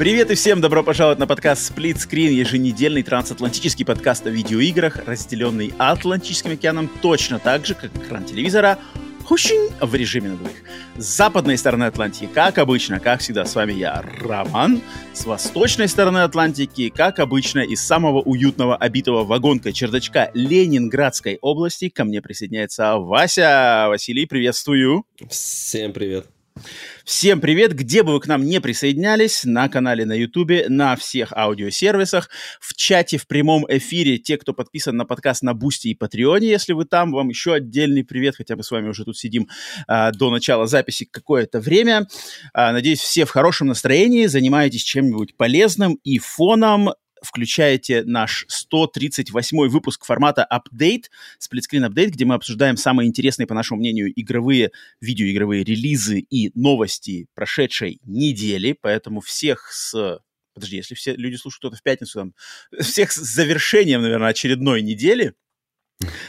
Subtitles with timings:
[0.00, 5.74] Привет и всем добро пожаловать на подкаст Split Screen, еженедельный трансатлантический подкаст о видеоиграх, разделенный
[5.76, 8.78] Атлантическим океаном точно так же, как экран телевизора,
[9.24, 10.56] хущин в режиме на двоих.
[10.96, 14.80] С западной стороны Атлантики, как обычно, как всегда, с вами я, Роман.
[15.12, 22.04] С восточной стороны Атлантики, как обычно, из самого уютного, обитого вагонкой чердачка Ленинградской области ко
[22.04, 23.84] мне присоединяется Вася.
[23.88, 25.04] Василий, приветствую.
[25.28, 26.26] Всем привет.
[27.04, 31.32] Всем привет, где бы вы к нам не присоединялись, на канале на Ютубе, на всех
[31.32, 36.48] аудиосервисах, в чате, в прямом эфире, те, кто подписан на подкаст на Бусти и Патреоне,
[36.48, 39.48] если вы там, вам еще отдельный привет, хотя мы с вами уже тут сидим
[39.86, 42.06] а, до начала записи какое-то время.
[42.52, 46.90] А, надеюсь, все в хорошем настроении, занимаетесь чем-нибудь полезным и фоном
[47.22, 51.04] включаете наш 138 выпуск формата Update,
[51.38, 57.26] сплитскрин Update, где мы обсуждаем самые интересные, по нашему мнению, игровые, видеоигровые релизы и новости
[57.34, 58.76] прошедшей недели.
[58.80, 60.20] Поэтому всех с...
[60.54, 62.34] Подожди, если все люди слушают кто-то в пятницу, там,
[62.80, 65.34] всех с завершением, наверное, очередной недели–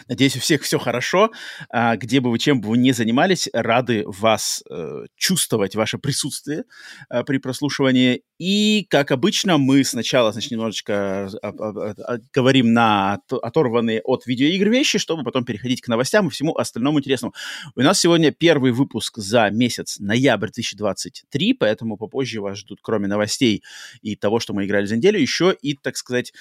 [0.07, 1.31] Надеюсь, у всех все хорошо.
[1.69, 6.65] А, где бы вы, чем бы вы ни занимались, рады вас э, чувствовать, ваше присутствие
[7.09, 8.23] э, при прослушивании.
[8.37, 15.23] И, как обычно, мы сначала, значит, немножечко э, говорим на оторванные от видеоигр вещи, чтобы
[15.23, 17.33] потом переходить к новостям и всему остальному интересному.
[17.75, 23.63] У нас сегодня первый выпуск за месяц ноябрь 2023, поэтому попозже вас ждут, кроме новостей
[24.01, 26.33] и того, что мы играли за неделю, еще и, так сказать,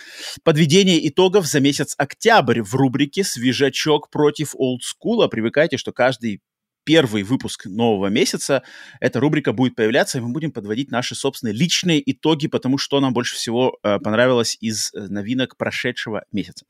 [0.42, 5.28] подведение итогов за месяц октябрь в рубрике рубрике «Свежачок против олдскула».
[5.28, 6.40] Привыкайте, что каждый
[6.84, 8.62] первый выпуск нового месяца
[9.00, 13.12] эта рубрика будет появляться, и мы будем подводить наши собственные личные итоги, потому что нам
[13.12, 16.64] больше всего э, понравилось из э, новинок прошедшего месяца.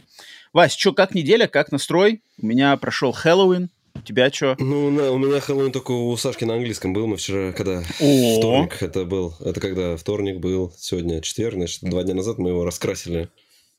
[0.52, 2.22] Вась, что, как неделя, как настрой?
[2.42, 4.56] У меня прошел Хэллоуин, у тебя что?
[4.58, 7.06] Ну, на, у меня Хэллоуин только у Сашки на английском был.
[7.06, 8.38] Мы вчера, когда О!
[8.38, 9.36] вторник это был.
[9.40, 13.28] Это когда вторник был, сегодня четверг, значит, два дня назад мы его раскрасили.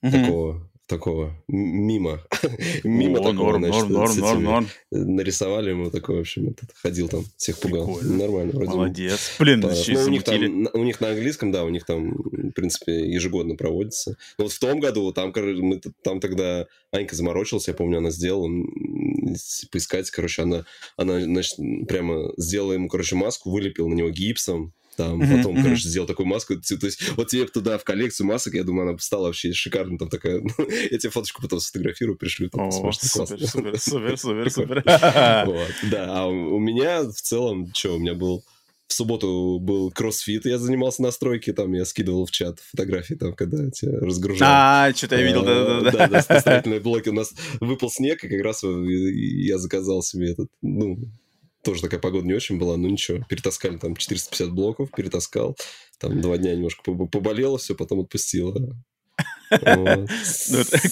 [0.02, 0.12] Угу.
[0.12, 2.20] Такого такого мимо.
[2.84, 7.08] мимо О, такого, норм, значит, норм, норм, норм, нарисовали ему такой, в общем, этот, ходил
[7.08, 7.86] там, всех пугал.
[7.86, 8.18] Прикольно.
[8.18, 8.52] Нормально.
[8.54, 9.36] Вроде Молодец.
[9.40, 9.70] Блин, по...
[9.70, 13.56] ну, у, них там, у них на английском, да, у них там, в принципе, ежегодно
[13.56, 14.18] проводится.
[14.38, 18.50] Но вот в том году, там, мы, там тогда Анька заморочилась, я помню, она сделала,
[19.72, 20.66] поискать, короче, она,
[20.98, 25.64] она, значит, прямо сделала ему, короче, маску, вылепила на него гипсом, там mm-hmm, потом, mm-hmm.
[25.64, 26.56] короче, сделал такую маску.
[26.56, 29.98] То есть, вот тебе туда в коллекцию масок, я думаю, она стала вообще шикарной.
[29.98, 30.42] Там такая...
[30.92, 32.50] Я тебе фоточку потом сфотографирую, пришлю.
[32.50, 34.84] Там, О, супер, супер, супер, супер, супер.
[35.92, 38.44] Да, а у меня в целом, что, у меня был
[38.88, 43.34] в субботу был кроссфит, я занимался на стройке, там я скидывал в чат фотографии, там,
[43.34, 44.48] когда тебя разгружал.
[44.52, 45.92] А, что-то я видел, да-да-да.
[45.92, 47.08] Да, да, строительные блоки.
[47.08, 51.00] У нас выпал снег, и как раз я заказал себе этот, ну,
[51.64, 53.24] тоже такая погода не очень была, но ничего.
[53.30, 55.58] Перетаскали там 450 блоков, перетаскал.
[56.00, 58.76] Там два дня немножко поболело все, потом отпустило.
[59.52, 60.08] Ну,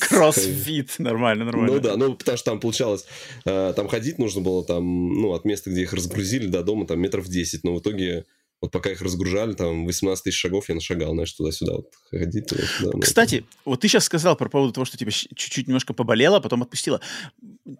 [0.01, 1.73] кроссфит, нормально, нормально.
[1.73, 3.05] Ну да, ну потому что там получалось,
[3.45, 6.99] э, там ходить нужно было там, ну, от места, где их разгрузили до дома, там
[6.99, 8.25] метров 10, но в итоге
[8.61, 12.47] вот пока их разгружали, там 18 тысяч шагов я нашагал, знаешь, туда-сюда вот ходить.
[12.47, 16.37] Туда, ну, Кстати, вот ты сейчас сказал про поводу того, что тебе чуть-чуть немножко поболело,
[16.37, 16.99] а потом отпустило.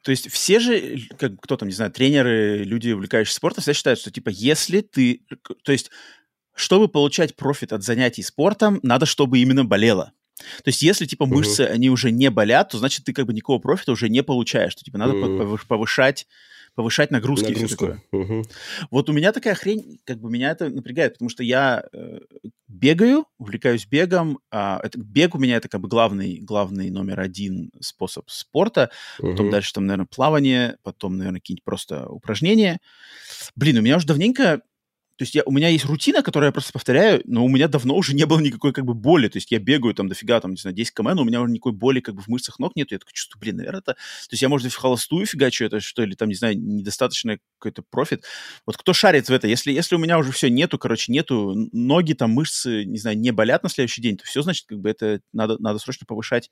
[0.04, 4.00] То есть все же, как, кто там, не знаю, тренеры, люди, увлекающиеся спортом, все считают,
[4.00, 5.26] что типа если ты...
[5.64, 5.92] То есть
[6.56, 10.12] чтобы получать профит от занятий спортом, надо, чтобы именно болело.
[10.64, 11.72] То есть, если, типа, мышцы, uh-huh.
[11.72, 14.76] они уже не болят, то, значит, ты, как бы, никакого профита уже не получаешь.
[14.76, 15.60] То, типа, надо uh-huh.
[15.68, 16.28] повышать
[16.80, 17.52] повышать нагрузки.
[17.52, 17.98] Нагрузку.
[18.14, 18.44] Угу.
[18.90, 22.20] Вот у меня такая хрень, как бы меня это напрягает, потому что я э,
[22.70, 24.40] бегаю, увлекаюсь бегом.
[24.50, 28.92] А, это, бег у меня это как бы главный, главный номер один способ спорта.
[29.20, 29.32] Угу.
[29.32, 32.80] Потом дальше там, наверное, плавание, потом, наверное, какие-нибудь просто упражнения.
[33.58, 34.62] Блин, у меня уже давненько
[35.20, 37.94] то есть я, у меня есть рутина, которую я просто повторяю, но у меня давно
[37.94, 39.28] уже не было никакой как бы боли.
[39.28, 41.52] То есть я бегаю там дофига, там, не знаю, 10 км, но у меня уже
[41.52, 42.94] никакой боли как бы в мышцах ног нет.
[42.94, 43.96] Я такой чувствую, блин, наверное, это...
[43.96, 47.82] То есть я, может, в холостую фигачу это, что, или там, не знаю, недостаточно какой-то
[47.82, 48.24] профит.
[48.66, 49.46] Вот кто шарит в это?
[49.46, 53.32] Если, если у меня уже все нету, короче, нету, ноги, там, мышцы, не знаю, не
[53.32, 56.50] болят на следующий день, то все, значит, как бы это надо, надо срочно повышать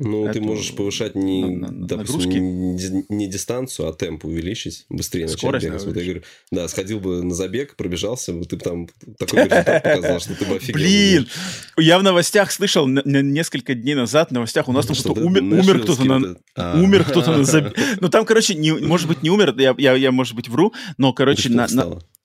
[0.00, 4.86] Ну, ты эту можешь повышать не, на- на- допустим, не, не дистанцию, а темп увеличить,
[4.88, 5.80] быстрее начать Скорость, бегать.
[5.82, 9.44] да, Вот я говорю, да, сходил бы на забег, пробежался, бы, ты бы там такой
[9.44, 10.74] результат показал, что ты бы офигел.
[10.74, 11.28] Блин,
[11.76, 15.26] я в новостях слышал несколько дней назад в новостях у нас там Что, кто-то да,
[15.26, 16.80] умер, кто-то на, вот А.
[16.80, 17.76] умер кто-то на забег.
[18.00, 21.66] Ну там, короче, может быть не умер, я, может быть вру, но короче на?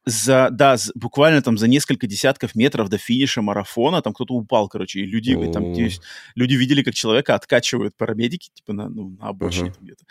[0.06, 5.00] За да буквально там за несколько десятков метров до финиша марафона там кто-то упал, короче,
[5.00, 6.02] и люди и там есть,
[6.36, 10.04] люди видели, как человека откачивают парамедики типа на ну на обочине там где-то.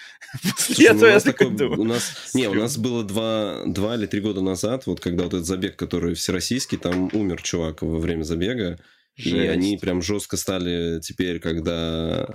[0.56, 3.96] После ну, этого у я такой думаю, у нас, не, у нас было два, два
[3.96, 7.98] или три года назад, вот когда вот этот забег, который всероссийский, там умер чувак во
[7.98, 8.78] время забега,
[9.16, 12.28] и они прям жестко стали теперь, когда...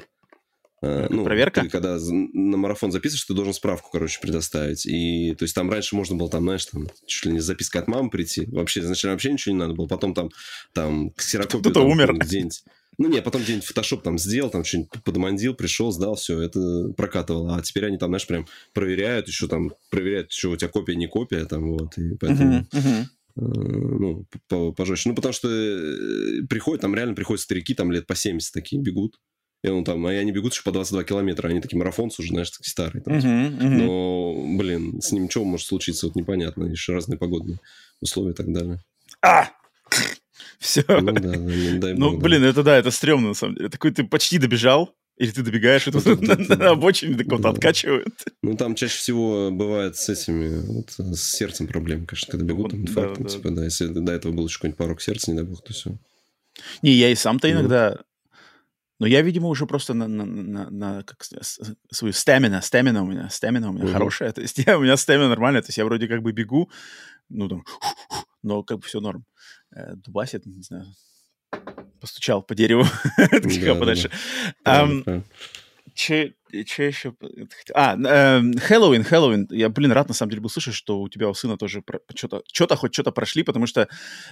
[0.82, 1.62] э, Как ну, проверка?
[1.62, 4.86] ты когда на марафон записываешь, ты должен справку, короче, предоставить.
[4.86, 7.82] И, то есть, там раньше можно было, там, знаешь, там, чуть ли не с запиской
[7.82, 8.46] от мамы прийти.
[8.48, 9.88] Вообще, изначально вообще ничего не надо было.
[9.88, 10.30] Потом там,
[10.74, 11.62] там, ксерокопию...
[11.62, 12.14] Кто-то там, умер.
[12.18, 12.64] Где-нибудь
[13.00, 17.56] ну, не, потом где-нибудь фотошоп там сделал, там что-нибудь подмандил, пришел, сдал, все, это прокатывало.
[17.56, 21.08] А теперь они там, знаешь, прям проверяют, еще там, проверяют, что у тебя копия, не
[21.08, 23.04] копия, там, вот, и поэтому, э,
[23.36, 25.10] ну, по- пожестче.
[25.10, 29.20] Ну, потому что э, приходят, там реально приходят старики, там лет по 70 такие бегут.
[29.64, 32.52] И он там, а они бегут еще по 22 километра, они такие марафонцы уже, знаешь,
[32.52, 33.02] такие старые.
[33.04, 33.16] там.
[33.18, 33.78] Мгм, мгм.
[33.80, 36.66] Но, блин, с ним что может случиться, вот непонятно.
[36.66, 37.60] Еще разные погодные
[38.00, 38.80] условия и так далее.
[39.22, 39.50] А!
[40.60, 40.84] Все.
[40.88, 41.38] Ну, да, да,
[41.80, 42.24] дай Ну, бог, да.
[42.26, 43.70] блин, это да, это стрёмно, на самом деле.
[43.70, 46.06] Такой ты почти добежал, или ты добегаешь, и тут
[46.60, 47.50] на, обочине так вот да.
[47.50, 48.14] откачивают.
[48.44, 52.82] Ну, там чаще всего бывает с этими, вот, с сердцем проблемы, конечно, когда бегут, там,
[52.82, 53.30] Вот, инфаркт, да, да.
[53.30, 55.96] типа, да, если до этого был еще какой-нибудь порог сердца, не дай бог, то все.
[56.84, 57.54] Не, я и сам-то Ну.
[57.54, 57.98] иногда...
[59.00, 61.24] Но я, видимо, уже просто на, на, на, на- как
[61.92, 63.94] свою стамина, стамина у меня, стамина у меня Мгм.
[63.94, 64.32] хорошая.
[64.32, 66.70] То есть я, у меня стамина нормальная, то есть я вроде как бы бегу,
[67.30, 67.64] ну там,
[68.44, 69.26] но как бы все норм.
[69.76, 70.86] Э, Дубасит, не знаю,
[72.02, 72.86] постучал по дереву,
[73.66, 74.10] да, подальше.
[74.64, 75.24] да.
[75.94, 77.16] Че еще?
[77.74, 79.48] А, эм, Хэллоуин, Хэллоуин.
[79.50, 81.84] Я, блин, рад на самом деле был слышать, что у тебя у сына тоже
[82.16, 83.88] что-то, что-то хоть что-то прошли, потому что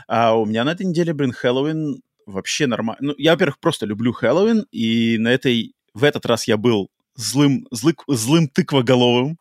[0.07, 2.99] а, у меня на этой неделе, блин, Хэллоуин вообще нормально.
[3.01, 7.67] Ну, я, во-первых, просто люблю Хэллоуин, и на этой, в этот раз я был злым,
[7.71, 9.37] злы, злым тыквоголовым.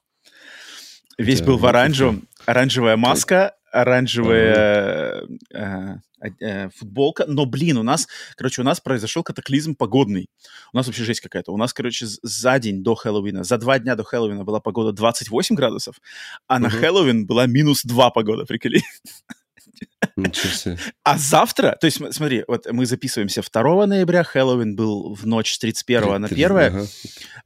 [1.18, 2.28] Весь Да, был в оранжевом.
[2.46, 5.96] Оранжевая маска, оранжевая э,
[6.40, 7.24] э, футболка.
[7.26, 10.28] Но, блин, у нас, короче, у нас произошел катаклизм погодный.
[10.72, 11.52] У нас вообще жесть какая-то.
[11.52, 15.54] У нас, короче, за день до Хэллоуина, за два дня до Хэллоуина была погода 28
[15.56, 15.96] градусов,
[16.48, 16.78] а на Мгм.
[16.78, 18.82] Хэллоуин была минус 2 погода, приколи.
[20.16, 20.78] Ничего себе.
[21.02, 25.54] А завтра, то есть см- смотри, вот мы записываемся 2 ноября, Хэллоуин был в ночь
[25.54, 26.86] с 31 на Три- 1, ага.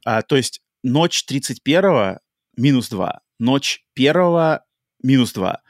[0.05, 2.19] а, то есть ночь 31
[2.57, 4.59] минус 2, ночь 1
[5.03, 5.61] минус 2.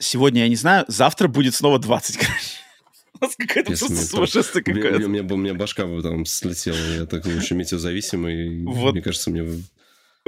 [0.00, 2.34] Сегодня я не знаю, завтра будет снова 20, короче.
[3.20, 3.34] У нас
[3.80, 6.76] просто там- сумасшествие У меня, у меня- у меня- у меня башка бы там слетела.
[6.76, 8.64] Я такой очень метеозависимый.
[8.64, 8.92] Вот.
[8.92, 9.42] Мне кажется, мне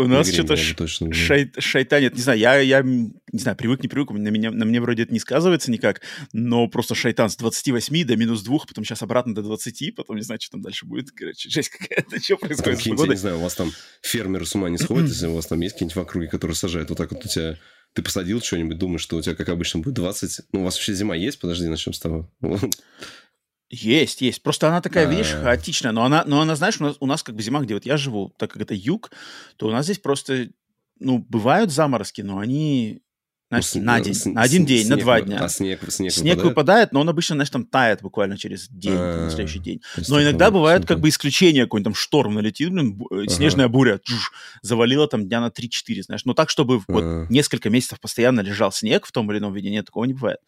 [0.04, 2.14] У нас что-то шай, шайтанит.
[2.16, 5.12] Не знаю, я, я не знаю, привык, не привык, на, меня, на мне вроде это
[5.12, 6.00] не сказывается никак,
[6.32, 10.22] но просто шайтан с 28 до минус 2, потом сейчас обратно до 20, потом не
[10.22, 11.10] знаю, что там дальше будет.
[11.10, 13.14] Короче, жесть какая-то, что А Там происходит с какие-нибудь, я погодой.
[13.14, 15.74] не знаю, у вас там фермеры с ума не сходят, если у вас там есть
[15.74, 17.58] какие-нибудь в округе, которые сажают вот так вот у тебя...
[17.92, 20.42] Ты посадил что-нибудь, думаешь, что у тебя, как обычно, будет 20.
[20.52, 21.40] Ну, у вас вообще зима есть?
[21.40, 22.30] Подожди, начнем с того.
[23.70, 24.42] Есть, есть.
[24.42, 25.42] Просто она такая, видишь, А.
[25.44, 25.92] хаотичная.
[25.92, 27.96] Но она, но она, знаешь, у нас, у нас как бы зима, где вот я
[27.96, 29.10] живу, так как это юг,
[29.56, 30.48] то у нас здесь просто,
[30.98, 33.00] ну, бывают заморозки, но они,
[33.48, 35.38] знаешь, Ну, на день, с- на один с- день, на снег два вы- дня.
[35.44, 36.44] А снег, снег, Снег выпадает?
[36.50, 39.80] выпадает, но он обычно, знаешь, там тает буквально через день, там, на А, следующий день.
[40.08, 43.28] Но иногда всё как бы исключение, какой-нибудь там шторм налетит, блин, э, Ага.
[43.28, 44.32] снежная буря, чуш,
[44.62, 46.24] завалила там дня на 3-4, знаешь.
[46.24, 47.26] Но так, чтобы вот А.
[47.30, 50.38] несколько месяцев постоянно лежал снег в том или ином виде, нет, такого не бывает.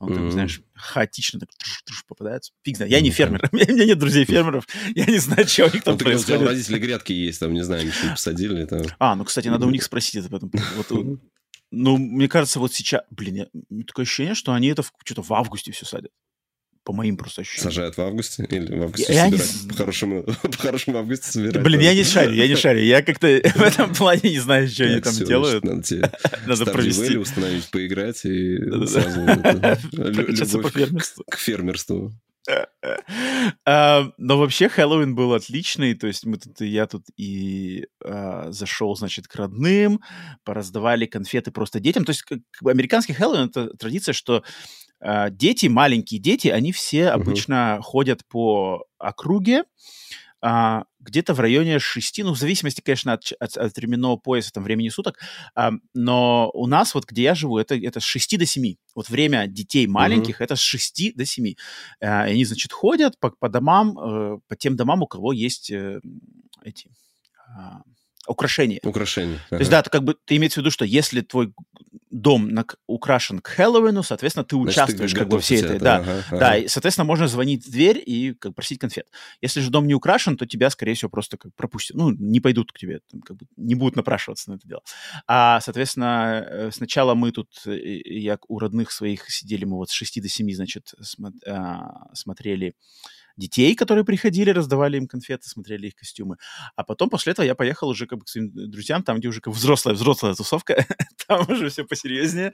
[0.00, 0.30] Он, Мгм.
[0.32, 2.52] знаешь, хаотично так труш-труш попадается.
[2.64, 2.90] Фиг знает.
[2.90, 5.94] Я не Ну, фермер, у меня нет друзей фермеров, я не знаю, у них там
[5.94, 6.48] Ну, говорил, у тебя у происходит.
[6.48, 8.64] родителей грядки есть, там, не знаю, ничего посадили.
[8.66, 8.82] Там.
[8.98, 10.50] А, ну, кстати, надо у них спросить это потом.
[10.76, 11.18] Вот,
[11.70, 15.32] ну, мне кажется, вот сейчас, блин, я- такое ощущение, что они это в- что-то в
[15.32, 16.10] августе все садят.
[16.84, 17.70] По моим просто ощущениям.
[17.72, 18.44] Сажают в августе?
[18.50, 19.52] Или в августе Я не собирают?
[19.52, 21.62] з- По-хорошему, по-хорошему в августе собирают.
[21.62, 22.80] Блин, я не шарю, я не шарю.
[22.80, 25.64] Я как-то в этом плане не знаю, что они там делают.
[25.64, 27.16] Надо провести.
[27.16, 29.20] Установить, поиграть и сразу
[29.92, 30.72] любовь
[31.30, 32.12] к фермерству.
[33.64, 38.50] А, Но вообще Хэллоуин был отличный, то есть мы тут, и я тут и а,
[38.50, 40.00] зашел, значит, к родным,
[40.44, 42.04] пораздавали конфеты просто детям.
[42.04, 44.42] То есть как американский Хэллоуин— это традиция, что
[45.30, 49.64] дети, маленькие дети, они все обычно ходят по округе,
[50.44, 54.64] а, где-то в районе 6, ну, в зависимости, конечно, от, от, от временного пояса, там,
[54.64, 55.20] времени суток,
[55.54, 58.74] а, но у нас, вот где я живу, это, это с 6 до 7.
[58.96, 60.44] Вот время детей маленьких mm-hmm.
[60.44, 61.54] это с 6 до 7.
[62.00, 66.00] А, они, значит, ходят по, по домам, э, по тем домам, у кого есть э,
[66.64, 66.90] эти...
[67.56, 67.82] А,
[68.26, 68.80] украшения.
[68.84, 69.40] Украшения.
[69.50, 71.52] То есть, да, ты как бы ты имеется в виду, что если твой
[72.12, 75.96] дом на, украшен к Хэллоуину, соответственно, ты участвуешь Значит, ты как бы всей этой, да,
[75.96, 76.38] ага, ага.
[76.38, 79.06] да, и, соответственно, можно звонить в дверь и как просить конфет.
[79.40, 82.70] Если же дом не украшен, то тебя, скорее всего, просто как пропустят, ну, не пойдут
[82.70, 84.82] к тебе, там, как бы не будут напрашиваться на это дело.
[85.26, 89.92] А, соответственно, э, сначала мы тут, э, я у родных своих сидели, мы вот с
[89.92, 90.92] 6 до 7, значит,
[91.46, 92.74] а, смотрели
[93.36, 96.36] детей, которые приходили, раздавали им конфеты, смотрели их костюмы.
[96.76, 99.40] А потом после этого я поехал уже как бы к своим друзьям, там, где уже
[99.40, 100.86] как взрослая, взрослая тусовка,
[101.26, 102.52] там уже все посерьезнее.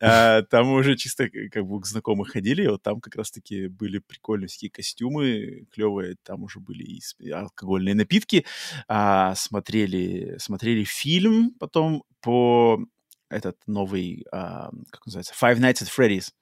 [0.00, 4.48] А, там уже чисто как бы к знакомых ходили, вот там как раз-таки были прикольные
[4.48, 8.44] всякие костюмы, клевые, там уже были и алкогольные напитки.
[8.88, 12.84] А, смотрели, смотрели фильм потом по
[13.30, 16.32] этот новый, а, как называется, Five Nights at Freddy's.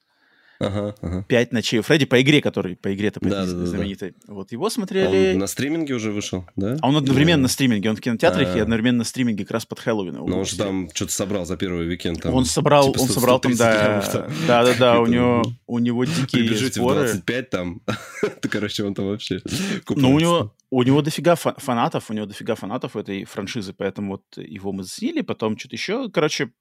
[0.58, 1.24] Ага, ага.
[1.28, 4.14] «Пять ночей у Фредди» по игре, который по игре-то да, да, да, знаменитой.
[4.26, 4.34] Да.
[4.34, 5.30] Вот его смотрели...
[5.30, 6.76] А он на стриминге уже вышел, да?
[6.80, 7.90] А он одновременно на стриминге.
[7.90, 8.58] Он в кинотеатрах А-а-а.
[8.58, 10.14] и одновременно на стриминге как раз под Хэллоуин.
[10.14, 12.22] Но он же там что-то собрал за первый уикенд.
[12.22, 14.02] Там, он собрал, типа он собрал там, да,
[14.46, 17.00] да, да, да, у него, у него дикие Прибежите споры.
[17.00, 17.82] в 25 там,
[18.50, 19.40] короче, он там вообще
[19.88, 24.24] Ну, у него, у него дофига фанатов, у него дофига фанатов этой франшизы, поэтому вот
[24.36, 26.52] его мы заценили, потом что-то еще, короче,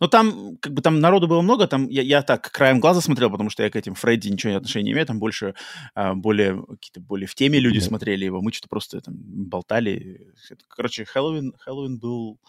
[0.00, 3.30] но там, как бы там народу было много, там я, я так краем глаза смотрел,
[3.30, 5.54] потому что я к этим Фредди ничего отношения не имею, там больше,
[5.94, 10.32] а, более, какие-то более в теме люди смотрели его, мы что-то просто там болтали.
[10.68, 12.40] Короче, Хэллоуин, Хэллоуин был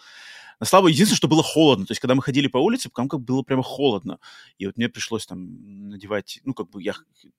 [0.64, 1.86] на славу единственное, что было холодно.
[1.86, 4.18] То есть, когда мы ходили по улице, там как было прямо холодно.
[4.58, 6.94] И вот мне пришлось там надевать, ну, как бы я,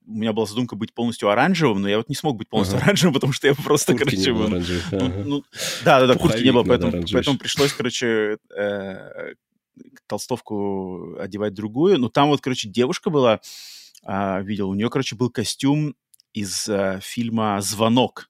[0.05, 2.85] у меня была задумка быть полностью оранжевым, но я вот не смог быть полностью ага.
[2.85, 4.31] оранжевым, потому что я просто, куртки короче...
[4.31, 5.23] Не было ну, ага.
[5.25, 5.43] ну,
[5.83, 9.33] да, да, да, куртки не было, поэтому, поэтому пришлось, короче, э,
[10.05, 11.97] толстовку одевать другую.
[11.97, 13.39] Но там вот, короче, девушка была,
[14.03, 15.95] э, видел, у нее, короче, был костюм
[16.31, 18.29] из э, фильма «Звонок»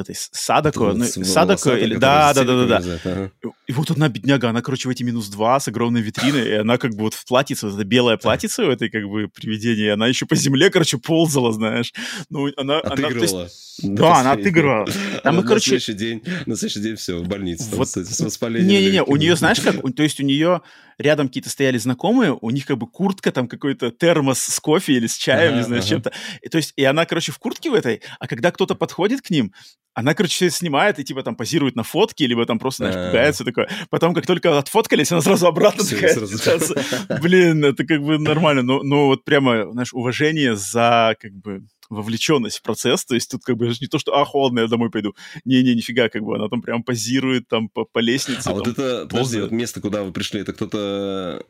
[0.00, 1.96] этой Садако, ну, Садако, или...
[1.96, 3.30] Да, да, да, да, да.
[3.66, 6.78] И вот одна бедняга, она, короче, в эти минус два с огромной витриной, и она
[6.78, 10.06] как бы вот в платьице, вот это белое платьице у этой как бы привидения, она
[10.06, 11.92] еще по земле, короче, ползала, знаешь.
[12.30, 12.80] Ну, она...
[12.80, 13.48] Отыгрывала.
[13.82, 14.88] Она, да, она отыгрывала.
[15.22, 15.74] Там, мы, короче...
[15.74, 17.64] На следующий день, на следующий день все, в больнице.
[17.72, 17.88] Вот.
[17.88, 18.68] С воспалением.
[18.68, 20.60] Не-не-не, у нее, знаешь как, то есть у нее
[20.98, 25.06] рядом какие-то стояли знакомые, у них как бы куртка, там какой-то термос с кофе или
[25.06, 25.88] с чаем, ага, не знаю, ага.
[25.88, 26.12] чем-то.
[26.42, 29.30] И, то есть, и она, короче, в куртке в этой, а когда кто-то подходит к
[29.30, 29.52] ним,
[29.94, 33.06] она, короче, все это снимает и, типа, там, позирует на фотке, либо там просто, знаешь,
[33.06, 33.68] пугается такое.
[33.90, 36.16] Потом, как только отфоткались, она сразу обратно такая.
[37.22, 38.62] Блин, это как бы нормально.
[38.62, 43.44] Но, но вот прямо, знаешь, уважение за, как бы, вовлеченность в процесс, то есть тут
[43.44, 45.14] как бы не то, что, а, холодно, я домой пойду.
[45.44, 48.40] Не-не, нифига, как бы она там прям позирует там по, по лестнице.
[48.40, 51.44] А там, вот это, подожди, вот место, куда вы пришли, это кто-то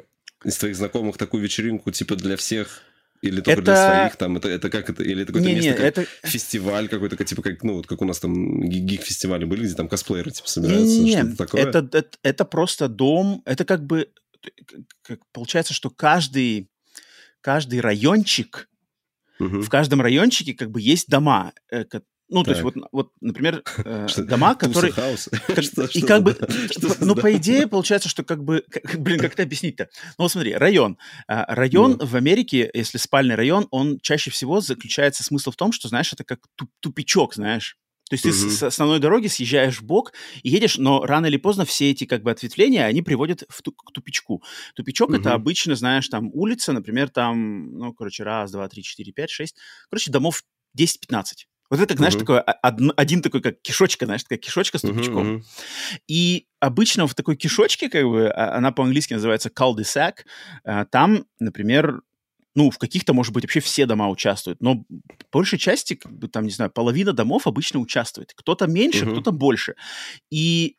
[0.45, 2.83] из твоих знакомых такую вечеринку, типа, для всех
[3.25, 3.63] или только это...
[3.63, 6.07] для своих там, это, это как это, или это какое-то не, место, не, как это...
[6.25, 10.31] фестиваль какой-то, типа как, ну, вот как у нас там гик-фестивали были, где там косплееры,
[10.31, 11.17] типа, собираются, не, не, не.
[11.17, 11.63] что-то такое?
[11.63, 14.11] Это, это, это просто дом, это как бы,
[15.03, 16.69] как, получается, что каждый,
[17.41, 18.69] каждый райончик,
[19.39, 19.61] угу.
[19.61, 21.85] в каждом райончике как бы есть дома, э,
[22.29, 22.45] ну, так.
[22.45, 24.93] то есть, вот, вот например, э, дома, которые...
[25.47, 26.37] Как, что, и как бы...
[27.01, 28.65] ну, по идее, получается, что как бы...
[28.71, 29.89] Как, блин, как это объяснить-то?
[30.19, 30.99] Ну, вот смотри, район.
[31.29, 32.07] А, район ну.
[32.07, 36.25] в Америке, если спальный район, он чаще всего заключается смысл в том, что, знаешь, это
[36.25, 36.41] как
[36.81, 37.77] тупичок, знаешь.
[38.11, 38.33] То есть угу.
[38.33, 42.05] ты с основной дороги съезжаешь в бок и едешь, но рано или поздно все эти
[42.05, 44.43] как бы ответвления, они приводят в ту, к тупичку.
[44.75, 45.17] Тупичок угу.
[45.17, 49.57] это обычно, знаешь, там улица, например, там, ну, короче, раз, два, три, четыре, пять, шесть,
[49.89, 50.43] короче, домов
[50.79, 51.47] 10-15.
[51.71, 52.19] Вот это, знаешь, uh-huh.
[52.19, 55.17] такое, один, один такой, как кишочка, знаешь, такая кишочка с тупичком.
[55.17, 55.99] Uh-huh, uh-huh.
[56.07, 60.19] И обычно в такой кишочке, как бы, а, она по-английски называется cul-de-sac,
[60.65, 62.03] а, там, например,
[62.55, 64.85] ну, в каких-то, может быть, вообще все дома участвуют, но
[65.31, 68.33] по большей части, как бы, там, не знаю, половина домов обычно участвует.
[68.35, 69.13] Кто-то меньше, uh-huh.
[69.13, 69.75] кто-то больше.
[70.31, 70.77] И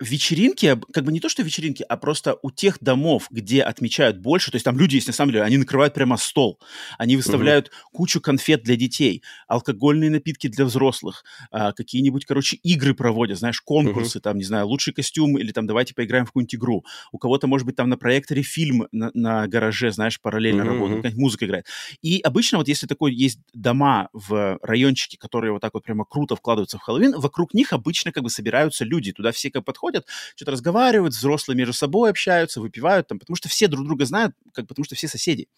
[0.00, 4.50] вечеринки, как бы не то, что вечеринки, а просто у тех домов, где отмечают больше,
[4.50, 6.60] то есть там люди есть, на самом деле, они накрывают прямо стол,
[6.98, 7.98] они выставляют угу.
[7.98, 14.18] кучу конфет для детей, алкогольные напитки для взрослых, а, какие-нибудь, короче, игры проводят, знаешь, конкурсы,
[14.18, 14.22] угу.
[14.22, 16.84] там, не знаю, лучший костюм или там давайте поиграем в какую-нибудь игру.
[17.12, 20.98] У кого-то, может быть, там на проекторе фильм на, на гараже, знаешь, параллельно угу, работает,
[20.98, 21.66] какая-нибудь музыка играет.
[22.02, 26.36] И обычно вот если такой есть дома в райончике, которые вот так вот прямо круто
[26.36, 30.06] вкладываются в Хэллоуин, вокруг них обычно как бы собираются люди, туда все как подходят, подходят,
[30.36, 34.66] что-то разговаривают, взрослые между собой общаются, выпивают, там, потому что все друг друга знают, как
[34.66, 35.48] потому что все соседи.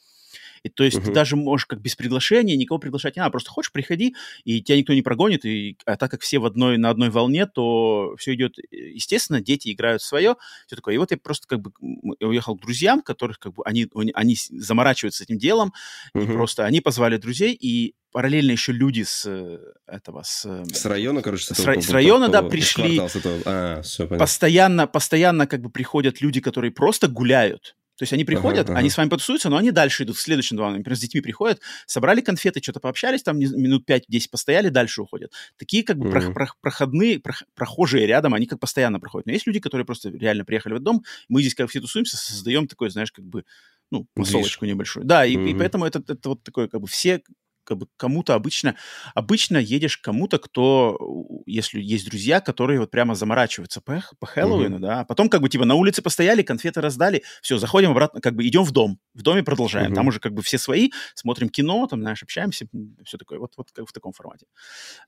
[0.62, 1.14] И то есть ты Мгм.
[1.14, 4.14] даже можешь как без приглашения, никого приглашать не надо, просто хочешь, приходи,
[4.44, 7.46] и тебя никто не прогонит, и, а так как все в одной, на одной волне,
[7.46, 10.36] то все идет, э, естественно, дети играют свое,
[10.66, 10.94] все такое.
[10.94, 11.72] И вот я просто как бы
[12.20, 15.72] я уехал к друзьям, которых как бы они, они- с- заморачиваются этим делом,
[16.14, 16.34] и Мгм.
[16.34, 20.44] просто они позвали друзей, и параллельно еще люди с э, этого, с...
[20.44, 22.98] э, С района, короче, С этого ра- по- с района, по- да, с пришли.
[22.98, 23.38] с этого.
[23.46, 24.18] А, все, понятно.
[24.18, 27.76] постоянно, постоянно как бы приходят люди, которые просто гуляют.
[28.00, 28.78] То есть они приходят, ага.
[28.78, 30.70] они с вами потусуются, но они дальше идут в следующем два.
[30.70, 35.34] Например, с детьми приходят, собрали конфеты, что-то пообщались, там минут 5-10 постояли, дальше уходят.
[35.58, 36.32] Такие как бы прох- Мгм.
[36.32, 39.26] прох- проходные, прох- прохожие рядом, они как постоянно проходят.
[39.26, 42.16] Но есть люди, которые просто реально приехали в этот дом, мы здесь как все тусуемся,
[42.16, 43.44] создаем такой, знаешь, как бы,
[43.90, 45.04] ну, массовочку небольшую.
[45.04, 45.58] Да, и, и Мгм.
[45.58, 47.22] поэтому это, это вот такое, как бы все
[47.70, 48.74] как бы кому-то обычно,
[49.14, 50.98] обычно едешь к кому-то, кто,
[51.46, 55.48] если есть друзья, которые вот прямо заморачиваются по, по Хэллоуину, да, а потом как бы
[55.48, 59.22] типа на улице постояли, конфеты раздали, все, заходим обратно, как бы идем в дом, в
[59.22, 59.94] доме продолжаем, Мгм.
[59.94, 62.66] там уже как бы все свои, смотрим кино, там, знаешь, общаемся,
[63.04, 64.46] все такое, вот, вот как в таком формате.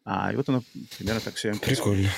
[0.05, 0.63] А, и вот оно
[0.97, 1.55] примерно так все.
[1.55, 2.09] Прикольно.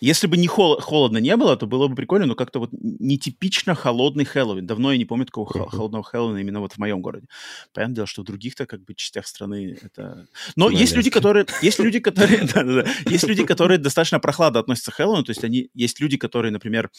[0.00, 3.74] Если бы не хол- холодно не было, то было бы прикольно, но как-то вот нетипично
[3.74, 4.66] холодный Хэллоуин.
[4.66, 5.68] Давно я не помню такого хо- Мгм.
[5.70, 7.26] холодного Хэллоуина именно вот в моем городе.
[7.72, 10.26] Понятное дело, что в других-то как бы частях страны это...
[10.56, 11.46] Но есть люди, которые...
[11.62, 12.40] Есть люди, которые...
[13.06, 15.24] Есть люди, которые достаточно прохладно относятся к Хэллоуину.
[15.24, 15.70] То есть они...
[15.74, 16.90] Есть люди, которые, например,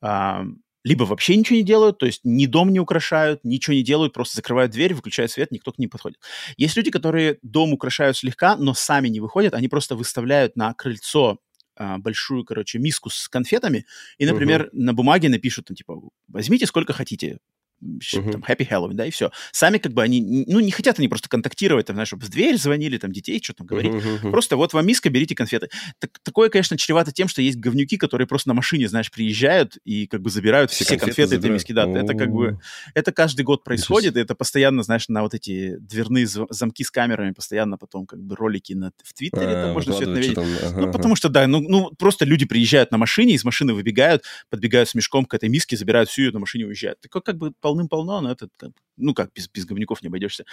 [0.00, 0.44] а,
[0.84, 4.36] либо вообще ничего не делают, то есть ни дом не украшают, ничего не делают, просто
[4.36, 6.18] закрывают дверь, выключают свет, никто к ним подходит.
[6.56, 11.38] Есть люди, которые дом украшают слегка, но сами не выходят, они просто выставляют на крыльцо
[11.78, 13.86] а, большую, короче, миску с конфетами,
[14.18, 17.38] и, например, на бумаге напишут, там, типа, возьмите сколько хотите,
[17.80, 18.32] Мгм.
[18.32, 19.30] там, Happy Halloween, да, и все.
[19.52, 22.56] Сами как бы они, ну, не хотят они просто контактировать, там, знаешь, чтобы в дверь
[22.56, 23.92] звонили, там, детей что-то говорить.
[23.92, 24.30] Мгм, мгм.
[24.32, 25.68] Просто вот вам миска, берите конфеты.
[25.98, 30.06] Так, такое, конечно, чревато тем, что есть говнюки, которые просто на машине, знаешь, приезжают и
[30.06, 31.72] как бы забирают все, Все конфеты, конфеты этой миски.
[31.72, 32.10] Да, забирают?
[32.10, 32.58] это как бы,
[32.94, 37.32] это каждый год происходит, и это постоянно, знаешь, на вот эти дверные замки с камерами,
[37.32, 40.32] постоянно потом как бы ролики на, в Твиттере, там А, можно все это навидеть.
[40.32, 43.72] что там, Ну, потому что, да, ну, ну, просто люди приезжают на машине, из машины
[43.74, 47.00] выбегают, подбегают с мешком к этой миске, забирают всю ее на машине уезжают.
[47.00, 48.48] Такое как бы полным-полно, но это,
[48.96, 50.44] ну, как, без, без говнюков не обойдешься.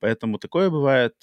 [0.00, 1.14] Поэтому такое бывает.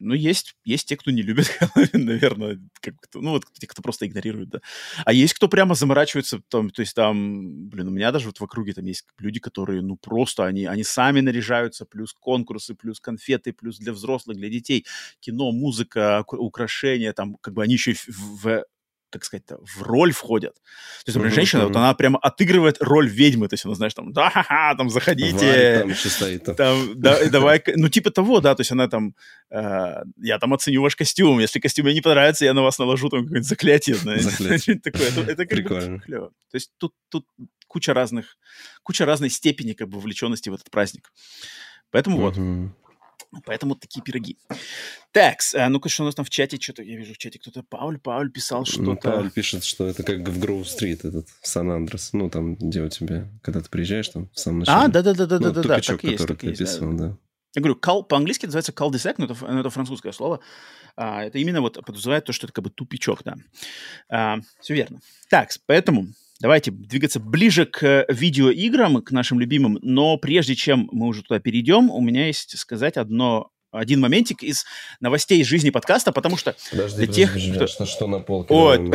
[0.00, 3.80] ну, есть, есть те, кто не любит Хэллоуин, наверное, как кто- ну, вот те, кто
[3.80, 4.60] просто игнорирует, да.
[5.04, 8.44] А есть кто прямо заморачивается, там, то есть там, блин, у меня даже вот в
[8.44, 13.52] округе там есть люди, которые, ну, просто они, они сами наряжаются, плюс конкурсы, плюс конфеты,
[13.52, 14.84] плюс для взрослых, для детей,
[15.20, 18.64] кино, музыка, ук- украшения, там, как бы они еще в, в-
[19.14, 20.54] как сказать в роль входят.
[20.54, 20.60] То
[21.06, 24.12] есть, например, Мгм, женщина, вот она прямо отыгрывает роль ведьмы, то есть она, знаешь, там,
[24.12, 26.44] да-ха-ха, там, заходите, Варик там еще стоит.
[26.44, 26.54] там.
[26.56, 29.14] там, да, и давай, ну, типа того, да, то есть она там,
[29.50, 33.08] э, я там оценю ваш костюм, если костюм мне не понравится, я на вас наложу
[33.08, 35.08] там какое-нибудь заклятие, знаете, такое.
[35.26, 36.00] Это, Прикольно.
[36.00, 36.28] клево.
[36.50, 37.26] То есть тут, тут
[37.66, 38.36] куча разных,
[38.82, 41.12] куча разной степени как бы вовлеченности в этот праздник.
[41.90, 42.36] Поэтому вот.
[43.44, 44.36] Поэтому такие пироги.
[45.12, 47.62] Так, а ну-ка, что у нас там в чате, что-то, я вижу в чате кто-то,
[47.62, 49.10] Пауль, Пауль писал Ну, что-то.
[49.10, 52.12] Пауль пишет, что это как в Гроу-стрит, этот, в Сан-Андрес.
[52.12, 54.86] Ну, там, где у тебя, когда ты приезжаешь, там, в самом начале.
[54.86, 57.08] А, да-да-да-да-да-да, Ну, да, тупичок, так есть, который и ты есть, да, описывал, да.
[57.08, 57.16] да.
[57.54, 60.40] Я говорю, кал, по-английски называется cul-de-sac, но это, но это французское слово.
[60.96, 64.40] А, это именно вот подразумевает то, что это как бы тупичок, да.
[64.60, 65.00] все верно.
[65.28, 66.08] Так, поэтому
[66.40, 69.78] давайте двигаться ближе к э, видеоиграм, к нашим любимым.
[69.82, 74.64] Но прежде чем мы уже туда перейдем, у меня есть сказать одно один моментик из
[75.00, 78.54] новостей из жизни подкаста, потому что Подожди, Для тех, подожди, кто- что, что на полке?
[78.54, 78.80] Вот.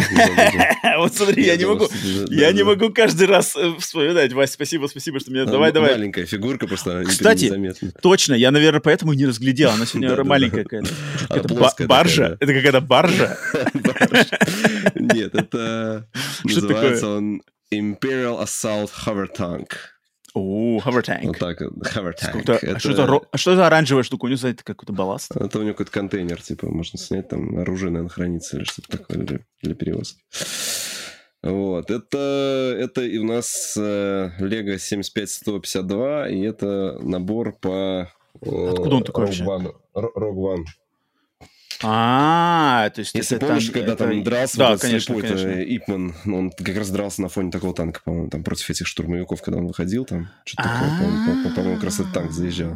[0.98, 1.88] Вот смотри, я не могу,
[2.30, 4.34] я не могу каждый раз э, вспоминать.
[4.34, 5.46] Вась, спасибо, спасибо, что меня...
[5.46, 5.92] Давай, давай.
[5.92, 7.74] Маленькая фигурка, просто Кстати.
[8.02, 9.70] Точно, я, наверное, поэтому не разглядел.
[9.72, 11.86] Она сегодня маленькая какая-то.
[11.86, 12.38] Баржа.
[12.39, 13.38] Это какая-то баржа.
[14.96, 16.08] Нет, это
[16.48, 17.42] Что называется он
[17.74, 19.68] Imperial Assault Hover Tank.
[20.34, 21.26] О, tank.
[21.26, 21.58] Вот так.
[21.58, 24.26] Какой-то- Это- А что за а что за оранжевая штука?
[24.26, 25.32] У него, знаете, какой-то балласт.
[25.36, 29.18] Это у него какой-то контейнер, типа, можно снять, там оружие, наверное, хранится или что-то такое
[29.18, 30.22] для, для перевозки.
[31.42, 38.10] Вот, это, это и у нас э, Lego 75152, и это набор по...
[38.42, 39.44] э, Откуда он такой Rogue вообще?
[39.46, 39.74] One.
[39.96, 40.63] Ro- Rogue One.
[41.84, 45.22] А, то есть Если это помнишь, там- когда это- там дрался Да, вот конечно, слепой,
[45.30, 45.76] конечно.
[45.76, 49.42] Ипман, ну, он как раз дрался на фоне такого танка, по-моему, там против этих штурмовиков,
[49.42, 52.76] когда он выходил, там что-то такое, по-моему, по- по-моему, как раз этот танк заезжал.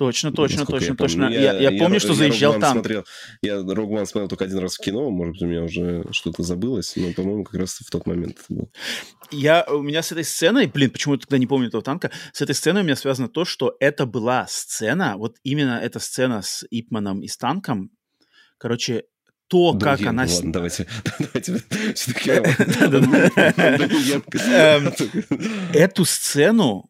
[0.00, 1.28] Точно, точно, Насколько точно, я точно.
[1.28, 2.72] Ну, Я, я помню, что Rogue заезжал One танк.
[2.72, 3.04] Смотрел,
[3.42, 6.42] я Rogue One смотрел только один раз в кино, может быть, у меня уже что-то
[6.42, 8.70] забылось, но, по-моему, как раз в тот момент это был.
[9.30, 12.40] Я, у меня с этой сценой, блин, почему я тогда не помню этого танка, с
[12.40, 16.64] этой сценой у меня связано то, что это была сцена, вот именно эта сцена с
[16.70, 17.90] Ипманом и с танком,
[18.56, 19.04] короче,
[19.48, 20.26] то, Ну, как я- она...
[20.26, 20.86] с- Ладно, давайте,
[21.18, 21.62] давайте
[21.94, 22.30] все-таки...
[24.50, 24.94] Эм,
[25.74, 26.86] Эту сцену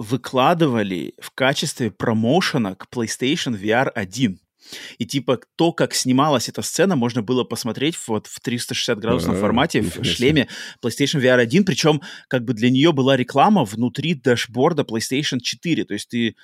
[0.00, 4.40] выкладывали в качестве промоушена к PlayStation VR 1.
[4.98, 9.38] И типа то, как снималась эта сцена, можно было посмотреть вот в 360 градусном А,
[9.38, 10.48] формате в шлеме
[10.82, 15.92] PlayStation VR 1, причем как бы для нее была реклама внутри дашборда PlayStation 4, то
[15.92, 16.34] есть ты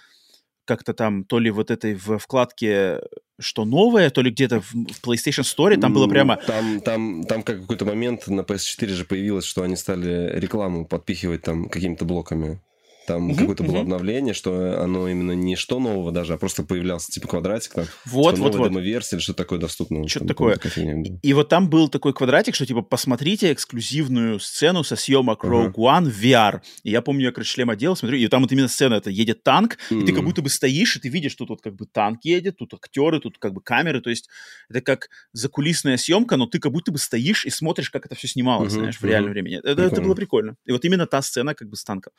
[0.67, 3.01] как-то там то ли вот этой в вкладке
[3.39, 7.61] что новое, то ли где-то в PlayStation Store, там было прямо Там, там, там как
[7.63, 12.61] какой-то момент на PS4 же появилось, что они стали рекламу подпихивать там какими-то блоками.
[13.07, 13.81] Там Мгм, какое-то было мгм.
[13.83, 17.87] обновление, что оно именно не что нового даже, а просто появлялся типа квадратик там.
[18.05, 18.69] вот, типа вот, новая вот.
[18.71, 20.09] демо-версия или что-то такое доступно.
[20.09, 20.59] Что-то такое.
[20.77, 21.19] была.
[21.23, 25.53] И вот там был такой квадратик, что типа посмотрите эксклюзивную сцену со съемок Ага.
[25.55, 26.61] Rogue One в VR.
[26.83, 29.43] И я помню, я, короче, шлем одел, смотрю, и там вот именно сцена, это едет
[29.43, 32.25] танк, и ты как будто бы стоишь, и ты видишь, что тут как бы танк
[32.25, 34.29] едет, тут актеры, тут как бы камеры, то есть
[34.69, 38.29] это как закулисная съемка, но ты как будто бы стоишь и смотришь, как это все
[38.29, 39.59] снималось, Мгм, знаешь, в реальном времени.
[39.63, 40.57] Это, это было прикольно.
[40.65, 42.13] И вот именно та сцена как бы с танком.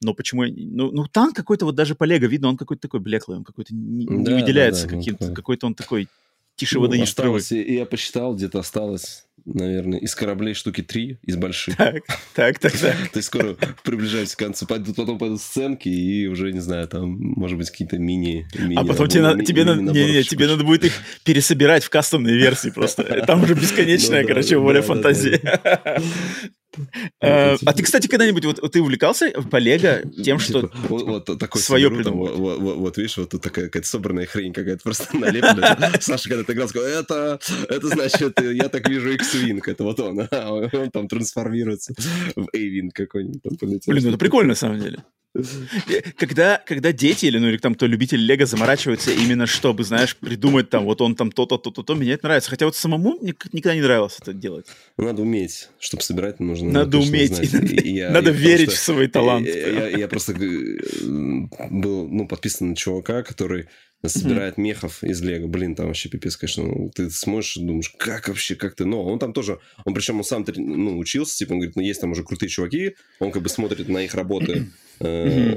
[0.00, 0.44] Но почему...
[0.44, 3.44] не- Ну, ну танк какой-то вот даже по Лего видно, он какой-то такой блеклый, он
[3.44, 5.34] какой-то не, не Да, да, выделяется да, ну, каким-то, такой.
[5.36, 6.08] какой-то он такой
[6.56, 7.38] тише Ну, воды ниже травы.
[7.38, 11.76] осталось, я посчитал, где-то осталось, наверное, из кораблей штуки три, из больших.
[11.78, 12.02] Так,
[12.34, 12.94] так, так, так.
[13.12, 14.66] То есть скоро приближаемся к концу.
[14.66, 18.46] Пойдут, потом пойдут сценки, и уже, не знаю, там, может быть, какие-то мини...
[18.58, 20.92] мини А потом тебе, надо, тебе, надо, не, не, тебе надо будет их
[21.24, 23.02] пересобирать в кастомные версии просто.
[23.26, 25.40] Там уже бесконечная, Ну да, короче, да, воля да, фантазии.
[27.20, 30.62] Э, А ты, кстати, когда-нибудь, вот ты увлекался по Лего тем, что...
[30.62, 32.36] Типа, вот, вот такой там, придумывать.
[32.36, 35.92] вот, видишь, вот тут такая какая-то собранная хрень какая-то просто налеплена.
[36.00, 40.28] Саша когда-то играл, сказал, это, это значит, я так вижу X-Wing, это вот он.
[40.72, 41.94] Он там трансформируется
[42.34, 43.86] в A-Wing какой-нибудь.
[43.86, 45.04] Блин, ну это прикольно на самом деле.
[45.34, 45.42] Э,
[46.16, 50.68] Когда, когда дети или, ну, или там кто любитель Лего заморачиваются именно чтобы, знаешь, придумать
[50.70, 52.50] там, вот он там то-то, то-то, то, мне это нравится.
[52.50, 54.66] Хотя вот самому мне никогда не нравилось это делать.
[54.98, 56.70] Надо уметь, чтобы собирать, нужно.
[56.70, 59.46] Надо уметь, и надо- И я- Надо и верить просто- в свой талант.
[59.46, 60.78] Я, я- я просто э,
[61.70, 63.66] был ну, подписан на чувака, который
[64.08, 65.46] собирает мехов из Лего.
[65.46, 66.64] Блин, там вообще пипец, конечно.
[66.64, 68.84] Ну, Ты смотришь думаешь, как вообще, как ты...
[68.84, 69.60] Но он там тоже...
[69.84, 72.96] Он причем он сам ну, учился, типа, он говорит, ну, есть там уже крутые чуваки,
[73.20, 75.54] он как бы смотрит на их работы, э,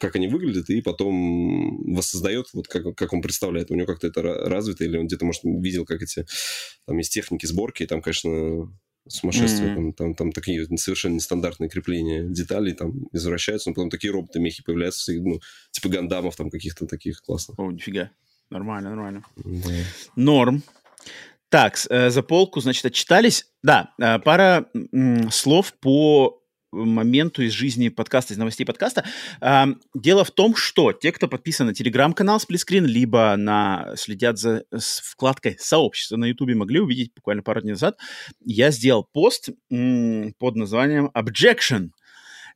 [0.00, 3.70] как они выглядят, и потом воссоздает, вот как, как он представляет.
[3.70, 6.24] У него как-то это ра- развито, или он где-то, может, видел, как эти...
[6.86, 8.72] Там есть техники сборки, и там, конечно,
[9.08, 9.72] сумасшествие.
[9.72, 9.92] Мгм.
[9.92, 15.12] Там, там, там такие совершенно нестандартные крепления деталей там извращаются, но потом такие роботы-мехи появляются,
[15.12, 17.58] ну, типа гандамов там каких-то таких классных.
[17.58, 18.10] О, нифига.
[18.50, 19.24] Нормально, нормально.
[19.36, 19.70] Да.
[20.16, 20.62] Норм.
[21.48, 23.46] Так, э, за полку, значит, отчитались.
[23.62, 24.70] Да, э, пара
[25.30, 26.41] слов по
[26.72, 29.04] моменту из жизни подкаста, из новостей подкаста.
[29.94, 35.56] Дело в том, что те, кто подписан на телеграм-канал Сплитскрин, либо на, следят за вкладкой
[35.60, 37.98] сообщества на ютубе, могли увидеть буквально пару дней назад,
[38.44, 41.90] я сделал пост под названием «Objection».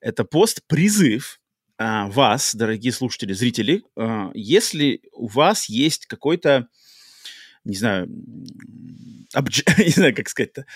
[0.00, 1.40] Это пост-призыв
[1.78, 6.68] а, вас, дорогие слушатели, зрители, а, если у вас есть какой-то
[7.66, 8.08] не знаю,
[9.34, 10.66] обж- не знаю, как сказать-то,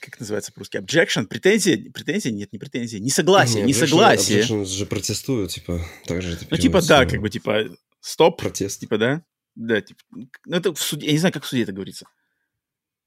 [0.00, 4.42] как- называется по-русски, objection, претензия, претензия, нет, не претензия, несогласие, Не, несогласие.
[4.42, 7.10] Objection же протестуют, типа, так же это Ну, типа, да, переводится.
[7.14, 8.80] как бы, типа, стоп, Протест.
[8.80, 9.22] типа, да,
[9.54, 10.00] да, типа,
[10.44, 12.06] ну, это в суде, я не знаю, как в суде это говорится.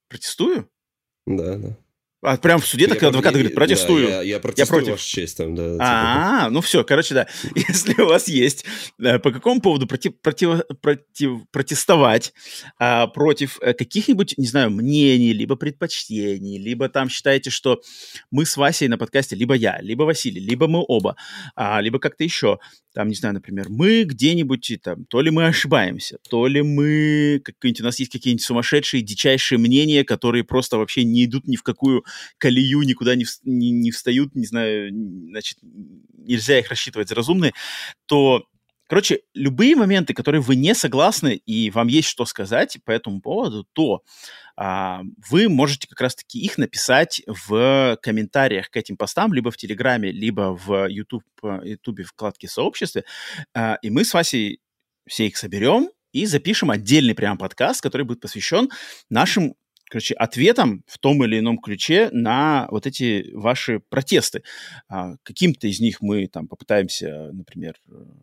[0.09, 0.69] Протестую?
[1.25, 1.77] Да, да.
[2.23, 4.07] А прям в суде так Я адвокат про- говорит, да, протестую.
[4.07, 4.91] я, я протестую, против.
[4.93, 5.71] ваша честь, там, да.
[5.71, 7.27] типа, А, ну все, короче, да.
[7.55, 8.63] Если у вас есть
[8.99, 12.33] э, по какому поводу против, против, против, протестовать
[12.77, 17.81] а, против э, каких-нибудь, не знаю, мнений, либо предпочтений, либо там считаете, что
[18.29, 21.15] мы с Васей на подкасте, либо я, либо Василий, либо мы оба,
[21.55, 22.59] а, либо как-то еще,
[22.93, 27.81] там, не знаю, например, мы где-нибудь, там, то ли мы ошибаемся, то ли мы, какие-нибудь,
[27.81, 32.05] у нас есть какие-нибудь сумасшедшие, дичайшие мнения, которые просто вообще не идут ни в какую
[32.37, 34.91] колею, никуда не, вс- не, не встают, не знаю,
[35.29, 37.53] значит, нельзя их рассчитывать за разумные,
[38.05, 38.45] то,
[38.91, 43.65] короче, любые моменты, которые вы не согласны, и вам есть что сказать по этому поводу,
[43.71, 44.03] то
[44.57, 50.11] а, вы можете как раз-таки их написать в комментариях к этим постам, либо в Телеграме,
[50.11, 53.05] либо в YouTube, э, YouTube вкладке «Сообществе»,
[53.53, 54.59] А, и мы с Васей
[55.07, 58.69] все их соберем и запишем отдельный прям подкаст, который будет посвящен
[59.09, 59.55] нашим
[59.91, 64.43] короче, ответом в том или ином ключе на вот эти ваши протесты.
[64.87, 67.75] А, каким-то из них мы там попытаемся, например,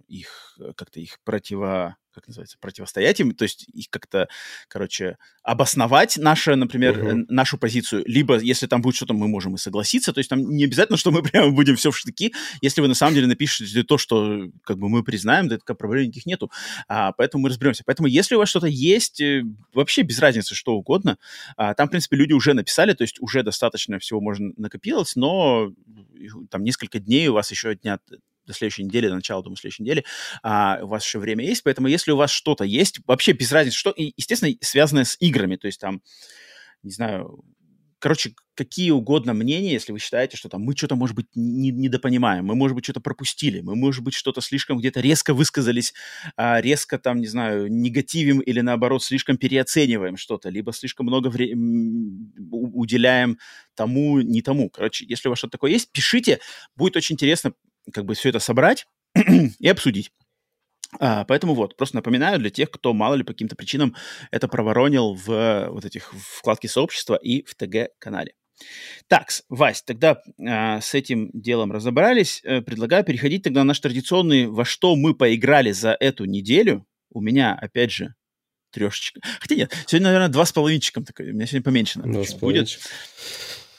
[0.08, 4.28] их э, как-то их противо как называется, противостоять им, то есть их как-то,
[4.68, 9.58] короче, обосновать наше, например, э, нашу позицию, либо если там будет что-то, мы можем и
[9.58, 12.88] согласиться, то есть там не обязательно, что мы прямо будем все в штыки, если вы
[12.88, 16.50] на самом деле напишете то, что как бы мы признаем, да, так проблем никаких нету,
[16.88, 17.82] а, поэтому мы разберемся.
[17.86, 19.42] Поэтому если у вас что-то есть, э,
[19.72, 21.18] вообще без разницы, что угодно,
[21.56, 25.68] а, там, в принципе, люди уже написали, то есть уже достаточно всего можно накопилось, но
[25.68, 27.98] э, там несколько дней у вас еще дня
[28.48, 30.04] до следующей недели, до начала, думаю, следующей недели,
[30.42, 33.76] а, у вас еще время есть, поэтому если у вас что-то есть, вообще без разницы,
[33.78, 36.02] что, и, естественно, связанное с играми, то есть там,
[36.82, 37.44] не знаю,
[37.98, 42.44] короче, какие угодно мнения, если вы считаете, что там мы что-то, может быть, не, недопонимаем,
[42.44, 45.94] мы, может быть, что-то пропустили, мы, может быть, что-то слишком где-то резко высказались,
[46.36, 51.54] а, резко там, не знаю, негативим или, наоборот, слишком переоцениваем что-то, либо слишком много вре-
[52.50, 53.38] уделяем
[53.74, 54.70] тому, не тому.
[54.70, 56.40] Короче, если у вас что-то такое есть, пишите,
[56.76, 57.52] будет очень интересно
[57.92, 58.86] как бы все это собрать
[59.58, 60.12] и обсудить.
[60.98, 63.94] А, поэтому вот, просто напоминаю для тех, кто мало ли по каким-то причинам
[64.30, 68.34] это проворонил в вот этих вкладке сообщества и в ТГ-канале.
[69.06, 72.40] Так, Вась, тогда э, с этим делом разобрались.
[72.44, 76.84] Э, предлагаю переходить тогда на наш традиционный «Во что мы поиграли за эту неделю?».
[77.10, 78.14] У меня, опять же,
[78.72, 79.20] трешечка.
[79.40, 81.30] Хотя нет, сегодня, наверное, два с половинчиком такой.
[81.30, 82.80] У меня сегодня поменьше с будет.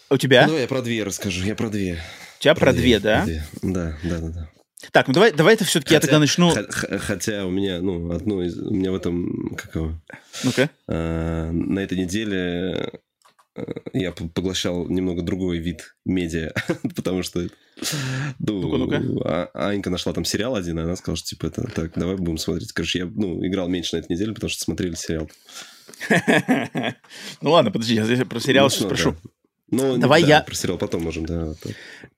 [0.10, 0.48] У тебя?
[0.48, 2.02] Ну, я про две расскажу, я про две.
[2.40, 3.26] У тебя про, про две, две, да?
[3.26, 3.44] Две.
[3.62, 4.50] Да, да, да, да.
[4.94, 6.54] Так, ну давай, давай это все-таки я тогда начну.
[6.72, 8.58] Хотя у меня, ну, одно из.
[8.58, 9.58] У меня в этом.
[9.58, 10.02] Как его?
[10.46, 10.70] Ну-ка.
[10.88, 12.94] А, на этой неделе
[13.58, 16.54] а, я поглощал немного другой вид медиа,
[16.96, 21.28] потому что ну, ну ну а, Анька нашла там сериал один, и она сказала, что
[21.28, 22.72] типа это так, давай будем смотреть.
[22.72, 25.30] Короче, я ну, играл меньше на этой неделе, потому что смотрели сериал.
[27.42, 29.18] Ну ладно, подожди, я про сериал ну, сейчас спрошу.
[29.72, 30.42] Ну, Давай да, я...
[30.42, 31.54] Про сериал потом можем, да.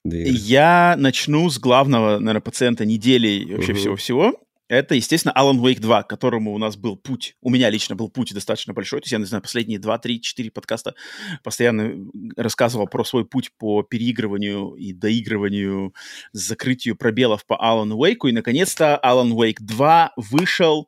[0.04, 4.40] Я начну с главного, наверное, пациента недели и вообще всего-всего.
[4.72, 7.36] Это, естественно, Alan Wake 2, к которому у нас был путь.
[7.42, 9.02] У меня лично был путь достаточно большой.
[9.02, 10.96] То есть я, не знаю, последние 2, 3, 4 подкаста
[11.44, 11.94] постоянно
[12.38, 15.94] рассказывал про свой путь по переигрыванию и доигрыванию,
[16.32, 18.30] закрытию пробелов по Alan Wake.
[18.30, 20.88] И, наконец-то, Alan Wake 2 вышел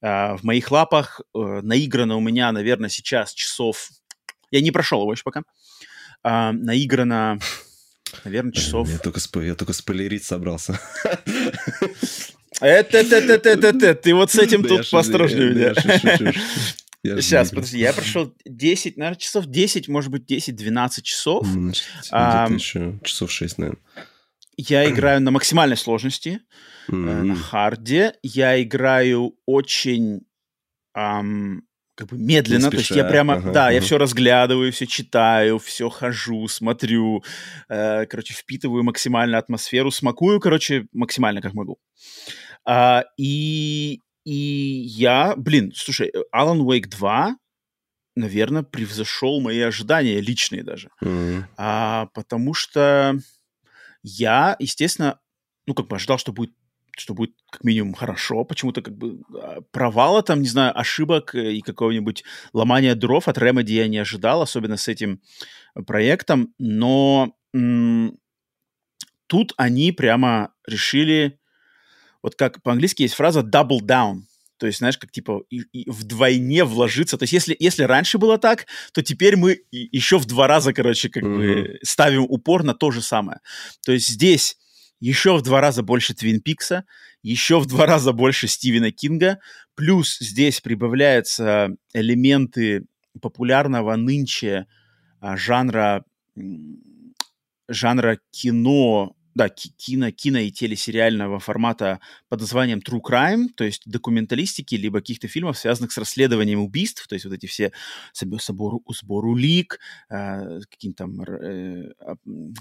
[0.00, 1.20] э, в моих лапах.
[1.32, 3.88] Э, наиграно у меня, наверное, сейчас часов...
[4.50, 5.44] Я не прошел его еще пока
[6.22, 7.38] а, наиграно,
[8.24, 8.88] наверное, часов...
[8.88, 9.42] Я только, спо...
[9.42, 10.80] я только спойлерить собрался.
[12.60, 16.32] Это, это, это, это, это, ты вот с этим тут поосторожнее меня.
[17.20, 21.46] Сейчас, подожди, я прошел 10, наверное, часов 10, может быть, 10-12 часов.
[21.52, 23.82] Где-то еще часов 6, наверное.
[24.56, 26.40] Я играю на максимальной сложности,
[26.86, 28.14] на харде.
[28.22, 30.20] Я играю очень
[31.94, 33.74] как бы медленно, то есть я прямо, ага, да, ага.
[33.74, 37.22] я все разглядываю, все читаю, все хожу, смотрю,
[37.68, 41.78] э, короче, впитываю максимально атмосферу, смакую, короче, максимально как могу.
[42.64, 47.36] А, и, и я, блин, слушай, Alan Wake 2,
[48.16, 51.44] наверное, превзошел мои ожидания личные даже, mm-hmm.
[51.58, 53.18] а, потому что
[54.02, 55.20] я, естественно,
[55.66, 56.54] ну, как бы ожидал, что будет
[56.96, 61.54] что будет как минимум хорошо, почему-то как бы а, провала там, не знаю, ошибок э,
[61.54, 65.20] и какого-нибудь ломания дров от Remedy я не ожидал, особенно с этим
[65.86, 68.18] проектом, но м-
[69.26, 71.38] тут они прямо решили,
[72.22, 74.22] вот как по-английски есть фраза double down,
[74.58, 77.18] то есть, знаешь, как типа и, и вдвойне вложиться.
[77.18, 81.08] То есть, если, если раньше было так, то теперь мы еще в два раза, короче,
[81.08, 81.62] как mm-hmm.
[81.62, 83.40] бы ставим упор на то же самое.
[83.84, 84.56] То есть здесь
[85.02, 86.84] еще в два раза больше Твин Пикса,
[87.22, 89.40] еще в два раза больше Стивена Кинга,
[89.74, 92.86] плюс здесь прибавляются элементы
[93.20, 94.66] популярного нынче
[95.18, 96.04] а, жанра,
[97.68, 104.74] жанра кино да, кино, кино и телесериального формата под названием True Crime, то есть документалистики,
[104.74, 107.72] либо каких-то фильмов, связанных с расследованием убийств, то есть вот эти все
[108.12, 109.78] собору, сбор улик,
[110.10, 111.92] э, какие-то там, э,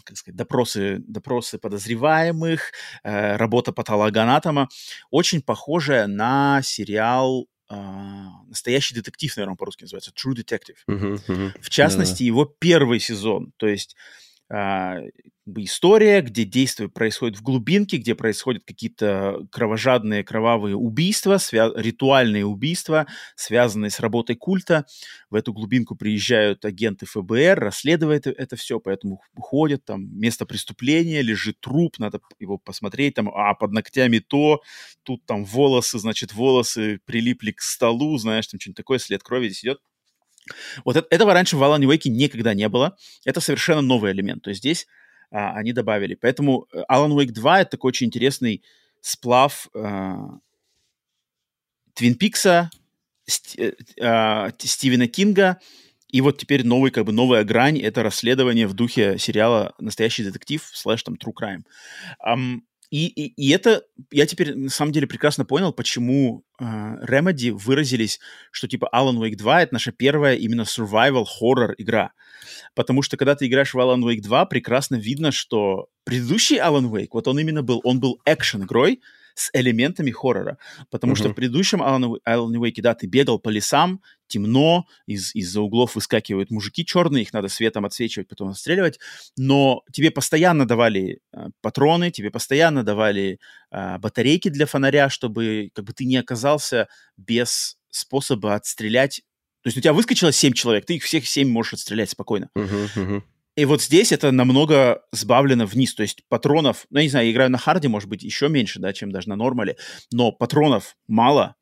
[0.04, 2.72] как сказать, допросы, допросы подозреваемых,
[3.04, 4.70] э, работа патологоанатома,
[5.10, 7.48] очень похожая на сериал
[8.50, 10.76] настоящий детектив, наверное, по-русски называется, True Detective.
[10.90, 11.52] Uh-huh, uh-huh.
[11.62, 12.26] В частности, да.
[12.26, 13.96] его первый сезон, то есть
[14.52, 14.98] а,
[15.58, 23.08] история, где действие происходит в глубинке, где происходят какие-то кровожадные, кровавые убийства, свя- ритуальные убийства,
[23.36, 24.86] связанные с работой культа.
[25.30, 31.60] В эту глубинку приезжают агенты ФБР, расследуют это все, поэтому ходят, там место преступления, лежит
[31.60, 34.62] труп, надо его посмотреть, там, а под ногтями то,
[35.04, 39.64] тут там волосы, значит, волосы прилипли к столу, знаешь, там что-нибудь такое, след крови здесь
[39.64, 39.80] идет.
[40.86, 42.98] Вот это, этого раньше в Alan Wake никогда не было.
[43.26, 44.44] Это совершенно новый элемент.
[44.44, 44.88] То есть здесь
[45.32, 46.16] а, они добавили.
[46.16, 48.64] Поэтому э, Alan Wake 2— это такой очень интересный
[49.00, 50.40] сплав а,
[51.94, 52.70] Твин Пикса,
[53.26, 53.58] Ст,
[54.00, 55.60] а, Стивена Кинга,
[56.10, 60.62] и вот теперь новый, как бы новая грань— это расследование в духе сериала «Настоящий детектив»
[60.74, 61.64] слэш там True Crime.
[62.26, 62.60] Um,
[62.92, 68.20] И, и, и это, я теперь на самом деле прекрасно понял, почему э, Remedy выразились,
[68.52, 72.12] что типа Alan Wake 2 это наша первая именно survival horror игра.
[72.76, 77.10] Потому что когда ты играешь в Alan Wake 2, прекрасно видно, что предыдущий Alan Wake,
[77.14, 79.00] вот он именно был, он был экшен игрой,
[79.36, 80.58] с элементами хоррора.
[80.90, 81.18] Потому uh-huh.
[81.18, 85.96] что в предыдущем Alan, Alan Wake, да, ты бегал по лесам, темно, из, из-за углов
[85.96, 89.00] выскакивают мужики черные, их надо светом отсвечивать, потом отстреливать,
[89.38, 93.40] но тебе постоянно давали э, патроны, тебе постоянно давали
[93.72, 99.22] э, батарейки для фонаря, чтобы как бы ты не оказался без способа отстрелять
[99.64, 102.50] то есть у тебя выскочило 7 человек, ты их всех 7 можешь отстрелять спокойно.
[102.58, 103.24] Uh-huh, uh-huh.
[103.56, 105.94] И вот здесь это намного сбавлено вниз.
[105.94, 108.80] То есть патронов, ну, я не знаю, я играю на харде, может быть, еще меньше,
[108.80, 109.78] да, чем даже на нормале,
[110.12, 111.56] но патронов мало,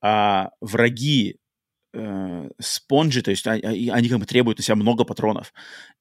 [0.00, 1.38] а враги
[1.94, 5.52] э, спонжи, то есть они, а, они как бы требуют у себя много патронов.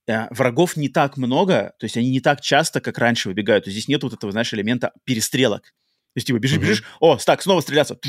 [0.07, 3.65] Э, врагов не так много, то есть они не так часто, как раньше выбегают.
[3.65, 5.61] То есть здесь нет вот этого, знаешь, элемента перестрелок.
[5.61, 6.61] То есть, типа, бежишь, uh-huh.
[6.61, 7.99] бежишь, о, так, снова стреляться.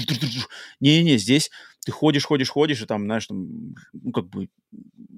[0.80, 1.50] Не-не-не, здесь
[1.84, 4.48] ты ходишь, ходишь, ходишь, и там, знаешь, там, ну, как бы,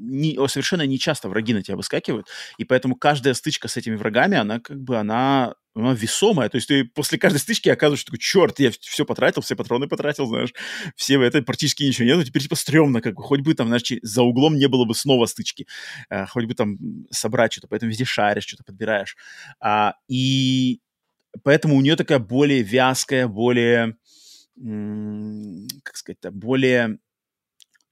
[0.01, 2.27] не, совершенно не часто враги на тебя выскакивают,
[2.59, 6.69] и поэтому каждая стычка с этими врагами, она, как бы, она, она весомая, то есть
[6.69, 10.53] ты после каждой стычки оказываешься такой, черт, я все потратил, все патроны потратил, знаешь,
[10.97, 14.23] все это практически ничего нет, теперь, типа, стрёмно, как бы, хоть бы там, знаешь, за
[14.23, 15.67] углом не было бы снова стычки,
[16.09, 16.79] а, хоть бы там
[17.11, 19.17] собрать что-то, поэтому везде шаришь, что-то подбираешь.
[19.61, 20.81] А, и
[21.45, 23.97] поэтому у нее такая более вязкая, более
[24.57, 26.99] как сказать, более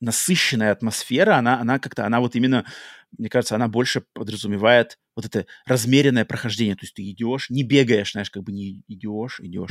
[0.01, 2.65] насыщенная атмосфера, она, она как-то, она вот именно,
[3.17, 6.77] мне кажется, она больше подразумевает вот это размеренное прохождение.
[6.77, 9.71] То есть ты идешь, не бегаешь, знаешь, как бы не идешь, идешь.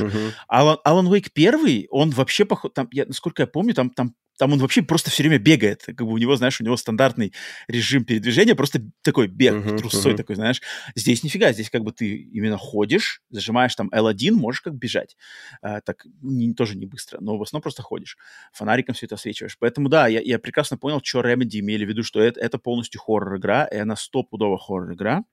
[0.52, 4.52] Alan, Alan Wake первый, он вообще, поход, там, я, насколько я помню, там, там там
[4.52, 5.82] он вообще просто все время бегает.
[5.84, 7.34] Как бы у него, знаешь, у него стандартный
[7.66, 10.16] режим передвижения, просто такой бег uh-huh, трусцой uh-huh.
[10.16, 10.62] такой, знаешь.
[10.94, 15.16] Здесь нифига, здесь как бы ты именно ходишь, зажимаешь там L1, можешь как бежать.
[15.60, 18.16] А, так, не, тоже не быстро, но в основном просто ходишь.
[18.52, 19.58] Фонариком все это освечиваешь.
[19.58, 23.00] Поэтому, да, я, я прекрасно понял, что Remedy имели в виду, что это, это полностью
[23.00, 25.24] хоррор-игра, и она стопудово хоррор-игра.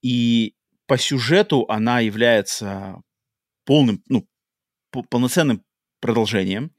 [0.00, 0.54] И
[0.86, 3.02] по сюжету она является
[3.64, 4.26] полным, ну,
[5.10, 5.62] полноценным
[6.00, 6.73] продолжением.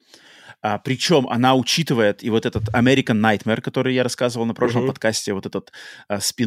[0.62, 4.88] А, причем она учитывает и вот этот American Nightmare, который я рассказывал на прошлом uh-huh.
[4.88, 5.72] подкасте, вот этот
[6.08, 6.46] а, спин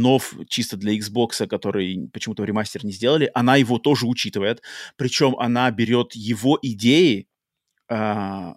[0.48, 4.62] чисто для Xbox, который почему-то ремастер не сделали, она его тоже учитывает.
[4.96, 7.28] Причем она берет его идеи,
[7.90, 8.54] а,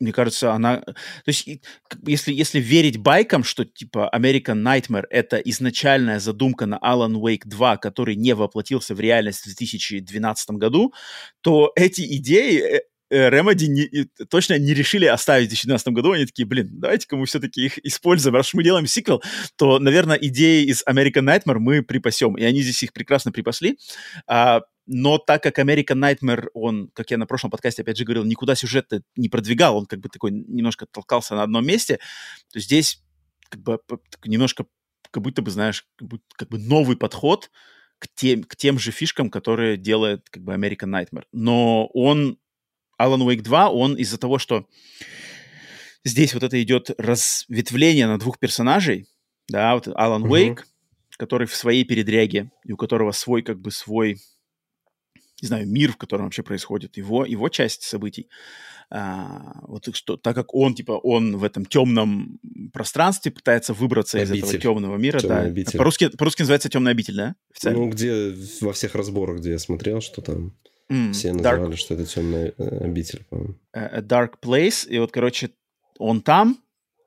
[0.00, 0.80] мне кажется, она...
[0.80, 0.94] То
[1.26, 1.46] есть,
[2.06, 7.76] если, если верить байкам, что, типа, American Nightmare— это изначальная задумка на Alan Wake 2,
[7.76, 10.94] который не воплотился в реальность в 2012 году,
[11.42, 16.12] то эти идеи Э, Remedy не, точно не решили оставить в 2012 году.
[16.12, 18.36] Они такие, блин, давайте-ка мы все-таки их используем.
[18.36, 19.22] Раз мы делаем сиквел,
[19.56, 22.36] то, наверное, идеи из American Nightmare мы припасем.
[22.36, 23.78] И они здесь их прекрасно припасли.
[24.26, 28.24] А, но так как American Nightmare, он, как я на прошлом подкасте опять же говорил,
[28.24, 31.98] никуда сюжет не продвигал, он как бы такой немножко толкался на одном месте,
[32.52, 33.02] то здесь
[33.48, 33.78] как бы
[34.24, 34.66] немножко
[35.10, 37.50] как будто бы, знаешь, как, будто, как бы новый подход
[37.98, 41.24] к тем, к тем же фишкам, которые делает как бы American Nightmare.
[41.32, 42.38] Но он
[43.00, 44.66] Alan Wake 2, он из-за того, что
[46.04, 49.06] здесь вот это идет разветвление на двух персонажей,
[49.48, 51.16] да, вот Алан Уэйк, uh-huh.
[51.16, 54.18] который в своей передряге, и у которого свой, как бы, свой,
[55.42, 58.28] не знаю, мир, в котором вообще происходит его, его часть событий.
[58.92, 62.40] А, вот что, так как он, типа, он в этом темном
[62.72, 64.36] пространстве пытается выбраться обитель.
[64.36, 65.48] из этого темного мира, Темная да.
[65.48, 65.78] Обитель.
[65.78, 67.36] По-русски, по-русски называется темная обитель, да?
[67.52, 67.78] Официально?
[67.78, 70.56] Ну, где во всех разборах, где я смотрел, что там
[70.90, 71.76] Mm, Все называли, dark...
[71.76, 73.54] что это темная э, обитель, по-моему.
[73.72, 74.88] A Dark Place.
[74.88, 75.50] И вот, короче,
[75.98, 76.58] он там,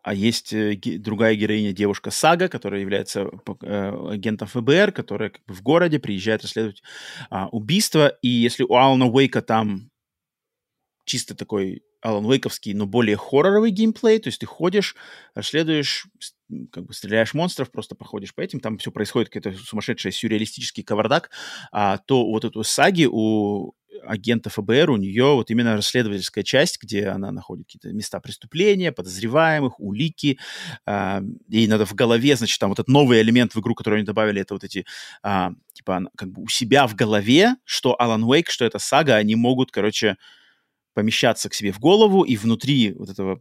[0.04, 3.30] а есть э, другая героиня, девушка Сага, которая является
[3.62, 6.82] э, агентом ФБР, которая как бы в городе приезжает расследовать
[7.30, 8.08] а, убийство.
[8.22, 9.92] И если у Алана Уэйка там
[11.06, 14.96] чисто такой Алан Уэйковский, но более хорроровый геймплей, то есть ты ходишь,
[15.36, 16.08] расследуешь,
[16.72, 21.32] как бы стреляешь монстров, просто проходишь по этим, там все происходит какой-то сумасшедший сюрреалистический кавардак,
[21.72, 23.74] а то вот эту саги у
[24.06, 29.80] агента ФБР, у нее вот именно расследовательская часть, где она находит какие-то места преступления, подозреваемых,
[29.80, 30.40] улики.
[30.86, 34.06] Э, ей надо в голове, значит, там вот этот новый элемент в игру, который они
[34.06, 34.86] добавили, это вот эти,
[35.24, 39.36] э, типа, как бы у себя в голове, что Алан Уэйк, что это сага, они
[39.36, 40.18] могут, короче,
[40.94, 43.40] помещаться к себе в голову, и внутри вот этого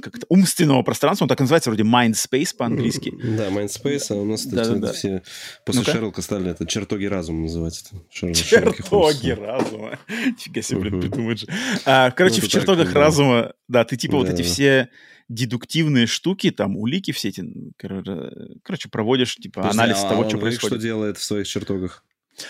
[0.00, 3.12] как-то умственного пространства, он так называется, вроде mind space по-английски.
[3.36, 4.92] Да, mind space, а у нас да, да, да.
[4.92, 5.22] все
[5.66, 7.84] после ну Шерлока стали это чертоги разума называть.
[8.12, 8.34] Это.
[8.34, 9.98] чертоги разума.
[10.38, 11.46] Фига себе, блин, придумать же.
[11.84, 13.80] А, короче, ну, в чертогах так, разума, да.
[13.80, 14.18] да, ты типа да.
[14.18, 14.88] вот эти все
[15.28, 17.44] дедуктивные штуки, там, улики все эти,
[17.76, 20.76] короче, проводишь, типа, Подожди, анализ а того, что происходит.
[20.76, 22.04] что делает в своих чертогах?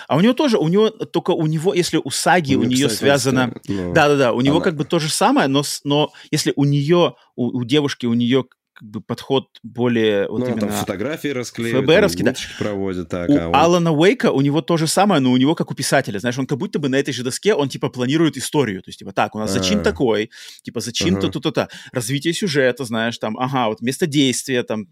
[0.09, 2.87] А у него тоже, у него только у него, если у Саги, у, у нее
[2.87, 3.55] кстати, связано...
[3.66, 4.64] Да-да-да, у него она...
[4.64, 8.45] как бы то же самое, но, но если у нее, у, у девушки, у нее
[8.81, 10.61] как бы подход более вот ну, именно...
[10.61, 12.35] там фотографии расклеивают, ФБРовский, да.
[12.59, 13.11] проводят.
[13.11, 13.55] Так, у а он...
[13.55, 16.47] Алана Уэйка у него то же самое, но у него как у писателя, знаешь, он
[16.47, 19.35] как будто бы на этой же доске, он типа планирует историю, то есть типа так,
[19.35, 19.83] у нас зачин а.
[19.83, 20.31] такой,
[20.62, 24.87] типа зачин то-то-то-то, развитие сюжета, знаешь, там, ага, вот место действия, там,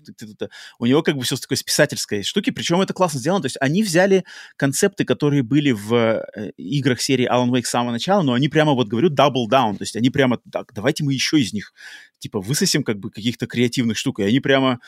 [0.78, 3.47] у него как бы все с такой с писательской штуки, причем это классно сделано, то
[3.47, 4.24] есть они взяли
[4.57, 8.74] концепты, которые были в э, играх серии Alan Wake с самого начала, но они прямо
[8.74, 11.72] вот говорю double down, то есть они прямо так, давайте мы еще из них
[12.18, 14.20] типа высосим как бы каких-то креативных штук.
[14.20, 14.80] И они прямо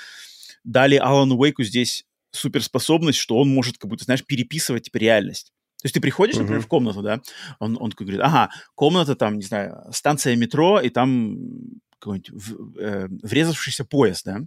[0.65, 5.53] дали Алану Уэйку здесь суперспособность, что он может как будто, знаешь, переписывать типа реальность.
[5.83, 6.65] То есть ты приходишь, например, uh-huh.
[6.65, 7.23] в комнату, да,
[7.59, 11.39] он, он говорит, ага, комната там, не знаю, станция метро, и там
[12.01, 14.41] какой-нибудь в, э, врезавшийся поезд, да,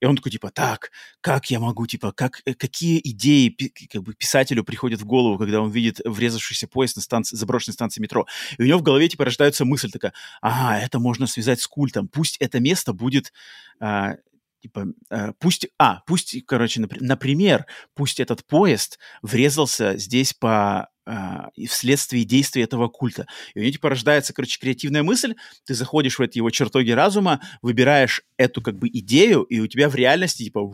[0.00, 0.90] и он такой, типа, так,
[1.20, 3.56] как я могу, типа, как, э, какие идеи
[3.90, 8.00] как бы писателю приходят в голову, когда он видит врезавшийся поезд на станции, заброшенной станции
[8.00, 8.26] метро.
[8.58, 12.08] И у него в голове, типа, рождается мысль такая, ага, это можно связать с культом,
[12.08, 13.32] пусть это место будет
[13.80, 14.16] а,
[14.62, 22.24] типа, э, пусть, а, пусть, короче, например, пусть этот поезд врезался здесь по а, вследствие
[22.24, 23.26] действия этого культа.
[23.54, 25.34] И у него, типа, рождается, короче, креативная мысль,
[25.64, 29.88] ты заходишь в эти его чертоги разума, выбираешь эту, как бы, идею, и у тебя
[29.88, 30.72] в реальности, типа,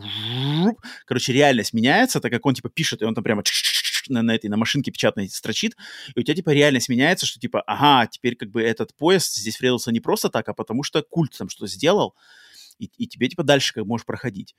[1.05, 3.43] короче, реальность меняется, так как он, типа, пишет, и он там прямо
[4.07, 5.75] на, на этой, на машинке печатной строчит,
[6.15, 9.59] и у тебя, типа, реальность меняется, что, типа, ага, теперь, как бы, этот поезд здесь
[9.59, 12.15] врезался не просто так, а потому что культ там что-то сделал,
[12.77, 14.55] и, и тебе, типа, дальше как можешь проходить.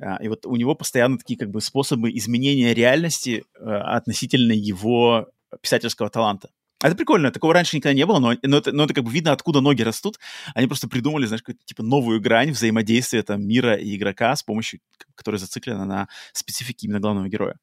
[0.00, 5.28] А, и вот у него постоянно такие как бы способы изменения реальности а, относительно его
[5.62, 6.50] писательского таланта.
[6.82, 9.32] Это прикольно, такого раньше никогда не было, но, но, это, но это как бы видно,
[9.32, 10.18] откуда ноги растут.
[10.54, 14.80] Они просто придумали, знаешь, какую-то типа новую грань взаимодействия там мира и игрока с помощью,
[15.14, 17.56] которая зациклена на специфике именно главного героя.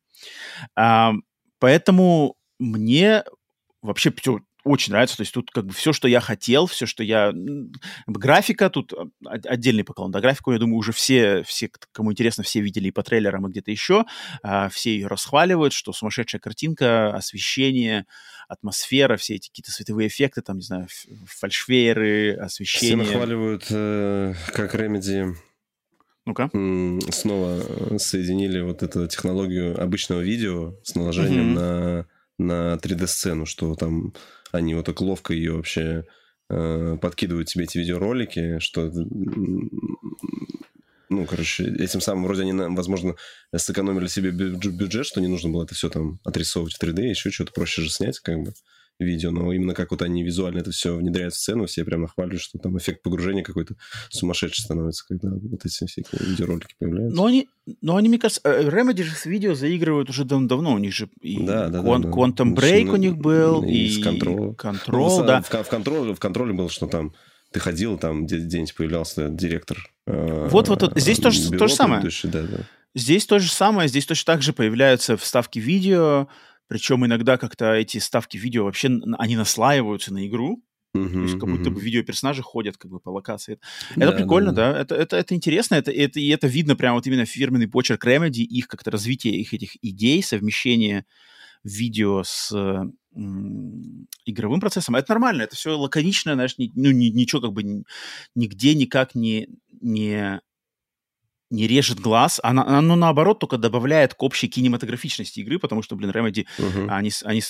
[0.76, 1.14] А,
[1.58, 3.24] поэтому мне
[3.82, 4.12] вообще
[4.68, 5.18] очень нравится.
[5.18, 7.34] То есть тут как бы все, что я хотел, все, что я...
[8.06, 10.12] Графика тут а, отдельный поклон.
[10.12, 13.50] Да, графику, я думаю, уже все, все, кому интересно, все видели и по трейлерам, и
[13.50, 14.06] где-то еще.
[14.44, 18.06] А, все ее расхваливают, что сумасшедшая картинка, освещение,
[18.48, 20.88] атмосфера, все эти какие-то световые эффекты, там, не знаю,
[21.26, 23.06] фальшвейеры, освещение.
[23.06, 25.36] Все нахваливают, э, как Remedy
[26.28, 26.50] ну-ка.
[27.12, 32.06] Снова соединили вот эту технологию обычного видео с наложением mm-hmm.
[32.38, 34.14] на, на 3D-сцену, что там
[34.52, 36.06] они вот так ловко ее вообще
[36.50, 38.92] э, подкидывают тебе эти видеоролики, что
[41.10, 43.16] ну, короче, этим самым вроде они, возможно,
[43.56, 47.54] сэкономили себе бюджет, что не нужно было это все там отрисовывать в 3D, еще что-то
[47.54, 48.54] проще же снять, как бы
[49.00, 52.42] видео, но именно как вот они визуально это все внедряют в сцену, все прям нахваливают,
[52.42, 53.76] что там эффект погружения какой-то
[54.10, 57.16] сумасшедший становится, когда вот эти всякие видеоролики появляются.
[57.16, 57.50] Но они,
[57.82, 60.94] но они, мне кажется, э, Remedy же с видео заигрывают уже дав давно, у них
[60.94, 62.16] же и да, да, Quant, да, да.
[62.16, 65.42] Quantum Break ну, у них был, и, и Control, Control ну, да.
[65.42, 67.14] В, в, контроле, в контроле было, что там
[67.52, 69.78] ты ходил, там где-нибудь появлялся директор.
[70.06, 72.02] Э, вот, вот, вот здесь тоже то же самое.
[72.24, 72.58] Да, да.
[72.96, 76.28] Здесь то же самое, здесь точно так же появляются вставки видео,
[76.68, 80.64] причем иногда как-то эти ставки видео вообще, они наслаиваются на игру,
[80.96, 81.74] Uh-huh, То есть как будто uh-huh.
[81.74, 83.60] бы видеоперсонажи ходят как бы по локации.
[83.92, 84.80] Это да, прикольно, да, да.
[84.80, 88.42] Это, это, это интересно, это, это, и это видно прямо вот именно фирменный почерк Remedy,
[88.42, 91.06] их как-то развитие их этих идей, совмещение
[91.64, 92.52] видео с
[93.16, 94.96] м, игровым процессом.
[94.96, 97.84] Это нормально, это все лаконично, знаешь, ни, ну, ни, ничего как бы
[98.36, 99.50] нигде никак не,
[99.82, 100.42] не
[101.50, 106.12] не режет глаз, она, оно наоборот только добавляет к общей кинематографичности игры, потому что, блин,
[106.12, 106.90] Remedy, uh-huh.
[106.90, 107.42] они, они,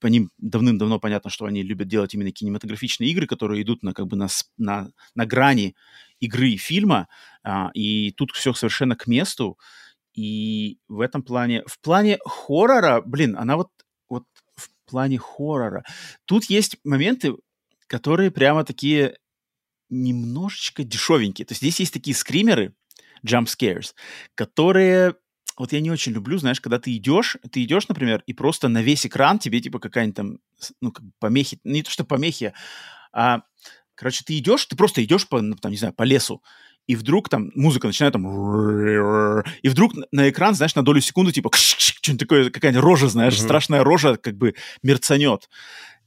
[0.00, 4.06] по ним давным-давно понятно, что они любят делать именно кинематографичные игры, которые идут на как
[4.06, 5.74] бы на, на, на грани
[6.20, 7.08] игры и фильма,
[7.42, 9.58] а, и тут все совершенно к месту,
[10.14, 13.68] и в этом плане, в плане хоррора, блин, она вот,
[14.08, 14.24] вот
[14.56, 15.84] в плане хоррора,
[16.24, 17.34] тут есть моменты,
[17.88, 19.18] которые прямо такие
[19.90, 22.74] немножечко дешевенькие, то есть здесь есть такие скримеры,
[23.24, 23.94] jump scares,
[24.34, 25.14] которые
[25.56, 28.82] вот я не очень люблю, знаешь, когда ты идешь, ты идешь, например, и просто на
[28.82, 30.38] весь экран тебе типа какая-нибудь там,
[30.80, 32.52] ну, как помехи, не то что помехи,
[33.12, 33.42] а,
[33.94, 36.42] короче, ты идешь, ты просто идешь по, ну, там, не знаю, по лесу,
[36.86, 39.40] и вдруг там музыка начинает там...
[39.62, 43.44] И вдруг на экран, знаешь, на долю секунды, типа, что-нибудь такое, какая-нибудь рожа, знаешь, mm-hmm.
[43.44, 45.48] страшная рожа как бы мерцанет.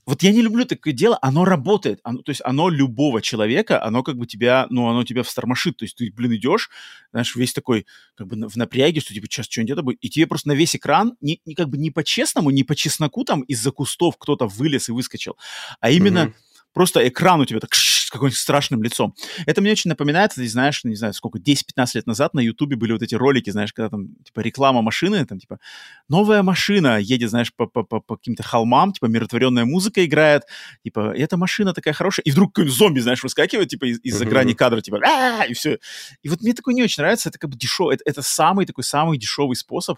[0.07, 1.99] Вот я не люблю такое дело, оно работает.
[2.03, 5.75] Оно, то есть оно любого человека, оно как бы тебя, ну, оно тебя встормошит.
[5.75, 6.69] То есть ты, блин, идешь,
[7.11, 7.85] знаешь, весь такой
[8.15, 9.97] как бы в напряге, что типа сейчас что-нибудь это будет.
[9.99, 13.25] И тебе просто на весь экран, не, не как бы не по-честному, не по чесноку
[13.25, 15.35] там из-за кустов кто-то вылез и выскочил,
[15.81, 16.27] а именно...
[16.27, 19.13] Mm-hmm просто экран у тебя так с каким-нибудь страшным лицом.
[19.45, 22.93] Это мне очень напоминает, ты знаешь, не знаю, сколько, 10-15 лет назад на Ютубе были
[22.93, 25.59] вот эти ролики, знаешь, когда там, типа, реклама машины, там, типа,
[26.07, 30.43] новая машина едет, знаешь, по, по, по, по каким-то холмам, типа, миротворенная музыка играет,
[30.83, 34.53] типа, эта машина такая хорошая, и вдруг какой-нибудь зомби, знаешь, выскакивает, типа, из- из-за грани
[34.53, 35.79] кадра, типа, «А-а-а!» и все.
[36.21, 38.83] И вот мне такое не очень нравится, это как бы дешевый, это, это самый такой,
[38.83, 39.97] самый дешевый способ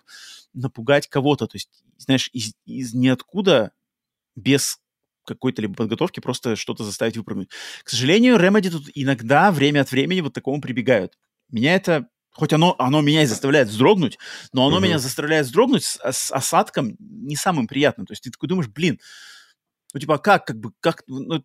[0.53, 3.71] напугать кого-то, то есть, знаешь, из, из ниоткуда,
[4.35, 4.79] без
[5.33, 7.49] какой-то либо подготовки, просто что-то заставить выпрыгнуть.
[7.83, 11.13] К сожалению, Remedy тут иногда, время от времени, вот такому прибегают.
[11.49, 14.17] Меня это, хоть оно, оно меня и заставляет вздрогнуть,
[14.53, 14.85] но оно Мгм.
[14.85, 18.05] меня заставляет вздрогнуть с, с осадком не самым приятным.
[18.05, 18.99] То есть ты такой думаешь, блин,
[19.93, 21.43] ну типа а как, как бы, как, ну,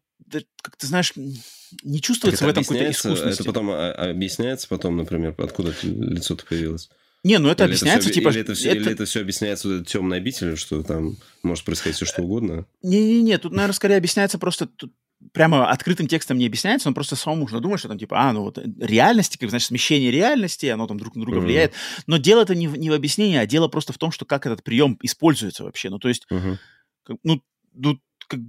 [0.62, 3.41] как ты знаешь, не чувствуется это в этом какой-то искусности.
[3.41, 6.91] это потом а, а, объясняется потом, например, откуда лицо-то появилось?
[7.24, 8.28] Не, ну это Или объясняется, всё- типа...
[8.28, 11.96] Или это, все, или это все объясняется вот этой темной обителью, что там может происходить
[11.96, 12.66] все что угодно?
[12.82, 14.66] Не-не-не, тут, наверное, скорее объясняется просто...
[14.66, 14.92] Тут
[15.32, 18.42] прямо открытым текстом не объясняется, он просто самому нужно думать, что там типа, а, ну
[18.42, 21.46] вот э, реальности, как, значит, смещение реальности, оно там друг на друга Мгм.
[21.46, 21.72] влияет.
[22.06, 24.44] Но дело это не в, не в объяснении, а дело просто в том, что как
[24.44, 25.88] этот прием используется вообще.
[25.88, 26.58] Ну, то есть, Мгм.
[27.04, 27.40] как- ну,
[27.72, 27.98] ну,
[28.28, 28.40] как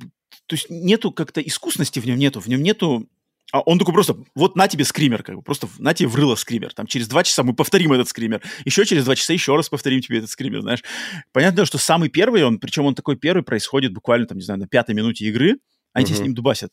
[0.48, 3.08] то есть нету как-то искусности в нем нету, в нем нету
[3.56, 6.74] а он такой просто, вот на тебе скример, как бы, просто на тебе врыло скример.
[6.74, 8.42] Там через два часа мы повторим этот скример.
[8.66, 10.84] Еще через два часа еще раз повторим тебе этот скример, знаешь.
[11.32, 14.68] Понятно, что самый первый он, причем он такой первый, происходит буквально, там, не знаю, на
[14.68, 15.60] пятой минуте игры.
[15.94, 16.28] Они тебе с Мгм.
[16.28, 16.72] ним дубасят.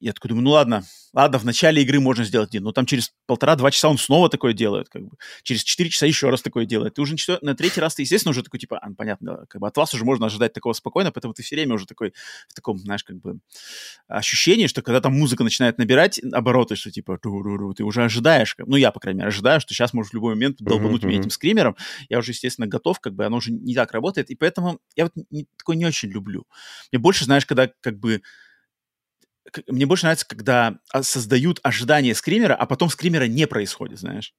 [0.00, 3.12] Я такой думаю, ну ладно, ладно, в начале игры можно сделать один, но там через
[3.26, 5.16] полтора-два часа он снова такое делает, как бы.
[5.42, 6.94] Через четыре часа еще раз такое делает.
[6.94, 9.46] Ты уже на, четвер- на третий раз ты, естественно, уже такой, типа, а, ну, понятно,
[9.48, 12.12] как бы от вас уже можно ожидать такого спокойно, поэтому ты все время уже такой,
[12.48, 13.40] в таком, знаешь, как бы
[14.06, 18.92] ощущении, что когда там музыка начинает набирать обороты, что типа ты уже ожидаешь, ну я,
[18.92, 21.76] по крайней мере, ожидаю, что сейчас может в любой момент долбануть меня этим скримером,
[22.08, 25.12] я уже, естественно, готов, как бы оно уже не так работает, и поэтому я вот
[25.30, 26.44] не- такое не очень люблю.
[26.92, 28.22] Мне больше, знаешь, когда как бы
[29.68, 34.34] мне больше нравится, когда а, создают ожидание скримера, а потом скримера не происходит, знаешь.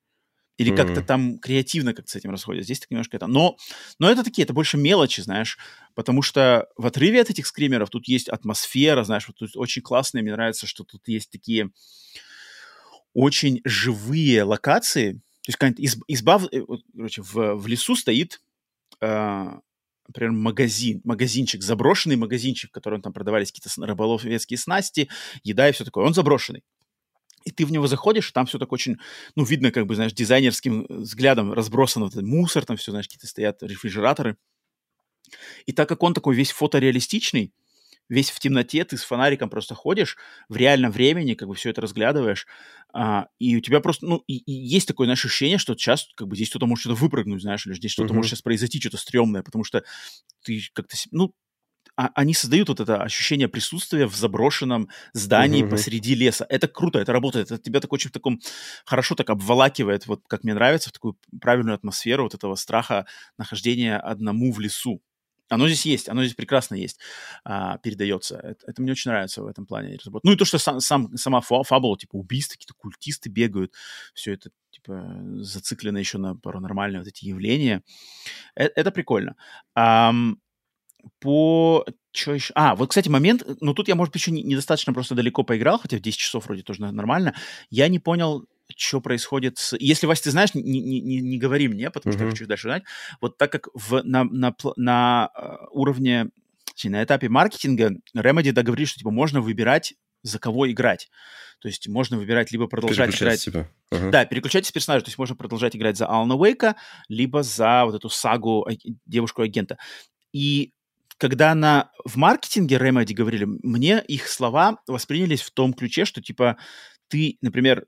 [0.58, 1.06] Или как-то Мгм.
[1.06, 2.64] там креативно как-то с этим расходят.
[2.64, 3.28] Здесь так немножко это.
[3.28, 3.58] Но,
[4.00, 5.58] но это такие, это больше мелочи, знаешь.
[5.94, 10.24] Потому что в отрыве от этих скримеров тут есть атмосфера, знаешь, вот тут очень классные.
[10.24, 11.70] Мне нравится, что тут есть такие
[13.14, 15.14] очень живые локации.
[15.14, 16.62] То есть какая-нибудь изб- изба, э,
[16.96, 18.42] короче, в, в лесу стоит,
[19.02, 19.48] э,
[20.08, 25.10] например, магазин, магазинчик, заброшенный магазинчик, в котором там продавались какие-то рыболовецкие снасти,
[25.44, 26.06] еда и все такое.
[26.06, 26.64] Он заброшенный.
[27.46, 28.98] И ты в него заходишь, там все так очень,
[29.36, 33.08] ну, видно, как бы, знаешь, дизайнерским э, взглядом разбросан вот этот мусор, там все, знаешь,
[33.08, 34.36] какие-то стоят рефрижераторы.
[35.66, 37.54] И так как он такой весь фотореалистичный,
[38.10, 40.18] весь в темноте, ты с фонариком просто ходишь
[40.50, 42.48] в реальном времени, как бы все это разглядываешь,
[42.94, 46.28] а, и у тебя просто, ну, и, и есть такое знаешь, ощущение, что сейчас как
[46.28, 48.14] бы здесь кто-то может что-то выпрыгнуть, знаешь, или здесь что-то Мгм.
[48.14, 49.84] может сейчас произойти, что-то стрёмное, потому что
[50.44, 51.34] ты как-то, ну,
[51.96, 55.64] а- они создают вот это ощущение присутствия в заброшенном здании мгм.
[55.64, 56.46] посреди леса.
[56.50, 57.52] Это круто, это работает.
[57.52, 58.40] Это тебя так очень в таком
[58.86, 63.98] хорошо так обволакивает, вот как мне нравится, в такую правильную атмосферу вот этого страха нахождения
[63.98, 65.02] одному в лесу.
[65.50, 67.00] Оно здесь есть, оно здесь прекрасно есть,
[67.44, 68.38] а, передается.
[68.38, 69.98] Это, это мне очень нравится в этом плане.
[70.24, 73.74] Ну и то, что сам, сам- сама фа- фабула, типа убийства, какие-то культисты бегают,
[74.14, 77.84] все это типа зациклено еще на паранормальные вот эти явления.
[78.56, 79.36] Э- Это, прикольно.
[79.76, 80.40] Ам,
[81.20, 81.86] по...
[82.12, 82.52] Что еще?
[82.56, 85.44] А, вот, кстати, момент, э, ну тут я, может быть, еще не- недостаточно просто далеко
[85.44, 87.36] поиграл, хотя в 10 часов вроде тоже нормально.
[87.70, 88.46] Я не понял,
[88.76, 89.76] что происходит с...
[89.80, 92.36] Если, Вася, ты знаешь, не, не, не, говори мне, потому что я Мгм.
[92.36, 92.84] хочу дальше знать.
[93.22, 96.30] Вот так как в, на, на, на э, уровне,
[96.84, 99.94] на этапе маркетинга Remedy договорились, что типа можно выбирать,
[100.24, 101.10] за кого играть.
[101.60, 103.44] То есть можно выбирать либо продолжать играть...
[103.44, 103.70] Типа.
[103.92, 104.12] Ага.
[104.12, 106.76] Да, переключайтесь персонажа, то есть можно продолжать играть за Алана Уэйка,
[107.08, 108.74] либо за вот эту сагу а-
[109.06, 109.78] девушку-агента.
[110.34, 110.74] И
[111.18, 116.58] когда на, в маркетинге Remedy говорили, мне их слова воспринялись в том ключе, что типа
[117.08, 117.86] ты, например,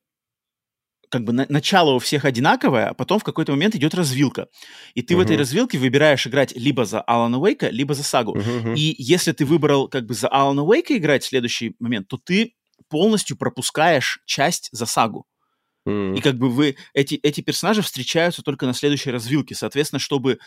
[1.09, 4.47] как бы на- начало у всех одинаковое, а потом в какой-то момент идет развилка.
[4.93, 8.35] И ты в этой развилке выбираешь играть либо за Алана Уэйка, либо за сагу.
[8.35, 8.75] Мгм.
[8.75, 12.53] И если ты выбрал как бы за Алана Уэйка играть в следующий момент, то ты
[12.87, 15.25] полностью пропускаешь часть за сагу.
[15.85, 16.13] М.
[16.13, 19.55] И как бы вы, эти, эти персонажи встречаются только на следующей развилке.
[19.55, 20.39] Соответственно, чтобы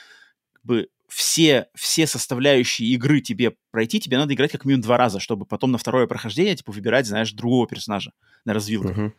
[0.53, 5.21] как бы, все, все составляющие игры тебе пройти, тебе надо играть как минимум два раза,
[5.21, 8.13] чтобы потом на второе прохождение, типа, выбирать, знаешь, другого персонажа
[8.45, 8.97] на развилках.
[8.97, 9.15] Мгм.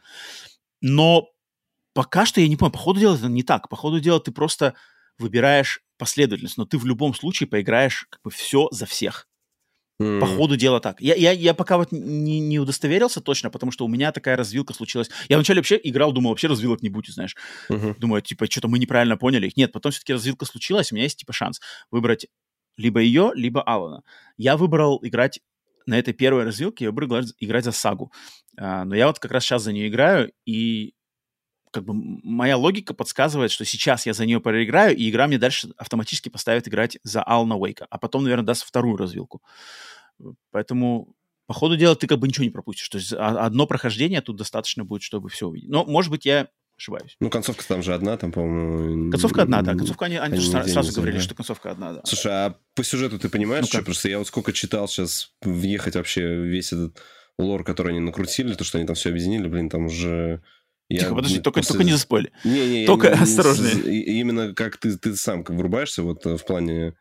[0.81, 1.29] Но
[1.93, 3.69] пока что я не понял, по ходу дела это не так.
[3.69, 4.75] По ходу дела ты просто
[5.17, 9.27] выбираешь последовательность, но ты в любом случае поиграешь как бы все за всех.
[9.99, 10.19] М.
[10.19, 10.99] По ходу дела так.
[11.01, 14.73] Я, я, я пока вот не, не удостоверился точно, потому что у меня такая развилка
[14.73, 15.09] случилась.
[15.29, 17.35] Я вначале вообще играл, думал, вообще развилок не будет, знаешь.
[17.69, 17.95] Мгм.
[17.99, 19.55] Думаю, типа, что-то мы неправильно поняли их.
[19.55, 22.25] Нет, потом все-таки развилка случилась, у меня есть, типа, шанс выбрать
[22.75, 24.01] либо ее, либо Алана.
[24.35, 25.39] Я выбрал играть
[25.85, 28.11] на этой первой развилке я выбрал играть, играть за сагу.
[28.57, 30.93] А, но я вот как раз сейчас за нее играю, и
[31.73, 35.69] как бы моя логика подсказывает, что сейчас я за нее проиграю, и игра мне дальше
[35.77, 39.41] автоматически поставит играть за Ална Уэйка, а потом, наверное, даст вторую развилку.
[40.51, 41.15] Поэтому
[41.47, 42.87] по ходу дела ты как бы ничего не пропустишь.
[42.89, 45.69] То есть одно прохождение тут достаточно будет, чтобы все увидеть.
[45.69, 46.47] Но, может быть, я
[46.77, 47.17] ошибаюсь.
[47.19, 49.11] Ну, концовка там же одна, там, по-моему...
[49.11, 49.73] Концовка одна, да.
[49.73, 51.23] Концовка они, они, они же сразу говорили, да.
[51.23, 52.01] что концовка одна, да.
[52.05, 53.83] Слушай, а по сюжету ты понимаешь, ну, что?
[53.83, 57.01] Просто я вот сколько читал сейчас, въехать вообще весь этот
[57.37, 60.41] лор, который они накрутили, то, что они там все объединили, блин, там уже...
[60.93, 61.73] Я, Тихо, подожди, только, после...
[61.73, 62.31] только не заспойли.
[62.43, 64.03] Не, не, только не, осторожнее.
[64.19, 66.93] Именно как ты, ты сам врубаешься вот э, в плане...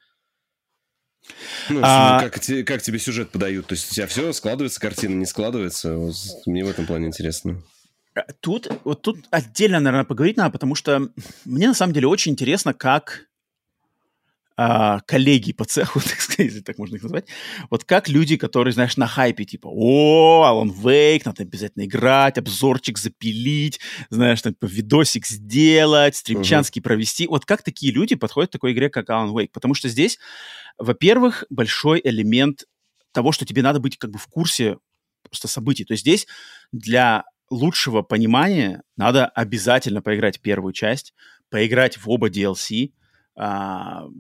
[1.68, 2.20] Ну, а...
[2.20, 3.66] как, как тебе сюжет подают?
[3.66, 5.96] То есть у тебя все складывается, картина не складывается?
[5.96, 6.14] Вот,
[6.46, 7.62] мне в этом плане интересно.
[8.14, 11.10] Э, тут, вот тут отдельно, наверное, поговорить надо, потому что
[11.44, 13.26] мне на самом деле очень интересно, как
[14.56, 17.26] а, коллеги по цеху, так сказать, если так можно их назвать,
[17.70, 22.98] вот как люди, которые, знаешь, на хайпе, типа, о, Алан Вейк, надо обязательно играть, обзорчик
[22.98, 23.80] запилить,
[24.10, 26.84] знаешь, там, видосик сделать, стримчанский uh-huh.
[26.84, 30.18] провести, вот как такие люди подходят к такой игре, как Алан Вейк, потому что здесь,
[30.78, 32.64] во-первых, большой элемент
[33.12, 34.78] того, что тебе надо быть как бы в курсе
[35.22, 36.26] просто событий, то есть здесь
[36.72, 41.14] для лучшего понимания надо обязательно поиграть первую часть,
[41.50, 42.92] поиграть в оба DLC,
[43.38, 44.10] Uh,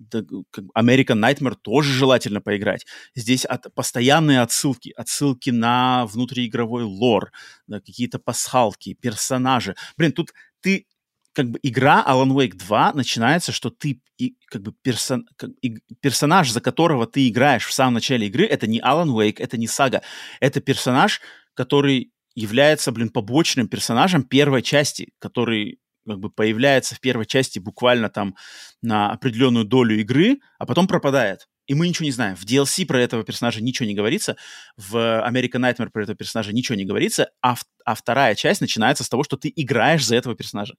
[0.74, 2.86] American Nightmare тоже желательно поиграть.
[3.14, 7.30] Здесь от, постоянные отсылки, отсылки на внутриигровой лор,
[7.66, 9.74] на какие-то пасхалки, персонажи.
[9.98, 10.32] Блин, тут
[10.62, 10.86] ты
[11.34, 15.78] как бы игра Alan Wake 2 начинается, что ты и, как бы персон, как, и,
[16.00, 19.66] персонаж, за которого ты играешь в самом начале игры, это не Alan Wake, это не
[19.66, 20.02] сага,
[20.40, 21.20] это персонаж,
[21.54, 28.08] который является, блин, побочным персонажем первой части, который как бы появляется в первой части буквально
[28.08, 28.34] там
[28.82, 31.48] на определенную долю игры, а потом пропадает.
[31.66, 32.36] И мы ничего не знаем.
[32.36, 34.36] В DLC про этого персонажа ничего не говорится,
[34.76, 39.04] в American Nightmare про этого персонажа ничего не говорится, а, в, а вторая часть начинается
[39.04, 40.74] с того, что ты играешь за этого персонажа.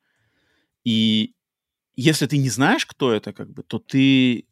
[0.83, 1.33] И
[1.95, 4.45] если ты не знаешь, кто это, как бы, то ты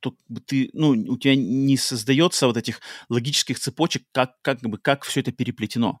[0.00, 0.14] то,
[0.46, 5.20] ты, ну, у тебя не создается вот этих логических цепочек, как, как, бы, как все
[5.20, 6.00] это переплетено.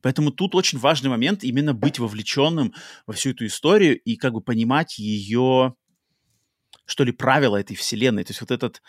[0.00, 2.74] Поэтому тут очень важный момент именно быть вовлеченным
[3.06, 5.74] во всю эту историю и как бы понимать ее,
[6.84, 8.24] что ли, правила этой вселенной.
[8.24, 8.82] То есть вот этот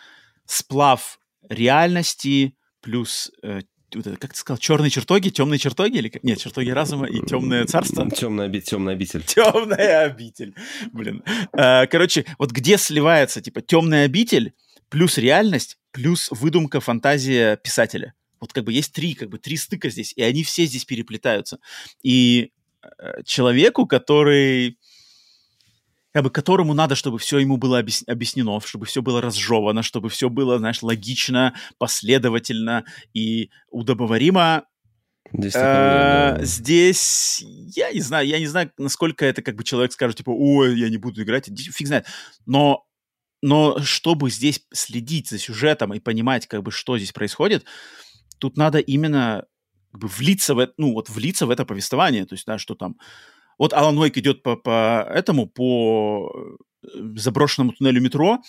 [0.46, 1.18] сплав
[1.48, 3.62] реальности плюс э,
[4.02, 8.10] как ты сказал, черные чертоги, темные чертоги или нет, чертоги разума и темное царство.
[8.10, 9.22] Темная, оби- темная обитель.
[9.22, 10.54] Темная обитель,
[10.92, 11.22] блин.
[11.52, 14.54] Э, короче, вот где сливается типа темная обитель
[14.88, 18.14] плюс реальность плюс выдумка, фантазия писателя.
[18.40, 21.58] Вот как бы есть три, как бы три стыка здесь, и они все здесь переплетаются.
[22.02, 24.78] И э, человеку, который
[26.14, 30.30] как бы которому надо, чтобы все ему было объяснено, чтобы все было разжевано, чтобы все
[30.30, 34.64] было, знаешь, логично, последовательно и удобоваримо.
[35.32, 37.42] Здесь, э, здесь
[37.74, 40.88] я не знаю, я не знаю, насколько это как бы человек скажет, типа, ой, я
[40.88, 42.06] не буду играть, фиг знает.
[42.46, 42.86] Но,
[43.42, 47.64] но чтобы здесь следить за сюжетом и понимать, как бы, что здесь происходит,
[48.44, 49.46] тут надо именно
[49.90, 52.96] как бы влиться в, ну, вот влиться в это повествование, то есть, да, что там...
[53.58, 56.30] Вот Алан Уэйк идет по, по этому, по
[56.82, 58.42] э, заброшенному туннелю метро,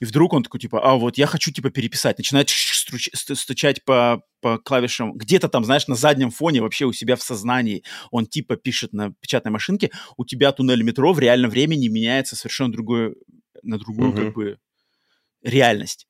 [0.00, 2.16] и вдруг он такой, типа, а вот я хочу, типа, переписать.
[2.16, 5.12] Начинает струч- стучать по, по клавишам.
[5.12, 9.12] Где-то там, знаешь, на заднем фоне, вообще у себя в сознании, он, типа, пишет на
[9.20, 13.14] печатной машинке, у тебя туннель метро в реальном времени меняется совершенно другое,
[13.62, 14.24] на другую, uh-huh.
[14.24, 14.58] как бы,
[15.42, 16.06] реальность.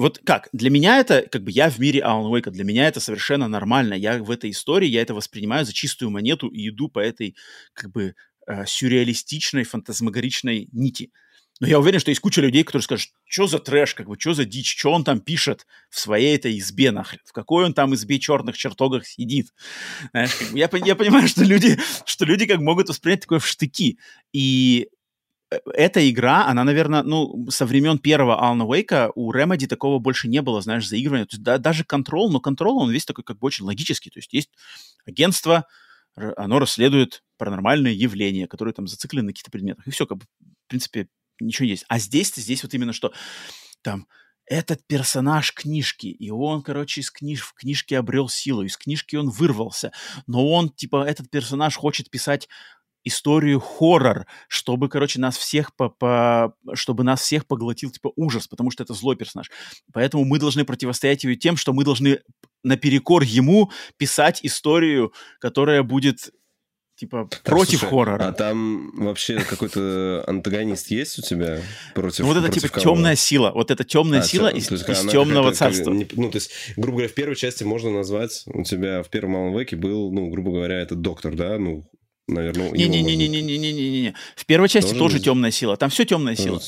[0.00, 0.48] Вот как?
[0.54, 3.92] Для меня это, как бы я в мире Алан Уэйка, для меня это совершенно нормально.
[3.92, 7.36] Я в этой истории, я это воспринимаю за чистую монету и иду по этой,
[7.74, 8.14] как бы,
[8.46, 11.10] э, сюрреалистичной, фантазмагоричной нити.
[11.60, 14.32] Но я уверен, что есть куча людей, которые скажут, что за трэш, как бы, что
[14.32, 17.94] за дичь, что он там пишет в своей этой избе нахрен, в какой он там
[17.94, 19.52] избе черных чертогах сидит.
[20.12, 23.46] Знаешь, как бы, я, я понимаю, что люди, что люди как могут воспринять такое в
[23.46, 23.98] штыки.
[24.32, 24.88] И
[25.74, 30.42] эта игра, она, наверное, ну, со времен первого Алана Уэйка у Remedy такого больше не
[30.42, 31.26] было, знаешь, заигрывания.
[31.26, 34.10] То есть да, даже контрол, но контрол, он весь такой как бы очень логический.
[34.10, 34.50] То есть есть
[35.06, 35.66] агентство,
[36.14, 39.86] оно расследует паранормальные явления, которые там зациклены на каких-то предметах.
[39.86, 41.08] И все, как бы, в принципе,
[41.40, 41.84] ничего есть.
[41.88, 43.12] А здесь-то, здесь вот именно что
[43.82, 44.06] там
[44.46, 47.40] этот персонаж книжки, и он, короче, из книж...
[47.42, 49.92] в книжке обрел силу, из книжки он вырвался,
[50.26, 52.48] но он, типа, этот персонаж хочет писать
[53.04, 58.70] историю хоррор, чтобы, короче, нас всех по, по, чтобы нас всех поглотил типа ужас, потому
[58.70, 59.50] что это злой персонаж.
[59.92, 62.20] Поэтому мы должны противостоять его тем, что мы должны
[62.62, 66.30] наперекор ему писать историю, которая будет
[66.96, 68.28] типа против слушай, хоррора.
[68.28, 71.60] А там вообще какой-то антагонист есть у тебя
[71.94, 72.94] против Ну, вот это против типа кого?
[72.96, 73.52] темная сила.
[73.54, 75.92] Вот это темная А, сила из, есть из темного царства.
[75.92, 79.36] не- ну, то есть, грубо говоря, в первой части можно назвать, у тебя в первом
[79.36, 81.88] Alan Wake был, ну, грубо говоря, этот доктор, да, ну,
[82.34, 84.14] наверное, Не-не-не-не-не-не-не-не.
[84.36, 85.76] В первой части Тоже тоже темная сила.
[85.76, 86.60] Там все темная сила.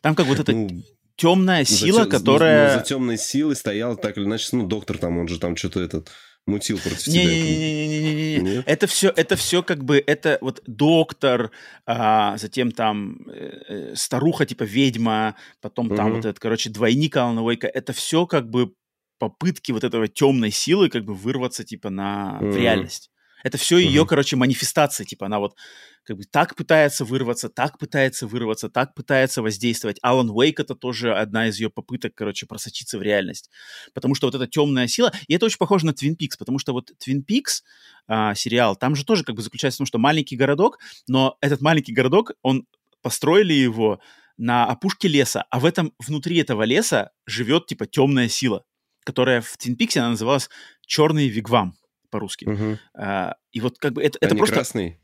[0.00, 0.82] Там как вот эта Ну,
[1.16, 2.74] темная за сила, тё- которая...
[2.74, 5.80] ну, за темной силой стоял так или иначе, ну, доктор там, он же там что-то
[5.80, 6.10] этот
[6.46, 7.24] мутил против тебя.
[7.24, 8.62] Не-не-не-не-не-не.
[8.66, 11.50] Это все, это все как бы, это вот доктор,
[11.86, 16.16] а, затем там э, старуха типа ведьма, потом там Мгм.
[16.16, 17.66] вот этот, короче, двойник Алана Уэйка.
[17.66, 18.72] Это все как бы
[19.18, 22.56] попытки вот этого темной силы как бы вырваться типа на в Мгм.
[22.56, 23.10] реальность.
[23.44, 24.08] Это все ее, Мгм.
[24.08, 25.56] короче, манифестации, типа она вот
[26.04, 29.98] как бы так пытается вырваться, так пытается вырваться, так пытается воздействовать.
[30.02, 33.50] Алан Уэйк это тоже одна из ее попыток, короче, просочиться в реальность.
[33.92, 36.72] Потому что вот эта темная сила, и это очень похоже на Твин Пикс, потому что
[36.72, 37.62] вот Твин Пикс
[38.06, 41.60] а, сериал, там же тоже как бы заключается в том, что маленький городок, но этот
[41.60, 42.66] маленький городок, он
[43.02, 44.00] построили его
[44.38, 48.64] на опушке леса, а в этом, внутри этого леса живет типа темная сила,
[49.04, 50.48] которая в Твин Пиксе она называлась
[50.86, 51.74] черный вигвам
[52.10, 52.44] по-русски.
[52.46, 52.78] Мгм.
[52.94, 54.54] А, и вот как бы это, это просто...
[54.54, 55.00] красный?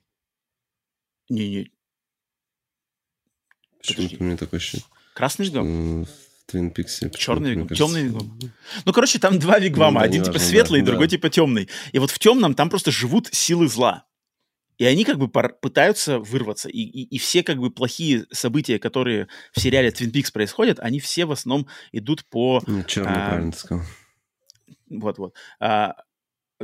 [1.29, 1.71] Не-не,
[3.79, 4.87] Почему-то у меня такое ощущение.
[5.15, 6.05] красный вигвам?
[6.05, 6.09] В
[6.47, 7.11] Твин Пиксе.
[7.11, 8.39] Черный вигвам, темный вигвам.
[8.85, 10.01] Ну, короче, там два вигвама.
[10.01, 11.11] Ну Один типа неважно, светлый, да, другой да.
[11.13, 11.69] типа темный.
[11.93, 14.07] И вот в темном там просто живут силы зла.
[14.77, 16.69] И они как бы пытаются вырваться.
[16.69, 20.99] И, и, и все как бы плохие события, которые в сериале Twin Peaks происходят, они
[20.99, 22.63] все в основном идут по...
[22.67, 23.51] Нет, черный, А.
[24.91, 25.35] Вот-вот.
[25.61, 25.95] А,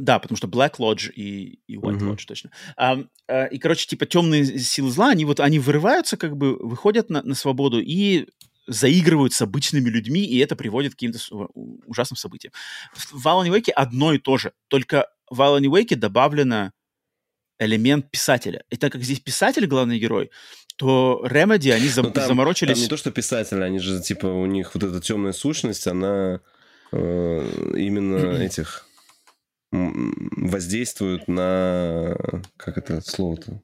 [0.01, 2.11] да, потому что Black Lodge и, и White Мгм.
[2.12, 2.51] Lodge точно.
[2.76, 2.98] А,
[3.28, 7.22] а, и, короче, типа темные силы зла, они вот, они вырываются, как бы выходят на,
[7.22, 8.26] на свободу и
[8.66, 11.18] заигрывают с обычными людьми, и это приводит к каким-то
[11.86, 12.53] ужасным событиям.
[13.12, 16.72] В Alan Wake одно и то же, только в Alan Wake добавлено
[17.59, 18.64] элемент писателя.
[18.70, 20.30] И так как здесь писатель главный герой,
[20.76, 22.74] то Remedy, они зам- Ну, там- заморочились...
[22.74, 26.40] Там не то, что писатели, они же, типа, у них вот эта темная сущность, она
[26.92, 28.86] э, именно этих
[29.73, 32.14] м, воздействует на...
[32.57, 33.61] Как это слово-то?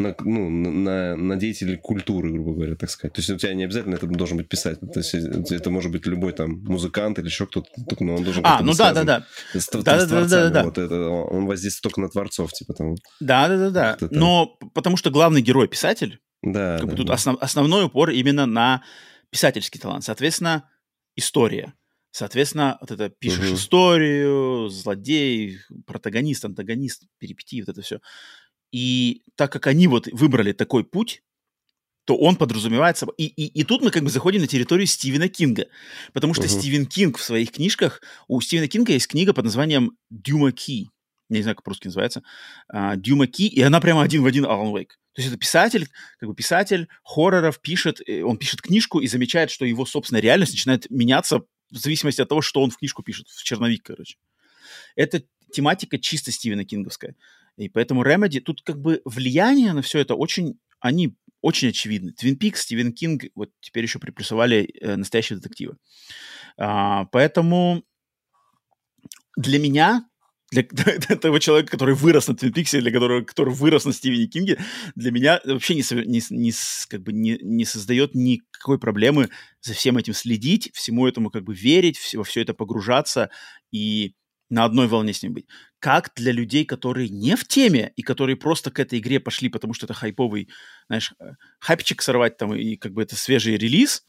[0.00, 3.14] На, ну, на- на, деятелей культуры, грубо говоря, так сказать.
[3.14, 4.86] То есть у тебя не обязательно это должен быть писатель.
[4.86, 5.12] То есть
[5.50, 8.68] это может быть любой там музыкант или еще кто-то, только но он должен А, ну
[8.68, 9.26] быть да, да, связан да.
[9.60, 10.62] с, с Да-да-да-да-да.
[10.62, 10.64] творцами.
[10.64, 12.94] Вот это, он воздействует только на творцов, типа там.
[13.18, 13.96] Да, да, да, да.
[13.96, 14.12] Так.
[14.12, 17.14] Но потому что главный герой писатель, Да, как бы да, тут да.
[17.14, 18.84] основ- основной упор именно на
[19.30, 20.04] писательский талант.
[20.04, 20.70] Соответственно,
[21.16, 21.74] история.
[22.10, 23.54] Соответственно, вот это пишешь Мгм.
[23.54, 28.00] историю, злодей, протагонист, антагонист, перипетии, вот это все.
[28.72, 31.22] И так как они вот выбрали такой путь,
[32.04, 33.14] то он подразумевает собой...
[33.18, 35.66] И, и, и тут мы как бы заходим на территорию Стивена Кинга.
[36.14, 36.50] Потому что Мгм.
[36.50, 38.00] Стивен Кинг в своих книжках...
[38.28, 40.88] У Стивена Кинга есть книга под названием «Duma Key».
[41.28, 42.22] Я не знаю, как по-русски называется.
[42.68, 44.98] а, Duma Key, и она прямо один в один Alan Wake.
[45.12, 45.88] То есть это писатель,
[46.18, 50.52] как бы писатель хорроров пишет, э, он пишет книжку и замечает, что его собственная реальность
[50.52, 51.40] начинает меняться
[51.70, 54.16] в зависимости от того, что он в книжку пишет, в черновик, короче.
[54.96, 57.14] Это тематика чисто Стивена Кинговская.
[57.56, 62.12] И поэтому Remedy, тут как бы влияние на все это очень, они очень очевидны.
[62.12, 65.76] Твин Пикс, Стивен Кинг, вот теперь еще приплюсовали э, настоящего детектива.
[66.56, 67.84] А, поэтому
[69.36, 70.08] для меня,
[70.50, 74.26] для, для того человека, который вырос на Твин Пиксе, для которого, который вырос на Стивене
[74.26, 74.58] Кинге,
[74.94, 76.52] для меня вообще не, не, не,
[76.88, 79.30] как бы не, не создает никакой проблемы
[79.60, 83.30] за всем этим следить, всему этому как бы верить, во все это погружаться
[83.70, 84.14] и
[84.50, 85.46] на одной волне с ним быть.
[85.78, 89.74] Как для людей, которые не в теме и которые просто к этой игре пошли, потому
[89.74, 90.48] что это хайповый,
[90.86, 94.04] знаешь, э, хайпчик сорвать там и как бы это свежий релиз,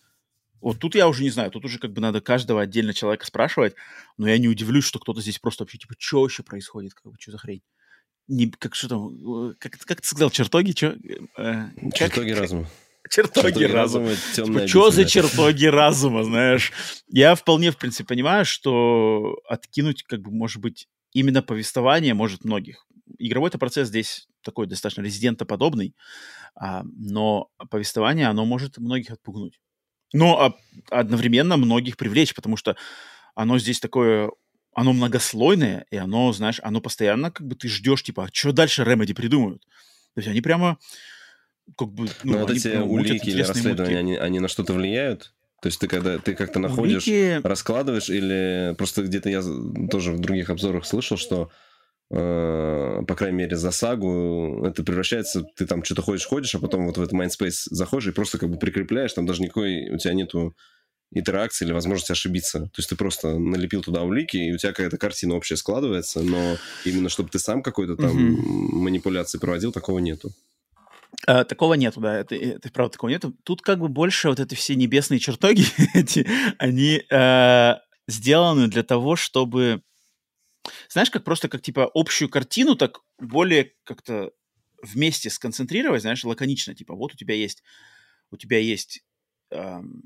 [0.62, 3.76] вот тут я уже не знаю, тут уже как бы надо каждого отдельно человека спрашивать,
[4.18, 7.18] но я не удивлюсь, что кто-то здесь просто вообще типа, что вообще происходит, как бы,
[7.20, 7.62] что за хрень?
[8.28, 10.72] Не, как что там, э, как, как ты сказал, чертоги?
[10.72, 10.95] Чё,
[11.38, 12.68] э, как- Чертоги разума.
[13.10, 14.12] Чертоги разума.
[14.36, 16.72] темная Что за чертоги разума, знаешь?
[17.07, 22.86] Я вполне, в принципе, понимаю, что откинуть, как бы, может быть, именно повествование может многих.
[23.18, 25.95] Игровой-то процесс здесь такой достаточно резидентоподобный,
[26.55, 29.60] а, но повествование, оно может многих отпугнуть.
[30.14, 30.57] Но
[30.89, 32.76] одновременно многих привлечь, потому что
[33.36, 34.32] оно здесь такое,
[34.74, 38.84] оно многослойное, и оно, знаешь, оно постоянно, как бы, ты ждешь, типа, а что дальше
[38.84, 39.64] Remedy придумают?
[40.16, 40.78] То есть они прямо
[41.78, 45.34] как бы, ну, Но вот эти ну, улики или расследования, они, они на что-то влияют?
[45.62, 49.41] То есть ты когда ты как-то находишь, Улики- раскладываешь, или просто где-то я
[49.91, 51.51] тоже в других обзорах слышал, что
[52.10, 56.97] по крайней мере за сагу это превращается, ты там что-то ходишь, ходишь, а потом вот
[56.97, 60.55] в этот Mindspace заходишь и просто как бы прикрепляешь, там даже никакой у тебя нету
[61.12, 62.62] интеракции или возможности ошибиться.
[62.62, 66.57] То есть ты просто налепил туда улики, и у тебя какая-то картина общая складывается, но
[66.86, 68.74] именно чтобы ты сам какой-то там mm-hmm.
[68.74, 70.32] манипуляции проводил, такого нету.
[71.28, 73.36] А, такого нету, да, это, это правда такого нету.
[73.43, 77.74] Тут как бы больше вот эти все небесные чертоги, эти, они э,
[78.07, 79.82] сделаны для того, чтобы,
[80.89, 84.32] знаешь, как просто как типа общую картину так более как-то
[84.82, 87.64] вместе сконцентрировать, знаешь, лаконично, типа вот у тебя есть,
[88.32, 89.03] у тебя есть
[89.51, 90.03] эм,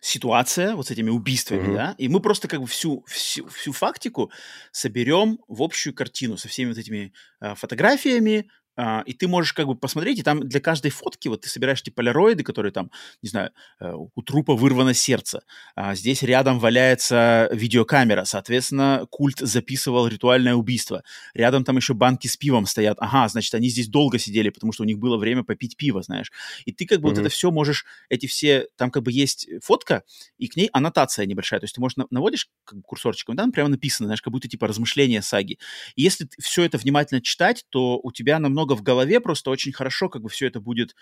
[0.00, 1.74] ситуация вот с этими убийствами, mm-hmm.
[1.74, 4.30] да, и мы просто как бы всю, всю, всю фактику
[4.72, 9.66] соберем в общую картину со всеми вот этими э, фотографиями, а, и ты можешь как
[9.66, 12.90] бы посмотреть, и там для каждой фотки вот ты собираешь эти полироиды, которые там,
[13.22, 13.50] не знаю,
[13.80, 15.42] э, у трупа вырвано сердце,
[15.76, 21.04] а здесь рядом валяется видеокамера, соответственно, культ записывал ритуальное убийство,
[21.34, 24.82] рядом там еще банки с пивом стоят, ага, значит, они здесь долго сидели, потому что
[24.82, 26.32] у них было время попить пиво, знаешь,
[26.64, 27.10] и ты как бы mm-hmm.
[27.10, 30.02] вот это все можешь, эти все, там как бы есть фотка,
[30.38, 33.68] и к ней аннотация небольшая, то есть ты можешь наводишь как бы, курсорчиком, там прямо
[33.68, 35.58] написано, знаешь, как будто типа размышления саги,
[35.94, 39.72] и если все это внимательно читать, то у тебя намного много в голове, просто очень
[39.72, 40.94] хорошо как бы все это будет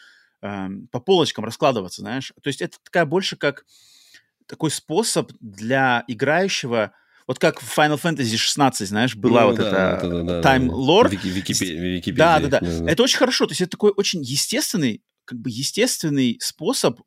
[0.43, 2.33] э, по полочкам раскладываться, знаешь.
[2.43, 3.65] То есть это такая больше как
[4.47, 6.93] такой способ для играющего,
[7.27, 10.67] вот как в Final Fantasy 16, знаешь, была ну, вот да, эта да, да, Time
[10.67, 11.09] да, Lore.
[11.09, 12.13] Вики, Википедия.
[12.17, 12.91] Да, да, да, да.
[12.91, 13.47] Это очень хорошо.
[13.47, 17.01] То есть это такой очень естественный, как бы естественный способ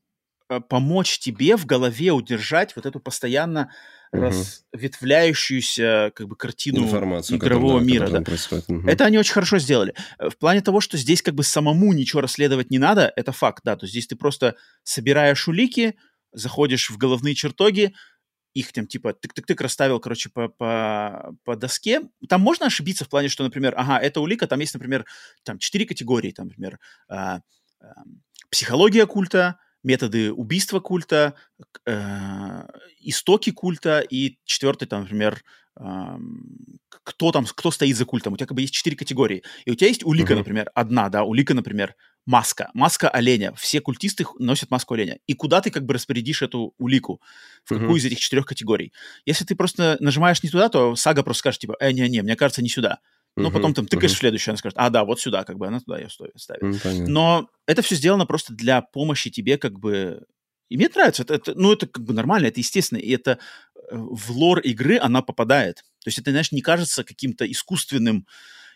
[0.50, 3.72] э, помочь тебе в голове удержать вот эту постоянно
[4.18, 4.34] угу.
[4.74, 8.08] разветвляющуюся как бы картину Информацию, игрового которая, мира.
[8.08, 8.64] Да.
[8.68, 8.88] Угу.
[8.88, 9.94] Это они очень хорошо сделали.
[10.20, 13.62] Э, в плане того, что здесь как бы самому ничего расследовать не надо, это факт,
[13.64, 13.76] да.
[13.76, 15.96] То есть здесь ты просто собираешь улики,
[16.32, 17.94] заходишь в головные чертоги,
[18.56, 22.02] их там типа тык-тык-тык расставил, короче, по, по, по доске.
[22.30, 25.06] Там можно ошибиться в плане, что, например, ага, эта улика, там есть, например,
[25.44, 27.42] там четыре категории, там, например, а,
[27.82, 28.04] а,
[28.50, 31.36] психология культа, методы убийства культа,
[31.86, 32.68] э,
[33.00, 35.44] истоки культа и четвертый, там, например,
[35.80, 36.18] э,
[37.04, 38.34] кто там, кто стоит за культом.
[38.34, 39.44] У тебя как бы есть четыре категории.
[39.66, 40.38] И у тебя есть улика, uh-huh.
[40.38, 42.72] например, одна, да, улика, например, маска.
[42.74, 43.54] Маска оленя.
[43.54, 45.20] Все культисты носят маску оленя.
[45.28, 47.22] И куда ты как бы распорядишь эту улику?
[47.64, 47.98] В какую uh-huh.
[47.98, 48.92] из этих четырех категорий?
[49.26, 52.64] Если ты просто нажимаешь не туда, то сага просто скажет, типа, э, не-не, мне кажется,
[52.64, 53.00] не сюда.
[53.36, 55.68] Но uh-huh, потом там тыкаешь в следующую, она скажет, а, да, вот сюда, как бы
[55.68, 56.64] она туда ее ставит.
[57.08, 60.26] Но это все сделано просто для помощи тебе, как бы...
[60.70, 63.38] И мне нравится, это, это, ну, это как бы нормально, это естественно, и это
[63.76, 65.78] э, в лор игры она попадает.
[66.04, 68.26] То есть это, знаешь, не кажется каким-то искусственным,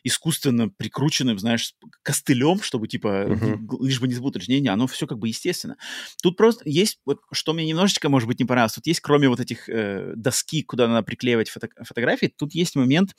[0.04, 1.74] искусственно прикрученным, знаешь,
[2.04, 3.86] костылем, чтобы, типа, uh-huh.
[3.86, 4.48] лишь бы не запутать.
[4.48, 5.78] Не, не, оно все как бы естественно.
[6.22, 9.40] Тут просто есть, вот, что мне немножечко, может быть, не понравилось, тут есть, кроме вот
[9.40, 13.16] этих э, доски, куда надо приклеивать фото- фотографии, тут есть момент,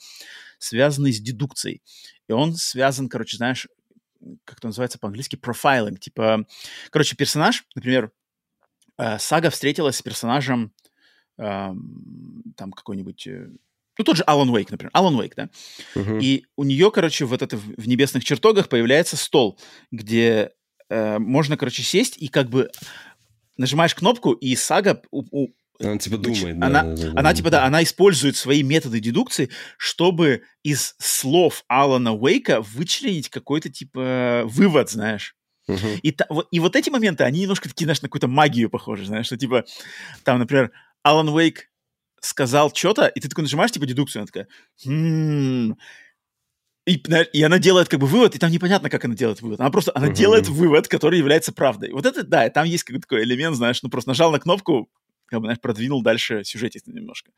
[0.57, 1.81] связанный с дедукцией.
[2.27, 3.67] И он связан, короче, знаешь,
[4.45, 5.99] как это называется по-английски, профайлинг.
[5.99, 6.45] Типа,
[6.89, 8.11] короче, персонаж, например,
[8.97, 10.73] э, Сага встретилась с персонажем
[11.37, 11.73] э,
[12.55, 13.49] там какой-нибудь э,
[13.97, 14.89] ну, тот же Алан Уэйк, например.
[14.93, 15.49] Алан Уэйк, да?
[15.95, 16.19] Uh-huh.
[16.21, 19.59] И у нее, короче, вот это в небесных чертогах появляется стол,
[19.91, 20.51] где
[20.89, 22.69] э, можно, короче, сесть и как бы
[23.57, 27.49] нажимаешь кнопку, и сага у, у, она типа думает, да, она, да, да, она типа
[27.49, 34.89] да, она использует свои методы дедукции, чтобы из слов Алана Уэйка вычленить какой-то типа вывод,
[34.89, 35.35] знаешь.
[35.69, 35.99] Uh-huh.
[36.01, 39.05] И, та, вот, и вот эти моменты, они немножко такие, знаешь, на какую-то магию похожи,
[39.05, 39.65] знаешь, что типа
[40.23, 40.71] там, например,
[41.03, 41.70] Алан Уэйк
[42.21, 44.47] сказал что-то, и ты такой нажимаешь, типа, дедукцию, она такая,
[44.85, 45.75] хм,
[46.85, 46.95] и,
[47.33, 49.59] и она делает как бы вывод, и там непонятно, как она делает вывод.
[49.59, 50.15] Она просто, она uh-huh.
[50.15, 51.91] делает вывод, который является правдой.
[51.91, 54.89] Вот это, да, там есть какой-то такой элемент, знаешь, ну просто нажал на кнопку,
[55.27, 57.31] как бы, знаешь, продвинул дальше сюжетик немножко.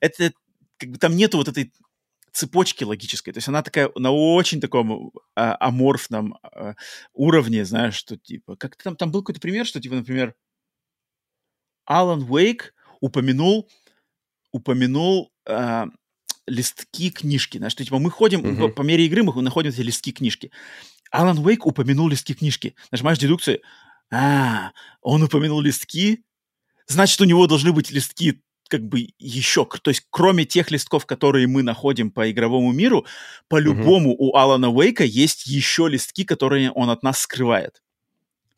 [0.00, 0.32] Это,
[0.76, 1.72] как бы, там нету вот этой
[2.32, 3.32] цепочки логической.
[3.32, 6.74] То есть она такая на очень таком а, аморфном а,
[7.12, 8.56] уровне, знаешь, что типа...
[8.56, 10.34] Как там, там был какой-то пример, что типа, например,
[11.86, 13.68] Алан Уэйк упомянул
[14.56, 15.86] упомянул э,
[16.46, 17.58] листки книжки.
[17.58, 18.68] Знаешь, что типа мы ходим, uh-huh.
[18.68, 20.50] по, по мере игры мы находим эти листки книжки.
[21.10, 22.74] Алан Уэйк упомянул листки книжки.
[22.90, 23.60] Нажимаешь дедукцию.
[24.10, 26.24] А, он упомянул листки,
[26.86, 31.46] значит, у него должны быть листки как бы еще, то есть кроме тех листков, которые
[31.46, 33.06] мы находим по игровому миру,
[33.48, 34.18] по-любому uh-huh.
[34.18, 37.82] у Алана Уэйка есть еще листки, которые он от нас скрывает.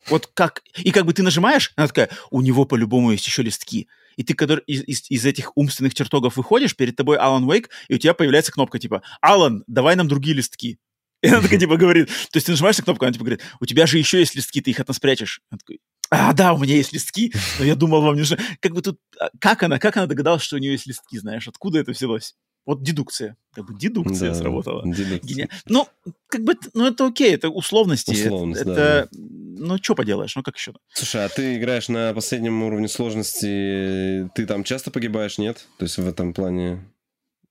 [0.07, 0.63] Вот как...
[0.77, 3.87] И как бы ты нажимаешь, она такая, у него по-любому есть еще листки
[4.19, 7.95] и ты когда из, из, из этих умственных чертогов выходишь, перед тобой Алан Уэйк, и
[7.95, 10.77] у тебя появляется кнопка типа «Алан, давай нам другие листки».
[11.21, 13.65] И она такая, типа, говорит, то есть ты нажимаешь на кнопку, она типа говорит, у
[13.65, 15.39] тебя же еще есть листки, ты их от нас прячешь.
[15.49, 18.37] Она такой, а, да, у меня есть листки, но я думал, вам нужно.
[18.59, 21.47] Как бы тут, а, как она, как она догадалась, что у нее есть листки, знаешь,
[21.47, 22.35] откуда это взялось?
[22.69, 23.35] Вот дедукция.
[23.55, 24.83] Как бы дедукция Да, сработала.
[24.85, 25.49] дедукция.
[25.65, 25.87] Ну,
[26.27, 28.11] как бы, ну, это окей, это условности.
[28.11, 30.73] Условность, это, да, это- ну, что поделаешь, ну, как еще?
[30.93, 35.65] Слушай, а ты играешь на последнем уровне сложности, ты там часто погибаешь, нет?
[35.79, 36.85] То есть в этом плане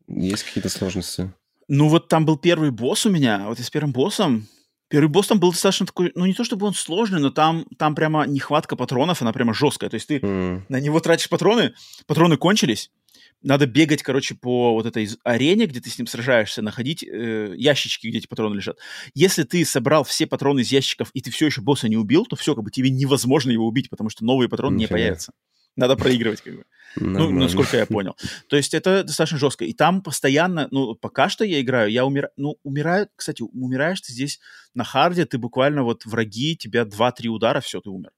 [0.07, 1.33] есть какие-то сложности?
[1.67, 4.47] Ну, вот там был первый босс у меня, вот и с первым боссом.
[4.89, 7.95] Первый босс там был достаточно такой, ну, не то чтобы он сложный, но там, там
[7.97, 9.91] прямо нехватка патронов, она прямо жесткая.
[9.91, 11.75] То есть ты М, на него тратишь патроны,
[12.07, 12.91] патроны кончились,
[13.43, 18.09] надо бегать, короче, по вот этой арене, где ты с ним сражаешься, находить э, ящички,
[18.09, 18.79] где эти патроны лежат.
[19.15, 22.37] Если ты собрал все патроны из ящиков, и ты все еще босса не убил, то
[22.37, 24.97] все, как бы тебе невозможно его убить, потому что новые патроны не Нифига.
[24.97, 25.33] появятся.
[25.77, 26.65] Надо проигрывать, как бы.
[26.97, 28.17] Ну, насколько я понял.
[28.49, 29.65] То есть это достаточно жестко.
[29.65, 34.13] И там постоянно, ну, пока что я играю, я умираю, ну, умираю, кстати, умираешь ты
[34.13, 34.41] здесь
[34.75, 38.11] на харде, ты буквально вот враги, тебя 2-3 удара, все, ты умер.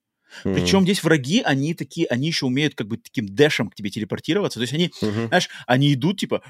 [0.45, 3.91] М, Причем здесь враги, они такие, они еще умеют как бы таким дэшем к тебе
[3.91, 4.59] телепортироваться.
[4.59, 5.29] То есть они, мгм.
[5.29, 6.43] знаешь, они идут типа,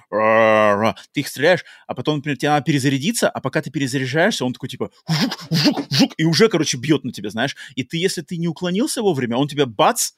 [1.12, 4.68] ты их стреляешь, а потом, например, тебе надо перезарядиться, а пока ты перезаряжаешься, он такой
[4.68, 7.56] типа, «Жук, жук, жук», и уже, короче, бьет на тебя, знаешь.
[7.74, 10.12] И ты, если ты не уклонился вовремя, он тебя бац,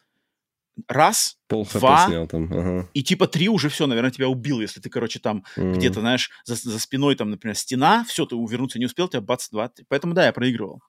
[0.88, 2.06] раз, Пол два.
[2.06, 2.44] снял там.
[2.52, 2.88] Ага.
[2.94, 5.72] и типа три уже все, наверное, тебя убил, если ты, короче, там М.
[5.74, 9.48] где-то, знаешь, за, за спиной там, например, стена, все, ты увернуться не успел, тебя бац,
[9.50, 9.84] два, три.
[9.88, 10.80] Поэтому, да, я проигрывал.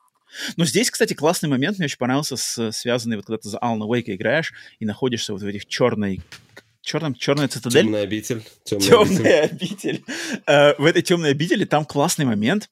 [0.57, 3.85] Но здесь, кстати, классный момент мне очень понравился, с, связанный вот когда ты за Алана
[3.85, 6.21] Уэйка играешь и находишься вот в этих черной,
[6.81, 7.83] черном, черная цитадель.
[7.83, 8.43] Темная обитель.
[8.63, 9.17] Темная, обитель.
[9.17, 10.03] Темная обитель.
[10.45, 12.69] Э, В этой темной обители там классный момент,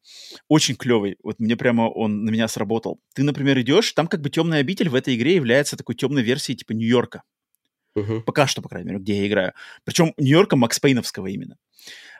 [0.48, 1.18] очень клевый.
[1.24, 3.00] Вот мне прямо он на меня сработал.
[3.14, 6.58] Ты, например, идешь, там как бы темная обитель в этой игре является такой темной версией
[6.58, 7.24] типа Нью-Йорка.
[7.96, 8.24] Мгм.
[8.24, 9.54] Пока что, по крайней мере, где я играю.
[9.84, 11.58] Причем Нью-Йорка Макс Пейновского именно.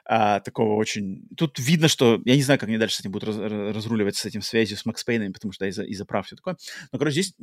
[0.04, 1.28] А, такого очень...
[1.36, 2.20] Тут видно, что...
[2.24, 4.76] Я не знаю, как они дальше с этим будут раз- раз- разруливать с этим связью
[4.76, 6.56] с Макс Пейном, потому что да, из-за, из-за прав все такое.
[6.90, 7.34] Но, короче, здесь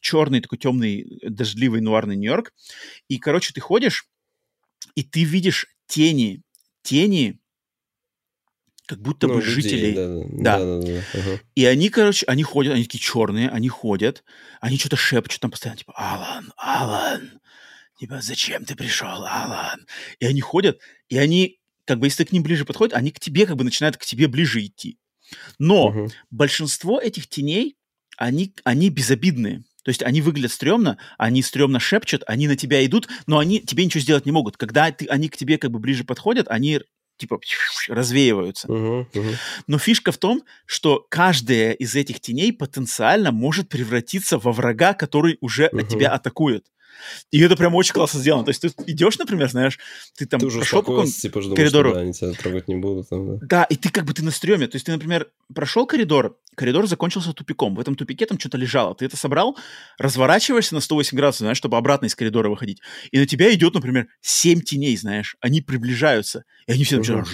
[0.00, 2.54] черный такой темный, дождливый, нуарный Нью-Йорк.
[3.08, 4.08] И, короче, ты ходишь,
[4.94, 6.42] и ты видишь тени,
[6.82, 7.38] тени,
[8.86, 9.94] как будто Ну, бы людей, жителей.
[9.94, 10.58] Да, да, Да.
[10.58, 11.40] да, да, да, ага.
[11.54, 14.24] И они, короче, они ходят, они такие черные, они ходят,
[14.60, 17.40] они что-то шепчут там постоянно, типа, Алан, Алан,
[17.98, 19.86] типа, зачем ты пришел, Алан?
[20.20, 23.20] И они ходят, и они, как бы, если ты к ним ближе подходишь, они к
[23.20, 24.98] тебе, как бы, начинают к тебе ближе идти.
[25.58, 26.10] Но Мгм.
[26.30, 27.76] большинство этих теней,
[28.18, 29.64] они, они безобидные.
[29.84, 33.84] То есть они выглядят стрёмно, они стрёмно шепчут, они на тебя идут, но они тебе
[33.84, 34.56] ничего сделать не могут.
[34.56, 36.80] Когда ты, они к тебе как бы ближе подходят, они
[37.18, 37.40] типа
[37.88, 38.68] развеиваются.
[38.68, 39.08] Мгм.
[39.66, 45.38] Но фишка в том, что каждая из этих теней потенциально может превратиться во врага, который
[45.40, 45.80] уже Мгм.
[45.80, 46.66] от тебя атакует.
[47.30, 48.44] И это прям очень классно сделано.
[48.44, 49.78] То есть ты идешь, например, знаешь,
[50.16, 51.90] ты там Ты уже прошел по типа, думаешь, коридору.
[51.90, 53.08] что, да, они тебя трогать не будут.
[53.08, 53.46] Там, да.
[53.46, 54.66] Да, и ты как бы ты на стреме.
[54.66, 57.74] То есть ты, например, прошел коридор, коридор закончился тупиком.
[57.74, 58.94] В этом тупике там что-то лежало.
[58.94, 59.56] Ты это собрал,
[59.98, 62.80] разворачиваешься на 108 градусов, знаешь, чтобы обратно из коридора выходить.
[63.10, 65.36] И на тебя идет, например, 7 теней, знаешь.
[65.40, 66.44] Они приближаются.
[66.66, 67.28] И они все начинают...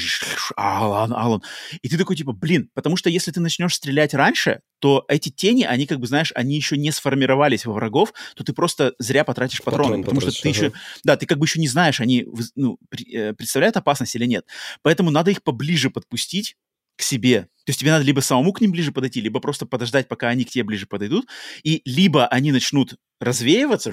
[0.57, 1.43] Алан, Алан.
[1.83, 5.63] И ты такой, типа, блин, потому что если ты начнешь стрелять раньше, то эти тени,
[5.63, 9.63] они как бы, знаешь, они еще не сформировались во врагов, то ты просто зря потратишь
[9.63, 10.79] патроны, Патрон потому что потратишь, ты еще, ага.
[11.05, 12.27] да, ты как бы еще не знаешь, они
[12.57, 12.79] ну,
[13.13, 14.45] э, представляют опасность или нет.
[14.83, 16.57] Поэтому надо их поближе подпустить
[16.97, 17.43] к себе.
[17.65, 20.45] То есть тебе надо либо самому к ним ближе подойти, либо просто подождать, пока они
[20.45, 21.29] к тебе ближе подойдут,
[21.63, 23.93] и либо они начнут развеиваться,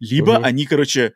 [0.00, 0.44] либо Мгм.
[0.44, 1.12] они, короче,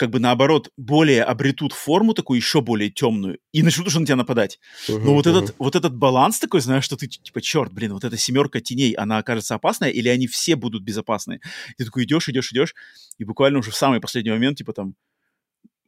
[0.00, 4.16] как бы наоборот, более обретут форму такую еще более темную и начнут уже на тебя
[4.16, 4.58] нападать.
[4.88, 5.36] Но Мгм, вот мгм.
[5.36, 8.92] этот, вот этот баланс такой, знаешь, что ты типа, черт, блин, вот эта семерка теней,
[8.92, 11.42] она окажется опасная, или они все будут безопасны?
[11.76, 12.74] Ты такой идешь, идешь, идешь,
[13.18, 14.94] и буквально уже в самый последний момент, типа там,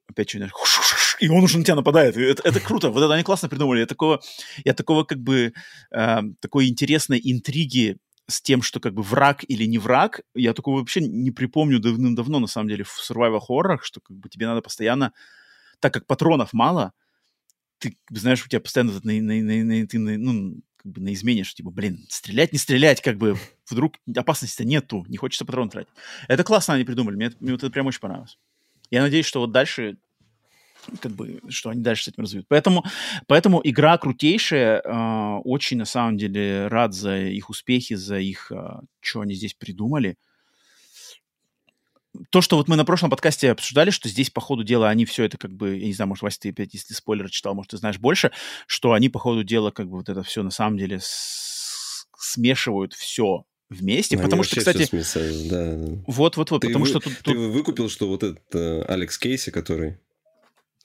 [0.06, 0.52] опять что-нибудь,
[1.20, 2.14] и он уже на тебя нападает.
[2.18, 3.80] Это, это круто, вот это они классно придумали.
[3.80, 4.20] Я такого,
[4.62, 5.54] я такого как бы,
[5.90, 7.96] э, такой интересной интриги
[8.28, 12.38] с тем, что как бы враг или не враг, я такого вообще не припомню давным-давно,
[12.38, 15.12] на самом деле, в survival хоррорах, что как бы тебе надо постоянно,
[15.80, 16.92] так как патронов мало,
[17.78, 21.12] ты знаешь, у тебя постоянно на, на, на, на- ты на- ну, как бы на
[21.12, 23.36] измене, что типа, блин, стрелять, не стрелять, как бы
[23.68, 25.92] вдруг опасности нету, не хочется патрон тратить.
[26.28, 28.38] Это классно они придумали, мне, мне вот это прям очень понравилось.
[28.90, 29.98] Я надеюсь, что вот дальше
[31.00, 32.46] как бы, что они дальше с этим развьют.
[32.48, 32.84] Поэтому,
[33.26, 38.50] поэтому игра крутейшая, э, очень, на самом деле, рад за их успехи, за их,
[39.00, 40.16] что они здесь придумали.
[42.28, 45.24] То, что вот мы на прошлом подкасте обсуждали, что здесь, по ходу дела, они все
[45.24, 47.78] это как бы, я не знаю, может, Вася, ты опять, если спойлеры читал, может, ты
[47.78, 48.32] знаешь больше,
[48.66, 52.92] что они, по ходу дела, как бы вот это все на самом деле с- смешивают
[52.92, 56.02] все вместе, Они потому что, кстати, смесают, да, да.
[56.06, 59.50] вот-вот-вот, Ты потому вы- что тут, Ты тут- выкупил, что вот этот э, Алекс Кейси,
[59.50, 59.98] который,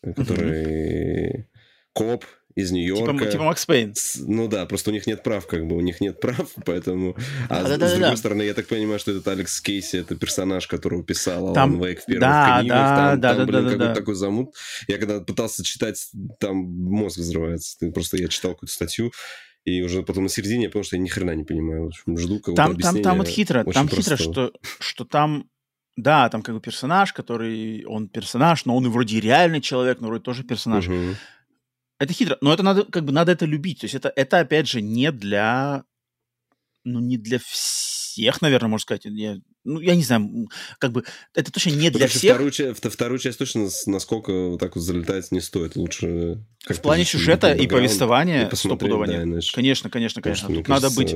[0.02, 1.48] который
[1.94, 2.26] коп
[2.58, 3.20] из Нью-Йорка.
[3.20, 3.94] Типа, типа Макс Пейн.
[4.26, 7.16] Ну да, просто у них нет прав, как бы, у них нет прав, поэтому...
[7.50, 8.18] А, а с, да, да, с другой да.
[8.18, 11.76] стороны, я так понимаю, что этот Алекс Кейси, это персонаж, которого писал там...
[11.76, 12.78] Алан Вейк в первых да, книгах.
[12.78, 13.94] Да, там, да, там, да, блин, да, какой-то да.
[13.94, 14.56] такой замут.
[14.88, 16.04] Я когда пытался читать,
[16.40, 17.78] там мозг взрывается.
[17.92, 19.12] Просто я читал какую-то статью,
[19.64, 21.84] и уже потом на середине я понял, что я ни хрена не понимаю.
[21.84, 25.48] В общем, жду какого-то там, там, там вот хитро, там хитро, что, что там
[25.98, 30.08] да, там как бы персонаж, который, он персонаж, но он и вроде реальный человек, но
[30.08, 30.88] вроде тоже персонаж.
[30.88, 31.16] Угу.
[32.00, 33.80] Это хитро, но это надо, как бы, надо это любить.
[33.80, 35.84] То есть это, это опять же, не для,
[36.84, 39.06] ну, не для всех, наверное, можно сказать.
[39.06, 42.36] Я, ну, я не знаю, как бы, это точно не для всех.
[42.36, 45.76] Вторую, часть, вторую часть точно, насколько вот так вот залетать не стоит.
[45.76, 46.46] Лучше...
[46.68, 50.48] В плане сюжета и повествования, и стопудово да, Конечно, конечно, конечно.
[50.48, 51.16] Тут надо быть...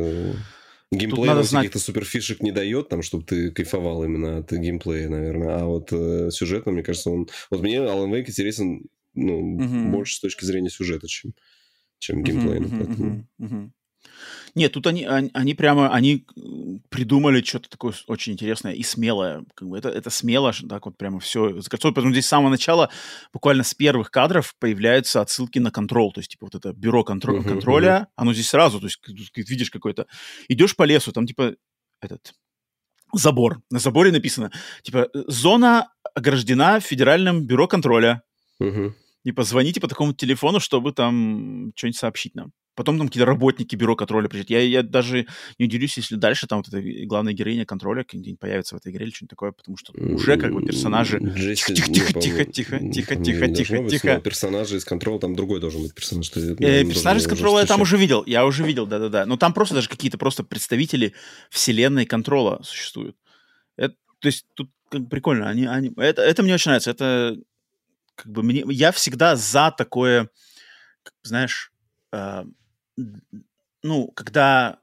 [0.91, 1.67] Геймплей надо знать...
[1.67, 5.57] каких-то суперфишек не дает, там, чтобы ты кайфовал именно от геймплея, наверное.
[5.57, 7.29] А вот э, сюжетно, мне кажется, он...
[7.49, 8.83] Вот мне Alan Wake интересен
[9.13, 9.89] ну, угу.
[9.89, 11.33] больше с точки зрения сюжета, чем,
[11.99, 12.67] чем геймплейно.
[12.67, 13.27] Угу, поэтому...
[13.39, 13.71] угу.
[14.53, 16.25] Нет, тут они, они, они прямо, они
[16.89, 19.45] придумали что-то такое очень интересное и смелое.
[19.55, 21.95] Как бы это, это смело, так вот прямо все закольцовано.
[21.95, 22.89] Поэтому здесь с самого начала,
[23.31, 26.11] буквально с первых кадров, появляются отсылки на контроль.
[26.13, 28.13] То есть, типа, вот это бюро контро- uh-huh, контроля, uh-huh.
[28.15, 28.99] оно здесь сразу, то есть,
[29.35, 30.07] видишь какой-то...
[30.49, 31.55] Идешь по лесу, там, типа,
[32.01, 32.33] этот
[33.13, 33.61] забор.
[33.69, 34.51] На заборе написано,
[34.83, 38.23] типа, зона ограждена Федеральным бюро контроля.
[38.61, 38.93] Uh-huh.
[39.23, 42.51] И позвоните по такому телефону, чтобы там что-нибудь сообщить нам.
[42.73, 44.49] Потом там какие-то работники бюро контроля приезжают.
[44.49, 45.27] Я, я даже
[45.59, 49.05] не удивлюсь, если дальше там вот эта главная героиня контроля где-нибудь появится в этой игре
[49.05, 51.19] или что-нибудь такое, потому что уже как бы персонажи...
[51.19, 54.19] Тихо, тихо, тихо, тихо, тихо, тихо, тихо, тихо.
[54.21, 56.31] Персонажи из контроля, там другой должен быть персонаж.
[56.35, 59.25] Э, персонажи из контроля я там уже видел, я уже видел, да-да-да.
[59.25, 61.13] Но там просто даже какие-то просто представители
[61.49, 63.17] вселенной контрола существуют.
[63.77, 64.69] Э, то есть тут
[65.09, 65.49] прикольно.
[65.49, 66.91] Они, они, это, это мне очень нравится.
[66.91, 67.35] Это
[68.15, 68.63] как бы мне...
[68.67, 70.29] Я всегда за такое,
[71.23, 71.71] знаешь,
[72.11, 72.45] а,
[73.83, 74.77] ну, когда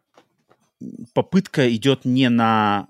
[1.15, 2.89] попытка идет не на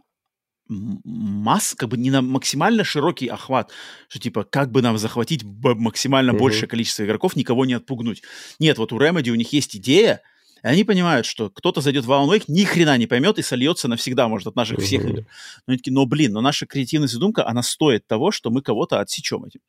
[0.69, 3.71] масс, как бы не на максимально широкий охват,
[4.09, 6.39] что типа как бы нам захватить максимально uh-huh.
[6.39, 8.23] большее количество игроков, никого не отпугнуть.
[8.59, 10.21] Нет, вот у Remedy у них есть идея,
[10.63, 13.89] и они понимают, что кто-то зайдет в Alan Wake, ни хрена не поймет и сольется
[13.89, 14.83] навсегда, может, от наших uh-huh.
[14.83, 15.21] всех игр.
[15.67, 19.01] Но они такие, но блин, но наша креативная задумка, она стоит того, что мы кого-то
[19.01, 19.61] отсечем этим.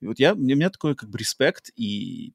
[0.00, 2.32] И вот я, у меня такой как бы респект и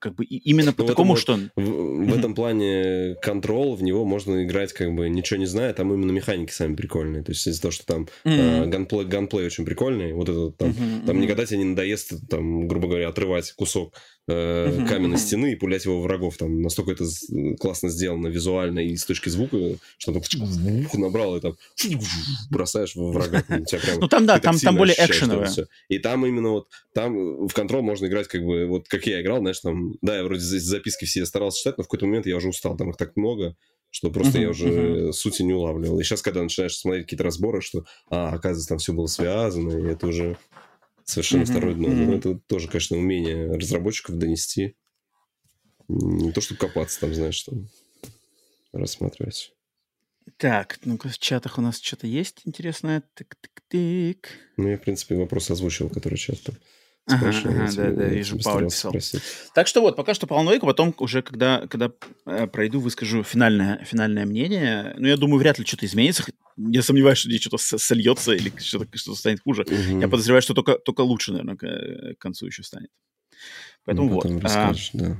[0.00, 1.38] как бы именно по ну, такому, что...
[1.54, 5.92] В, в этом плане контрол, в него можно играть как бы ничего не зная, там
[5.92, 7.22] именно механики сами прикольные.
[7.22, 8.64] То есть из-за того, что там mm-hmm.
[8.64, 11.06] э, ганплей, ганплей очень прикольный, вот это там, mm-hmm.
[11.06, 13.94] там никогда тебе не надоест, там, грубо говоря, отрывать кусок
[14.28, 16.36] э, каменной стены и пулять его врагов.
[16.36, 17.04] Там настолько это
[17.58, 19.56] классно сделано визуально и с точки звука,
[19.98, 20.22] что там
[20.94, 21.56] набрал и там
[22.50, 23.44] бросаешь в врага.
[24.00, 25.50] Ну там да, там, там более экшеновое.
[25.88, 29.38] И там именно вот, там в контрол можно играть как бы, вот как я играл,
[29.38, 32.48] знаешь, там, да, я вроде записки все старался читать, но в какой-то момент я уже
[32.48, 33.56] устал, там их так много,
[33.90, 35.12] что просто uh-huh, я уже uh-huh.
[35.12, 35.98] сути не улавливал.
[35.98, 39.92] И сейчас, когда начинаешь смотреть какие-то разборы, что, а, оказывается, там все было связано, и
[39.92, 40.36] это уже
[41.10, 41.50] совершенно mm-hmm.
[41.50, 41.88] второе дно.
[41.88, 42.18] Mm-hmm.
[42.18, 44.76] это тоже, конечно, умение разработчиков донести.
[45.88, 47.68] Не то, чтобы копаться там, знаешь, там
[48.72, 49.52] рассматривать.
[50.36, 53.02] Так, ну-ка, в чатах у нас что-то есть интересное.
[53.14, 54.26] Тык-тык-тык.
[54.56, 56.56] Ну, я, в принципе, вопрос озвучил, который чат там
[57.06, 58.90] Ага, ага, да, да, вижу, Пауль писал.
[58.92, 59.22] Спросить.
[59.54, 61.90] Так что вот, пока что по Alan потом уже, когда, когда
[62.26, 64.94] э, пройду, выскажу финальное, финальное мнение.
[64.96, 66.24] Ну, я думаю, вряд ли что-то изменится.
[66.68, 69.62] Я сомневаюсь, что здесь что-то сольется или что-то что станет хуже.
[69.62, 70.00] Угу.
[70.00, 72.90] Я подозреваю, что только, только лучше, наверное, к, к концу еще станет.
[73.84, 74.44] Поэтому ну, вот.
[74.44, 75.16] А, да.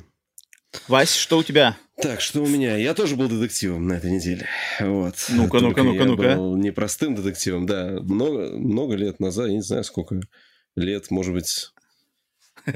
[0.87, 1.77] Вась, что у тебя?
[2.01, 2.77] Так, что у меня?
[2.77, 4.47] Я тоже был детективом на этой неделе.
[4.81, 5.15] Вот.
[5.29, 6.23] Ну-ка, ну-ка, ну-ка, ну-ка.
[6.23, 7.99] Я был непростым детективом, да.
[8.01, 10.21] Много, много лет назад, я не знаю, сколько
[10.77, 11.73] лет, может быть,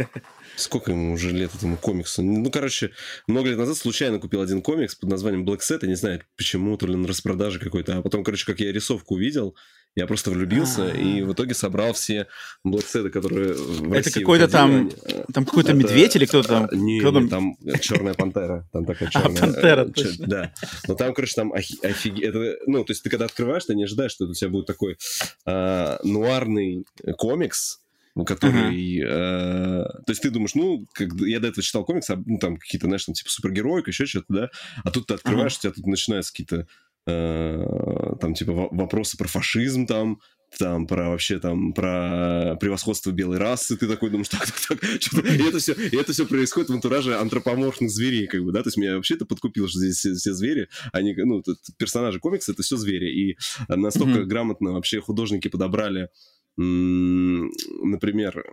[0.56, 2.22] Сколько ему уже лет этому комиксу?
[2.22, 2.90] Ну, короче,
[3.26, 5.80] много лет назад случайно купил один комикс под названием Black Set.
[5.82, 7.98] Я не знаю, почему, то ли на распродаже какой-то.
[7.98, 9.56] А потом, короче, как я рисовку увидел,
[9.96, 10.96] я просто влюбился А-а-а.
[10.96, 12.26] и в итоге собрал все
[12.66, 14.90] Set, которые в Это какой-то там,
[15.32, 15.78] там какой-то это...
[15.78, 16.68] медведь или кто-то там?
[16.72, 18.68] Не, кто не, там черная пантера.
[18.72, 19.36] Там такая черная.
[19.36, 20.26] А, пантера, точно.
[20.26, 20.54] Да.
[20.88, 22.34] Но там, короче, там офигеть.
[22.66, 24.98] Ну, то есть ты когда открываешь, ты не ожидаешь, что у тебя будет такой
[25.46, 26.84] а, нуарный
[27.16, 27.83] комикс,
[28.22, 29.00] который...
[29.00, 29.08] Uh-huh.
[29.08, 32.86] Э, то есть ты думаешь, ну, как, я до этого читал комиксы, ну, там какие-то,
[32.86, 34.50] знаешь, там типа супергероик, еще что-то, да,
[34.84, 35.58] а тут ты открываешь, uh-huh.
[35.58, 36.68] у тебя тут начинаются какие-то
[37.06, 40.20] э, там типа вопросы про фашизм там,
[40.58, 45.20] там про вообще там про превосходство белой расы, ты такой думаешь, так, так, так, что
[45.20, 48.68] и это все, и это все происходит в антураже антропоморфных зверей, как бы, да, то
[48.68, 51.42] есть меня вообще это подкупило, что здесь все, все звери, они, ну,
[51.78, 53.38] персонажи комикса это все звери, и
[53.68, 54.24] настолько mm-hmm.
[54.24, 56.08] грамотно вообще художники подобрали
[56.56, 58.44] например,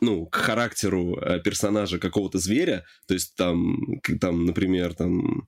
[0.00, 3.76] ну, к характеру э, персонажа какого-то зверя, то есть там,
[4.20, 5.46] там, например, там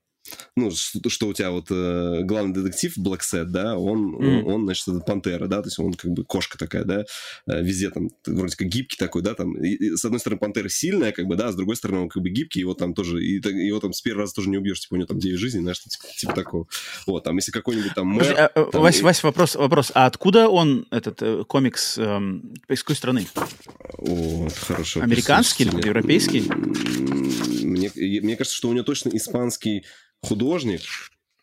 [0.56, 4.42] ну, что, что у тебя вот э, главный детектив Блэксет, да, он, mm.
[4.42, 7.05] он, он, значит, это пантера, да, то есть он как бы кошка такая, да,
[7.46, 10.68] э, везде там вроде как гибкий такой, да, там, и, и, с одной стороны пантера
[10.68, 13.22] сильная, как бы, да, а с другой стороны он как бы гибкий, его там тоже,
[13.22, 15.60] и, его там с первого раза тоже не убьешь, типа у него там 9 жизней,
[15.60, 16.66] знаешь, типа, типа такого.
[17.06, 18.34] Вот, там, если какой-нибудь там мэр...
[18.36, 19.02] А, там, Вась, и...
[19.02, 22.20] Вась, вопрос, вопрос, а откуда он, этот э, комикс, э,
[22.68, 23.26] из какой страны?
[23.98, 25.01] О, хорошо.
[25.01, 26.42] Американский или европейский?
[27.64, 29.84] Мне, мне кажется, что у него точно испанский
[30.24, 30.82] художник,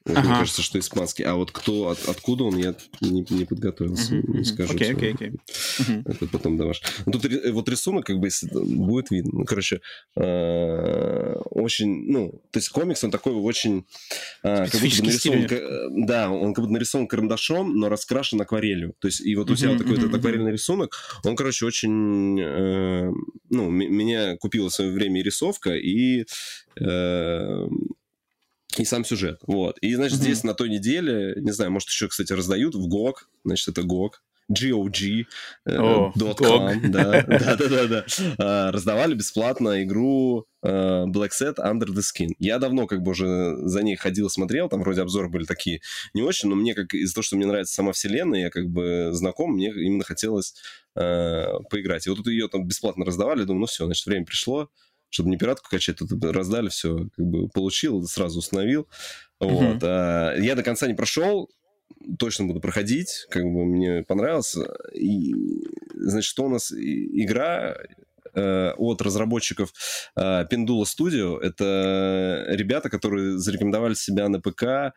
[0.04, 0.30] вот, ага.
[0.30, 1.24] Мне кажется, что испанский.
[1.24, 4.74] А вот кто, от, откуда он, я не, не подготовился, uh-huh, не скажу.
[4.74, 5.32] Окей, окей, окей.
[6.06, 6.82] Это потом даваш.
[7.06, 9.32] Ну, тут вот рисунок, как бы, будет видно.
[9.40, 9.82] Ну, короче,
[10.16, 13.86] э, очень, ну, то есть комикс, он такой очень...
[14.42, 18.96] Э, как будто нарисован, да, он как будто нарисован карандашом, но раскрашен акварелью.
[19.00, 22.40] То есть, и вот у тебя такой этот акварельный рисунок, он, короче, очень...
[22.42, 23.12] Э,
[23.52, 26.26] ну, меня купила в свое время рисовка, и
[28.78, 29.40] и сам сюжет.
[29.48, 29.78] Вот.
[29.80, 30.22] И, значит, mm-hmm.
[30.22, 34.12] здесь на той неделе, не знаю, может, еще, кстати, раздают в GOG, значит, это GOG,
[34.52, 35.26] GOG.com,
[35.68, 38.06] oh, да, да, да, да, да.
[38.38, 42.30] А, раздавали бесплатно игру uh, Black Set Under the Skin.
[42.40, 45.82] Я давно как бы уже за ней ходил, смотрел, там вроде обзоры были такие
[46.14, 49.10] не очень, но мне как из-за того, что мне нравится сама вселенная, я как бы
[49.14, 50.56] знаком, мне именно хотелось
[50.98, 52.06] uh, поиграть.
[52.08, 54.70] И вот тут ее там бесплатно раздавали, думаю, ну все, значит, время пришло,
[55.12, 58.88] чтобы не пиратку качать, тут раздали все, как бы получил, сразу установил.
[59.40, 59.84] Вот.
[59.84, 61.50] А, я до конца не прошел,
[62.18, 64.58] точно буду проходить, как бы мне понравилось.
[64.94, 65.36] И,
[65.96, 67.76] значит, что у нас игра
[68.34, 69.74] э, от разработчиков
[70.16, 71.40] э, Pendula Studio.
[71.40, 74.96] Это ребята, которые зарекомендовали себя на ПК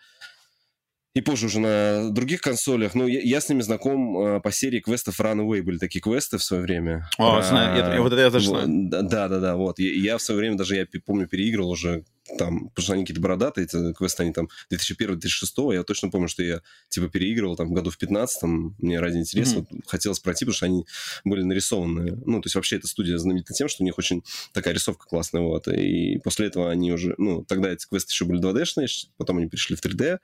[1.14, 2.94] и позже уже на других консолях.
[2.94, 5.62] Ну, я, я с ними знаком э, по серии квестов Runaway.
[5.62, 7.08] Были такие квесты в свое время.
[7.18, 8.66] О, а, знаю, я, я, вот это я тоже знаю.
[8.68, 9.78] Да, да, да, вот.
[9.78, 12.04] Я, я в свое время даже, я помню, переигрывал уже
[12.38, 16.42] там, потому что они какие-то бородатые, эти квесты, они там 2001-2006, я точно помню, что
[16.42, 19.66] я, типа, переигрывал там году в 15-м, мне ради интереса mm-hmm.
[19.70, 20.86] вот, хотелось пройти, потому что они
[21.24, 22.18] были нарисованные.
[22.24, 24.22] Ну, то есть вообще эта студия знаменита тем, что у них очень
[24.52, 28.40] такая рисовка классная, вот, и после этого они уже, ну, тогда эти квесты еще были
[28.40, 28.86] 2D-шные,
[29.18, 30.18] потом они перешли в 3D,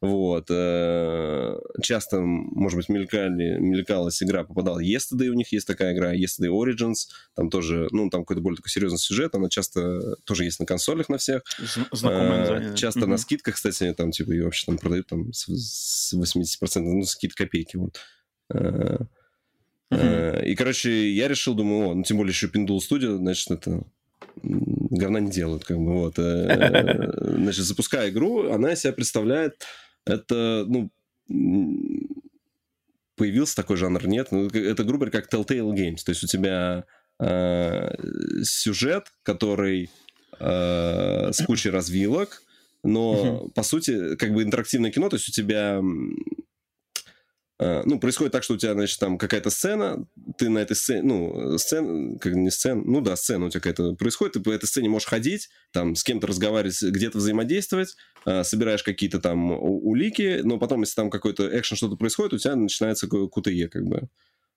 [0.00, 0.46] вот.
[0.50, 6.48] Э, часто, может быть, мелькали, мелькалась игра, попадала Yesterday, у них есть такая игра, Yesterday
[6.50, 10.66] Origins, там тоже, ну, там какой-то более такой серьезный сюжет, она часто тоже есть на
[10.66, 11.86] консолях на всех, всех.
[11.92, 12.76] Знакомое а, название.
[12.76, 17.34] Часто на скидках, кстати, там, типа, ее вообще там продают там с 80%, ну, скид
[17.34, 17.98] копейки, вот.
[19.90, 20.44] Uh-huh.
[20.44, 23.84] И, короче, я решил, думаю, о, ну, тем более еще Pendule Studio, значит, это
[24.42, 26.18] говна не делают, как бы, вот.
[26.18, 29.64] Э, значит, запуская игру, она себя представляет,
[30.04, 30.90] это, ну,
[33.16, 36.84] появился такой жанр, нет, ну, это, грубо говоря, как Telltale Games, то есть у тебя
[37.18, 37.90] э,
[38.42, 39.90] сюжет, который
[40.38, 42.42] э, с кучей развилок,
[42.82, 45.80] но, по сути, как бы интерактивное кино, то есть у тебя
[47.58, 50.06] э, ну, происходит так, что у тебя, значит, там какая-то сцена,
[50.38, 53.94] ты на этой сцене, ну, сцена, как не сцена, ну да, сцена у тебя какая-то
[53.94, 57.96] происходит, ты по этой сцене можешь ходить, там, с кем-то разговаривать, где-то взаимодействовать,
[58.26, 62.54] э, собираешь какие-то там улики, но потом, если там какой-то экшен, что-то происходит, у тебя
[62.54, 64.08] начинается КТЕ, как бы.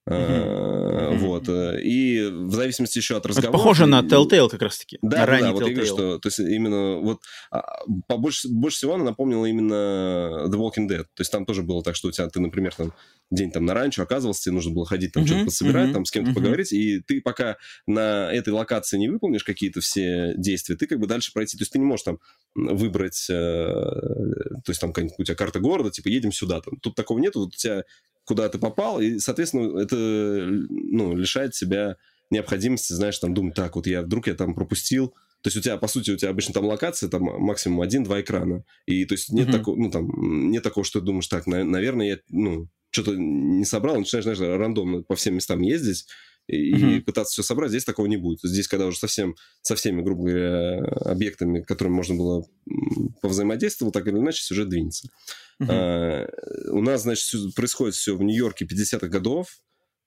[0.09, 1.17] Uh-huh.
[1.17, 1.47] Вот.
[1.47, 3.49] Э, и в зависимости еще от разговора...
[3.49, 4.97] Это похоже на Telltale как раз-таки.
[5.03, 6.17] Да, на да, вот говорю, что...
[6.17, 7.19] То есть именно вот...
[7.51, 11.03] А, побольше, больше всего она напомнила именно The Walking Dead.
[11.03, 12.93] То есть там тоже было так, что у тебя, ты, например, там
[13.29, 15.93] день там на ранчо оказывался, тебе нужно было ходить там что-то подсобирать, uh-huh.
[15.93, 20.75] там с кем-то поговорить, и ты пока на этой локации не выполнишь какие-то все действия,
[20.75, 21.57] ты как бы дальше пройти.
[21.57, 22.19] То есть ты не можешь там
[22.55, 23.27] выбрать...
[23.29, 26.59] Э, то есть там у тебя карта города, типа едем сюда.
[26.61, 26.77] Там.
[26.81, 27.83] Тут такого нету, вот у тебя
[28.25, 31.97] куда ты попал, и, соответственно, это ну, лишает себя
[32.29, 35.77] необходимости, знаешь, там думать, так, вот я вдруг я там пропустил, то есть у тебя,
[35.77, 38.63] по сути, у тебя обычно там локация, там максимум один-два экрана.
[38.85, 39.51] И то есть нет mm-hmm.
[39.51, 43.65] такого, ну, там, нет такого, что ты думаешь, так, на, наверное, я, ну, что-то не
[43.65, 46.05] собрал, начинаешь, знаешь, рандомно по всем местам ездить
[46.47, 47.01] и mm-hmm.
[47.01, 47.69] пытаться все собрать.
[47.69, 48.39] Здесь такого не будет.
[48.43, 52.45] Здесь, когда уже совсем со всеми, грубо говоря, объектами, которыми можно было
[53.21, 55.09] повзаимодействовать, так или иначе сюжет двинется.
[55.69, 56.27] А,
[56.69, 59.47] у нас, значит, происходит все в Нью-Йорке 50-х годов.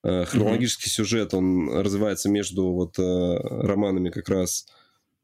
[0.03, 0.93] А, хронологический uh-huh.
[0.93, 4.67] сюжет, он развивается между вот а, романами как раз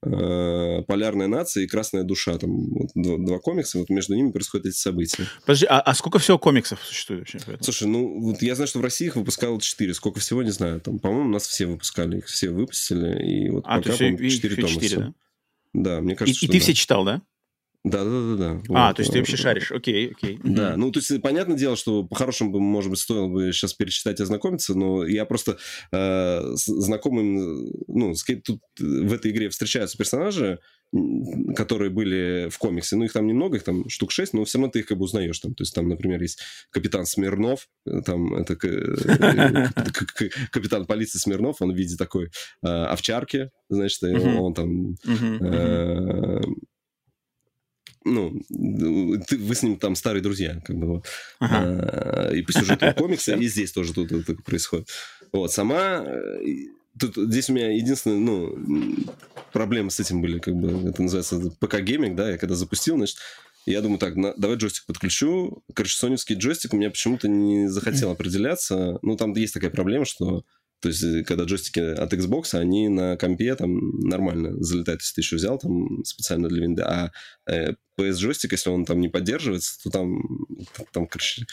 [0.03, 2.35] «Полярная нация» и «Красная душа».
[2.39, 5.27] Там вот, два, два комикса, вот между ними происходят эти события.
[5.41, 7.39] Подожди, а, а сколько всего комиксов существует вообще?
[7.61, 9.93] Слушай, ну, вот я знаю, что в России их выпускало 4.
[9.93, 10.81] Сколько всего, не знаю.
[10.81, 13.23] Там, по-моему, нас все выпускали, их все выпустили.
[13.23, 14.67] И вот а, пока, по-моему, 4 тома.
[14.69, 15.13] 4, да?
[15.73, 16.63] Да, мне кажется, и, что И ты да.
[16.63, 17.21] все читал, да?
[17.83, 18.61] Да, да, да, да.
[18.69, 19.71] А, Вот, то есть ты э, вообще шаришь.
[19.71, 20.39] Окей, окей.
[20.43, 24.23] Да, ну, то есть, понятное дело, что по-хорошему может быть, стоило бы сейчас перечитать и
[24.23, 25.57] ознакомиться, но я просто
[25.91, 30.59] э, с знакомым, ну, с тут в этой игре встречаются персонажи,
[31.55, 34.71] которые были в комиксе, ну, их там немного, их там штук шесть, но все равно
[34.71, 36.39] ты их как бы узнаешь там, то есть там, например, есть
[36.69, 39.67] капитан Смирнов, э, там это э,
[40.51, 42.25] капитан полиции Смирнов, он в виде такой
[42.63, 44.95] э, овчарки, значит, он там.
[45.41, 46.41] Э,
[48.03, 48.41] ну,
[49.27, 51.05] ты, вы с ним там старые друзья, как бы вот.
[51.39, 52.29] Ага.
[52.31, 54.89] Э, И по сюжету комикса, и здесь тоже тут это происходит.
[55.31, 56.03] Вот, сама...
[56.05, 56.41] э,
[56.99, 58.53] Тут, здесь у меня единственная, ну,
[59.53, 63.15] проблемы с этим были, как бы, это называется ПК-гейминг, да, я когда запустил, значит,
[63.65, 65.63] я думаю, так, на- давай джойстик подключу.
[65.73, 68.99] Короче, соневский джойстик у меня почему-то не захотел определяться.
[69.03, 70.43] Ну, там есть такая проблема, что
[70.81, 75.21] то есть, э, когда джойстики от Xbox, они на компе там нормально залетают, если ты
[75.21, 76.81] еще взял там специально для винды.
[76.81, 77.11] А
[77.47, 80.21] э, PS-джойстик, если он там не поддерживается, то там,
[80.91, 81.45] там, короче,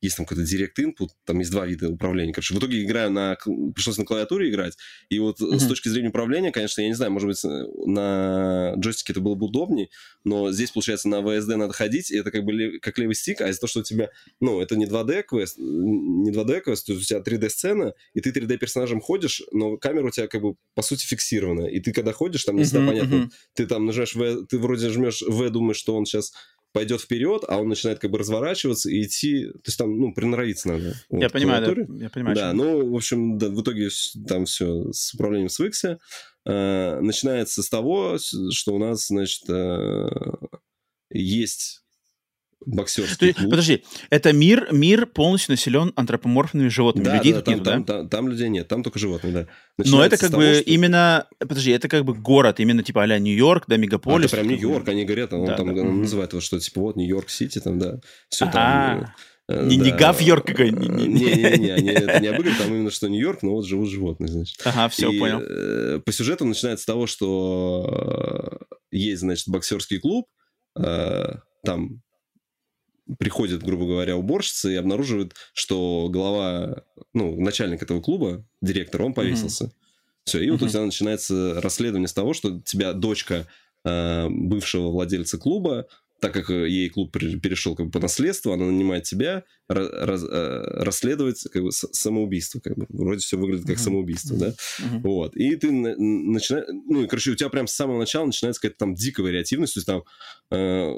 [0.00, 2.32] есть там какой-то Direct Input, там есть два вида управления.
[2.32, 3.36] Короче, в итоге играю на...
[3.74, 4.76] Пришлось на клавиатуре играть.
[5.08, 8.74] И вот э, с точки зрения управления, конечно, я не знаю, может быть, э, на
[8.76, 9.88] джойстике это было бы удобнее,
[10.24, 13.40] но здесь, получается, на VSD надо ходить, и это как бы лев- как левый стик,
[13.40, 14.10] а из-за того, что у тебя,
[14.40, 18.20] ну, это не 2D квест, не 2D квест, то есть у тебя 3D сцена, и
[18.20, 21.92] ты 3D персонажем ходишь, но камера у тебя как бы по сути фиксирована, и ты
[21.92, 25.50] когда ходишь, там не всегда Мгм, понятно, ты там нажимаешь V, ты вроде жмешь V,
[25.50, 26.32] думаешь, что он сейчас
[26.72, 30.68] пойдет вперед, а он начинает как бы разворачиваться и идти, то есть там, ну, приноровиться
[30.68, 30.94] надо.
[31.08, 32.36] вот, Я понимаю, да, я понимаю.
[32.36, 33.88] Да, ну, в общем, да, в итоге
[34.26, 36.00] там все с управлением свыкся.
[36.44, 40.08] Э, начинается с того, что у нас, значит, э,
[41.10, 41.83] есть
[42.66, 43.50] боксерский клуб.
[43.50, 47.04] подожди, это мир, мир полностью населен антропоморфными животными.
[47.06, 47.92] Да, Людей да, тут там, нету, там, да?
[47.98, 49.40] там, там людей нет, там только животные, да.
[49.78, 52.82] Но Начинается это с как того, бы что- именно, подожди, это как бы город, именно
[52.82, 54.26] типа а Нью-Йорк, да, А, мегаполис.
[54.26, 54.48] это прям.
[54.48, 58.00] Нью-Йорк, они говорят, он Да, там да, называет его, что типа вот Нью-Йорк-Сити, там, да,
[58.28, 58.54] все там...
[58.56, 59.14] Ага.
[59.48, 59.96] э, Не- не да.
[60.70, 61.06] Не- не- не.
[61.24, 64.58] Не-не-не, они это не обыгрывают, там именно что Нью-Йорк, но вот живут животные, значит.
[64.64, 65.40] Ага, все, И, понял.
[65.42, 70.26] э, по сюжету начинается с того, что э, есть, значит, боксерский клуб,
[70.78, 71.24] э,
[71.64, 72.00] там
[73.18, 79.72] приходит, грубо говоря, уборщица и обнаруживает, что глава, ну, начальник этого клуба, директор, он повесился.
[80.24, 80.72] Все, и вот у Мгм.
[80.72, 83.46] тебя начинается расследование с того, что тебя дочка
[83.84, 85.86] э, бывшего владельца клуба,
[86.24, 89.90] так как э, ей клуб пере- перешел как бы по наследству, она нанимает тебя ра-
[89.90, 94.54] раз- э, расследовать как бы самоубийство, как бы вроде все выглядит как самоубийство, да?
[95.02, 95.36] Вот.
[95.36, 96.64] И ты начинаешь...
[96.88, 99.74] Ну, и, короче, у тебя прям с самого начала начинается какая-то там дикая вариативность.
[99.74, 100.02] То есть там...
[100.50, 100.92] э,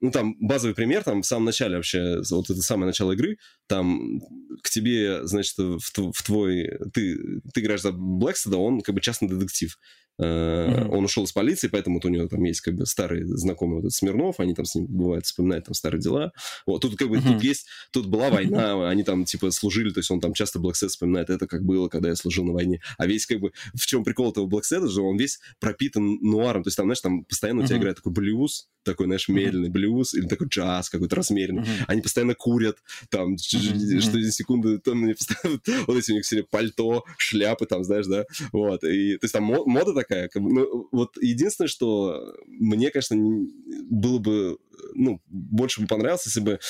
[0.00, 4.20] ну, там базовый пример, там в самом начале вообще, вот это самое начало игры, там
[4.62, 6.70] к тебе, значит, в, в твой...
[6.94, 9.78] Ты, ты играешь за Блэкстеда, он как бы частный детектив.
[10.18, 10.92] Мгм.
[10.92, 13.80] Он ушел из полиции, поэтому вот у него там есть как бы старый знакомый вот
[13.80, 16.32] этот Смирнов, они там с ним бывает вспоминают там старые дела.
[16.66, 17.34] Вот, тут как бы, Мгм.
[17.34, 20.90] тут есть, тут была война, они там типа служили, то есть он там часто Блэкстед
[20.90, 22.80] вспоминает это, как было, когда я служил на войне.
[22.96, 26.68] А весь как бы, в чем прикол этого Блэкстеда же, он весь пропитан нуаром, то
[26.68, 30.26] есть там, знаешь, там постоянно у тебя играет такой блюз, такой, знаешь, медленный блюз, или
[30.26, 31.64] такой джаз какой-то размеренный.
[31.88, 32.76] Они постоянно курят,
[33.08, 33.58] там, что
[34.30, 35.06] секунды, там
[35.86, 39.44] вот эти у них все пальто, шляпы, там, знаешь, да, вот, и, то есть там
[39.44, 43.48] мо- мода такая, как бы, ну, вот единственное, что мне, конечно, не-
[43.90, 44.58] было бы,
[44.94, 46.60] ну, больше бы понравилось, если бы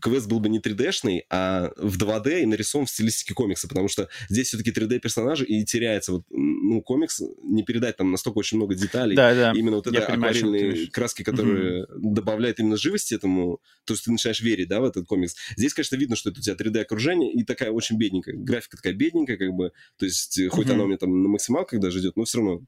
[0.00, 4.08] квест был бы не 3D-шный, а в 2D и нарисован в стилистике комикса, потому что
[4.28, 9.16] здесь все-таки 3D-персонажи и теряется, вот, ну, комикс не передать там настолько очень много деталей,
[9.16, 9.52] Да, да.
[9.54, 14.40] именно вот это понимаю, акварельные краски, которые добавляют именно живости этому, то есть ты начинаешь
[14.40, 15.34] верить, да, в этот комикс.
[15.56, 19.36] Здесь, конечно, видно, что это у тебя 3D-окружение и такая очень бедненькая, графика такая бедненькая,
[19.36, 22.24] как бы, то есть э, хоть она у меня там на максималках даже идет, но
[22.24, 22.62] все равно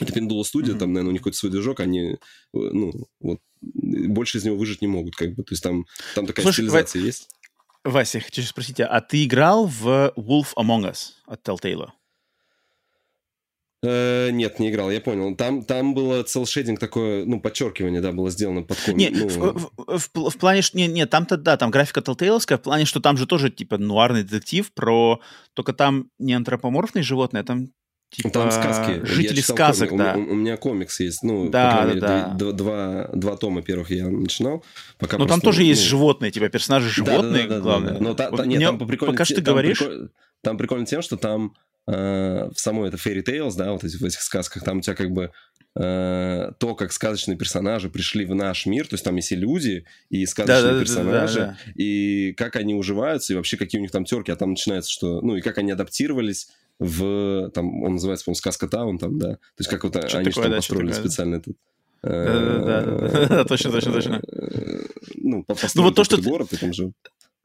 [0.00, 0.78] это Пиндула студия, Мгм.
[0.78, 2.16] там, наверное, у них какой-то свой движок, они, э,
[2.52, 5.84] ну, вот, больше из него выжить не могут, как бы, то есть там,
[6.14, 7.28] там такая Слушай, стилизация есть.
[7.84, 11.88] Вася, я хочу спросить тебя, а ты играл в Wolf Among Us от Telltale?
[13.82, 15.34] Э, нет, не играл, я понял.
[15.34, 19.10] Там, там было целшейдинг такое, ну, подчеркивание, да, было сделано под комик.
[19.10, 20.76] Не, ну, в, в- в в плане, что...
[20.76, 24.22] Не, не, там-то, да, там графика Telltale'ская, в плане, что там же тоже, типа, нуарный
[24.22, 25.20] детектив про...
[25.54, 27.68] Только там не антропоморфные животные, а там,
[28.10, 29.00] типа, там сказки.
[29.04, 30.14] Жители сказок, да.
[30.16, 31.22] У, у меня комикс есть.
[31.22, 32.28] Ну, Да, да, мере, да.
[32.38, 34.64] д- два, два тома первых я начинал.
[34.98, 37.60] Пока Но там просто, тоже есть ну, животные, типа, персонажи да, животные, да, да, да,
[37.60, 37.92] главное.
[37.94, 38.00] да.
[38.00, 39.78] Но та- та- нет, там по прикольно пока что ты там говоришь...
[39.80, 40.08] приколь-
[40.42, 41.54] Там прикольно тем, что там
[41.90, 45.10] в самой это Fairy Tales, да, вот эти, в этих сказках, там у тебя как
[45.10, 45.32] бы
[45.76, 49.84] э, то, как сказочные персонажи пришли в наш мир, то есть там есть и люди,
[50.08, 51.72] и сказочные Да-да-да-да-да, персонажи, да.
[51.74, 55.20] и как они уживаются, и вообще какие у них там терки, а там начинается, что,
[55.20, 56.48] ну, и как они адаптировались
[56.78, 60.30] в, там, он называется, по-моему, Сказка Таун, там, да, то есть как вот Что-то они
[60.30, 60.94] такое, что да, построили да.
[60.94, 61.56] специально этот
[62.02, 64.22] Да-да-да, точно, точно, точно.
[65.16, 65.44] Ну,
[65.74, 66.92] Ну, вот то, что город, и там же...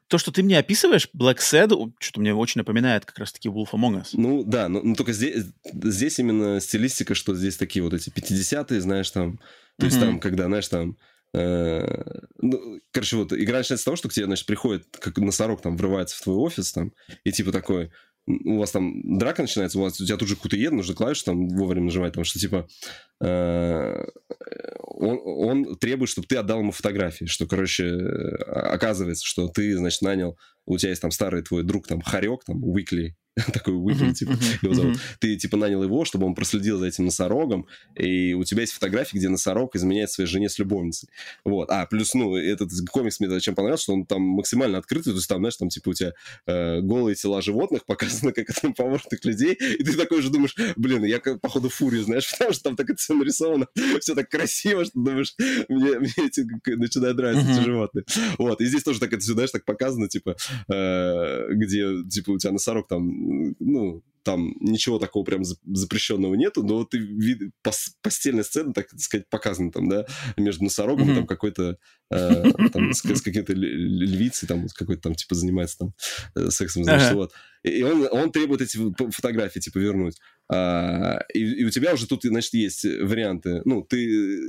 [0.08, 1.70] То, что ты мне описываешь, Black Sad,
[2.00, 4.10] что-то мне очень напоминает как раз-таки Wolf Among Us.
[4.14, 8.82] Ну, да, но, но только здесь, здесь именно стилистика, что здесь такие вот эти 50-е,
[8.82, 9.40] знаешь, там...
[9.80, 10.06] То есть Мгм.
[10.06, 10.98] там, когда, знаешь, там...
[11.34, 12.04] э,
[12.40, 15.76] ну, короче, вот игра начинается с того, что к тебе, значит, приходит, как носорог там
[15.76, 17.92] врывается в твой офис там, и типа такой,
[18.28, 21.48] у вас там драка начинается, у, вас, у тебя тут же еду, нужно клавишу там
[21.50, 22.68] вовремя нажимать, потому что, типа,
[23.22, 24.06] э,
[24.82, 30.02] он, он требует, чтобы ты отдал ему фотографии, что, короче, э, оказывается, что ты, значит,
[30.02, 33.16] нанял, у тебя есть там старый твой друг, там, Харек, там, Уикли,
[33.54, 34.98] такой Уикли, типа, его зовут.
[35.20, 39.18] Ты, типа, нанял его, чтобы он проследил за этим носорогом, и у тебя есть фотографии,
[39.18, 41.10] где носорог изменяет своей жене с любовницей.
[41.44, 41.70] Вот.
[41.70, 45.28] А, плюс, ну, этот комикс мне чем понравился, что он там максимально открытый, то есть
[45.28, 46.14] там, знаешь, там, типа, у тебя
[46.48, 51.04] э, голые тела животных показаны, как это поворотных людей, и ты такой же думаешь, блин,
[51.04, 53.68] я, походу, фурию, знаешь, потому что там так это все нарисовано,
[54.00, 55.36] все так красиво, что думаешь,
[55.68, 58.06] мне, мне эти начинают нравиться эти животные.
[58.38, 60.38] Вот, и здесь тоже так это все, знаешь, так показано, типа,
[60.70, 63.25] э, где, типа, у тебя носорог там,
[63.60, 66.96] ну, там ничего такого прям за- запрещенного нету, но вот
[67.64, 71.16] пос- постельная сцена, так сказать, показана там, да, между носорогом и Мгм.
[71.16, 71.78] там какой-то,
[72.10, 72.44] э,
[72.74, 75.94] там, с, с какой-то львицей, там, какой-то там, типа, занимается там
[76.36, 77.16] э, сексом, значит, Ага.
[77.18, 77.34] вот.
[77.62, 78.78] И он, он требует эти
[79.12, 80.18] фотографии, типа, вернуть.
[80.52, 83.62] А, и, и у тебя уже тут, значит, есть варианты.
[83.66, 84.40] Ну, ты...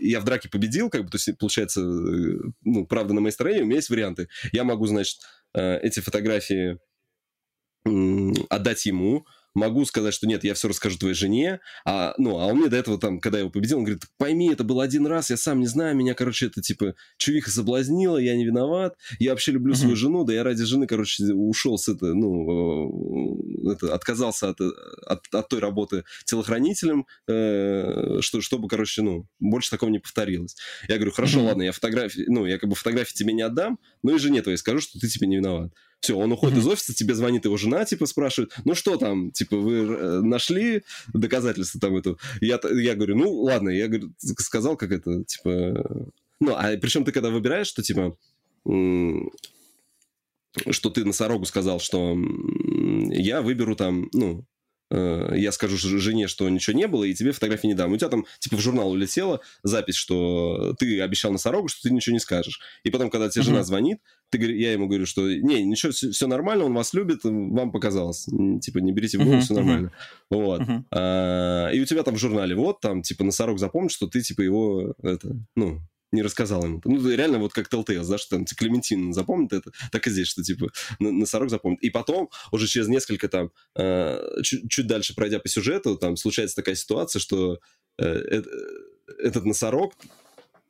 [0.00, 3.62] Я в драке победил, как бы, то есть, получается, э, ну, правда на моей стороне,
[3.62, 4.28] у меня есть варианты.
[4.52, 5.18] Я могу, значит,
[5.54, 6.78] э, эти фотографии
[7.84, 12.58] отдать ему, могу сказать, что нет, я все расскажу твоей жене, а, ну, а он
[12.58, 15.30] мне до этого там, когда я его победил, он говорит, пойми, это был один раз,
[15.30, 19.52] я сам не знаю, меня, короче, это, типа, чувиха соблазнила, я не виноват, я вообще
[19.52, 23.34] люблю свою жену, да я ради жены, короче, ушел с это, ну,
[23.66, 29.70] э, это, отказался от, от, от той работы телохранителем, э, что, чтобы, короче, ну, больше
[29.70, 30.56] такого не повторилось.
[30.88, 34.14] Я говорю, хорошо, ладно, я фотографии, ну, я как бы фотографии тебе не отдам, но
[34.14, 35.72] и жене твоей скажу, что ты, типа, не виноват.
[36.00, 36.66] Все, он уходит Мгм.
[36.66, 40.82] из офиса, тебе звонит его жена, типа, спрашивает, ну что там, типа, вы э, нашли
[41.12, 42.18] доказательства там эту?
[42.40, 46.10] Я, я говорю, ну ладно, я говорю, сказал, как это, типа...
[46.40, 48.16] Ну, а причем ты когда выбираешь, что, типа,
[50.70, 52.16] что ты носорогу сказал, что
[53.10, 54.46] я выберу там, ну,
[54.90, 57.92] э, я скажу жене, что ничего не было, и тебе фотографии не дам.
[57.92, 62.14] У тебя там, типа, в журнал улетела запись, что ты обещал носорогу, что ты ничего
[62.14, 62.60] не скажешь.
[62.84, 64.00] И потом, когда тебе жена звонит,
[64.30, 68.26] ты, я ему говорю, что не, ничего, все, нормально, он вас любит, вам показалось.
[68.60, 69.92] Типа, не берите в голову, все нормально.
[70.30, 70.62] Вот.
[70.92, 74.42] А, и у тебя там в журнале, вот, там, типа, носорог запомнит, что ты, типа,
[74.42, 75.80] его, это, ну,
[76.12, 76.80] не рассказал ему.
[76.84, 80.26] Ну, реально вот как Telltale, да, что там типа, Клементин запомнит это, так и здесь,
[80.26, 81.80] что, типа, носорог запомнит.
[81.82, 86.56] И потом, уже через несколько там, э, чуть, чуть дальше пройдя по сюжету, там случается
[86.56, 87.60] такая ситуация, что
[87.98, 88.42] э, э,
[89.18, 89.94] этот носорог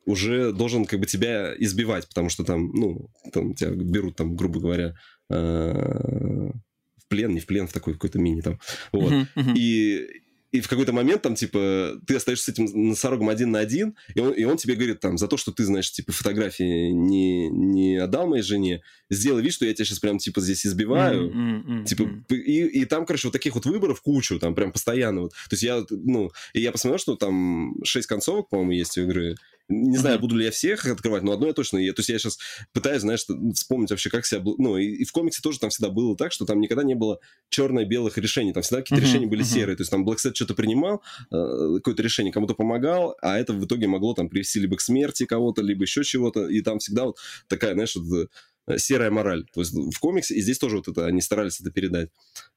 [0.05, 4.59] уже должен как бы тебя избивать, потому что там, ну, там тебя берут там, грубо
[4.59, 4.95] говоря,
[5.29, 6.51] э,
[6.97, 8.59] в плен, не в плен, в такой какой-то мини там.
[8.91, 9.13] Вот.
[9.55, 10.07] И,
[10.51, 14.19] и в какой-то момент там, типа, ты остаешься с этим носорогом один на один, и
[14.19, 17.97] он, и он тебе говорит там, за то, что ты, значит, типа, фотографии не, не
[17.97, 21.83] отдал моей жене, сделай вид, что я тебя сейчас прям, типа, здесь избиваю.
[21.85, 25.21] Типа, и, и там, короче, вот таких вот выборов кучу, там прям постоянно.
[25.21, 25.31] Вот.
[25.31, 29.35] То есть я, ну, и я посмотрел, что там 6 концовок, по-моему, есть у игры.
[29.71, 31.77] Не знаю, буду ли я всех открывать, но одно я точно.
[31.77, 32.37] Я, то есть я сейчас
[32.73, 33.25] пытаюсь, знаешь,
[33.55, 34.41] вспомнить вообще, как себя...
[34.43, 37.19] Ну, и, и в комиксе тоже там всегда было так, что там никогда не было
[37.49, 38.51] черно-белых решений.
[38.51, 39.49] Там всегда какие-то Мгм, решения были мгм.
[39.49, 39.75] серые.
[39.77, 43.87] То есть там Set что-то принимал, э, какое-то решение кому-то помогал, а это в итоге
[43.87, 46.47] могло там привести либо к смерти кого-то, либо еще чего-то.
[46.47, 47.17] И там всегда вот
[47.47, 48.29] такая, знаешь, вот,
[48.67, 49.45] э, серая мораль.
[49.53, 52.09] То есть в комиксе, и здесь тоже вот это, они старались это передать.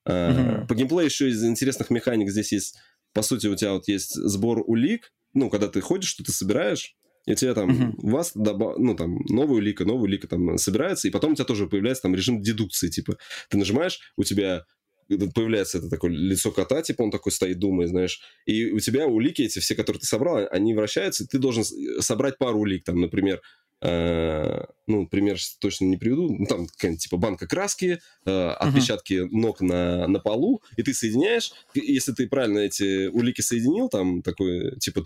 [0.05, 0.67] Мгм.
[0.67, 2.77] По геймплею еще из интересных механик здесь есть,
[3.13, 6.95] по сути, у тебя вот есть сбор улик, ну, когда ты ходишь, что ты собираешь,
[7.27, 11.09] и у тебя там у вас, доба- ну, там, новая улика, новая улика там собирается,
[11.09, 13.17] и потом у тебя тоже появляется там режим дедукции, типа,
[13.49, 14.65] ты нажимаешь, у тебя
[15.09, 19.43] появляется это такое лицо кота, типа он такой стоит, думает, знаешь, и у тебя улики
[19.43, 21.65] эти, все, которые ты собрал, они вращаются, и ты должен
[22.01, 23.41] собрать пару улик, там, например,
[23.81, 30.07] ну, пример точно не приведу, ну, там какая-нибудь, типа, банка краски, э, отпечатки ног на,
[30.07, 35.03] на полу, и ты соединяешь, если ты правильно эти улики соединил, там такой, типа,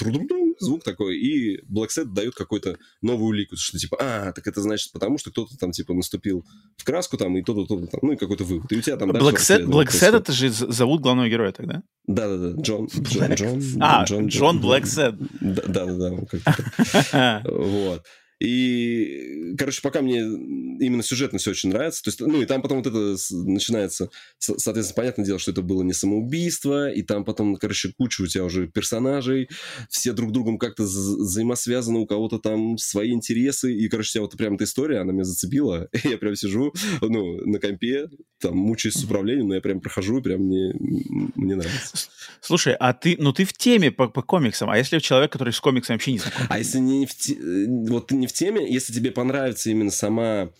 [0.60, 4.92] звук такой, и Black Set дает какую-то новую улику, что, типа, а, так это значит
[4.92, 6.44] потому, что кто-то там, типа, наступил
[6.76, 8.70] в краску там, и то-то, то-то там, ну, и какой-то вывод.
[8.72, 11.82] И у тебя там Black Set, Black Set это же зовут главного героя тогда?
[12.06, 15.16] Да-да-да, Джон, Джон, Black- Джон, А, Джон Black Set.
[15.40, 17.42] Да-да-да.
[17.48, 18.04] Вот.
[18.40, 22.02] И, короче, пока мне именно сюжетно все очень нравится.
[22.02, 25.82] То есть, ну, и там потом вот это начинается, соответственно, понятное дело, что это было
[25.82, 29.48] не самоубийство, и там потом, короче, куча у тебя уже персонажей,
[29.88, 34.54] все друг другом как-то взаимосвязаны, у кого-то там свои интересы, и, короче, тебя вот прям
[34.54, 38.08] эта история, она меня зацепила, я прям сижу, ну, на компе,
[38.40, 42.08] там, мучаюсь с управлением, но я прям прохожу, и прям мне, мне нравится.
[42.40, 45.60] Слушай, а ты, ну, ты в теме по, по комиксам, а если человек, который с
[45.60, 46.46] комиксами вообще не знаком?
[46.48, 47.34] А если не в, те...
[47.34, 50.50] Э, вот не в теме, если тебе понравится именно сама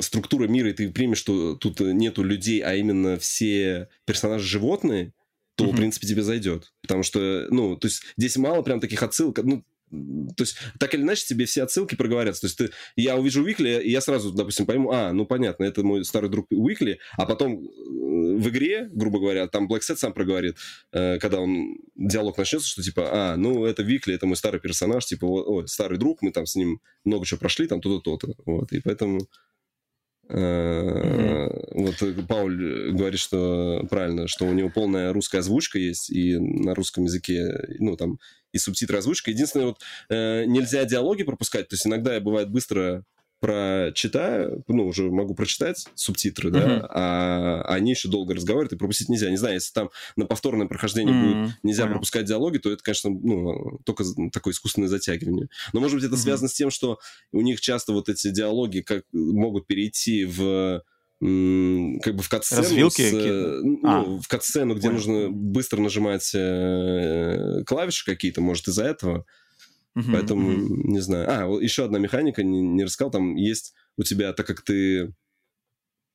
[0.00, 5.14] структура мира, и ты примешь, что тут нету людей, а именно все персонажи животные,
[5.54, 5.72] то, mm-hmm.
[5.72, 6.72] в принципе, тебе зайдет.
[6.82, 9.40] Потому что, ну, то есть здесь мало прям таких отсылок.
[9.42, 12.42] Ну, то есть, так или иначе, тебе все отсылки проговорятся.
[12.42, 15.82] То есть, ты, я увижу Уикли, и я сразу, допустим, пойму, а, ну, понятно, это
[15.82, 17.68] мой старый друг Уикли, а потом э,
[18.38, 20.56] в игре, грубо говоря, там Black Set сам проговорит,
[20.92, 25.04] э, когда он, диалог начнется, что, типа, а, ну, это Уикли, это мой старый персонаж,
[25.04, 28.34] типа, о, старый друг, мы там с ним много чего прошли, там то-то, то-то.
[28.46, 29.20] Вот, и поэтому...
[30.28, 31.40] Mm-hmm.
[31.72, 37.04] Вот Пауль говорит, что правильно, что у него полная русская озвучка есть, и на русском
[37.04, 38.18] языке, ну, там,
[38.52, 39.30] и субтитры озвучка.
[39.30, 43.04] Единственное, вот э, нельзя диалоги пропускать, то есть иногда я, бывает, быстро
[43.40, 46.86] прочитаю, ну, уже могу прочитать субтитры, да, uh-huh.
[46.90, 49.30] а они еще долго разговаривают, и пропустить нельзя.
[49.30, 51.44] Не знаю, если там на повторное прохождение uh-huh.
[51.44, 51.94] будет нельзя Понял.
[51.94, 55.48] пропускать диалоги, то это, конечно, ну, только такое искусственное затягивание.
[55.72, 56.18] Но, может быть, это uh-huh.
[56.18, 56.98] связано с тем, что
[57.32, 60.82] у них часто вот эти диалоги как могут перейти в
[61.20, 63.02] как бы в катсцену, Развилки?
[63.02, 64.94] С, ну, а, в катсцену, где понял.
[64.94, 69.26] нужно быстро нажимать э, клавиши какие-то, может, из-за этого.
[69.98, 70.80] Uh-huh, Поэтому, uh-huh.
[70.84, 71.26] не знаю.
[71.28, 75.12] А, еще одна механика, не, не рассказал, там есть у тебя, так как ты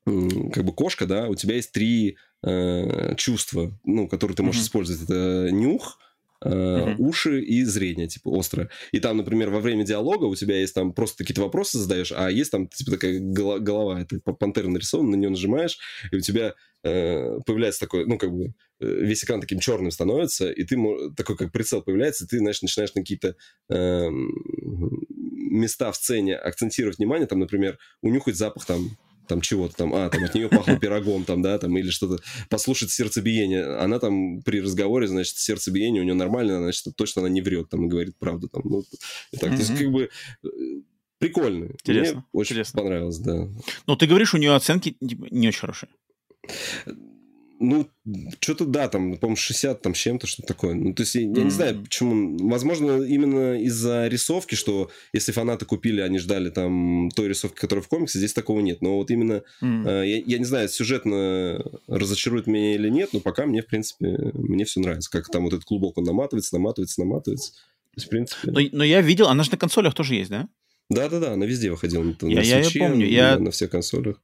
[0.06, 4.66] как бы кошка, да, у тебя есть три э, чувства, ну, которые ты можешь uh-huh.
[4.66, 5.04] использовать.
[5.04, 6.00] Это нюх,
[6.46, 6.96] Uh-huh.
[7.00, 8.70] уши и зрение, типа, острое.
[8.92, 12.30] И там, например, во время диалога у тебя есть там просто какие-то вопросы задаешь, а
[12.30, 15.80] есть там, типа, такая голова, это пантера нарисована, на нее нажимаешь,
[16.12, 16.54] и у тебя
[16.84, 20.78] э, появляется такой, ну, как бы, э, весь экран таким черным становится, и ты,
[21.18, 23.36] такой, как прицел появляется, и ты, знаешь, начинаешь на какие-то
[23.70, 24.10] э,
[25.56, 28.92] места в сцене акцентировать внимание, там, например, унюхать запах там
[29.28, 32.92] там чего-то там, а, там от нее пахло пирогом, там, да, там, или что-то, послушать
[32.92, 33.78] сердцебиение.
[33.78, 37.86] Она там при разговоре, значит, сердцебиение у нее нормальное, значит, точно она не врет, там,
[37.86, 38.84] и говорит правду, там, ну,
[39.32, 39.56] и так, mm-hmm.
[39.56, 40.10] то есть, как бы,
[40.44, 40.48] э,
[41.20, 41.66] прикольно.
[41.66, 42.16] Интересно.
[42.16, 42.82] Мне очень Интересно.
[42.82, 43.48] понравилось, да.
[43.88, 45.90] Ну, ты говоришь, у нее оценки типа, не очень хорошие.
[47.58, 47.88] Ну,
[48.42, 50.74] что-то да, там, по-моему, 60 там с чем-то, что-то такое.
[50.74, 51.38] Ну, то есть, я, mm-hmm.
[51.38, 52.38] я не знаю, почему.
[52.50, 57.88] Возможно, именно из-за рисовки, что если фанаты купили, они ждали там той рисовки, которая в
[57.88, 58.82] комиксе, здесь такого нет.
[58.82, 59.88] Но вот именно, mm-hmm.
[59.88, 64.32] э, я, я не знаю, сюжетно разочарует меня или нет, но пока мне, в принципе,
[64.34, 65.10] мне все нравится.
[65.10, 67.54] Как там вот этот клубок, он наматывается, наматывается, наматывается.
[67.54, 68.52] То есть, в принципе...
[68.52, 70.50] Но, но я видел, она же на консолях тоже есть, да?
[70.90, 72.04] Да-да-да, она везде выходила.
[72.04, 73.08] На, я, на я, я помню.
[73.08, 73.40] Я...
[73.40, 74.22] На всех консолях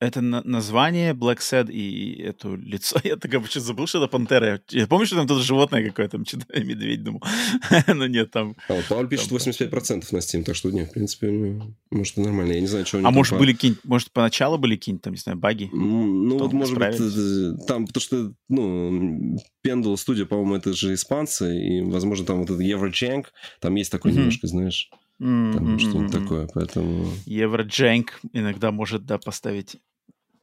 [0.00, 2.98] это на- название Black Sad и это лицо.
[3.04, 4.60] Я так вообще забыл, что это пантера.
[4.70, 7.22] Я помню, что там тут животное какое-то, там что-то медведь думал.
[7.86, 8.56] Но нет, там...
[8.68, 11.60] А вот Пауль пишет 85% на Steam, так что, нет, в принципе,
[11.90, 12.52] может, это нормально.
[12.52, 15.38] Я не знаю, что А может, были какие-нибудь, может, поначалу были какие-нибудь, там, не знаю,
[15.38, 15.68] баги?
[15.72, 21.82] Ну, вот, может быть, там, потому что, ну, Pendle Studio, по-моему, это же испанцы, и,
[21.82, 24.90] возможно, там вот этот Евроджанк, там есть такой немножко, знаешь...
[25.18, 25.78] Там mm-hmm.
[25.78, 27.08] что-нибудь такое, поэтому...
[27.26, 29.76] Евроджанк иногда может, да, поставить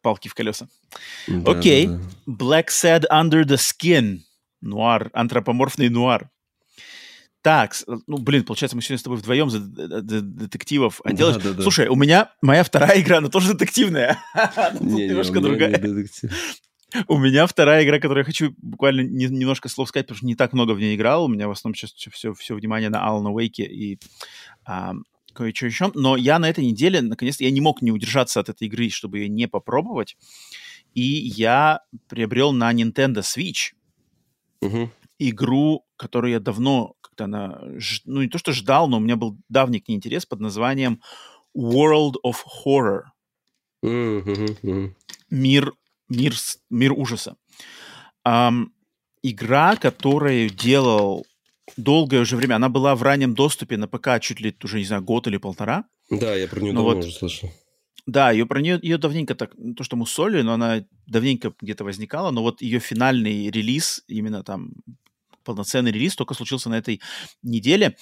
[0.01, 0.67] палки в колеса.
[1.27, 1.87] Да, Окей.
[1.87, 1.99] Да.
[2.27, 4.19] Black Sad Under the Skin.
[4.61, 5.09] Нуар.
[5.13, 6.29] Антропоморфный нуар.
[7.41, 7.75] Так,
[8.07, 10.99] ну, блин, получается, мы сегодня с тобой вдвоем за детективов.
[11.03, 11.41] А делаешь...
[11.43, 11.61] да, да.
[11.61, 14.17] Слушай, у меня моя вторая игра, она тоже детективная.
[14.79, 15.79] немножко другая.
[17.07, 20.53] У меня вторая игра, которую я хочу буквально немножко слов сказать, потому что не так
[20.53, 21.25] много в ней играл.
[21.25, 23.99] У меня в основном сейчас все, все внимание на Алана Уэйке и
[25.33, 25.91] кое-что еще.
[25.93, 29.19] Но я на этой неделе, наконец-то, я не мог не удержаться от этой игры, чтобы
[29.19, 30.17] ее не попробовать.
[30.93, 33.73] И я приобрел на Nintendo Switch
[34.61, 34.89] угу.
[35.19, 37.61] игру, которую я давно как-то на...
[38.05, 41.01] Ну, не то, что ждал, но у меня был давний к ней интерес под названием
[41.55, 43.01] World of Horror.
[43.81, 44.93] Угу,
[45.29, 45.73] Мир,
[46.09, 46.33] мир,
[46.69, 47.35] мир ужаса.
[48.27, 48.67] Um,
[49.21, 51.25] игра, которую делал
[51.77, 52.55] долгое уже время.
[52.55, 55.85] Она была в раннем доступе на ПК чуть ли уже, не знаю, год или полтора.
[56.09, 57.51] Да, я про нее давно вот, уже слышал.
[58.05, 61.83] Да, ее про нее, ее давненько так, то, что мы соли, но она давненько где-то
[61.83, 64.73] возникала, но вот ее финальный релиз, именно там
[65.43, 67.01] полноценный релиз, только случился на этой
[67.41, 67.97] неделе.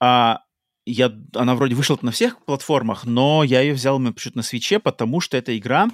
[0.00, 0.40] А,
[0.86, 5.20] я, она вроде вышла на всех платформах, но я ее взял почему-то на свече, потому
[5.20, 5.88] что эта игра,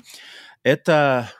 [0.62, 1.30] это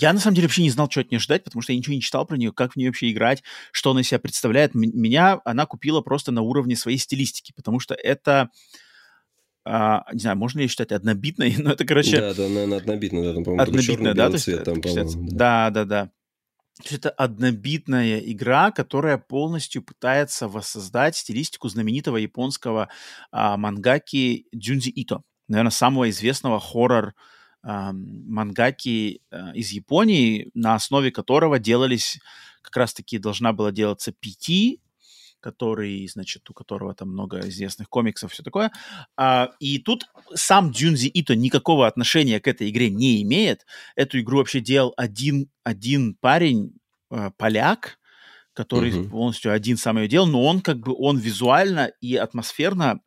[0.00, 1.94] я, на самом деле, вообще не знал, что от нее ждать, потому что я ничего
[1.94, 3.42] не читал про нее, как в нее вообще играть,
[3.72, 4.74] что она из себя представляет.
[4.74, 8.50] Меня она купила просто на уровне своей стилистики, потому что это
[9.64, 12.20] а, не знаю, можно ли считать однобитной, но это, короче...
[12.20, 15.70] Да, да, наверное, однобитная, да, там, по-моему, однобитная, да, цвет, там, по-моему, да.
[15.70, 16.06] да, да, да.
[16.76, 22.88] То есть это однобитная игра, которая полностью пытается воссоздать стилистику знаменитого японского
[23.32, 27.12] а, мангаки Дзюнзи Ито, наверное, самого известного хоррор а,
[27.62, 32.18] мангаки а, из Японии, на основе которого делались,
[32.62, 34.80] как раз-таки должна была делаться PT,
[35.40, 38.72] который, значит, у которого там много известных комиксов, все такое.
[39.16, 43.64] А, и тут сам Дзюнзи Ито никакого отношения к этой игре не имеет.
[43.94, 46.74] Эту игру вообще делал один, один парень,
[47.10, 47.98] э, поляк,
[48.52, 49.08] который uh-huh.
[49.10, 53.00] полностью один сам ее делал, но он как бы, он визуально и атмосферно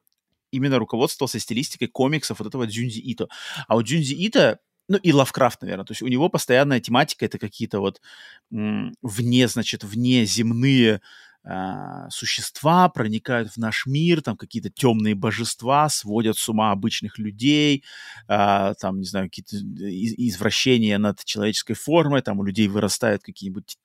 [0.52, 3.28] именно руководствовался стилистикой комиксов вот этого Дзюнзи Ито.
[3.68, 5.86] А у Дзюнзи Ито ну и Лавкрафт, наверное.
[5.86, 8.02] То есть у него постоянная тематика это какие-то вот
[8.50, 11.02] вне, значит, внеземные
[11.44, 17.84] а, существа проникают в наш мир, там какие-то темные божества сводят с ума обычных людей,
[18.28, 23.78] а, там, не знаю, какие-то извращения над человеческой формой, там у людей вырастают какие-нибудь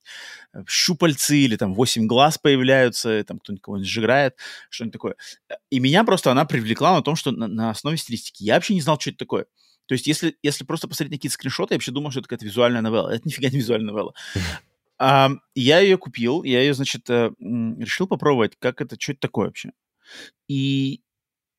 [0.52, 4.36] э, щупальцы или там восемь глаз появляются, там кто-нибудь кого-нибудь сжигает,
[4.68, 5.16] что-нибудь такое.
[5.70, 8.42] И меня просто она привлекла на том, что на, на основе стилистики.
[8.44, 9.46] Я вообще не знал, что это такое.
[9.86, 12.44] То есть, если, если просто посмотреть на какие-то скриншоты, я вообще думал, что это какая-то
[12.44, 13.10] визуальная новелла.
[13.10, 14.14] Это нифига не визуальная новелла.
[14.98, 19.46] А, я ее купил, я ее, значит, э, решил попробовать, как это, что это такое
[19.46, 19.72] вообще.
[20.48, 21.02] И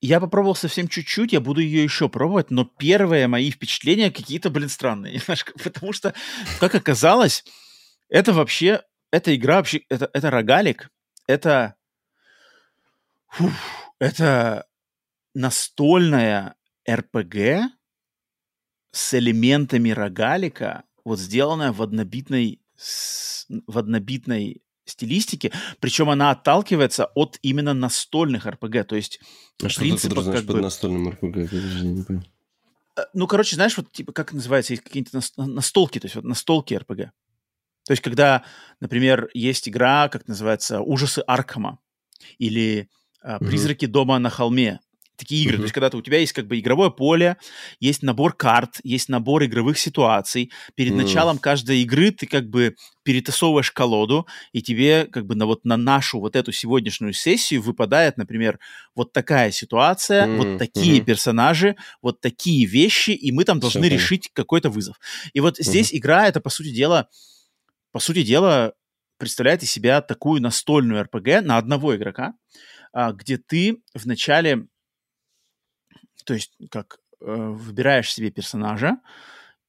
[0.02, 4.70] я попробовал совсем чуть-чуть, я буду ее еще пробовать, но первые мои впечатления какие-то, блин,
[4.70, 6.14] странные немножко, потому что,
[6.60, 7.44] как оказалось,
[8.10, 10.90] это вообще, эта игра вообще, это, это рогалик,
[11.28, 11.76] это,
[13.28, 13.52] фух,
[14.00, 14.68] это
[15.34, 16.56] настольная
[16.90, 17.72] РПГ
[18.92, 27.74] с элементами рогалика, вот сделанная в однобитной в однобитной стилистике, причем она отталкивается от именно
[27.74, 29.20] настольных РПГ, то есть
[29.62, 30.54] а что ты как бы...
[30.54, 31.54] под настольным РПГ?
[32.98, 36.74] Э, ну, короче, знаешь, вот типа как называется, есть какие-то настолки, то есть вот настолки
[36.74, 37.12] РПГ.
[37.86, 38.44] То есть когда,
[38.80, 41.80] например, есть игра, как называется, «Ужасы Аркхема»
[42.38, 42.90] или
[43.40, 43.90] «Призраки mm-hmm.
[43.90, 44.80] дома на холме»,
[45.18, 45.56] такие игры.
[45.56, 45.58] Mm-hmm.
[45.58, 47.38] То есть, когда -то у тебя есть как бы игровое поле,
[47.80, 50.52] есть набор карт, есть набор игровых ситуаций.
[50.76, 50.96] Перед mm-hmm.
[50.96, 55.78] началом каждой игры ты как бы перетасовываешь колоду, и тебе как бы на вот на
[55.78, 58.60] нашу вот эту сегодняшнюю сессию выпадает, например,
[58.96, 60.38] вот такая ситуация, mm-hmm.
[60.38, 61.06] вот такие mm-hmm.
[61.06, 65.00] персонажи, вот такие вещи, и мы там должны Все решить какой-то вызов.
[65.34, 65.64] И вот mm-hmm.
[65.64, 67.08] здесь игра это по сути дела,
[67.92, 68.74] по сути дела
[69.18, 72.34] представляет из себя такую настольную РПГ на одного игрока,
[72.94, 74.68] а, где ты в начале
[76.28, 78.98] то есть как э, выбираешь себе персонажа,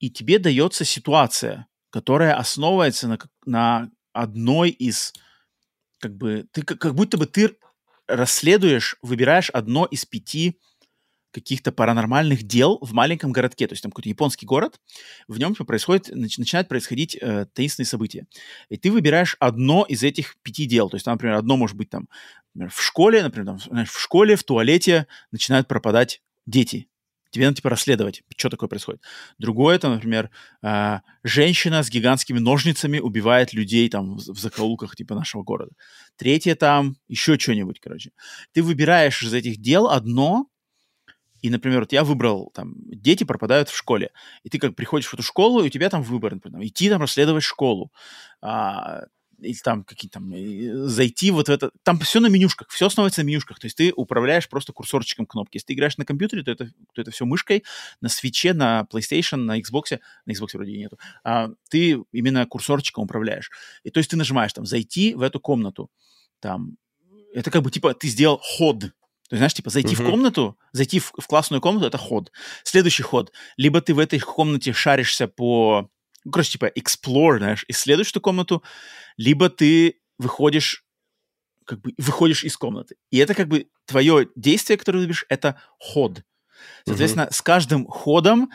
[0.00, 5.14] и тебе дается ситуация, которая основывается на, на одной из,
[6.00, 7.56] как бы, ты как, как будто бы ты
[8.08, 10.58] расследуешь, выбираешь одно из пяти
[11.30, 14.80] каких-то паранормальных дел в маленьком городке, то есть там какой-то японский город,
[15.28, 18.26] в нем происходит, нач, начинают происходить э, таинственные события.
[18.68, 21.90] И ты выбираешь одно из этих пяти дел, то есть там, например, одно может быть
[21.90, 22.08] там
[22.54, 26.88] например, в школе, например, там, в школе, в туалете начинают пропадать дети.
[27.30, 29.02] Тебе надо, типа, расследовать, что такое происходит.
[29.38, 30.30] Другое, это, например,
[30.62, 35.72] э, женщина с гигантскими ножницами убивает людей там в, в закоулках, типа, нашего города.
[36.16, 38.12] Третье там еще что-нибудь, короче.
[38.52, 40.46] Ты выбираешь из этих дел одно,
[41.42, 44.10] и, например, вот я выбрал, там, дети пропадают в школе,
[44.42, 47.02] и ты как приходишь в эту школу, и у тебя там выбор, например, идти там
[47.02, 47.92] расследовать школу,
[48.40, 49.02] а,
[49.40, 50.32] или там какие-то там,
[50.88, 53.92] зайти вот в это, там все на менюшках, все основывается на менюшках, то есть ты
[53.94, 55.56] управляешь просто курсорчиком кнопки.
[55.56, 57.64] Если ты играешь на компьютере, то это, то это все мышкой,
[58.00, 63.50] на свече, на PlayStation, на Xbox, на Xbox вроде нету, а ты именно курсорчиком управляешь.
[63.84, 65.90] И то есть ты нажимаешь там «зайти в эту комнату»,
[66.40, 66.76] там,
[67.34, 68.80] это как бы типа ты сделал ход,
[69.28, 70.06] то есть, знаешь, типа зайти uh-huh.
[70.06, 72.32] в комнату, зайти в, в классную комнату это ход.
[72.64, 73.30] Следующий ход.
[73.58, 75.90] Либо ты в этой комнате шаришься по
[76.28, 78.62] ну, короче, типа explore, знаешь, исследуешь эту комнату,
[79.16, 80.84] либо ты выходишь
[81.64, 82.96] как бы выходишь из комнаты.
[83.10, 86.22] И это как бы твое действие, которое ты выберешь, это ход.
[86.84, 87.34] Соответственно, uh-huh.
[87.34, 88.50] с каждым ходом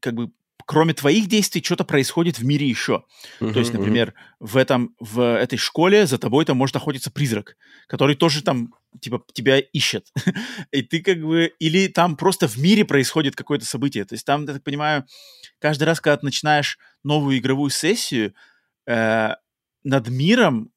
[0.00, 0.30] как бы
[0.64, 3.04] кроме твоих действий что-то происходит в мире еще.
[3.38, 4.46] Uh-huh, То есть, например, uh-huh.
[4.46, 9.24] в этом в этой школе за тобой там может охотиться призрак, который тоже там типа
[9.32, 10.08] тебя ищет.
[10.72, 14.04] И ты как бы или там просто в мире происходит какое-то событие.
[14.04, 15.06] То есть там, я так понимаю,
[15.58, 18.34] каждый раз, когда ты начинаешь новую игровую сессию,
[18.86, 19.34] э,
[19.84, 20.70] над миром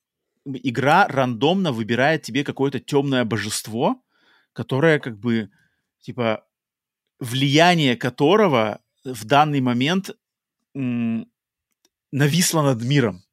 [0.45, 4.01] игра рандомно выбирает тебе какое-то темное божество,
[4.53, 5.49] которое как бы,
[6.01, 6.45] типа,
[7.19, 10.11] влияние которого в данный момент
[10.75, 11.29] м-
[12.11, 13.23] нависло над миром.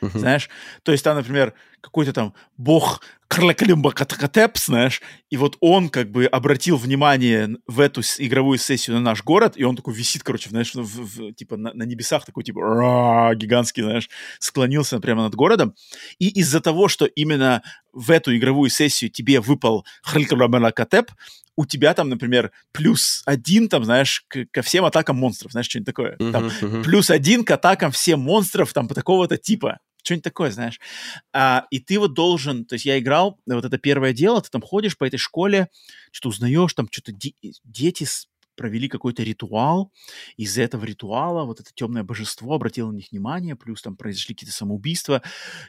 [0.00, 0.18] Uh-huh.
[0.18, 0.50] Знаешь,
[0.82, 1.54] то есть там, например,
[1.84, 8.00] какой-то там бог Карлакалимба Катакатеп, знаешь, и вот он как бы обратил внимание в эту
[8.18, 11.74] игровую сессию на наш город, и он такой висит, короче, знаешь, в, в, типа на,
[11.74, 14.08] на небесах такой, типа, гигантский, знаешь,
[14.38, 15.74] склонился прямо над городом.
[16.18, 17.62] И из-за того, что именно
[17.92, 19.84] в эту игровую сессию тебе выпал
[20.74, 21.10] Катеп,
[21.56, 25.86] у тебя там, например, плюс один, там, знаешь, к, ко всем атакам монстров, знаешь, что-нибудь
[25.86, 26.16] такое.
[26.16, 26.82] Uh-huh, там, uh-huh.
[26.82, 29.78] Плюс один к атакам всем монстров, там, по такого-то типа.
[30.04, 30.78] Что-нибудь такое, знаешь.
[31.32, 34.62] А, и ты вот должен, то есть я играл, вот это первое дело, ты там
[34.62, 35.68] ходишь по этой школе,
[36.12, 38.04] что-то узнаешь, там что-то де- дети
[38.56, 39.92] провели какой-то ритуал,
[40.36, 44.54] из-за этого ритуала вот это темное божество обратило на них внимание, плюс там произошли какие-то
[44.54, 45.22] самоубийства,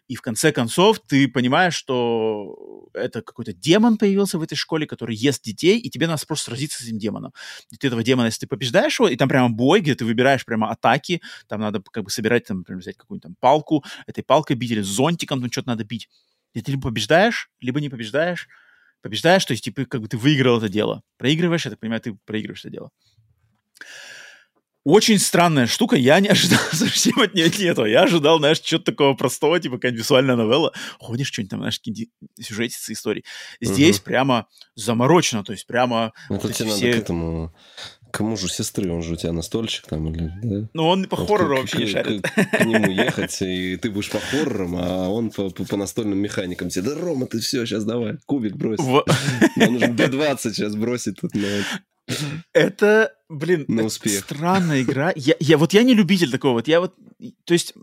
[0.08, 5.16] и в конце концов ты понимаешь, что это какой-то демон появился в этой школе, который
[5.16, 7.34] ест детей, и тебе надо просто сразиться с этим демоном.
[7.72, 10.46] И ты этого демона, если ты побеждаешь его, и там прямо бой, где ты выбираешь
[10.46, 14.56] прямо атаки, там надо как бы собирать, там, например, взять какую-нибудь там палку, этой палкой
[14.56, 16.10] бить, или зонтиком там что-то надо бить.
[16.54, 18.48] И ты либо побеждаешь, либо не побеждаешь,
[19.02, 21.04] Побеждаешь, то есть, типа, как бы ты выиграл это дело.
[21.18, 22.92] Проигрываешь, я так понимаю, ты проигрываешь это дело.
[24.86, 27.88] Очень странная штука, я не ожидал совсем от нее этого.
[27.88, 30.74] Я ожидал, знаешь, что-то такого простого, типа какая-нибудь визуальная новелла.
[31.00, 33.24] Ходишь, что-нибудь там, знаешь, какие-то сюжетицы, истории.
[33.60, 34.06] Здесь угу.
[34.06, 36.14] прямо заморочено, то есть прямо...
[36.30, 36.86] Ну, вот тебе все...
[36.86, 37.56] надо к этому
[38.16, 40.32] к мужу сестры, он же у тебя настольщик там или...
[40.42, 40.70] Да?
[40.74, 42.22] Ну, он по вот хоррору вообще не шарит.
[42.22, 45.76] К, к, к нему ехать, и ты будешь по хоррорам, а он по, по, по
[45.76, 48.80] настольным механикам тебе, да, Рома, ты все, сейчас давай, кубик брось.
[49.58, 51.36] Нам нужно B20 сейчас бросить тут.
[51.36, 51.46] На...
[52.54, 54.24] Это, блин, на успех.
[54.24, 55.12] странная игра.
[55.16, 56.54] Я, я, вот я не любитель такого.
[56.54, 56.94] Вот я вот,
[57.46, 57.74] то есть,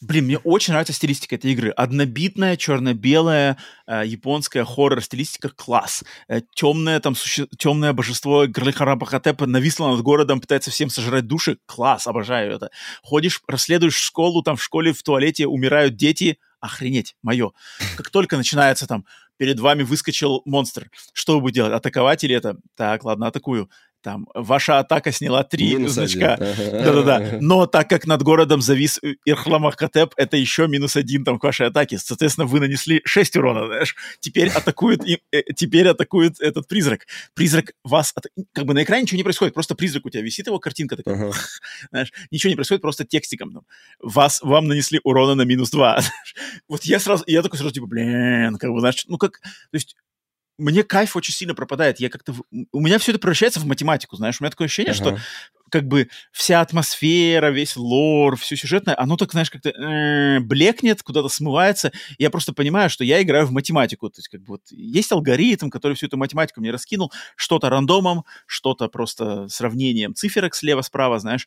[0.00, 1.70] блин, мне очень нравится стилистика этой игры.
[1.70, 6.04] Однобитная, черно-белая, э, японская хоррор-стилистика класс.
[6.28, 7.46] Э, темное там суще...
[7.58, 11.58] темное божество Грлихара Бахатепа нависло над городом, пытается всем сожрать души.
[11.66, 12.70] Класс, обожаю это.
[13.02, 16.38] Ходишь, расследуешь школу, там в школе в туалете умирают дети.
[16.60, 17.52] Охренеть, мое.
[17.96, 19.04] Как только начинается там
[19.38, 20.90] перед вами выскочил монстр.
[21.12, 21.72] Что вы будете делать?
[21.72, 22.58] Атаковать или это?
[22.76, 23.70] Так, ладно, атакую
[24.02, 26.36] там, ваша атака сняла три минус значка.
[26.36, 27.38] Да-да-да.
[27.40, 31.98] Но так как над городом завис Ирхламахкатеп, это еще минус один там к вашей атаке.
[31.98, 33.96] Соответственно, вы нанесли 6 урона, знаешь.
[34.20, 37.06] Теперь атакует, э, теперь атакует этот призрак.
[37.34, 38.14] Призрак вас...
[38.52, 41.16] Как бы на экране ничего не происходит, просто призрак у тебя висит, его картинка такая,
[41.16, 41.34] uh-huh.
[41.90, 43.52] знаешь, ничего не происходит, просто текстиком.
[43.52, 43.62] Там.
[44.00, 46.00] Вас, вам нанесли урона на минус 2.
[46.68, 49.96] вот я сразу, я такой сразу, типа, блин, как бы, знаешь, ну как, то есть
[50.58, 52.00] мне кайф очень сильно пропадает.
[52.00, 52.34] Я как-то...
[52.72, 54.40] У меня все это превращается в математику, знаешь.
[54.40, 54.96] У меня такое ощущение, uh-huh.
[54.96, 55.18] что
[55.70, 61.28] как бы вся атмосфера, весь лор, все сюжетное, оно так, знаешь, как-то э, блекнет, куда-то
[61.28, 61.92] смывается.
[62.18, 64.10] Я просто понимаю, что я играю в математику.
[64.10, 67.12] То есть как бы вот есть алгоритм, который всю эту математику мне раскинул.
[67.36, 71.46] Что-то рандомом, что-то просто сравнением циферок слева-справа, знаешь.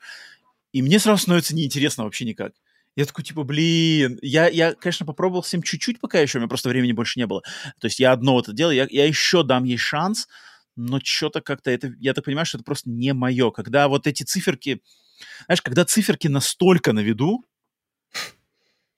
[0.72, 2.54] И мне сразу становится неинтересно вообще никак.
[2.96, 6.70] Я такой, типа, блин, я, я, конечно, попробовал всем чуть-чуть пока еще, у меня просто
[6.70, 7.42] времени больше не было.
[7.80, 10.28] То есть я одно вот это делаю, я, я еще дам ей шанс,
[10.76, 13.52] но что-то как-то это, я так понимаю, что это просто не мое.
[13.52, 14.82] Когда вот эти циферки,
[15.46, 17.46] знаешь, когда циферки настолько на виду,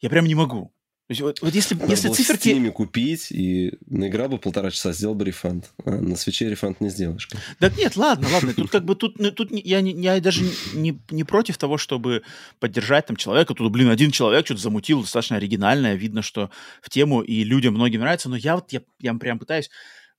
[0.02, 0.74] я прям не могу.
[1.14, 2.50] Есть, вот, вот если, если циферки...
[2.50, 5.72] С ними купить и наиграл бы полтора часа, сделал бы рефанд.
[5.86, 7.30] А на свече рефанд не сделаешь.
[7.60, 8.54] Да нет, ладно, ладно.
[8.54, 12.24] Тут как бы тут, ну, тут я, я даже не, не против того, чтобы
[12.60, 13.54] поддержать там человека.
[13.54, 15.94] Тут, блин, один человек что-то замутил, достаточно оригинальное.
[15.94, 16.50] Видно, что
[16.82, 18.30] в тему и людям многим нравится.
[18.30, 19.70] Но я вот, я, я прям пытаюсь...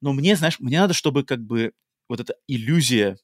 [0.00, 1.72] Но мне, знаешь, мне надо, чтобы как бы
[2.08, 3.16] вот эта иллюзия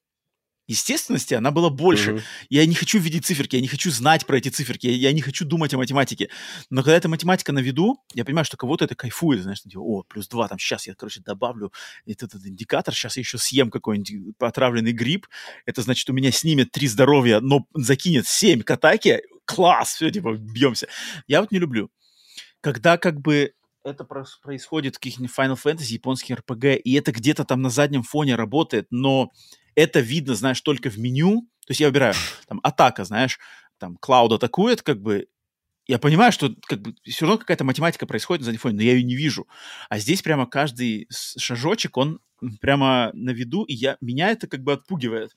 [0.71, 2.13] естественности, она была больше.
[2.13, 2.23] Uh-huh.
[2.49, 5.21] Я не хочу видеть циферки, я не хочу знать про эти циферки, я, я не
[5.21, 6.31] хочу думать о математике.
[6.71, 10.05] Но когда эта математика на виду, я понимаю, что кого-то это кайфует, знаешь, типа, о,
[10.05, 11.73] плюс два, там, сейчас я, короче, добавлю
[12.07, 15.27] этот, этот индикатор, сейчас я еще съем какой-нибудь отравленный гриб,
[15.67, 20.37] это значит, у меня снимет три здоровья, но закинет семь к атаке, класс, все, типа,
[20.37, 20.87] бьемся.
[21.27, 21.91] Я вот не люблю.
[22.61, 23.53] Когда как бы
[23.83, 28.37] это происходит в каких-нибудь Final Fantasy, японских RPG, и это где-то там на заднем фоне
[28.37, 29.31] работает, но
[29.81, 31.43] это видно, знаешь, только в меню.
[31.67, 32.15] То есть я выбираю
[32.47, 33.39] там атака, знаешь,
[33.79, 35.27] там Клауд атакует, как бы
[35.87, 38.93] я понимаю, что как бы все равно какая-то математика происходит на заднем фоне, но я
[38.93, 39.49] ее не вижу.
[39.89, 42.21] А здесь прямо каждый шажочек, он
[42.61, 45.37] прямо на виду, и я, меня это как бы отпугивает.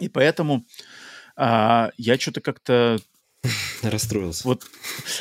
[0.00, 0.66] И поэтому
[1.36, 2.98] а, я что-то как-то
[3.90, 4.46] Расстроился.
[4.46, 4.62] Вот.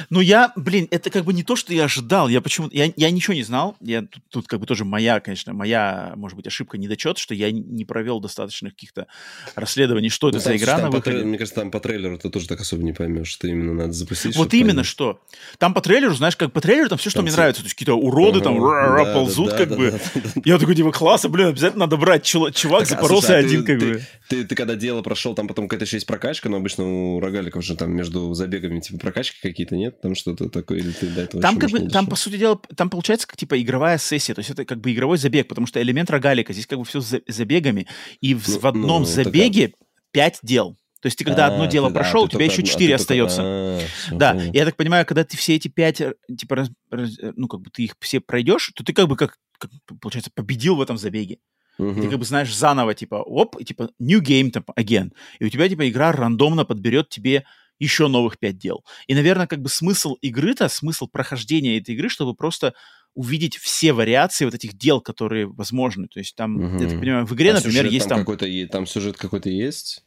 [0.10, 2.28] Ну, я, блин, это как бы не то, что я ожидал.
[2.28, 2.76] Я почему-то...
[2.76, 3.76] Я, я ничего не знал.
[3.82, 7.52] Я, тут, тут как бы тоже моя, конечно, моя, может быть, ошибка, недочет, что я
[7.52, 9.08] не провел достаточных каких-то
[9.56, 11.24] расследований, что ну, это за игра на выходе.
[11.24, 14.36] Мне кажется, там по трейлеру ты тоже так особо не поймешь, что именно надо запустить.
[14.36, 14.86] Вот именно понять.
[14.86, 15.22] что.
[15.58, 17.40] Там по трейлеру, знаешь, как по трейлеру, там все, что там мне все...
[17.40, 17.62] нравится.
[17.62, 20.02] То есть какие-то уроды ага, там да, ползут, да, как да, бы.
[20.46, 22.24] Я такой, типа, класса, блин, обязательно надо брать.
[22.24, 24.46] Чувак так, запоролся а, слушай, один, как ты, бы.
[24.46, 27.76] Ты когда дело прошел, там потом какая-то еще есть прокачка, но обычно у рогаликов же
[27.76, 30.02] там между забегами, типа прокачки какие-то нет?
[30.02, 32.90] Там что-то такое, или ты до этого Там как бы, там, по сути дела, там
[32.90, 36.10] получается как, типа игровая сессия, то есть это как бы игровой забег, потому что элемент
[36.10, 37.88] рогалика, здесь как бы все с забегами,
[38.22, 39.74] и в, ну, в одном ну, забеге
[40.12, 40.78] пять дел.
[41.02, 42.96] То есть ты когда а, одно дело ты, прошел, да, у тебя еще четыре а
[42.98, 43.38] остается.
[43.38, 43.86] Только...
[44.12, 44.52] А, да, понял.
[44.54, 47.62] я так понимаю, когда ты все эти пять, э, типа, раз, раз, э, ну, как
[47.62, 49.72] бы ты их все пройдешь, то ты как бы, как, как
[50.02, 51.38] получается, победил в этом забеге.
[51.80, 52.02] Uh-huh.
[52.02, 55.14] Ты как бы знаешь заново, типа, оп, и, типа, new game, там, again.
[55.40, 57.46] И у тебя, типа, игра рандомно подберет тебе
[57.80, 58.86] еще новых пять дел.
[59.08, 62.74] И, наверное, как бы смысл игры-то, смысл прохождения этой игры, чтобы просто
[63.16, 66.08] увидеть все вариации вот этих дел, которые возможны.
[66.08, 66.84] То есть там, угу.
[66.84, 68.20] я так понимаю, в игре, а например, есть там...
[68.20, 70.04] Какой-то, там сюжет какой-то есть?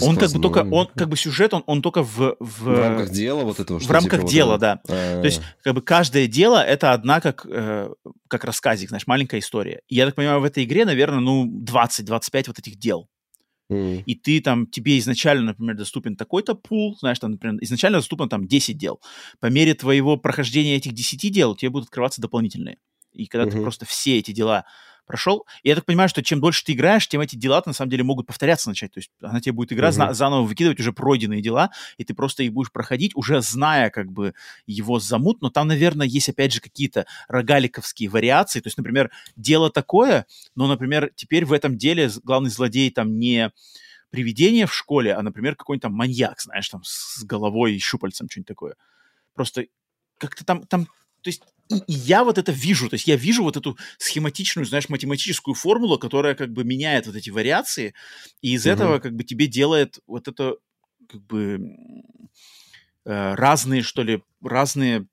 [0.00, 2.62] он как бы только, он как бы сюжет, он, он только в, в...
[2.62, 3.80] В рамках дела вот этого?
[3.80, 4.80] В рамках типа дела, вот да.
[4.88, 5.20] А-а-а.
[5.20, 7.90] То есть как бы каждое дело это одна как, э,
[8.28, 9.80] как рассказик, знаешь, маленькая история.
[9.88, 13.08] И я так понимаю, в этой игре, наверное, ну 20-25 вот этих дел.
[13.74, 14.02] Mm.
[14.06, 18.46] И ты там, тебе изначально, например, доступен такой-то пул, знаешь, там, например, изначально доступно там
[18.46, 19.00] 10 дел.
[19.40, 22.78] По мере твоего прохождения этих 10 дел тебе будут открываться дополнительные.
[23.12, 23.52] И когда mm-hmm.
[23.52, 24.64] ты просто все эти дела
[25.06, 25.46] прошел.
[25.62, 28.04] И я так понимаю, что чем дольше ты играешь, тем эти дела на самом деле
[28.04, 28.92] могут повторяться начать.
[28.92, 30.14] То есть она тебе будет игра mm-hmm.
[30.14, 34.34] заново выкидывать уже пройденные дела, и ты просто их будешь проходить, уже зная как бы
[34.66, 35.42] его замут.
[35.42, 38.60] Но там, наверное, есть опять же какие-то рогаликовские вариации.
[38.60, 43.52] То есть, например, дело такое, но, например, теперь в этом деле главный злодей там не
[44.10, 48.46] привидение в школе, а, например, какой-нибудь там маньяк, знаешь, там с головой и щупальцем, что-нибудь
[48.46, 48.76] такое.
[49.34, 49.66] Просто
[50.18, 50.90] как-то там, там, то
[51.30, 54.88] есть и, и я вот это вижу, то есть я вижу вот эту схематичную, знаешь,
[54.88, 57.94] математическую формулу, которая как бы меняет вот эти вариации,
[58.42, 58.72] и из угу.
[58.72, 60.56] этого как бы тебе делает вот это
[61.08, 61.60] как бы
[63.04, 65.06] э, разные, что ли, разные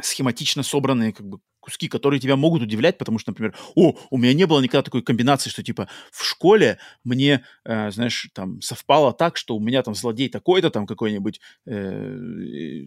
[0.00, 4.34] схематично собранные как бы куски, которые тебя могут удивлять, потому что, например, о, у меня
[4.34, 9.36] не было никогда такой комбинации, что типа в школе мне, э, знаешь, там совпало так,
[9.36, 12.16] что у меня там злодей такой-то, там какой-нибудь, э,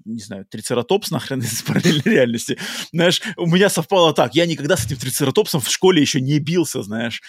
[0.03, 2.59] не знаю, трицератопс нахрен из параллельной реальности,
[2.91, 6.83] знаешь, у меня совпало так, я никогда с этим трицератопсом в школе еще не бился,
[6.83, 7.21] знаешь,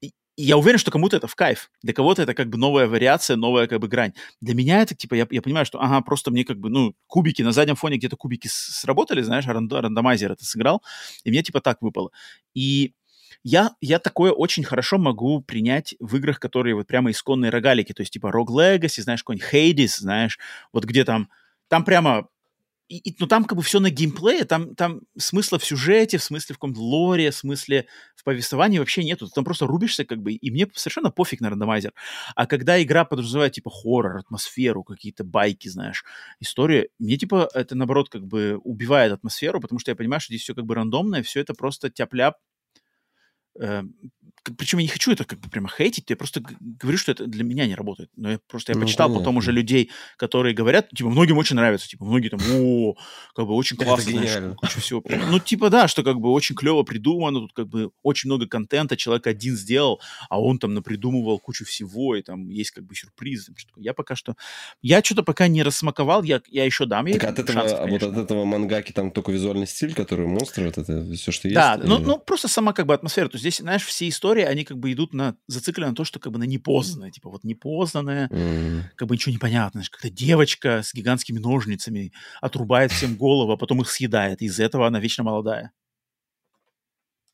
[0.00, 1.70] и, и я уверен, что кому-то это в кайф.
[1.82, 4.12] Для кого-то это как бы новая вариация, новая как бы грань.
[4.40, 7.42] Для меня это, типа, я, я понимаю, что, ага, просто мне как бы, ну, кубики,
[7.42, 10.82] на заднем фоне где-то кубики сработали, знаешь, рандо, рандомайзер это сыграл,
[11.24, 12.10] и мне, типа, так выпало.
[12.54, 12.94] И
[13.44, 18.00] я, я такое очень хорошо могу принять в играх, которые вот прямо исконные рогалики, то
[18.02, 20.38] есть, типа, Rogue Legacy, знаешь, какой-нибудь Hades, знаешь,
[20.72, 21.28] вот где там,
[21.68, 22.28] там прямо
[22.92, 26.22] и, и, ну, там как бы все на геймплее, там, там смысла в сюжете, в
[26.22, 29.26] смысле в каком-то лоре, в смысле в повествовании вообще нету.
[29.26, 31.94] Ты там просто рубишься как бы, и мне совершенно пофиг на рандомайзер.
[32.36, 36.04] А когда игра подразумевает типа хоррор, атмосферу, какие-то байки, знаешь,
[36.38, 40.42] историю, мне типа это наоборот как бы убивает атмосферу, потому что я понимаю, что здесь
[40.42, 42.34] все как бы рандомное, все это просто тяп-ляп,
[43.58, 43.84] э,
[44.42, 47.44] причем я не хочу это как бы прямо хейтить, я просто говорю, что это для
[47.44, 48.10] меня не работает.
[48.16, 49.20] Но я просто я ну, почитал понятно.
[49.20, 52.94] потом уже людей, которые говорят, типа, многим очень нравится, типа, многие там, о,
[53.34, 55.02] как бы очень классно, знаешь, куча всего.
[55.30, 58.96] Ну, типа, да, что как бы очень клево придумано, тут как бы очень много контента
[58.96, 63.54] человек один сделал, а он там напридумывал кучу всего, и там есть как бы сюрпризы.
[63.76, 64.34] Я пока что,
[64.80, 67.86] я что-то пока не рассмаковал, я, я еще дам ей Так от этого, шанс, а
[67.86, 71.54] вот от этого мангаки там только визуальный стиль, который монстры, вот это все, что есть?
[71.54, 73.28] Да, ну, ну, просто сама как бы атмосфера.
[73.28, 76.04] То есть здесь, знаешь, все истории истории, они как бы идут на, зациклены на то,
[76.04, 78.82] что как бы на непознанное, типа вот непознанное, mm.
[78.96, 83.56] как бы ничего не понятно, знаешь, когда девочка с гигантскими ножницами отрубает всем голову, а
[83.56, 85.72] потом их съедает, и из этого она вечно молодая.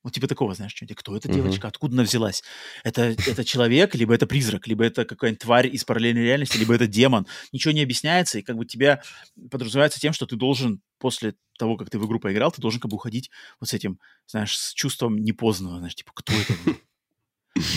[0.04, 1.70] Вот типа такого, знаешь, что кто эта девочка, uh-huh.
[1.70, 2.42] откуда она взялась?
[2.84, 6.86] Это, это человек, либо это призрак, либо это какая-нибудь тварь из параллельной реальности, либо это
[6.86, 7.26] демон.
[7.52, 9.02] Ничего не объясняется, и как бы тебя
[9.50, 12.90] подразумевается тем, что ты должен после того, как ты в игру поиграл, ты должен как
[12.90, 13.30] бы уходить
[13.60, 16.54] вот с этим, знаешь, с чувством непознанного, знаешь, типа, кто это?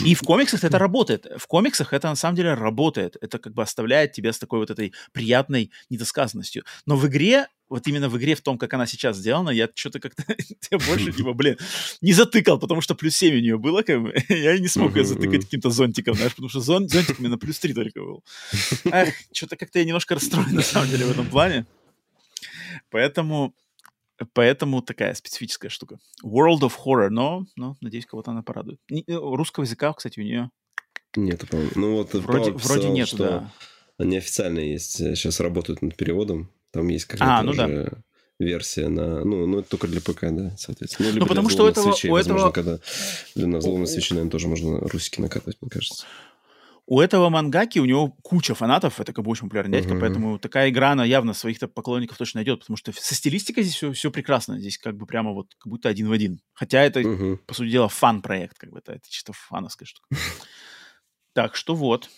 [0.06, 1.28] И в комиксах это работает.
[1.38, 3.18] В комиксах это на самом деле работает.
[3.22, 6.64] Это как бы оставляет тебя с такой вот этой приятной недосказанностью.
[6.86, 10.00] Но в игре, вот именно в игре, в том, как она сейчас сделана, я что-то
[10.00, 10.24] как-то
[10.72, 11.58] я больше, типа, блин,
[12.02, 14.14] не затыкал, потому что плюс 7 у нее было, как бы.
[14.30, 17.38] Я не смог ее затыкать каким-то зонтиком, знаешь, потому что зон, зонтик у меня на
[17.38, 18.24] плюс 3 только был.
[18.86, 21.66] Эх, что-то как-то я немножко расстроен, на самом деле, в этом плане.
[22.90, 23.54] Поэтому
[24.34, 26.00] Поэтому такая специфическая штука.
[26.24, 28.80] World of Horror, но, но надеюсь, кого-то она порадует.
[28.92, 30.50] Э, русского языка, кстати, у нее...
[31.16, 31.72] Нет, по-моему.
[31.76, 33.54] Ну вот вроде, писал, вроде нет, что да.
[33.98, 36.50] Они официально есть, сейчас работают над переводом.
[36.72, 37.98] Там есть какая-то а, ну уже да.
[38.40, 39.24] версия на...
[39.26, 41.12] Ну, ну, это только для ПК, да, соответственно.
[41.12, 41.92] Ну, ну потому что у этого...
[41.92, 42.52] Свечей, у возможно, этого...
[42.52, 42.80] когда
[43.36, 46.06] для назломной свечи, наверное, тоже можно русики накатывать, мне кажется.
[46.88, 50.00] У этого мангаки, у него куча фанатов, это как бы очень популярный дядька, uh-huh.
[50.00, 53.94] поэтому такая игра, она явно своих-то поклонников точно найдет, потому что со стилистикой здесь все,
[53.94, 56.42] все прекрасно, здесь как бы прямо вот как будто один в один.
[56.54, 57.38] Хотя это, uh-huh.
[57.38, 60.08] по сути дела, фан-проект, как бы это, это чисто фановская штука.
[61.34, 62.10] Так что вот.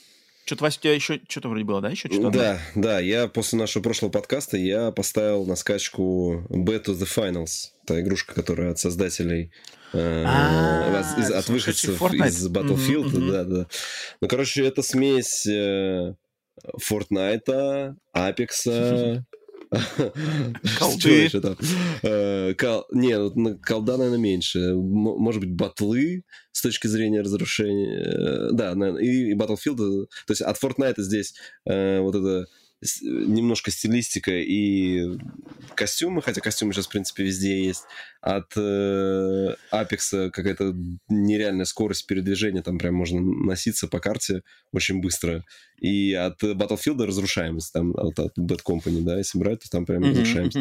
[0.46, 1.90] Что-то, Вася, у тебя еще что-то вроде было, да?
[1.90, 2.30] Еще что-то?
[2.32, 3.00] Да, да.
[3.00, 7.70] Я после нашего прошлого подкаста я поставил на скачку Bet to the Finals.
[7.86, 9.52] Та игрушка, которая от создателей
[9.94, 12.28] э, А, от Fortnite.
[12.28, 13.32] из Battlefield.
[13.32, 13.68] Да, да.
[14.20, 16.14] Ну, короче, это смесь э,
[16.78, 18.50] Fortnite, Apex,
[20.80, 21.30] Колды.
[21.30, 21.58] Что там?
[22.04, 22.54] Э,
[22.92, 24.74] Не, на- колда, наверное, меньше.
[24.76, 28.00] Может быть, батлы с точки зрения разрушения.
[28.02, 30.04] Э, Да, и и Battlefield.
[30.04, 31.34] э, То есть от Fortnite здесь
[31.66, 32.46] вот это
[33.02, 35.18] немножко стилистика и
[35.76, 37.84] костюмы, хотя костюмы сейчас, в принципе, везде есть.
[38.22, 40.74] От э, Apex какая-то
[41.10, 45.44] нереальная скорость передвижения, там прям можно носиться по карте очень быстро.
[45.80, 50.02] И от Battlefield разрушаемость, там, от, от Bad Company, да, если брать, то там прям
[50.02, 50.58] Мгм, разрушаемость.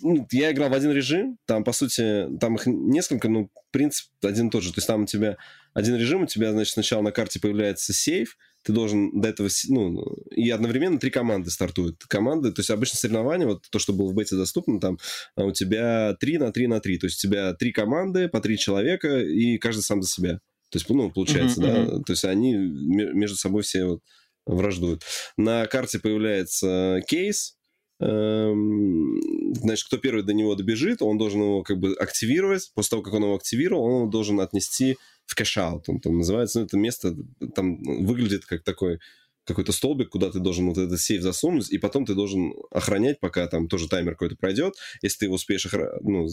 [0.00, 4.48] ну, Я играл в один режим, там, по сути, там их несколько, но принцип один
[4.48, 4.72] и тот же.
[4.72, 5.36] То есть там у тебя
[5.74, 10.02] один режим, у тебя, значит, сначала на карте появляется сейф, ты должен до этого, ну,
[10.30, 12.02] и одновременно три команды стартуют.
[12.08, 14.98] Команды, то есть обычно соревнования, вот то, что было в бете доступно, там
[15.36, 18.40] а у тебя 3 на 3 на 3, то есть у тебя три команды по
[18.40, 20.40] три человека, и каждый сам за себя.
[20.70, 24.00] То есть, ну, получается, Мгм, да, то есть они ме- между собой все вот
[24.46, 25.02] враждуют.
[25.36, 27.53] На карте появляется кейс,
[28.00, 32.72] значит, кто первый до него добежит, он должен его как бы активировать.
[32.74, 34.96] После того, как он его активировал, он его должен отнести
[35.26, 35.88] в cash-out.
[35.88, 37.16] Он там называется, ну, это место
[37.54, 38.98] там выглядит как такой
[39.44, 43.46] какой-то столбик, куда ты должен вот этот сейф засунуть, и потом ты должен охранять, пока
[43.46, 44.74] там тоже таймер какой-то пройдет.
[45.02, 46.26] Если ты его успеешь охра- ну,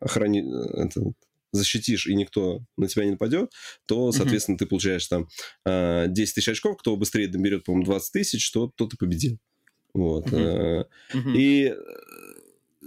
[0.00, 1.12] охранить, это,
[1.52, 3.52] защитишь, и никто на тебя не нападет,
[3.86, 5.28] то, соответственно, ты получаешь там
[5.66, 6.78] э, 10 тысяч очков.
[6.78, 9.38] Кто быстрее доберет, по-моему, 20 тысяч, то тот и победил.
[9.94, 10.32] Вот.
[10.32, 10.84] Э.
[11.34, 11.74] И э,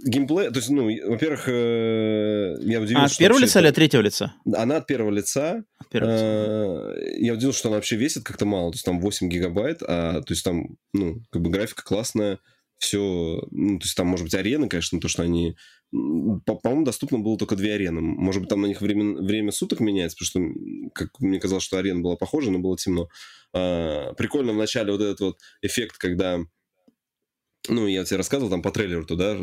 [0.04, 4.02] геймплей, то есть, ну, во-первых, э, я удивился, А от первого лица или от третьего
[4.02, 4.34] лица?
[4.54, 5.64] Она от первого лица.
[5.78, 7.16] От первого лица.
[7.18, 8.72] Я удивился, что она вообще весит как-то мало.
[8.72, 12.38] То есть там 8 гигабайт, а то есть там, ну, как бы графика классная,
[12.78, 15.56] все, ну, то есть там, может быть, арены, конечно, то, что они...
[15.92, 18.00] По-моему, доступно было только две арены.
[18.00, 21.78] Может быть, там на них время, время суток меняется, потому что, как мне казалось, что
[21.78, 23.08] арена была похожа, но было темно.
[23.54, 26.40] А, Прикольно в начале вот этот вот эффект, когда
[27.68, 29.36] ну, я тебе рассказывал, там по трейлеру туда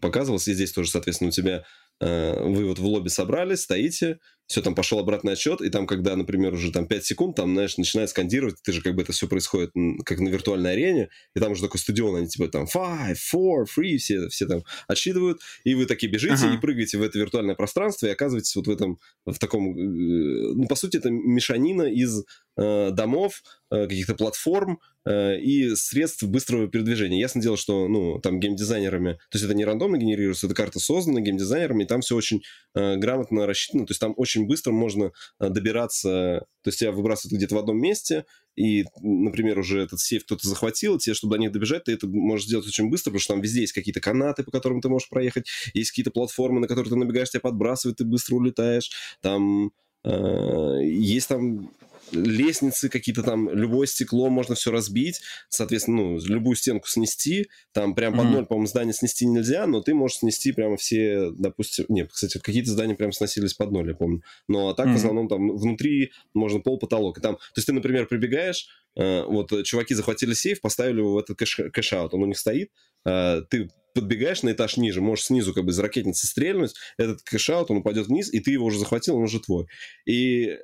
[0.00, 1.64] показывался, и здесь тоже, соответственно, у тебя
[2.00, 4.18] э, вы вот в лобби собрались, стоите,
[4.48, 7.76] все, там пошел обратный отсчет, и там, когда, например, уже там 5 секунд, там, знаешь,
[7.76, 9.72] начинает скандировать, ты же как бы это все происходит
[10.06, 13.98] как на виртуальной арене, и там уже такой стадион, они типа там 5, 4, 3,
[13.98, 16.54] все, все там отсчитывают, и вы такие бежите Ага.
[16.54, 20.66] и прыгаете в это виртуальное пространство, и оказываетесь вот в этом, в таком, э, ну,
[20.66, 22.24] по сути, это мешанина из
[22.56, 27.20] э, домов, э, каких-то платформ, э, и средств быстрого передвижения.
[27.20, 31.20] Ясно дело, что, ну, там геймдизайнерами, то есть это не рандомно генерируется, эта карта создана
[31.20, 32.42] геймдизайнерами, и там все очень
[32.74, 37.36] э, грамотно рассчитано, то есть там очень быстро можно э, добираться, то есть тебя выбрасывают
[37.36, 38.24] где-то в одном месте,
[38.56, 42.46] и, например, уже этот сейф кто-то захватил, тебе, чтобы до них добежать, ты это можешь
[42.46, 45.48] сделать очень быстро, потому что там везде есть какие-то канаты, по которым ты можешь проехать,
[45.74, 48.90] есть какие-то платформы, на которые ты набегаешь, тебя подбрасывают, ты быстро улетаешь,
[49.20, 49.70] там
[50.04, 51.70] э, есть там
[52.12, 58.16] лестницы какие-то там, любое стекло можно все разбить, соответственно, ну, любую стенку снести, там прям
[58.16, 62.38] под ноль, по-моему, здание снести нельзя, но ты можешь снести прямо все, допустим, нет, кстати,
[62.38, 66.12] какие-то здания прям сносились под ноль, я помню, но а так в основном там внутри
[66.34, 70.34] можно пол, потолок, и там, то есть ты, например, прибегаешь, э, вот э, чуваки захватили
[70.34, 72.70] сейф, поставили его в этот cash- cash-out, он у них стоит,
[73.04, 77.70] э, ты подбегаешь на этаж ниже, можешь снизу как бы из ракетницы стрельнуть, этот cash-out,
[77.70, 79.66] он упадет вниз, и ты его уже захватил, он уже твой.
[80.06, 80.56] И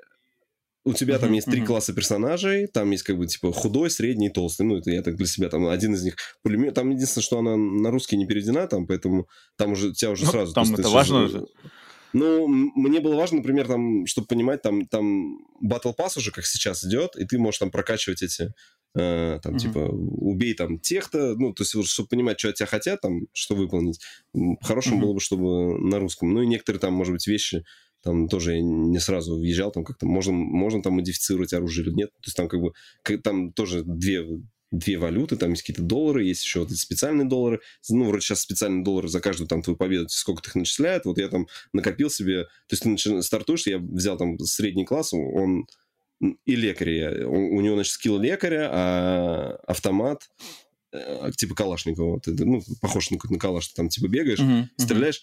[0.84, 4.62] у тебя там есть три класса персонажей, там есть как бы типа худой, средний толстый.
[4.66, 6.74] Ну, это я так для себя, там один из них пулемет.
[6.74, 10.30] Там единственное, что она на русский не переведена, там, поэтому там уже тебя уже Ну,
[10.30, 10.52] сразу...
[10.52, 11.46] там это важно сразу- же.
[12.12, 16.84] Ну, мне было важно, например, там, чтобы понимать, там, там Battle Pass уже как сейчас
[16.84, 18.52] идет, и ты можешь там прокачивать эти,
[18.94, 19.58] э, там, Мгм.
[19.58, 23.56] типа, убей там тех-то, ну, то есть, чтобы понимать, что от тебя хотят, там, что
[23.56, 23.98] выполнить.
[24.62, 25.02] Хорошим Мгм.
[25.02, 26.32] было бы, чтобы на русском.
[26.32, 27.64] Ну, и некоторые там, может быть, вещи,
[28.04, 32.10] там тоже я не сразу въезжал, там как-то можно, можно там модифицировать оружие или нет.
[32.20, 32.72] То есть там как бы,
[33.22, 34.24] там тоже две
[34.70, 37.60] две валюты, там есть какие-то доллары, есть еще вот эти специальные доллары.
[37.88, 41.04] Ну, вроде сейчас специальные доллары за каждую там твою победу, сколько их начисляют.
[41.04, 42.44] Вот я там накопил себе...
[42.44, 45.66] То есть ты начи- стартуешь, я взял там средний класс, он
[46.20, 47.26] и лекаря.
[47.26, 50.28] У, него, значит, скилл лекаря, а автомат
[50.92, 52.18] э, типа Калашникова.
[52.18, 54.70] Это, ну, похож на, на калаш, ты там типа бегаешь, мгм.
[54.76, 55.22] стреляешь.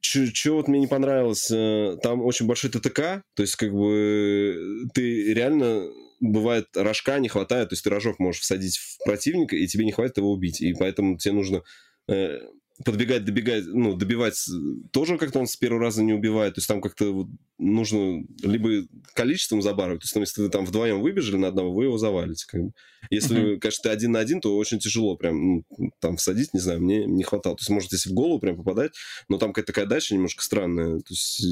[0.00, 5.32] Что вот мне не понравилось, э, там очень большой ТТК, то есть как бы ты
[5.32, 5.88] реально,
[6.20, 9.92] бывает, рожка не хватает, то есть ты рожок можешь всадить в противника, и тебе не
[9.92, 11.62] хватит его убить, и поэтому тебе нужно
[12.08, 12.40] э,
[12.84, 14.36] подбегать, добегать, ну, добивать
[14.90, 16.54] тоже как-то он с первого раза не убивает.
[16.54, 17.26] То есть там как-то вот
[17.58, 21.84] нужно либо количеством забарывать, то есть там, если вы там вдвоем выбежали на одного, вы
[21.84, 22.46] его завалите.
[22.48, 22.72] Как бы.
[23.10, 23.58] Если, mm-hmm.
[23.58, 25.64] конечно, ты один на один, то очень тяжело прям ну,
[26.00, 27.56] там всадить, не знаю, мне не хватало.
[27.56, 28.92] То есть, может, если в голову прям попадать,
[29.28, 30.98] но там какая-то такая дача немножко странная.
[30.98, 31.44] То есть,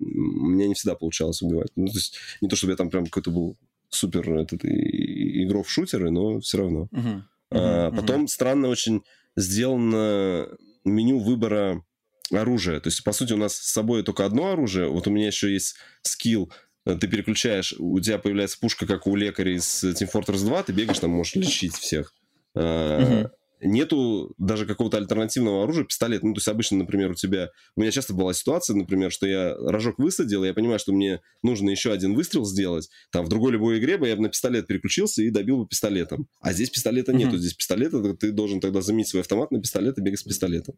[0.00, 1.70] мне не всегда получалось убивать.
[1.76, 3.56] Ну, то есть, не то, чтобы я там прям какой-то был
[3.88, 6.88] супер этот, игрок в шутеры, но все равно.
[6.92, 7.02] Uh-huh.
[7.02, 7.22] Uh-huh.
[7.52, 8.28] А, потом uh-huh.
[8.28, 9.02] странно очень
[9.36, 10.48] сделано
[10.84, 11.84] меню выбора
[12.30, 12.80] оружия.
[12.80, 14.88] То есть, по сути, у нас с собой только одно оружие.
[14.88, 16.52] Вот у меня еще есть скилл.
[16.84, 20.98] Ты переключаешь, у тебя появляется пушка, как у лекаря из Team Fortress 2, ты бегаешь,
[20.98, 22.14] там можешь лечить всех.
[22.56, 23.30] Uh-huh
[23.60, 26.22] нету даже какого-то альтернативного оружия, пистолет.
[26.22, 27.50] Ну, то есть обычно, например, у тебя...
[27.76, 31.70] У меня часто была ситуация, например, что я рожок высадил, я понимаю, что мне нужно
[31.70, 32.88] еще один выстрел сделать.
[33.12, 36.26] Там в другой любой игре бы я бы на пистолет переключился и добил бы пистолетом.
[36.40, 37.36] А здесь пистолета нету.
[37.36, 37.38] Mm-hmm.
[37.38, 40.74] Здесь пистолета, ты должен тогда заменить свой автомат на пистолет и бегать с пистолетом.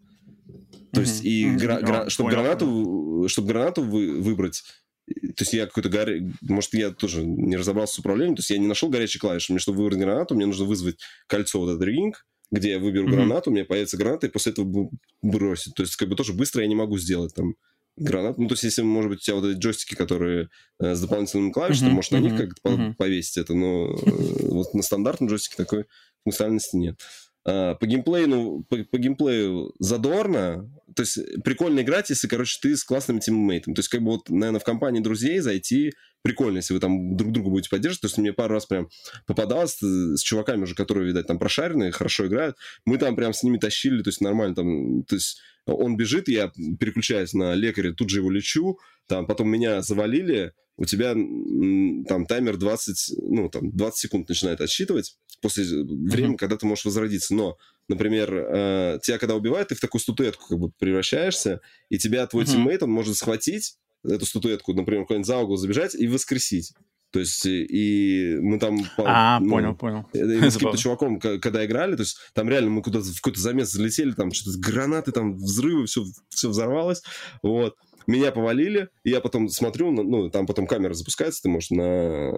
[0.93, 1.05] То mm-hmm.
[1.05, 4.63] есть, и гра- гра- чтобы гранату, чтобы гранату вы- выбрать,
[5.07, 6.33] то есть я какой-то горя...
[6.43, 9.53] Может, я тоже не разобрался с управлением, то есть я не нашел горячей клавиши.
[9.53, 13.13] Мне, чтобы выбрать гранату, мне нужно вызвать кольцо, вот этот ринг, где я выберу mm-hmm.
[13.13, 14.91] гранату, у меня появится граната, и после этого
[15.23, 15.75] бросить.
[15.75, 17.57] То есть, как бы тоже быстро я не могу сделать там
[17.97, 18.39] гранат.
[18.39, 21.51] Ну, то есть, если, может быть, у тебя вот эти джойстики, которые э, с дополнительными
[21.51, 21.91] клавишами, mm-hmm.
[21.91, 22.95] ты можешь на них как-то mm-hmm.
[22.95, 25.87] повесить это, но э, вот на стандартном джойстике такой
[26.25, 27.01] функциональности нет.
[27.45, 30.71] А, по геймплею, ну, по, по геймплею задорно.
[30.95, 33.75] То есть прикольно играть, если, короче, ты с классным тиммейтом.
[33.75, 35.93] То есть, как бы вот, наверное, в компании друзей зайти
[36.23, 38.03] прикольно, если вы там друг друга будете поддерживать.
[38.03, 38.89] То есть мне пару раз прям
[39.27, 42.57] попадалось с чуваками уже, которые, видать, там прошаренные, хорошо играют.
[42.85, 46.53] Мы там прям с ними тащили, то есть нормально там, то есть он бежит, я
[46.79, 48.79] переключаюсь на лекаря, тут же его лечу,
[49.09, 55.17] там потом меня завалили, у тебя там таймер 20, ну, там 20 секунд начинает отсчитывать
[55.41, 56.39] после времени, mm-hmm.
[56.39, 57.35] когда ты можешь возродиться.
[57.35, 57.57] Но,
[57.89, 62.45] например, э, тебя когда убивают, ты в такую статуэтку как бы превращаешься, и тебя твой
[62.45, 62.53] mm-hmm.
[62.53, 66.73] тиммейт, он может схватить, эту статуэтку, например, куда-нибудь за угол забежать и воскресить.
[67.13, 68.79] То есть, и мы там...
[68.97, 70.09] А, ну, понял, понял.
[70.15, 74.13] С каким-то чуваком, когда играли, то есть, там реально мы куда-то в какой-то замес залетели,
[74.13, 77.03] там что-то гранаты, там взрывы, все, все взорвалось,
[77.43, 77.77] вот.
[78.07, 82.33] Меня повалили, и я потом смотрю, ну, там потом камера запускается, ты можешь на...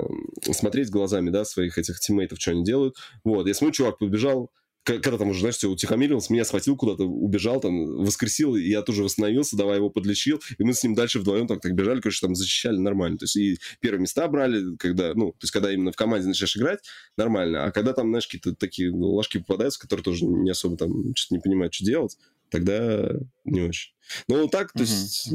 [0.52, 2.96] смотреть глазами, да, своих этих тиммейтов, что они делают.
[3.24, 4.50] Вот, я смотрю, чувак побежал,
[4.84, 9.02] когда там уже, знаешь, все утихомирился, меня схватил куда-то, убежал, там, воскресил, и я тоже
[9.02, 12.34] восстановился, давай его подлечил, и мы с ним дальше вдвоем так, так бежали, короче, там
[12.34, 13.18] защищали нормально.
[13.18, 16.56] То есть и первые места брали, когда, ну, то есть когда именно в команде начинаешь
[16.56, 16.80] играть,
[17.16, 17.64] нормально.
[17.64, 21.34] А когда там, знаешь, какие-то такие ну, ложки попадаются, которые тоже не особо там что-то
[21.34, 22.18] не понимают, что делать,
[22.54, 23.10] тогда
[23.44, 23.90] не очень.
[24.28, 25.28] Ну, так, то есть,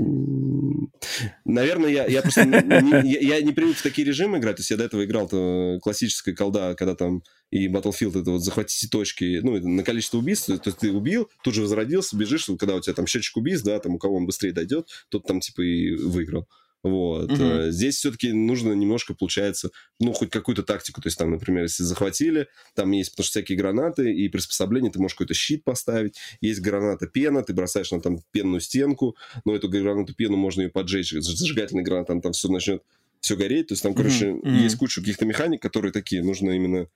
[1.43, 4.55] наверное, я, я просто не, я, я не привык в такие режимы играть.
[4.55, 7.21] То есть я до этого играл то классическая колда, когда там
[7.51, 11.55] и Battlefield это вот захватите точки, ну, на количество убийств, то есть ты убил, тут
[11.55, 14.53] же возродился, бежишь, когда у тебя там счетчик убийств, да, там у кого он быстрее
[14.53, 16.47] дойдет, тот там типа и выиграл.
[16.81, 17.31] Вот.
[17.31, 17.71] Угу.
[17.71, 19.69] Здесь все-таки нужно немножко, получается,
[19.99, 21.01] ну, хоть какую-то тактику.
[21.01, 24.99] То есть там, например, если захватили, там есть, потому что всякие гранаты и приспособления, ты
[24.99, 26.15] можешь какой-то щит поставить.
[26.39, 30.69] Есть граната пена, ты бросаешь на там пенную стенку, но эту гранату пену можно ее
[30.69, 32.81] поджечь, зажигательный гранат, там, там все начнет
[33.19, 33.67] все гореть.
[33.67, 34.63] То есть там, короче, mm-hmm.
[34.63, 36.87] есть куча каких-то механик, которые такие, нужно именно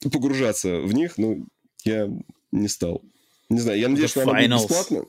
[0.00, 1.38] погружаться в них, но
[1.84, 2.08] я
[2.52, 3.02] не стал.
[3.48, 4.44] Не знаю, я надеюсь, The что finals.
[4.44, 5.04] она будет бесплатно.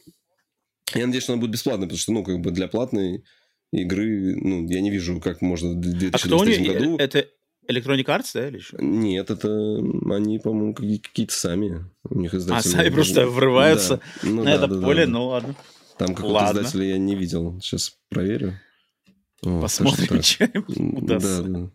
[0.93, 3.23] Я надеюсь, что она будет бесплатно, потому что, ну, как бы для платной
[3.83, 6.97] игры, ну, я не вижу, как можно в 2023 а кто году...
[6.97, 7.27] Это
[7.67, 8.77] Electronic Arts, да, или что?
[8.83, 11.85] Нет, это они, по-моему, какие-то сами.
[12.09, 12.69] У них издатели...
[12.69, 14.29] А, сами просто врываются да.
[14.29, 15.11] ну, на да, это да, поле, да.
[15.11, 15.55] ну ладно.
[15.97, 17.59] Там какого-то издателя я не видел.
[17.61, 18.59] Сейчас проверю.
[19.41, 21.43] Посмотрим, чем удастся.
[21.43, 21.71] Да, да.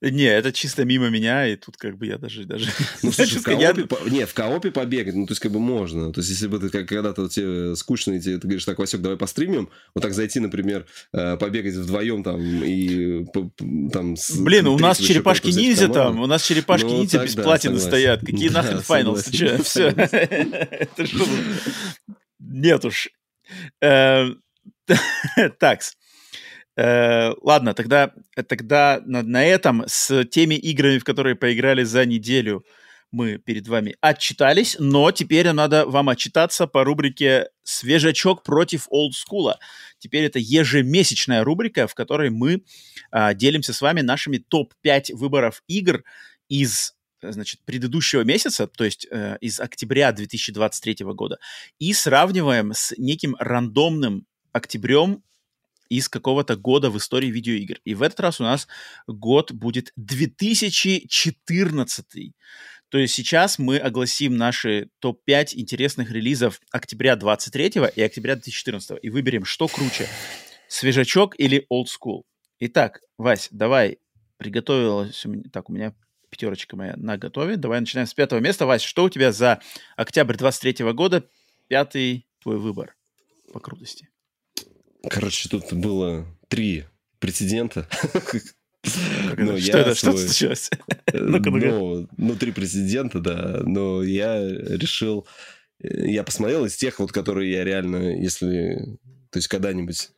[0.00, 2.44] Не, это чисто мимо меня, и тут как бы я даже...
[2.44, 2.70] даже
[3.02, 4.10] ну, слушай, в коопе, я...
[4.10, 6.12] не, в коопе побегать, ну, то есть как бы можно.
[6.12, 9.00] То есть если бы ты как, когда-то тебе скучно, и тебе, ты говоришь, так, Васек,
[9.00, 13.26] давай постримим, вот так зайти, например, э, побегать вдвоем там и
[13.92, 14.14] там...
[14.38, 18.20] Блин, у нас черепашки-ниндзя там, у нас черепашки-ниндзя ну, бесплатно да, стоят.
[18.20, 19.20] Какие да, нахрен файналы?
[19.20, 19.88] Все.
[19.88, 21.26] Это что?
[22.38, 23.08] Нет уж.
[23.80, 24.28] Э,
[25.58, 25.94] такс.
[26.78, 28.12] Э, ладно, тогда,
[28.46, 32.64] тогда на, на этом с теми играми, в которые поиграли за неделю,
[33.10, 39.58] мы перед вами отчитались, но теперь надо вам отчитаться по рубрике «Свежачок против олдскула».
[39.98, 42.62] Теперь это ежемесячная рубрика, в которой мы
[43.10, 46.04] а, делимся с вами нашими топ-5 выборов игр
[46.48, 51.38] из значит, предыдущего месяца, то есть э, из октября 2023 года,
[51.80, 55.24] и сравниваем с неким рандомным октябрем
[55.88, 57.78] из какого-то года в истории видеоигр.
[57.84, 58.66] И в этот раз у нас
[59.06, 62.34] год будет 2014.
[62.90, 69.10] То есть сейчас мы огласим наши топ-5 интересных релизов октября 23 и октября 2014 и
[69.10, 70.08] выберем, что круче,
[70.68, 72.22] свежачок или school.
[72.60, 73.98] Итак, Вась, давай,
[74.38, 75.26] приготовилась...
[75.52, 75.94] Так, у меня
[76.30, 77.56] пятерочка моя на готове.
[77.56, 78.66] Давай начинаем с пятого места.
[78.66, 79.60] Вась, что у тебя за
[79.96, 81.28] октябрь 23 года?
[81.68, 82.96] Пятый твой выбор
[83.52, 84.08] по крутости.
[85.08, 86.84] Короче, тут было три
[87.18, 87.88] прецедента.
[89.36, 89.94] Но что это?
[89.94, 90.70] Что случилось?
[91.12, 93.60] ну, ну, три президента, да.
[93.64, 95.26] Но я решил...
[95.82, 98.98] Э, я посмотрел из тех, вот, которые я реально, если...
[99.30, 100.10] То есть когда-нибудь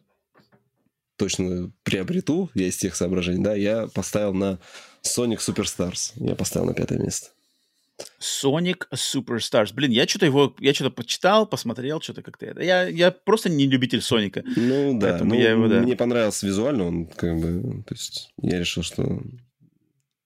[1.17, 4.59] точно приобрету, я из тех соображений, да, я поставил на
[5.03, 6.13] Sonic Superstars.
[6.17, 7.31] Я поставил на пятое место.
[8.21, 9.73] Sonic Superstars.
[9.75, 12.63] Блин, я что-то его, я что-то почитал, посмотрел, что-то как-то это.
[12.63, 14.43] Я, я просто не любитель Соника.
[14.57, 15.81] Ну да, ну, я его, да.
[15.81, 19.23] мне понравился визуально, он как бы, то есть я решил, что.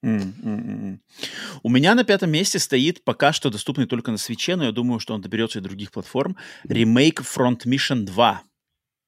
[0.02, 5.00] У меня на пятом месте стоит пока что доступный только на свече, но я думаю,
[5.00, 6.36] что он доберется и других платформ.
[6.68, 8.42] Ремейк Front Mission 2.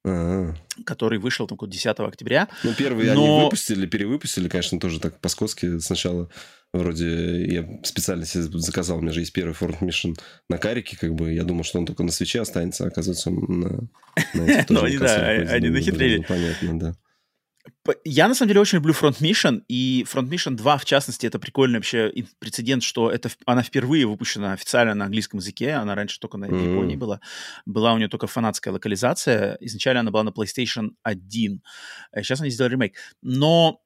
[0.07, 0.55] А-а-а.
[0.85, 2.47] который вышел там 10 октября.
[2.63, 3.11] Ну, первый но...
[3.11, 6.29] они выпустили, перевыпустили, конечно, тоже так по-скотски сначала.
[6.73, 10.19] Вроде я специально себе заказал, у меня же есть первый Ford Mission
[10.49, 13.59] на карике, как бы я думал, что он только на свече останется, а оказывается он
[13.59, 13.89] на...
[14.69, 16.23] Ну, они, да, они нахитрили.
[16.27, 16.95] Понятно, да.
[18.03, 21.39] Я, на самом деле, очень люблю Front Mission, и Front Mission 2, в частности, это
[21.39, 26.37] прикольный вообще прецедент, что это, она впервые выпущена официально на английском языке, она раньше только
[26.37, 26.71] на mm-hmm.
[26.71, 27.21] Японии была,
[27.65, 31.61] была у нее только фанатская локализация, изначально она была на PlayStation 1,
[32.17, 33.81] сейчас они сделали ремейк, но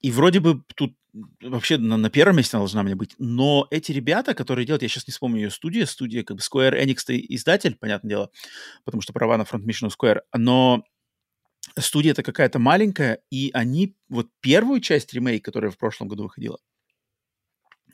[0.00, 0.94] и вроде бы тут
[1.40, 4.88] вообще на, на первом месте она должна мне быть, но эти ребята, которые делают, я
[4.88, 8.30] сейчас не вспомню ее студия, студия как бы Square Enix издатель, понятное дело,
[8.84, 10.84] потому что права на Front Mission Square, но
[11.78, 16.58] студия-то какая-то маленькая, и они вот первую часть ремейк, которая в прошлом году выходила,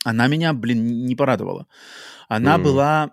[0.04, 1.66] она меня, блин, не порадовала.
[2.28, 2.62] Она mm.
[2.62, 3.10] была...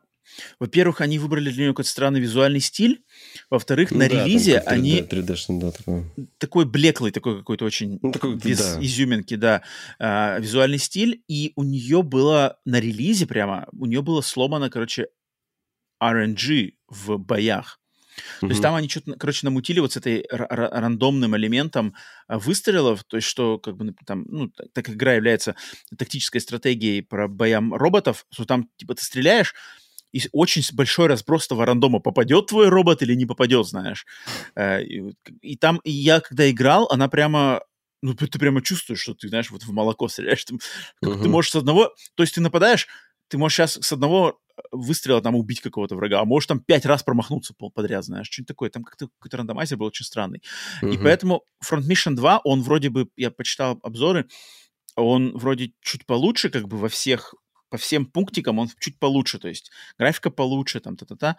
[0.59, 3.03] Во-первых, они выбрали для нее какой-то странный визуальный стиль.
[3.49, 5.01] Во-вторых, ну, на да, релизе 3D, они...
[5.01, 6.03] 3D, да, такой.
[6.37, 8.83] такой блеклый, такой какой-то очень ну, такой, без да.
[8.83, 9.63] изюминки, да,
[9.99, 11.23] а, визуальный стиль.
[11.27, 15.07] И у нее было на релизе прямо, у нее было сломано, короче,
[16.01, 17.79] RNG в боях.
[18.39, 21.93] То есть там они что-то, короче, намутили вот с этой рандомным элементом
[22.27, 25.55] а, выстрелов, то есть что как бы там, ну, так как игра является
[25.97, 29.53] тактической стратегией про боям роботов, что там типа ты стреляешь,
[30.17, 34.05] и очень большой разброс этого рандома, попадет твой робот или не попадет, знаешь.
[34.55, 37.61] Э, и, и там, и я когда играл, она прямо
[38.03, 40.45] ну, ты прямо чувствуешь, что ты, знаешь, вот в молоко стреляешь.
[40.45, 41.21] Ты, uh-huh.
[41.21, 41.95] ты можешь с одного...
[42.15, 42.87] То есть ты нападаешь,
[43.27, 44.39] ты можешь сейчас с одного
[44.71, 48.69] выстрела там убить какого-то врага, а можешь там пять раз промахнуться подряд, знаешь, что-нибудь такое.
[48.69, 50.43] Там как-то какой-то рандомайзер был очень странный.
[50.81, 50.93] Uh-huh.
[50.93, 54.27] И поэтому Front Mission 2, он вроде бы, я почитал обзоры,
[54.95, 57.33] он вроде чуть получше, как бы во всех
[57.69, 61.37] по всем пунктикам он чуть получше, то есть графика получше, там, та-та-та.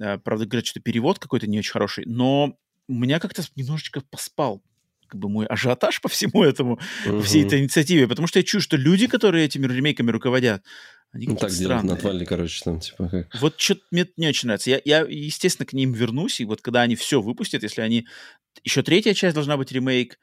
[0.00, 2.56] Э, правда, говорят, что перевод какой-то не очень хороший, но
[2.88, 4.62] у меня как-то немножечко поспал
[5.06, 7.18] как бы мой ажиотаж по всему этому, uh-huh.
[7.18, 10.62] по всей этой инициативе, потому что я чувствую, что люди, которые этими ремейками руководят,
[11.12, 13.40] они ну, так делают, натвали, короче, там, типа, как...
[13.40, 14.70] Вот что-то мне не очень нравится.
[14.70, 18.08] Я, я, естественно, к ним вернусь, и вот когда они все выпустят, если они...
[18.64, 20.18] Еще третья часть должна быть ремейк,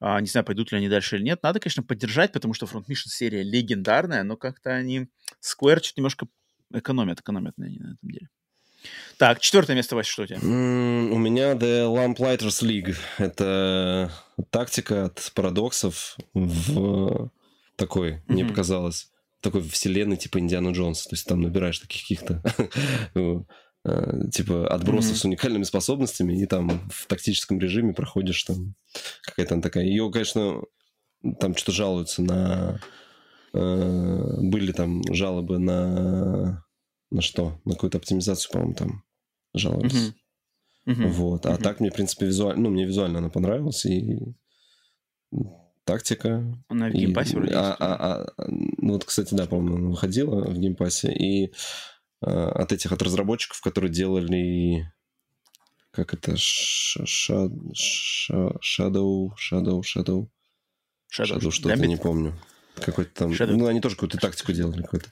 [0.00, 1.42] а, не знаю, пойдут ли они дальше или нет.
[1.42, 5.08] Надо, конечно, поддержать, потому что Front Mission серия легендарная, но как-то они...
[5.40, 6.26] Square чуть немножко
[6.72, 8.28] экономят, экономят на, на этом деле.
[9.18, 10.38] Так, четвертое место, Вася, что у тебя?
[10.38, 12.94] Mm, у меня The Lamplighter's League.
[13.18, 14.12] Это
[14.50, 17.30] тактика от парадоксов в
[17.76, 18.22] такой, mm-hmm.
[18.28, 19.10] мне показалось
[19.40, 21.04] такой вселенной типа Индиана Джонс.
[21.04, 22.42] То есть там набираешь таких каких-то
[24.32, 25.20] типа отбросов mm-hmm.
[25.20, 28.74] с уникальными способностями, и там в тактическом режиме проходишь там
[29.22, 29.84] какая-то там такая.
[29.84, 30.62] Ее, конечно,
[31.40, 32.80] там что-то жалуются на...
[33.52, 36.64] Э, были там жалобы на...
[37.10, 37.60] На что?
[37.64, 39.04] На какую-то оптимизацию, по-моему, там
[39.54, 39.92] жаловались.
[39.92, 40.92] Mm-hmm.
[40.94, 41.08] Mm-hmm.
[41.08, 41.46] Вот.
[41.46, 41.62] А mm-hmm.
[41.62, 42.62] так мне, в принципе, визуально...
[42.64, 44.34] Ну, мне визуально она понравилась, и
[45.84, 46.44] тактика.
[46.68, 50.44] Она в Game Pass е вроде а, а, а, ну вот, кстати, да, по-моему, выходила
[50.44, 51.12] в Game Pass е.
[51.12, 51.48] И а,
[52.20, 54.90] от этих, от разработчиков, которые делали...
[55.90, 56.32] Как это?
[56.32, 57.50] Shadow,
[58.30, 60.28] Shadow, Shadow, Shadow.
[61.12, 62.34] Shadow что-то, не помню.
[62.74, 63.30] Какой-то там...
[63.30, 63.56] Shadow.
[63.56, 64.82] Ну, они тоже какую-то тактику делали.
[64.82, 65.10] Какой-то.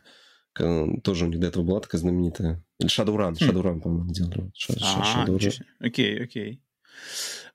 [1.03, 2.65] Тоже у них до этого была такая знаменитая.
[2.79, 3.35] Или Shadowrun.
[3.35, 3.45] Хм.
[3.45, 4.53] Shadowrun, по-моему, делали.
[4.57, 5.63] Shadowrun.
[5.81, 6.64] Окей, окей.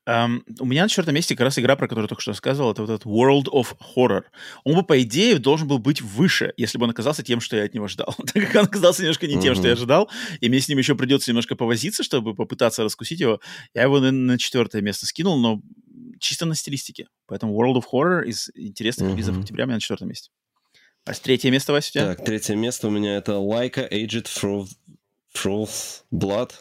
[0.10, 2.72] Um, у меня на четвертом месте как раз игра, про которую я только что рассказывал,
[2.72, 4.24] это вот этот World of Horror.
[4.64, 7.66] Он бы, по идее, должен был быть выше, если бы он оказался тем, что я
[7.66, 8.16] от него ждал.
[8.34, 9.57] так как он оказался немножко не тем, mm-hmm.
[9.57, 10.10] что я ожидал,
[10.40, 13.40] и мне с ним еще придется немножко повозиться, чтобы попытаться раскусить его,
[13.76, 15.61] я его на, на четвертое место скинул, но
[16.20, 17.07] чисто на стилистике.
[17.28, 19.14] Поэтому World of Horror из интересных mm-hmm.
[19.14, 20.32] релизов октября у меня на четвертом месте.
[21.06, 22.16] А третье место, Вася, у тебя?
[22.16, 24.28] Так, третье место у меня это Leica Aged
[25.36, 26.52] Fruit Blood.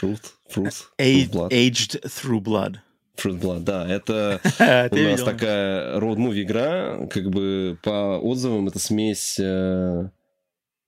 [0.00, 1.50] Fruit, Fruit, Fruit Blood.
[1.50, 2.76] Aged Through Blood.
[3.16, 4.40] Fruit Blood, да, это
[4.90, 9.38] у нас такая роуд-муви игра, как бы по отзывам это смесь...
[9.38, 10.10] Э,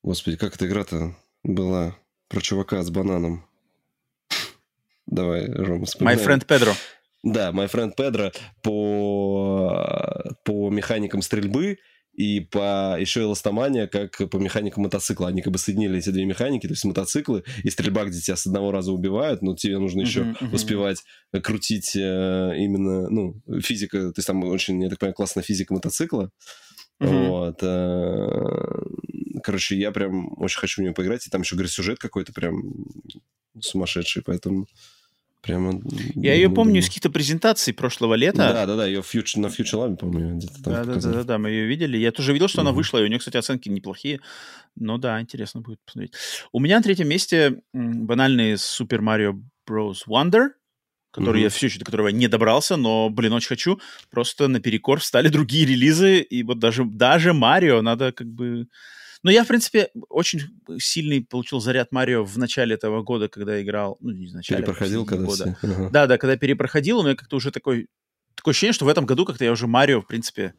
[0.02, 1.96] господи, как эта игра-то была?
[2.28, 3.46] Про чувака с бананом.
[5.06, 6.16] Давай, Рома, вспоминай.
[6.16, 6.74] My Friend Pedro.
[7.22, 11.78] Да, My Friend Pedro по, по механикам стрельбы
[12.14, 15.28] и по еще и ластомания, как по механикам мотоцикла.
[15.28, 18.46] Они как бы соединили эти две механики, то есть мотоциклы и стрельба, где тебя с
[18.46, 20.54] одного раза убивают, но тебе нужно еще uh-huh, uh-huh.
[20.54, 21.02] успевать
[21.42, 26.30] крутить э, именно, ну, физика, то есть там очень, я так понимаю, классная физика мотоцикла.
[27.02, 27.28] Uh-huh.
[27.28, 27.58] Вот.
[27.62, 32.32] Э, короче, я прям очень хочу в нее поиграть, и там еще, говорю, сюжет какой-то
[32.32, 32.62] прям
[33.60, 34.66] сумасшедший, поэтому...
[35.44, 35.80] Прямо...
[36.14, 38.38] Я ее помню из каких-то презентаций прошлого лета.
[38.38, 39.36] Да, да, да, ее фьюч...
[39.36, 41.98] на Future Lab, помню, где-то там да, да, да, да, да, мы ее видели.
[41.98, 44.20] Я тоже видел, что она вышла, и у нее, кстати, оценки неплохие.
[44.74, 46.14] Но да, интересно будет посмотреть.
[46.52, 50.06] У меня на третьем месте банальный Super Mario Bros.
[50.08, 50.48] Wonder,
[51.10, 51.44] который mm-hmm.
[51.44, 53.80] я все еще до которого не добрался, но, блин, очень хочу.
[54.10, 58.66] Просто наперекор встали другие релизы, и вот даже, даже Марио надо как бы
[59.24, 60.42] но я, в принципе, очень
[60.78, 65.06] сильный получил заряд Марио в начале этого года, когда играл, ну, не в начале, Перепроходил
[65.06, 65.56] когда года.
[65.58, 65.72] Все.
[65.72, 65.90] Ага.
[65.90, 67.88] Да, да, когда перепроходил, у меня как-то уже такой,
[68.34, 70.52] такое ощущение, что в этом году как-то я уже Марио, в принципе,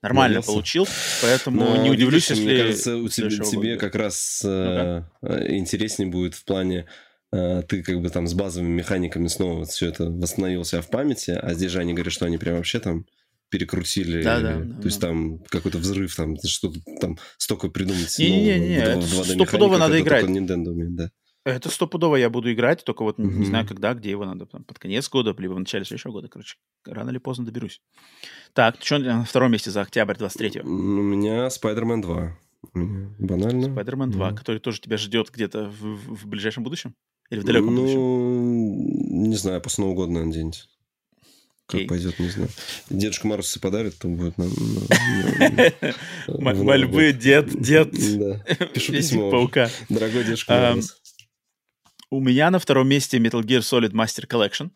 [0.00, 0.52] нормально Нравился.
[0.52, 0.88] получил,
[1.22, 2.54] поэтому Но, не удивлюсь, видишь, если...
[2.54, 3.80] Мне кажется, у тебя, тебе года.
[3.80, 6.86] как раз э, э, интереснее будет в плане
[7.32, 11.32] э, ты как бы там с базовыми механиками снова все это восстановил себя в памяти,
[11.32, 13.06] а здесь же они говорят, что они прям вообще там
[13.54, 14.20] перекрутили.
[14.20, 15.08] Да, да, да, то есть да.
[15.08, 18.18] там какой-то взрыв, там что-то там столько придумать.
[18.18, 19.24] Не, не, не, не.
[19.24, 20.24] стопудово надо играть.
[20.24, 21.10] Nintendo умеет, да.
[21.44, 23.30] Это стопудово я буду играть, только вот uh-huh.
[23.30, 24.46] не знаю, когда, где его надо.
[24.46, 26.28] Там, под конец года, либо в начале следующего года.
[26.28, 27.80] Короче, рано или поздно доберусь.
[28.54, 30.68] Так, что на втором месте за октябрь 23-го?
[30.68, 32.38] У меня Spider-Man 2.
[33.18, 33.66] Банально.
[33.66, 34.36] Spider-Man 2, mm.
[34.36, 36.94] который тоже тебя ждет где-то в, в ближайшем будущем?
[37.30, 39.28] Или в далеком ну, будущем?
[39.28, 40.68] Не знаю, после Нового года, наверное, где-нибудь.
[41.66, 41.86] Как okay.
[41.86, 42.50] пойдет, не знаю.
[42.90, 44.50] Дедушка Мороз подарит, то будет нам...
[46.28, 47.90] Мольбы, дед, дед.
[48.74, 49.30] Пишу письмо.
[49.30, 49.70] Паука.
[49.88, 51.00] Дорогой дедушка Мороз.
[52.10, 54.70] У меня на втором месте Metal Gear Solid Master Collection,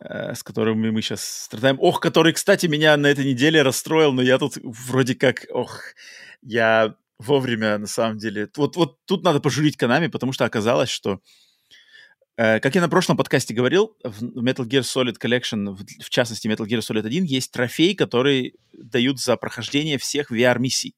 [0.00, 1.76] э, с которым мы сейчас страдаем.
[1.80, 5.44] Ох, который, кстати, меня на этой неделе расстроил, но я тут вроде как...
[5.50, 5.80] Ох,
[6.40, 8.48] я вовремя, на самом деле...
[8.56, 11.22] Вот, вот тут надо пожурить Канами, потому что оказалось, что Э,
[12.38, 16.78] как я на прошлом подкасте говорил, в Metal Gear Solid Collection, в частности Metal Gear
[16.78, 20.94] Solid 1, есть трофей, который дают за прохождение всех VR-миссий.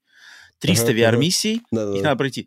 [0.59, 1.97] 300 ага, VR-миссий, ага.
[1.97, 2.47] их надо пройти.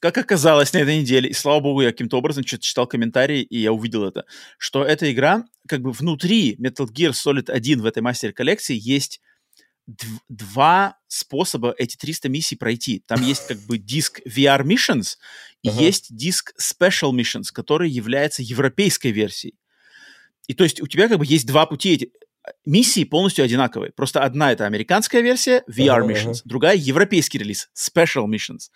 [0.00, 3.60] Как оказалось на этой неделе, и слава богу, я каким-то образом что-то читал комментарии, и
[3.60, 4.24] я увидел это,
[4.58, 9.20] что эта игра, как бы внутри Metal Gear Solid 1 в этой мастер-коллекции есть
[10.28, 13.02] два способа эти 300 миссий пройти.
[13.06, 15.16] Там есть как бы диск VR Missions
[15.62, 15.82] и uh-huh.
[15.82, 19.54] есть диск Special Missions, который является европейской версией.
[20.48, 21.94] И то есть у тебя как бы есть два пути.
[21.94, 22.12] Эти
[22.64, 23.92] миссии полностью одинаковые.
[23.92, 26.42] Просто одна это американская версия VR uh-huh, Missions, uh-huh.
[26.44, 28.70] другая европейский релиз Special Missions.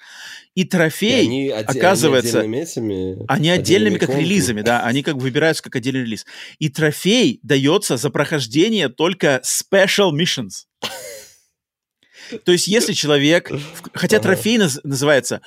[0.55, 5.23] И трофей, и они оказывается, они отдельными, они отдельными как релизами, да, они как бы
[5.23, 6.27] выбираются как отдельный релиз.
[6.59, 10.67] И трофей дается за прохождение только Special Missions.
[12.45, 13.51] То есть, если человек...
[13.93, 15.41] Хотя трофей называется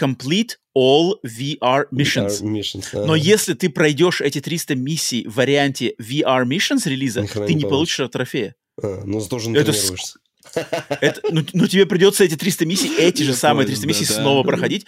[0.00, 2.40] Complete All VR Missions.
[2.40, 3.06] VR missions ага.
[3.06, 8.08] Но если ты пройдешь эти 300 миссий в варианте VR Missions релиза, ты не получишь
[8.10, 8.54] трофея.
[8.82, 10.18] А, ну, не Это тренируешься.
[11.00, 14.42] Это, ну, ну, тебе придется эти 300 миссий, эти же самые 300 миссий да, снова
[14.42, 14.48] да.
[14.48, 14.86] проходить.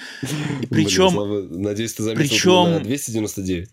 [0.63, 1.11] И причем...
[1.11, 3.69] Блин, надеюсь, ты заметил причем, на 299.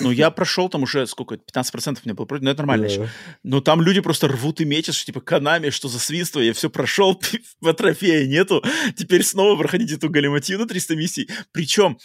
[0.00, 2.92] Ну, я прошел там уже, сколько, 15% у меня было, но это нормально да.
[2.92, 3.08] еще.
[3.42, 6.70] Но там люди просто рвут и метят, что типа, Канами, что за свинство, я все
[6.70, 7.20] прошел,
[7.60, 8.62] по трофея нету,
[8.96, 11.30] теперь снова проходить эту галиматью 300 миссий.
[11.52, 11.98] Причем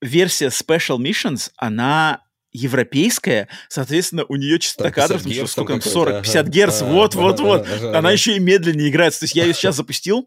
[0.00, 2.22] версия Special Missions, она
[2.52, 7.64] европейская, соответственно, у нее частота кадров, там, сколько там, 40, 50 ага, герц, вот, ага.
[7.76, 9.20] Ага, она еще и медленнее играется.
[9.20, 10.26] То есть я ее сейчас запустил,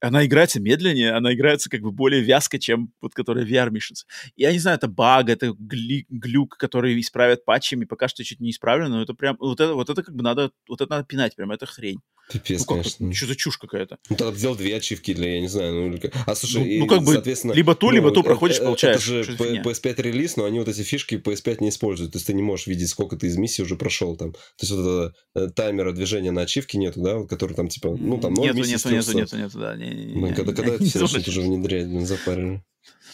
[0.00, 4.06] она играется медленнее, она играется как бы более вязко, чем вот которая VR Missions.
[4.34, 8.50] Я не знаю, это баг, это гли, глюк, который исправят патчами, пока что чуть не
[8.50, 11.36] исправлено, но это прям, вот это, вот это как бы надо, вот это надо пинать,
[11.36, 12.00] прям это хрень.
[12.30, 13.12] Пипец, ну, конечно.
[13.12, 13.98] Что за чушь какая-то?
[14.08, 16.86] Ну, тогда сделал две ачивки для, я не знаю, ну, а слушай, ну, и, ну
[16.86, 19.08] как бы, соответственно, либо ту, ну, либо ту проходишь, это, получаешь.
[19.08, 22.34] Это же PS5 релиз, но они вот эти фишки PS5 не используют, то есть ты
[22.34, 24.32] не можешь видеть, сколько ты из миссии уже прошел там.
[24.32, 28.18] То есть вот этого э, таймера движения на ачивке нету, да, который там типа, ну
[28.18, 31.00] там, ну, нету, нету, нету, нету, нету, да, не, не, не, Когда, когда это все
[31.00, 32.62] начнут уже внедрять, запарили.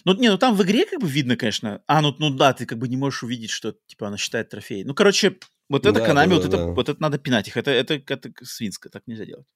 [0.04, 1.82] Ну, не, ну там в игре как бы видно, конечно.
[1.86, 4.84] А, ну, ну да, ты как бы не можешь увидеть, что типа она считает трофей.
[4.84, 5.36] Ну, короче,
[5.68, 6.66] вот это да, Konami, да, вот, да, это, да.
[6.66, 7.56] вот это надо пинать их.
[7.56, 9.46] Это, это, это свинское, так нельзя делать.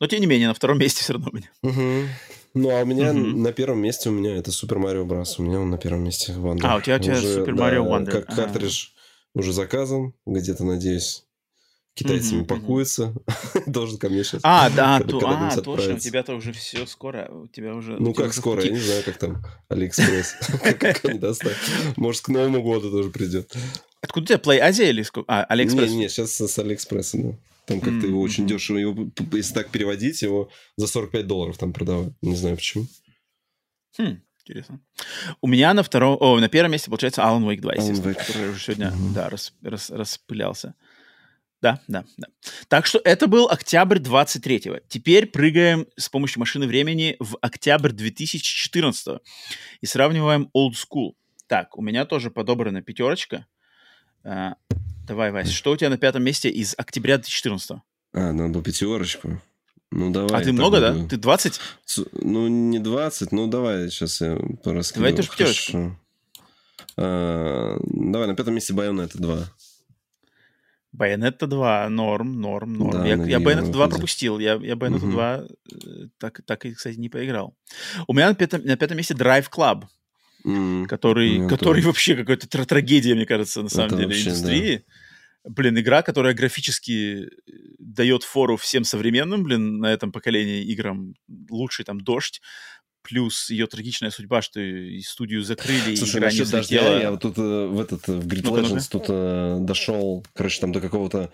[0.00, 1.50] Но, тем не менее, на втором месте все равно у меня.
[1.62, 2.08] Угу.
[2.54, 3.18] Ну, а у меня угу.
[3.18, 5.38] на первом месте у меня это Супер Марио Брас.
[5.38, 6.60] У меня он на первом месте Wonder.
[6.64, 8.10] А, у тебя, у тебя Супер Марио да, Wonder.
[8.10, 8.88] Как картридж
[9.34, 9.38] а.
[9.38, 11.26] уже заказан, где-то, надеюсь,
[11.94, 13.14] китайцами mm-hmm, пакуется,
[13.66, 14.40] должен ко мне сейчас.
[14.44, 17.96] А, да, то, а, точно, у тебя-то уже все скоро, у тебя уже...
[17.98, 20.36] Ну, как скоро, я не знаю, как там Алиэкспресс,
[20.78, 21.56] как доставят.
[21.96, 23.56] Может, к Новому году тоже придет.
[24.06, 25.04] Откуда у тебя, Play Asia или...
[25.26, 25.90] А, Алиэкспресс?
[25.90, 27.34] Не, не, сейчас с Алиэкспресса, да.
[27.66, 32.14] Там как-то его очень дешево, его, если так переводить, его за 45 долларов там продавают.
[32.22, 32.86] Не знаю почему.
[33.98, 34.80] Хм, интересно.
[35.40, 38.60] У меня на втором, о, на первом месте получается Alan Wake 2, естественно, который уже
[38.60, 39.12] сегодня, mm-hmm.
[39.12, 40.74] да, рас, рас, распылялся.
[41.60, 42.28] Да, да, да.
[42.68, 44.78] Так что это был октябрь 23-го.
[44.86, 49.18] Теперь прыгаем с помощью машины времени в октябрь 2014
[49.80, 51.14] и сравниваем old school.
[51.48, 53.46] Так, у меня тоже подобрана пятерочка.
[54.26, 54.56] А,
[55.06, 57.78] давай, Вась, что у тебя на пятом месте из октября 2014?
[58.12, 59.40] А, надо пятерочку.
[59.92, 60.40] Ну, давай.
[60.40, 61.02] А ты много, буду.
[61.02, 61.08] да?
[61.08, 61.60] Ты 20?
[62.12, 65.04] Ну, не 20, ну, давай, сейчас я пораскину.
[65.04, 65.96] Давай тоже пятерочку.
[66.96, 69.48] А, давай, на пятом месте Байонета 2.
[70.96, 72.90] Bayonetta 2, норм, норм, норм.
[72.90, 74.38] Да, я, я Bayonetta 2 пропустил.
[74.40, 75.12] Я, я Bayonetta угу.
[75.12, 77.54] 2 э, так, так и, кстати, не поиграл.
[78.08, 79.84] У меня на пятом, на пятом месте Drive Club,
[80.46, 84.76] mm, который, который вообще какая-то трагедия, мне кажется, на самом Это деле, вообще, индустрии.
[84.76, 85.50] Да.
[85.50, 87.28] Блин, игра, которая графически э,
[87.78, 91.14] дает фору всем современным, блин, на этом поколении играм.
[91.50, 92.40] Лучший там «Дождь»,
[93.02, 97.00] плюс ее трагичная судьба, что и студию закрыли, Слушай, игра не взлетела.
[97.00, 100.72] я вот тут э, в этот, в Grid ну, Legends тут э, дошел, короче, там
[100.72, 101.30] до какого-то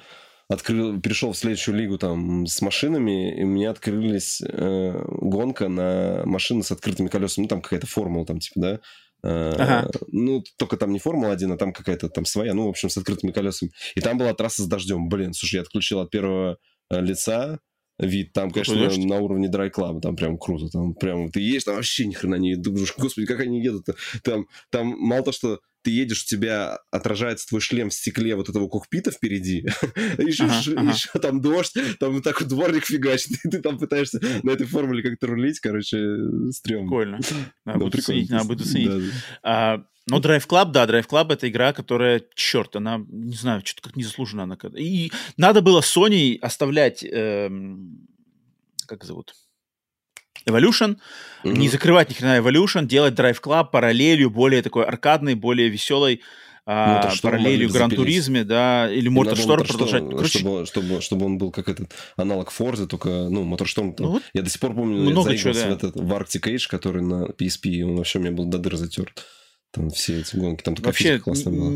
[0.49, 6.23] открыл, перешел в следующую лигу там с машинами, и у меня открылись э, гонка на
[6.27, 8.79] машины с открытыми колесами, ну там какая-то формула там типа, да, э,
[9.23, 9.89] Ага.
[10.09, 13.31] Ну, только там не Формула-1, а там какая-то там своя, ну, в общем, с открытыми
[13.31, 13.71] колесами.
[13.95, 15.09] И там была трасса с дождем.
[15.09, 16.59] Блин, слушай, я отключил от первого
[16.91, 17.61] э, лица
[18.07, 18.33] вид.
[18.33, 20.69] Там, конечно, на, на уровне Club, там прям круто.
[20.69, 23.95] Там прям ты едешь, там вообще ни хрена не думаешь, господи, как они едут-то.
[24.23, 28.49] Там, там мало то, что ты едешь, у тебя отражается твой шлем в стекле вот
[28.49, 29.67] этого кокпита впереди,
[30.19, 34.51] еще, еще, там дождь, там вот так вот дворник фигачит, и ты там пытаешься на
[34.51, 35.99] этой формуле как-то рулить, короче,
[36.51, 36.89] стрёмно.
[36.89, 37.19] Прикольно.
[37.65, 39.13] Надо, да, буду, ценить, надо буду ценить.
[40.09, 43.97] Но Drive Club, да, Drive Club это игра, которая, черт, она, не знаю, что-то как
[43.97, 44.57] незаслуженно она.
[44.77, 48.09] И надо было Sony оставлять, эм,
[48.87, 49.35] как зовут,
[50.47, 50.97] Evolution,
[51.45, 51.57] mm-hmm.
[51.57, 56.21] не закрывать ни хрена Evolution, делать Drive Club параллелью, более такой аркадной, более веселой,
[56.65, 60.09] а, параллелью Гран Туризме, да, или Моторшторм продолжать.
[60.09, 60.39] Короче...
[60.39, 64.43] Чтобы, чтобы, чтобы он был как этот аналог Форзы, только, ну, Моторшторм, ну, вот я
[64.43, 65.69] до сих пор помню, много я чего, да.
[65.69, 68.77] в, этот, в Arctic Age, который на PSP, он вообще у меня был до дыр
[68.77, 69.25] затерт.
[69.73, 71.71] Там все эти гонки, там такая Вообще, классно была.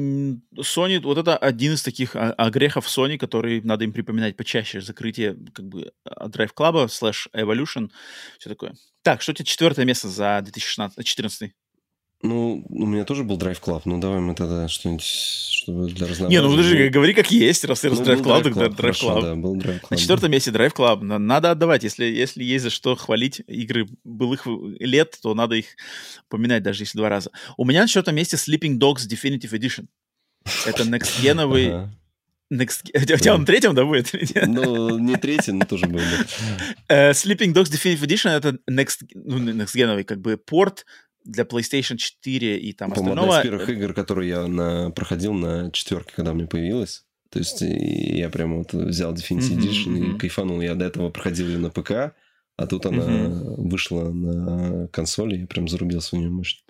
[0.62, 4.82] Sony, вот это один из таких огрехов Sony, который надо им припоминать почаще.
[4.82, 7.90] Закрытие как бы Drive Club, slash Evolution,
[8.38, 8.74] все такое.
[9.02, 11.52] Так, что у тебя четвертое место за 2014?
[12.22, 13.82] Ну, у меня тоже был Drive Club.
[13.84, 16.28] Ну, давай мы тогда что-нибудь, чтобы для разнообразия.
[16.28, 19.22] Не, ну подожди, говори как есть, раз ты ну, Drive Club, тогда Drive Club.
[19.22, 19.86] Да, был Drive Club.
[19.90, 21.02] На четвертом месте Drive Club.
[21.02, 21.84] Надо отдавать.
[21.84, 24.46] Если, если есть за что хвалить игры былых
[24.80, 25.66] лет, то надо их
[26.28, 27.30] поминать, даже если два раза.
[27.58, 29.86] У меня на четвертом месте Sleeping Dogs Definitive Edition.
[30.64, 31.90] Это next-геновый...
[32.52, 32.88] Next...
[32.94, 34.12] У тебя он третьем, да, будет?
[34.46, 36.28] Ну, не третий, но тоже будет.
[36.88, 40.86] Uh, Sleeping Dogs Definitive Edition— это next, ну, next как бы порт
[41.26, 43.38] для PlayStation 4 и там По-моему, остального...
[43.38, 44.90] одна из первых игр, которые я на...
[44.90, 47.04] проходил на четверке, когда мне появилась.
[47.30, 50.14] То есть я прям вот взял Definitive Edition mm-hmm, mm-hmm.
[50.14, 50.60] и кайфанул.
[50.60, 52.14] Я до этого проходил ее на ПК,
[52.58, 53.68] а тут она угу.
[53.68, 56.62] вышла на консоли, я прям зарубился в нее мощно.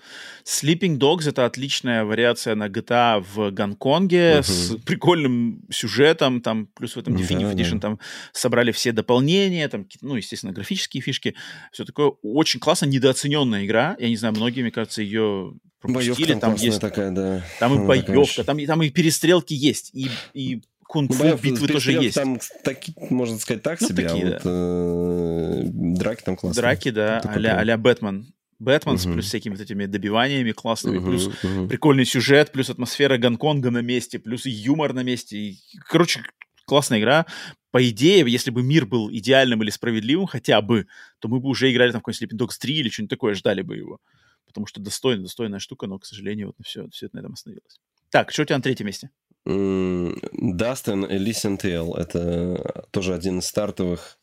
[0.44, 4.42] Sleeping Dogs— это отличная вариация на GTA в Гонконге угу.
[4.42, 7.78] с прикольным сюжетом, там, плюс в этом Definitive да, Edition да.
[7.78, 8.00] там
[8.32, 11.36] собрали все дополнения, там, ну, естественно, графические фишки,
[11.70, 12.12] все такое.
[12.22, 13.96] Очень классно, недооцененная игра.
[14.00, 16.14] Я не знаю, многие, мне кажется, ее пропустили.
[16.14, 17.44] Боевка там, там есть такая, да.
[17.60, 22.14] Там и боевка, там, там и перестрелки есть, и, и кунг-фу ну, битвы тоже есть.
[22.14, 24.50] Там, таки, можно сказать, так ну, себе, а такие, а вот да.
[24.50, 25.62] э,
[25.98, 26.62] драки там классные.
[26.62, 28.32] Драки, да, а-ля, а-ля Бэтмен.
[28.58, 29.12] Бэтмен uh-huh.
[29.12, 31.68] плюс всякими вот этими добиваниями классными, uh-huh, плюс uh-huh.
[31.68, 35.36] прикольный сюжет, плюс атмосфера Гонконга на месте, плюс юмор на месте.
[35.36, 35.58] И,
[35.88, 36.22] короче,
[36.64, 37.26] классная игра.
[37.70, 40.86] По идее, если бы мир был идеальным или справедливым хотя бы,
[41.18, 43.60] то мы бы уже играли там в какой-нибудь Sleeping Dogs 3 или что-нибудь такое, ждали
[43.62, 44.00] бы его.
[44.46, 47.78] Потому что достойная, достойная штука, но, к сожалению, вот все, все это на этом остановилось.
[48.10, 49.10] Так, что у тебя на третьем месте?
[49.46, 51.96] Dustin Elysian Tale.
[51.96, 54.18] Это тоже один из стартовых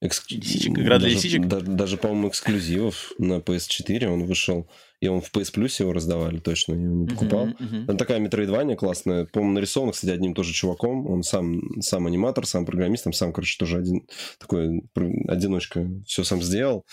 [0.00, 0.30] Экск...
[0.30, 1.46] Лисичек, игра для даже, лисичек?
[1.46, 4.68] да- даже, по-моему, эксклюзивов на PS4 он вышел.
[5.00, 7.46] И он в PS Plus его раздавали, точно, я его не покупал.
[7.46, 7.86] Мгм, мгм.
[7.86, 9.26] Там такая метроидвания классная.
[9.26, 11.06] По-моему, нарисована, кстати, одним тоже чуваком.
[11.06, 14.06] Он сам, сам аниматор, сам программист, там сам, короче, тоже один
[14.40, 14.82] такой
[15.28, 16.84] одиночка все сам сделал.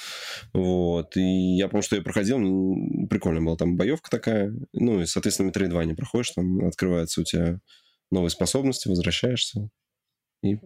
[0.53, 1.18] Вот.
[1.18, 2.38] И я помню, что я проходил,
[3.10, 4.53] прикольно была там боевка такая.
[4.73, 7.60] Ну, и, соответственно, метроидвания проходишь, там открываются у тебя
[8.11, 9.69] новые способности, возвращаешься.
[10.44, 10.57] И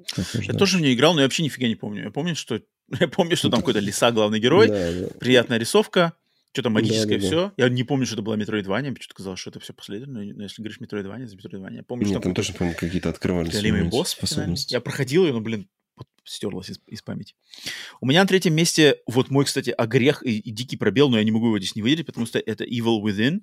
[0.41, 2.03] Я тоже в нее играл, но я вообще нифига не помню.
[2.03, 2.59] Я помню, что,
[2.99, 5.07] я помню, что там какой-то лиса главный герой, Да, да.
[5.19, 6.13] приятная рисовка,
[6.51, 7.27] что-то магическое Да-да-да.
[7.27, 7.53] все.
[7.57, 10.43] Я не помню, что это была Метроидвания, мне что-то казалось, что это все последовательно, но
[10.43, 11.77] если говоришь Метроидвания, за Метроидвания.
[11.79, 13.53] Я помню, что Нет, там какой-то точно, по-моему, какие-то открывались.
[13.53, 14.73] Голимый босс способности.
[14.73, 17.35] Я проходил ее, но, блин, вот стерлась из, из памяти.
[18.01, 21.23] У меня на третьем месте, вот мой, кстати, огрех и, и дикий пробел, но я
[21.23, 23.41] не могу его здесь не выделить, потому что это Evil Within.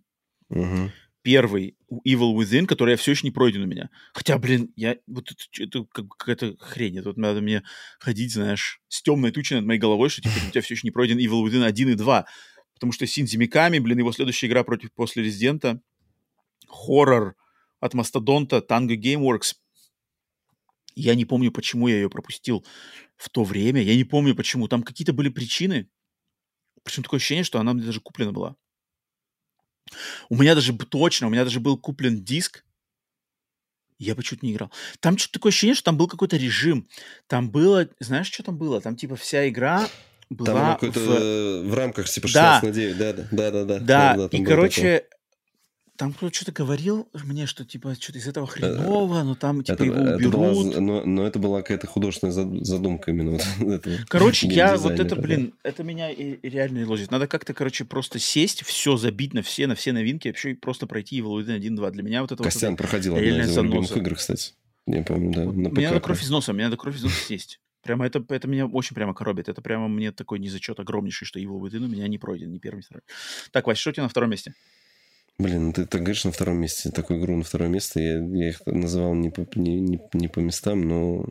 [0.48, 0.92] Мгм.
[1.22, 1.76] Первый
[2.06, 3.90] Evil Within, который я все еще не пройден у меня.
[4.12, 6.98] Хотя, блин, я вот это, это как- какая-то хрень.
[6.98, 7.64] Это вот надо мне
[7.98, 10.92] ходить, знаешь, с темной тучей над моей головой, что типа у тебя все еще не
[10.92, 12.26] пройден Evil Within 1 и 2.
[12.76, 15.80] Потому что Синзи Миками, блин, его следующая игра против после Резидента,
[16.68, 17.34] хоррор
[17.80, 19.54] от Мастодонта, Tango Gameworks.
[20.94, 22.66] Я не помню, почему я ее пропустил
[23.16, 23.80] в то время.
[23.82, 24.68] Я не помню, почему.
[24.68, 25.88] Там какие-то были причины.
[26.82, 28.56] Причем такое ощущение, что она мне даже куплена была.
[30.28, 32.62] У меня даже точно, у меня даже был куплен диск.
[33.98, 34.70] Я бы чуть не играл.
[35.00, 36.88] Там что-то такое ощущение, что там был какой-то режим.
[37.26, 38.82] Там было, знаешь, что там было?
[38.82, 39.88] Там типа вся игра
[40.30, 41.10] была какое-то в...
[41.10, 42.60] э, в рамках типа Да.
[42.60, 43.78] 16 на 9, да, да, да, да, да.
[43.80, 44.46] Да, там и, было такое.
[44.46, 45.04] короче,
[45.96, 49.84] там кто-то что-то говорил мне, что типа что-то из этого хреново, но там типа это,
[49.84, 50.80] его это была уберут.
[50.80, 53.42] но, но это была какая-то художественная зад- задумка именно вот
[53.72, 55.22] этого Короче, я вот это, геймдизайнера, да.
[55.22, 57.10] блин, это меня и, и реально и ложит.
[57.10, 61.20] Надо как-то, короче, просто сесть, все забить на все, на все новинки, вообще просто пройти
[61.20, 61.90] Evil Within 1-2.
[61.92, 62.78] Для меня вот это Костян вот...
[62.78, 64.52] проходил одна из его любимых игр, кстати.
[64.86, 67.60] Я помню, да, на Мне надо кровь из носа, мне надо кровь из носа сесть.
[67.86, 69.48] Прямо это, это меня очень прямо коробит.
[69.48, 72.78] Это прямо мне такой незачет огромнейший, что Evil Within у меня не пройден, ни первый,
[72.78, 73.02] ни второй.
[73.52, 74.54] Так, Вась, что у тебя на втором месте?
[75.38, 78.48] Блин, ну ты так говоришь на втором месте, такую игру на второе место, я, я
[78.48, 81.26] их называл не по, не, не, не по местам, но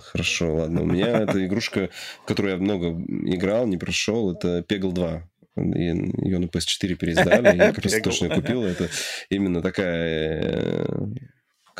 [0.00, 0.82] хорошо, ладно.
[0.82, 1.90] У меня эта игрушка,
[2.22, 2.90] в которую я много
[3.24, 5.28] играл, не прошел, это Peggle 2.
[5.56, 8.62] Ее на PS4 переиздали, я как раз точно купил.
[8.62, 8.88] Это
[9.28, 11.06] именно такая э,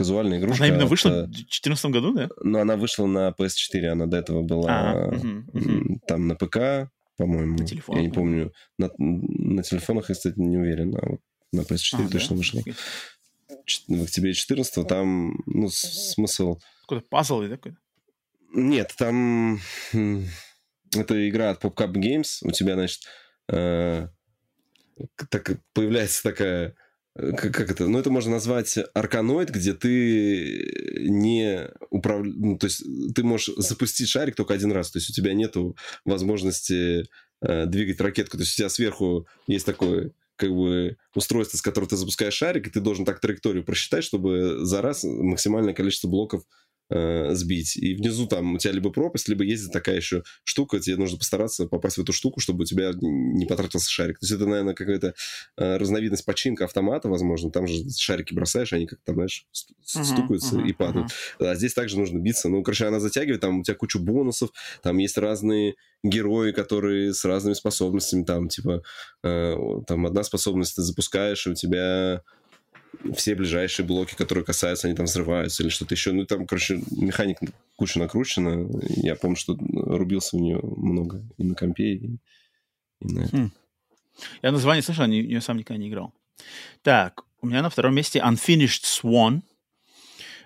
[0.01, 0.65] казуальная игрушка.
[0.65, 2.31] Она именно от, вышла э, в 2014 году, да?
[2.43, 5.51] Но она вышла на PS4, она до этого была А, мгм.
[5.53, 7.59] м, там на ПК, по-моему.
[7.59, 8.53] На телефонах, Я не помню.
[8.79, 10.97] На, на телефонах я, кстати, не уверен.
[10.97, 11.21] А вот
[11.53, 12.35] на PS4 А, точно да?
[12.37, 12.63] вышла.
[13.89, 16.59] В октябре 14 там, ну, смысл...
[16.83, 17.49] Какой-то пазл, да?
[17.51, 17.77] какой-то?
[18.55, 19.61] Нет, там...
[19.93, 20.27] м,
[20.97, 22.39] Это игра от PopCap Games.
[22.43, 23.01] У тебя, значит,
[23.53, 24.09] э,
[25.29, 26.75] так, появляется такая...
[27.17, 27.87] э, Как, как это?
[27.87, 32.37] Ну, это можно назвать арканоид, где ты не управляешь...
[32.39, 32.83] Ну, то есть
[33.15, 34.91] ты можешь запустить шарик только один раз.
[34.91, 37.05] То есть у тебя нету возможности
[37.43, 38.37] э, двигать ракетку.
[38.37, 42.67] То есть у тебя сверху есть такое как бы устройство, с которого ты запускаешь шарик,
[42.67, 46.45] и ты должен так траекторию просчитать, чтобы за раз максимальное количество блоков
[46.91, 47.77] э, сбить.
[47.77, 51.67] И внизу там у тебя либо пропасть, либо ездит такая еще штука, тебе нужно постараться
[51.67, 54.19] попасть в эту штуку, чтобы у тебя не потратился шарик.
[54.19, 55.15] То есть это, наверное, какая-то
[55.57, 57.51] э, разновидность починка автомата, возможно.
[57.51, 59.47] Там же шарики бросаешь, они как там, знаешь,
[59.85, 61.11] стукаются мгм, и падают.
[61.39, 62.49] А здесь также нужно биться.
[62.49, 64.51] Ну, короче, она затягивает, там у тебя кучу бонусов,
[64.83, 68.83] там есть разные герои, которые с разными способностями, там, типа,
[69.23, 69.55] э,
[69.87, 72.23] там одна способность ты запускаешь, и у тебя
[73.15, 76.13] все ближайшие блоки, которые касаются, они там взрываются или что-то еще.
[76.13, 77.39] Ну, там, короче, механик
[77.77, 78.69] куча накручена.
[78.97, 82.19] Я помню, что рубился в нее много и на компе, и,
[83.01, 83.51] и на это.
[84.43, 86.13] Я название слышал, но я сам никогда не играл.
[86.83, 89.43] Так, у меня на втором месте Unfinished Swan.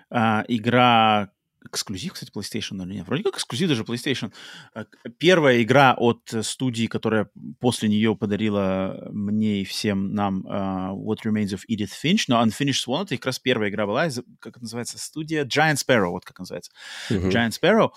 [0.09, 1.31] А, игра
[1.75, 3.07] эксклюзив, кстати, PlayStation или нет?
[3.07, 4.33] Вроде как эксклюзив даже PlayStation.
[4.73, 4.85] А,
[5.17, 7.29] Первая игра от э, студии, которая
[7.59, 12.85] после нее подарила мне и всем нам а, What Remains of Edith Finch, но Unfinished
[12.87, 14.07] Swan это как раз первая игра была,
[14.39, 16.71] как это называется, студия Giant Sparrow, вот как называется.
[17.09, 17.29] Мгм.
[17.29, 17.91] Giant Sparrow.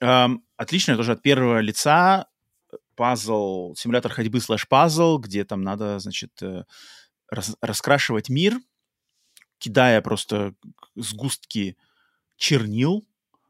[0.00, 2.28] Эм, отличная тоже от первого лица
[2.96, 6.64] пазл, симулятор ходьбы слэш пазл, где там надо, значит, э,
[7.30, 8.58] рас- раскрашивать мир,
[9.58, 10.54] кидая просто
[10.94, 11.76] сгустки
[12.36, 13.06] чернил.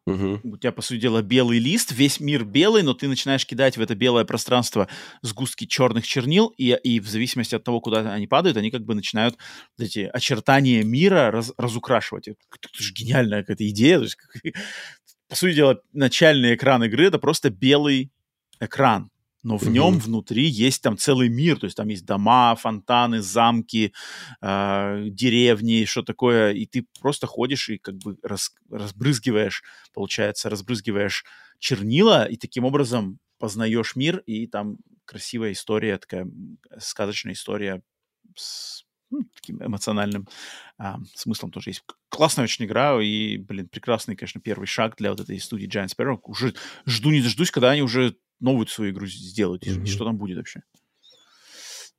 [0.06, 0.40] Мгм.
[0.44, 3.80] У тебя, по сути дела, белый лист, весь мир белый, но ты начинаешь кидать в
[3.80, 4.88] это белое пространство
[5.22, 8.94] сгустки черных чернил, и, и в зависимости от того, куда они падают, они как бы
[8.94, 9.36] начинают
[9.80, 12.28] эти очертания мира раз- разукрашивать.
[12.28, 13.98] Это, это же гениальная какая-то идея.
[13.98, 14.42] То есть, как-
[15.28, 18.12] по сути дела, начальный экран игры— это просто белый
[18.60, 19.10] экран.
[19.46, 23.92] Но в нем внутри есть там целый мир, то есть там есть дома, фонтаны, замки,
[24.40, 29.62] э, деревни, что такое, и ты просто ходишь и как бы раз, разбрызгиваешь,
[29.94, 31.24] получается, разбрызгиваешь
[31.60, 36.28] чернила, и таким образом познаешь мир, и там красивая история, такая
[36.78, 37.82] сказочная история
[38.34, 40.26] с ну, таким эмоциональным
[40.76, 41.84] а, смыслом тоже есть.
[42.08, 46.18] Классная очень игра, и, блин, прекрасный, конечно, первый шаг для вот этой студии Giant Sparrow.
[46.24, 46.54] Уже
[46.84, 49.84] жду не дождусь, когда они уже новую свою игру сделают, mm-hmm.
[49.84, 50.62] и что там будет вообще.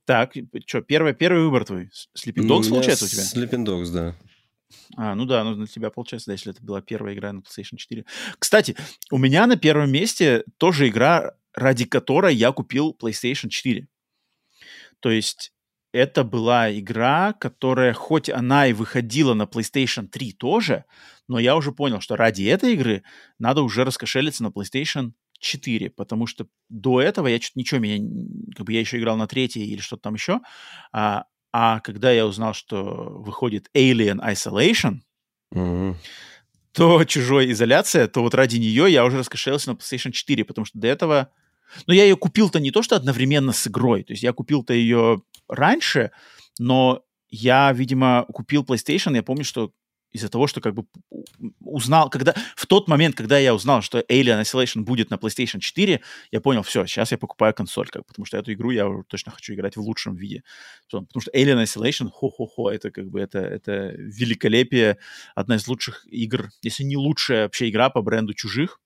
[0.04, 0.32] Так,
[0.66, 1.90] что, первый, первый выбор твой?
[2.16, 3.22] Sleeping Dogs, получается, у тебя?
[3.22, 4.16] Sleeping Dogs, да.
[4.96, 7.76] А, ну да, ну на тебя получается, да, если это была первая игра на PlayStation
[7.76, 8.04] 4.
[8.38, 8.76] Кстати,
[9.10, 13.86] у меня на первом месте тоже игра, ради которой я купил PlayStation 4.
[15.00, 15.52] То есть
[15.92, 20.84] это была игра, которая, хоть она и выходила на PlayStation 3 тоже,
[21.28, 23.02] но я уже понял, что ради этой игры
[23.38, 27.98] надо уже раскошелиться на PlayStation 4, потому что до этого я что-то ничего, меня,
[28.56, 30.40] как бы я еще играл на третьей или что-то там еще,
[30.92, 35.00] а, а когда я узнал, что выходит Alien Isolation,
[35.54, 35.94] mm-hmm.
[36.72, 40.78] то чужой изоляция, то вот ради нее я уже раскошелился на PlayStation 4, потому что
[40.78, 41.30] до этого...
[41.86, 45.20] Ну, я ее купил-то не то, что одновременно с игрой, то есть я купил-то ее
[45.48, 46.12] раньше,
[46.58, 49.72] но я, видимо, купил PlayStation, я помню, что
[50.12, 50.86] из-за того, что как бы
[51.60, 56.00] узнал, когда в тот момент, когда я узнал, что Alien Isolation будет на PlayStation 4,
[56.30, 59.54] я понял, все, сейчас я покупаю консоль, как, потому что эту игру я точно хочу
[59.54, 60.42] играть в лучшем виде.
[60.90, 64.98] Потому что Alien Isolation, хо-хо-хо, это как бы это, это великолепие,
[65.34, 68.80] одна из лучших игр, если не лучшая вообще игра по бренду чужих.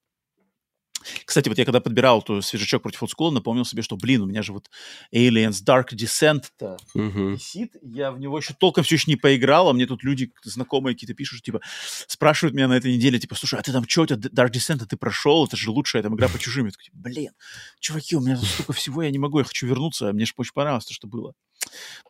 [1.24, 4.42] Кстати, вот я когда подбирал эту свежачок против олдскула, напомнил себе, что, блин, у меня
[4.42, 4.70] же вот
[5.14, 7.32] Aliens Dark Descent-то uh-huh.
[7.32, 10.94] висит, я в него еще толком все еще не поиграл, а мне тут люди, знакомые
[10.94, 11.60] какие-то пишут, типа,
[12.06, 14.84] спрашивают меня на этой неделе, типа, слушай, а ты там что, у тебя Dark Descent
[14.86, 16.66] ты прошел, это же лучшая там игра по чужим.
[16.66, 17.32] Я такой, типа, блин,
[17.80, 20.52] чуваки, у меня тут столько всего, я не могу, я хочу вернуться, мне же очень
[20.52, 21.34] понравилось то, что было.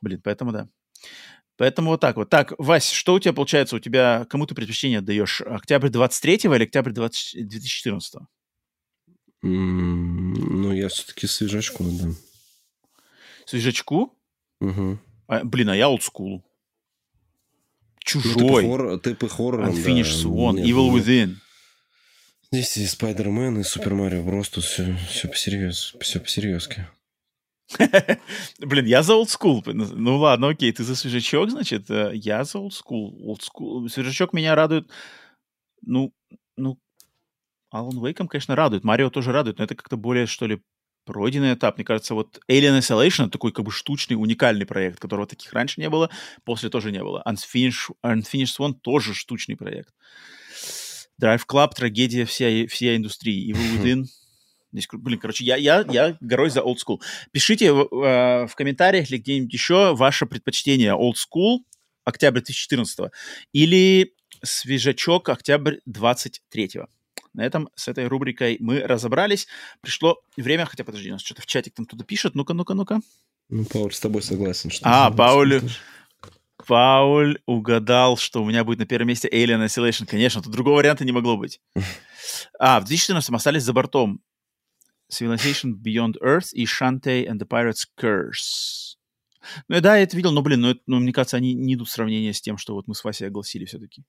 [0.00, 0.68] Блин, поэтому да.
[1.56, 2.30] Поэтому вот так вот.
[2.30, 3.76] Так, Вась, что у тебя получается?
[3.76, 5.42] У тебя кому ты предпочтение отдаешь?
[5.42, 7.48] Октябрь 23 или октябрь 20...
[7.48, 8.22] 2014?
[9.42, 12.16] Ну, я все-таки свежачку отдам.
[13.44, 14.16] Свежачку?
[14.60, 14.98] Угу.
[15.26, 16.44] А, блин, а я олдскул.
[18.04, 18.66] Чужой.
[18.66, 20.28] Ну, ты, по хоррорам, Unfinished да.
[20.28, 21.36] Swan, Нет, Evil Within.
[22.50, 26.86] Здесь и Спайдермен, и Супер Марио Брос, тут все, все посерьез, все посерьезки.
[28.58, 29.62] Блин, я за олдскул.
[29.66, 33.16] Ну ладно, окей, ты за свежачок, значит, э, я за олдскул.
[33.26, 33.88] Олдскул.
[33.88, 34.90] Свежачок меня радует,
[35.80, 36.12] ну,
[36.56, 36.78] ну,
[37.72, 38.84] Alan Wake, конечно, радует.
[38.84, 40.62] Марио тоже радует, но это как-то более, что ли,
[41.04, 41.76] пройденный этап.
[41.76, 45.88] Мне кажется, вот Alien Isolation такой как бы штучный, уникальный проект, которого таких раньше не
[45.88, 46.10] было,
[46.44, 47.22] после тоже не было.
[47.26, 49.94] Unfinished, Unfinished Swan тоже штучный проект.
[51.20, 53.52] Drive Club, трагедия всей, всей индустрии.
[53.52, 54.04] Evil Within,
[54.72, 56.98] Здесь, блин, короче, я, я, я горой за old school.
[57.30, 61.58] Пишите в, э, в комментариях или где-нибудь еще ваше предпочтение old school
[62.04, 63.10] октябрь 2014
[63.52, 66.86] или свежачок октябрь 23 -го.
[67.34, 69.46] На этом с этой рубрикой мы разобрались.
[69.80, 72.34] Пришло время, хотя подожди, у нас что-то в чатик там кто-то пишет.
[72.34, 73.00] Ну-ка, ну-ка, ну-ка.
[73.48, 74.70] Ну, Пауль с тобой согласен.
[74.70, 75.60] Что а, Пауль...
[76.66, 80.06] Пауль угадал, что у меня будет на первом месте Alien Isolation.
[80.06, 81.60] Конечно, тут другого варианта не могло быть.
[82.58, 84.22] А, в 2014 остались за бортом
[85.12, 88.96] Civilization Beyond Earth и Shantae and the Pirate's Curse.
[89.68, 91.88] Ну, да, я это видел, но, блин, ну, это, ну, мне кажется, они не идут
[91.88, 94.04] в сравнение с тем, что вот мы с Васей огласили все-таки.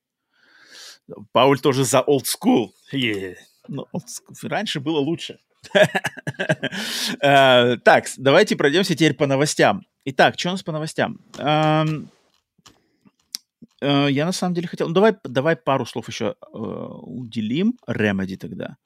[1.32, 2.70] Пауль тоже за old school.
[2.92, 3.36] Yeah.
[3.68, 4.48] Ну, old school.
[4.50, 5.40] Раньше было лучше.
[7.22, 9.84] Э, так, давайте пройдемся теперь по новостям.
[10.06, 11.20] Итак, что у нас по новостям?
[11.38, 12.10] Эм,
[13.82, 14.88] э, я на самом деле хотел...
[14.88, 18.78] Ну, давай, давай пару слов еще э, уделим Remedy тогда.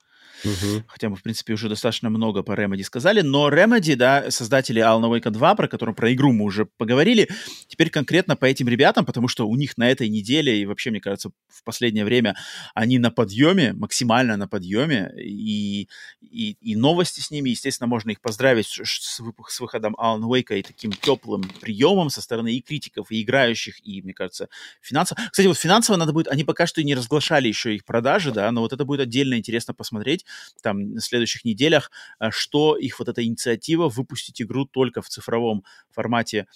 [0.43, 0.83] Угу.
[0.87, 3.21] Хотя мы, в принципе, уже достаточно много по Remedy сказали.
[3.21, 7.29] Но Remedy, да, создатели Alan Wake 2, про которую про игру мы уже поговорили,
[7.67, 11.01] теперь конкретно по этим ребятам, потому что у них на этой неделе и вообще, мне
[11.01, 12.35] кажется, в последнее время
[12.75, 15.87] они на подъеме, максимально на подъеме, и,
[16.21, 20.63] и, и новости с ними, естественно, можно их поздравить с, с, выходом Alan Wake и
[20.63, 24.49] таким теплым приемом со стороны и критиков, и играющих, и, мне кажется,
[24.81, 25.19] финансово.
[25.31, 28.51] Кстати, вот финансово надо будет, они пока что и не разглашали еще их продажи, да,
[28.51, 30.25] но вот это будет отдельно интересно посмотреть,
[30.61, 36.47] там следующих неделях, э, что их вот эта инициатива выпустить игру только в цифровом формате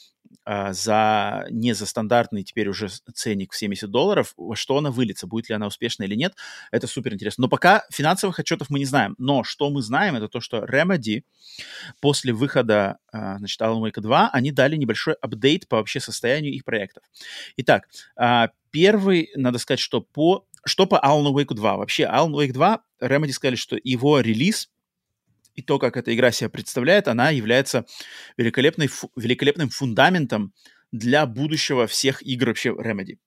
[0.44, 5.28] а, за не за стандартный теперь уже ценник в 70 долларов, во что она выльется,
[5.28, 6.34] будет ли она успешна или нет,
[6.72, 7.44] это супер интересно.
[7.44, 9.16] Но пока финансовых отчетов мы не знаем.
[9.18, 11.24] Но что мы знаем, это то, что Remedy
[12.00, 16.66] после выхода, а, значит, Alan Wake 2, они дали небольшой апдейт по вообще состоянию их
[16.66, 17.04] проектов.
[17.58, 21.78] Итак, а, первый, надо сказать, что по что по Alan Wake 2?
[21.78, 24.70] Вообще, Alan Wake 2, Remedy сказали, что его релиз
[25.56, 27.86] и то, как эта игра себя представляет, она является
[28.38, 30.54] великолепной, великолепным фундаментом
[30.92, 33.18] для будущего всех игр вообще Remedy.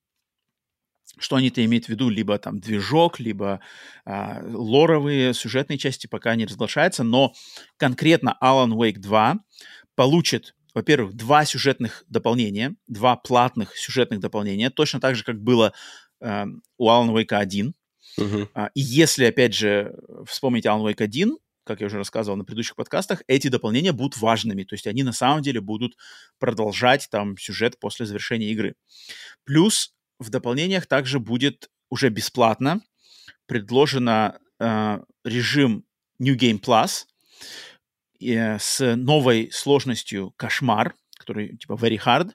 [1.17, 2.09] Что они-то имеют в виду?
[2.09, 3.61] Либо там движок, либо
[4.05, 7.33] а, лоровые сюжетные части пока не разглашаются, но
[7.77, 9.37] конкретно Alan Wake 2
[9.95, 15.73] получит, во-первых, два сюжетных дополнения, два платных сюжетных дополнения, точно так же, как было
[16.19, 17.73] у Alan Wake 1.
[18.17, 18.49] Uh-huh.
[18.53, 19.93] А, и если, опять же,
[20.25, 24.63] вспомнить Alan Wake 1, как я уже рассказывал на предыдущих подкастах, эти дополнения будут важными.
[24.63, 25.97] То есть они на самом деле будут
[26.39, 28.75] продолжать там сюжет после завершения игры.
[29.43, 32.81] Плюс в дополнениях также будет уже бесплатно
[33.45, 35.85] предложено э, режим
[36.19, 37.05] New Game Plus
[38.19, 42.31] э, с новой сложностью кошмар, который типа very hard.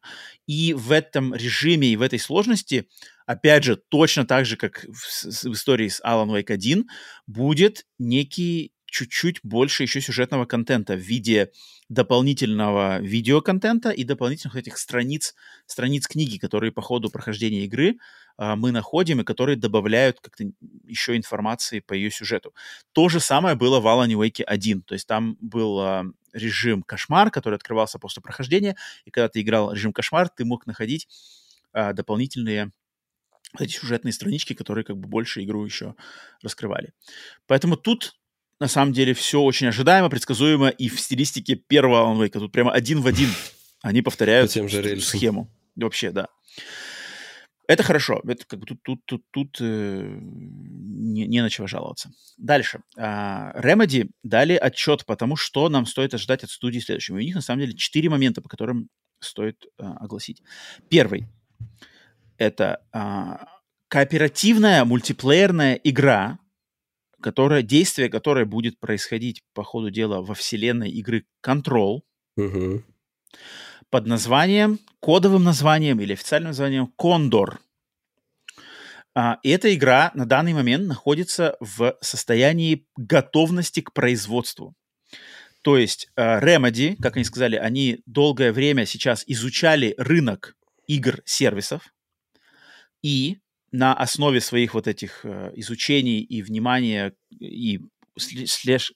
[0.46, 2.88] И в этом режиме и в этой сложности,
[3.30, 6.88] опять же, точно так же, как в, в истории с Alan Wake 1,
[7.28, 11.52] будет некий чуть-чуть больше еще сюжетного контента в виде
[11.88, 15.36] дополнительного видеоконтента и дополнительных этих страниц,
[15.66, 17.98] страниц книги, которые по ходу прохождения игры
[18.36, 20.50] э, мы находим и которые добавляют как-то
[20.84, 22.52] еще информации по ее сюжету.
[22.92, 26.02] То же самое было в Alan Wake 1, то есть там был э,
[26.32, 31.06] режим кошмар, который открывался после прохождения, и когда ты играл режим кошмар, ты мог находить
[31.72, 32.72] э, дополнительные
[33.58, 35.94] эти сюжетные странички, которые как бы больше игру еще
[36.42, 36.92] раскрывали.
[37.46, 38.14] Поэтому тут
[38.60, 42.28] на самом деле все очень ожидаемо, предсказуемо и в стилистике первого Alan.
[42.28, 43.30] Тут прямо один в один
[43.82, 45.50] они повторяют тем же схему.
[45.76, 46.28] Вообще, да.
[47.66, 48.20] Это хорошо.
[48.26, 52.10] Это как бы тут, тут, тут, тут э, не, не на чего жаловаться.
[52.36, 52.80] Дальше.
[52.98, 57.18] А, Remedy дали отчет по тому, что нам стоит ожидать от студии следующего.
[57.18, 58.88] И у них, на самом деле, четыре момента, по которым
[59.20, 60.42] стоит а, огласить.
[60.88, 61.28] Первый.
[62.40, 63.46] Это а,
[63.88, 66.38] кооперативная мультиплеерная игра,
[67.20, 72.00] которое, действие которое будет происходить по ходу дела во вселенной игры Control
[72.38, 72.82] угу.
[73.90, 77.60] под названием, кодовым названием или официальным названием Кондор.
[79.14, 84.74] А, и эта игра на данный момент находится в состоянии готовности к производству.
[85.60, 91.92] То есть uh, Remedy, как они сказали, они долгое время сейчас изучали рынок игр-сервисов
[93.02, 93.38] и
[93.72, 97.80] на основе своих вот этих э, изучений и внимания и
[98.18, 98.92] слеж,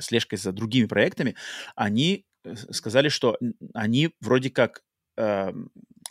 [0.00, 1.36] слежкой за другими проектами,
[1.76, 3.38] они э, сказали, что
[3.74, 4.82] они вроде как
[5.16, 5.52] э,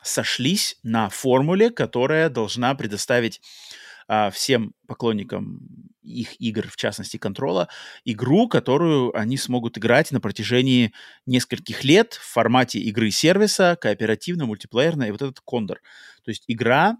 [0.03, 3.41] сошлись на формуле, которая должна предоставить
[4.07, 5.59] э, всем поклонникам
[6.03, 7.69] их игр, в частности контрола,
[8.03, 10.93] игру, которую они смогут играть на протяжении
[11.25, 15.81] нескольких лет в формате игры сервиса, кооперативно, мультиплеерно, и вот этот кондор.
[16.23, 16.97] То есть игра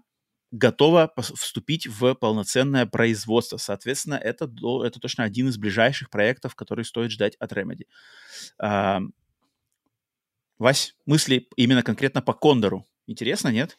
[0.50, 3.56] готова вступить в полноценное производство.
[3.56, 4.44] Соответственно, это,
[4.84, 7.86] это точно один из ближайших проектов, который стоит ждать от Remedy.
[8.58, 9.00] А,
[10.58, 12.86] Вась, мысли именно конкретно по Кондору.
[13.06, 13.78] Интересно, нет?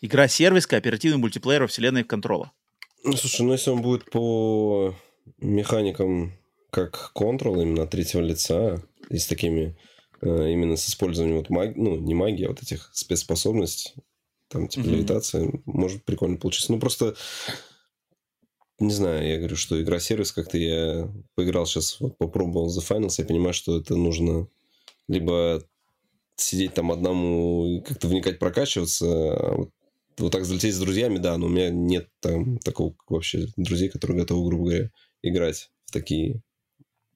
[0.00, 2.52] Игра-сервис, кооперативный мультиплеер во вселенной контрола.
[3.04, 4.94] Ну, слушай, ну если он будет по
[5.38, 6.32] механикам
[6.70, 9.76] как Control, именно третьего лица, и с такими,
[10.20, 13.92] э, именно с использованием вот магии, ну, не магии, а вот этих спецспособностей,
[14.48, 14.90] там, типа, mm-hmm.
[14.90, 16.72] левитация, может прикольно получиться.
[16.72, 17.14] Ну, просто,
[18.78, 23.24] не знаю, я говорю, что игра-сервис, как-то я поиграл сейчас, вот попробовал The Finals, я
[23.24, 24.48] понимаю, что это нужно
[25.08, 25.62] либо
[26.36, 29.70] сидеть там одному и как-то вникать, прокачиваться, а вот,
[30.18, 34.18] вот так залететь с друзьями, да, но у меня нет там такого вообще друзей, которые
[34.18, 34.90] готовы, грубо говоря,
[35.22, 36.42] играть в такие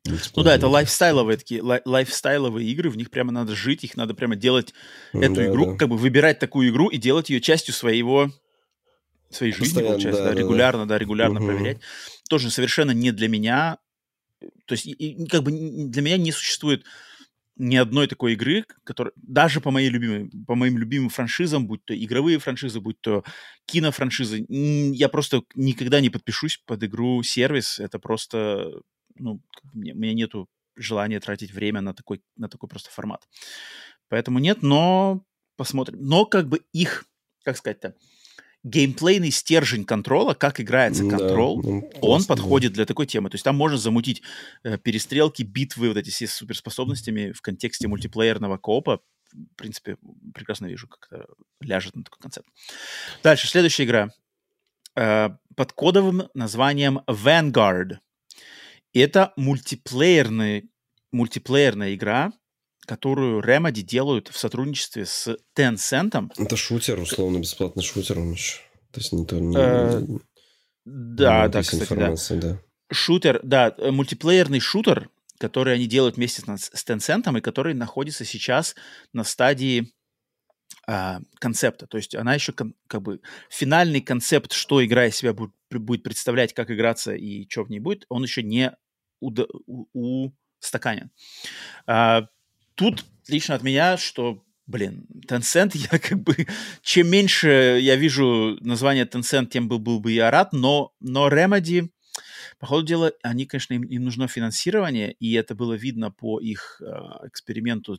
[0.06, 4.14] ну да, это лайфстайловые такие, лай, лайфстайловые игры, в них прямо надо жить, их надо
[4.14, 4.72] прямо делать
[5.12, 5.76] эту да, игру, да.
[5.76, 8.30] как бы выбирать такую игру и делать ее частью своего
[9.28, 11.46] своей жизни, Постоянно, получается, да, да, регулярно, да, да регулярно угу.
[11.46, 11.80] проверять.
[12.28, 13.78] Тоже совершенно не для меня,
[14.66, 16.84] то есть и, как бы для меня не существует
[17.56, 21.94] ни одной такой игры, которая даже по моей любимой, по моим любимым франшизам, будь то
[21.94, 23.22] игровые франшизы, будь то
[23.66, 27.78] кинофраншизы, я просто никогда не подпишусь под игру сервис.
[27.78, 28.80] Это просто
[29.20, 29.40] ну,
[29.72, 33.28] у меня нету желания тратить время на такой, на такой просто формат.
[34.08, 35.24] Поэтому нет, но
[35.56, 35.98] посмотрим.
[36.00, 37.04] Но как бы их,
[37.44, 37.94] как сказать-то,
[38.62, 43.30] геймплейный стержень контрола, как играется контрол, да, ну, он подходит для такой темы.
[43.30, 44.22] То есть там можно замутить
[44.64, 49.00] э, перестрелки, битвы, вот эти все суперспособностями в контексте мультиплеерного коопа.
[49.32, 49.96] В принципе,
[50.34, 51.26] прекрасно вижу, как это
[51.60, 52.48] ляжет на такой концепт.
[53.22, 54.10] Дальше, следующая игра.
[54.94, 57.98] Э, под кодовым названием Vanguard.
[58.92, 60.64] Это мультиплеерная,
[61.12, 62.32] мультиплеерная игра,
[62.86, 66.32] которую Remedy делают в сотрудничестве с Tencent.
[66.36, 68.58] Это шутер, условно бесплатный шутер он еще.
[68.90, 69.56] То есть не то не...
[69.56, 70.02] Э,
[70.84, 72.14] да, да, кстати, да.
[72.30, 72.62] да.
[72.90, 78.74] Шутер, да, э, мультиплеерный шутер, который они делают вместе с Tencent, и который находится сейчас
[79.12, 79.92] на стадии
[80.92, 81.86] а, концепта.
[81.86, 86.02] То есть она еще кон, как бы финальный концепт, что игра из себя будет, будет
[86.02, 88.72] представлять, как играться и что в ней будет, он еще не
[89.20, 89.30] у,
[89.92, 91.12] у, устаканен.
[91.86, 92.26] А,
[92.74, 96.34] тут лично от меня, что блин, Tencent, я как бы,
[96.82, 101.90] чем меньше я вижу название Tencent, тем был, был бы я рад, но, но Remedy,
[102.60, 106.80] по ходу дела, они, конечно, им, им нужно финансирование, и это было видно по их
[106.82, 106.86] э,
[107.26, 107.96] эксперименту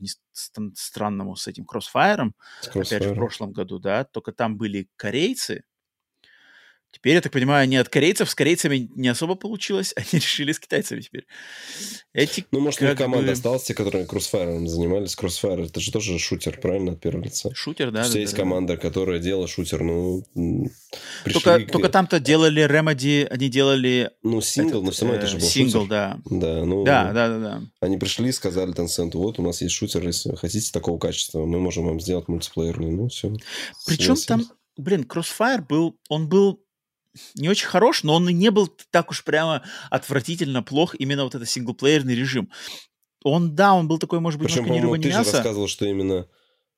[0.75, 2.31] странному с этим Crossfire,
[2.77, 5.64] опять же, в прошлом году, да, только там были корейцы,
[6.91, 10.59] Теперь, я так понимаю, не от корейцев, с корейцами не особо получилось, они решили с
[10.59, 11.25] китайцами теперь.
[12.13, 13.31] Эти, ну, может, у них команда бы...
[13.31, 15.15] осталась, те, которые Crossfire занимались.
[15.17, 17.49] Crossfire, это же тоже шутер, правильно, от первого лица?
[17.55, 18.03] Шутер, да.
[18.03, 18.79] Все да, есть да, команда, да.
[18.79, 20.23] которая делала шутер, ну...
[21.23, 21.71] Только, к...
[21.71, 24.11] только там-то делали Remedy, они делали...
[24.21, 26.19] Ну, сингл, этот, но все равно это же был Сингл, да.
[26.25, 26.83] Да, ну...
[26.83, 27.61] Да, да, да, да.
[27.79, 31.59] Они пришли и сказали Tencent, вот у нас есть шутер, если хотите такого качества, мы
[31.59, 33.33] можем вам сделать мультиплеерный, ну, все.
[33.87, 34.43] Причем там,
[34.75, 36.61] блин, Crossfire был, он был
[37.35, 41.35] не очень хорош, но он и не был так уж прямо отвратительно плох, именно вот
[41.35, 42.49] этот синглплеерный режим.
[43.23, 45.23] Он, да, он был такой, может быть, Причем, по-моему, ты мяса.
[45.23, 46.27] же рассказывал, что именно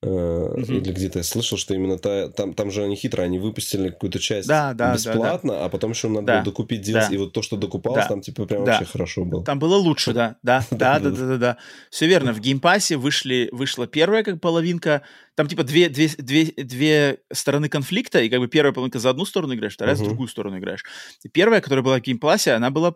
[0.03, 0.81] Uh, uh-huh.
[0.81, 4.19] Или где-то я слышал, что именно та, там, там же они хитро, они выпустили какую-то
[4.19, 5.65] часть да, да, бесплатно, да, да.
[5.65, 6.33] а потом еще надо да.
[6.35, 7.07] было докупить DLC, да.
[7.09, 8.09] и вот то, что докупалось, да.
[8.09, 8.73] там типа прям да.
[8.73, 9.45] вообще хорошо было.
[9.45, 11.57] Там было лучше, да, да, да, да, да, да, да.
[11.89, 15.03] Все верно, в Game Pass е вышли, вышла первая как половинка,
[15.35, 19.23] там типа две, две, две, две стороны конфликта, и как бы первая половинка за одну
[19.23, 19.99] сторону играешь, вторая uh-huh.
[19.99, 20.83] за другую сторону играешь.
[21.23, 22.95] И первая, которая была в Game Pass е, она была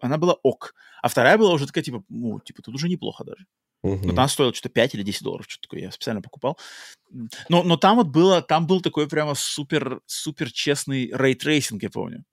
[0.00, 3.46] она была ок, а вторая была уже такая типа, ну, типа тут уже неплохо даже.
[3.84, 3.96] Uh-huh.
[3.96, 6.58] Вот она стоила что-то 5 или 10 долларов, что-то такое, я специально покупал.
[7.48, 11.90] Но, но там вот было, там был такой прямо супер, супер честный ray tracing, я
[11.90, 12.24] помню.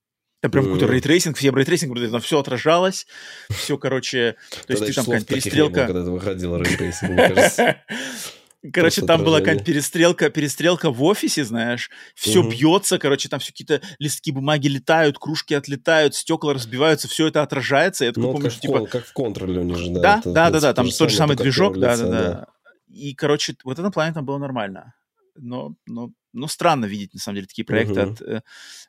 [0.41, 3.07] Там прям какой-то ray tracing, все ray tracing, там все отражалось,
[3.49, 4.35] все, короче,
[4.67, 5.87] то есть ты там какая-то перестрелка.
[5.87, 7.83] когда выходил ray tracing, мне кажется.
[8.73, 12.49] Короче, там была какая-то перестрелка, перестрелка в офисе, знаешь, все угу.
[12.49, 18.05] бьется, короче, там все какие-то листки бумаги летают, кружки отлетают, стекла разбиваются, все это отражается.
[18.05, 18.87] Я такой ну, помню, как, типа...
[18.87, 20.01] как в Control е у них же, да.
[20.01, 22.47] Да, это, да, это, да, да, там тот же самый движок, да, да, да.
[22.87, 24.95] И, короче, вот этом плане там было нормально.
[25.35, 28.11] Но, но, но странно видеть, на самом деле, такие проекты угу.
[28.11, 28.41] от э,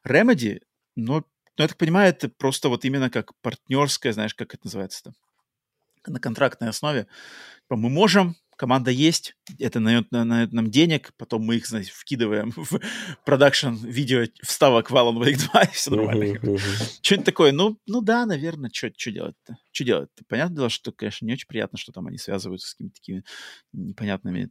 [0.06, 0.60] Remedy,
[0.96, 1.24] но,
[1.58, 5.12] но, я так понимаю, это просто вот именно как партнерская, знаешь, как это называется-то,
[6.06, 7.06] на контрактной основе.
[7.64, 12.52] Типа, мы можем, команда есть, это дает, дает нам денег, потом мы их, знаете, вкидываем
[12.54, 12.80] в
[13.24, 16.24] продакшн видео вставок в Alan Wake 2, и все нормально.
[16.24, 16.98] Uh-huh, uh-huh.
[17.00, 19.56] Что-нибудь такое, ну, ну да, наверное, что делать-то?
[19.70, 20.24] Что делать-то?
[20.28, 23.24] Понятное дело, что, конечно, не очень приятно, что там они связываются с какими-то такими
[23.72, 24.50] непонятными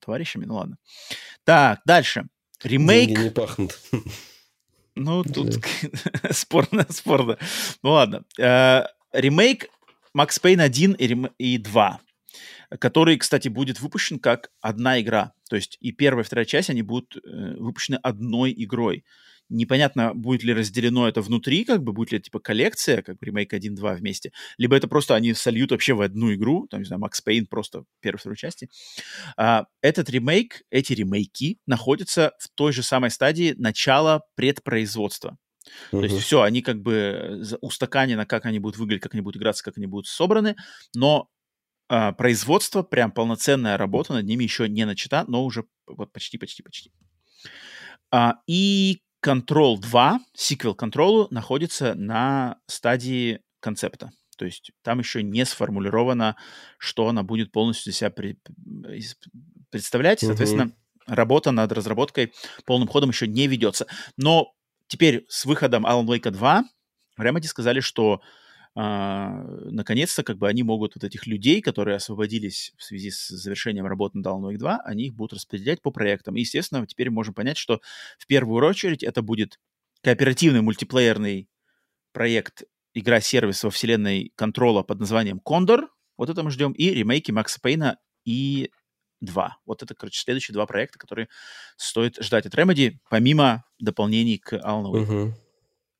[0.00, 0.78] товарищами, ну ладно.
[1.44, 2.26] Так, дальше.
[2.64, 3.08] Ремейк...
[3.08, 3.78] Деньги не пахнут.
[4.98, 5.62] Ну, тут
[6.30, 7.36] спорно, спорно.
[7.82, 8.24] Ну ладно.
[8.38, 9.66] Э, ремейк
[10.16, 10.94] Max Payne 1
[11.36, 12.00] и 2
[12.80, 15.32] который, кстати, будет выпущен как одна игра.
[15.48, 17.20] То есть и первая, и вторая часть, они будут э,
[17.58, 19.04] выпущены одной игрой.
[19.48, 23.26] Непонятно, будет ли разделено это внутри, как бы, будет ли это, типа, коллекция, как бы,
[23.26, 27.00] ремейк 1-2 вместе, либо это просто они сольют вообще в одну игру, там, не знаю,
[27.00, 28.68] Макс Пейн просто первой второй части.
[29.36, 35.38] А, этот ремейк, эти ремейки находятся в той же самой стадии начала предпроизводства.
[35.90, 39.64] То есть все, они как бы устаканены, как они будут выглядеть, как они будут играться,
[39.64, 40.56] как они будут собраны,
[40.94, 41.28] но
[41.88, 46.92] а, производство, прям полноценная работа над ними еще не начата, но уже вот почти-почти-почти.
[48.10, 54.10] А, и Control 2, сиквел Control, находится на стадии концепта.
[54.36, 56.36] То есть там еще не сформулировано,
[56.78, 58.38] что она будет полностью себя при,
[59.70, 60.20] представлять.
[60.20, 61.14] Соответственно, uh-huh.
[61.14, 62.32] работа над разработкой
[62.66, 63.86] полным ходом еще не ведется.
[64.16, 64.52] Но
[64.88, 66.64] теперь с выходом Alan Wake 2
[67.18, 68.20] Remedy сказали, что
[68.78, 73.86] а, наконец-то как бы они могут вот этих людей, которые освободились в связи с завершением
[73.86, 76.36] работы Alan Wake 2, они их будут распределять по проектам.
[76.36, 77.80] И, естественно, теперь можем понять, что
[78.18, 79.58] в первую очередь это будет
[80.02, 81.48] кооперативный мультиплеерный
[82.12, 85.88] проект игра-сервис во вселенной контрола под названием Кондор.
[86.18, 86.72] Вот это мы ждем.
[86.72, 88.70] И ремейки Макса Пейна и
[89.22, 89.56] 2.
[89.64, 91.28] Вот это, короче, следующие два проекта, которые
[91.78, 95.08] стоит ждать от Remedy, помимо дополнений к Alan Wake.
[95.08, 95.32] Uh-huh.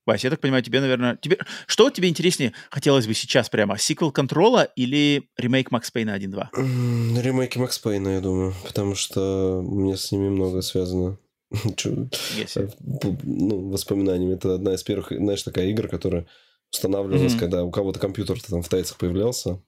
[0.06, 1.16] Вася, я так понимаю, тебе, наверное...
[1.16, 1.38] Тебе...
[1.66, 3.76] Что тебе интереснее хотелось бы сейчас прямо?
[3.76, 7.22] Сиквел Контрола или ремейк Макс Пейна 1.2?
[7.22, 11.18] Ремейки Макс Пейна, я думаю, потому что мне с ними много связано.
[11.84, 12.68] Э,
[13.22, 14.34] ну, воспоминаниями.
[14.34, 16.26] Это одна из первых, знаешь, такая игра, которая
[16.72, 17.38] устанавливалась, mm-hmm.
[17.38, 19.60] когда у кого-то компьютер там в тайцах появлялся.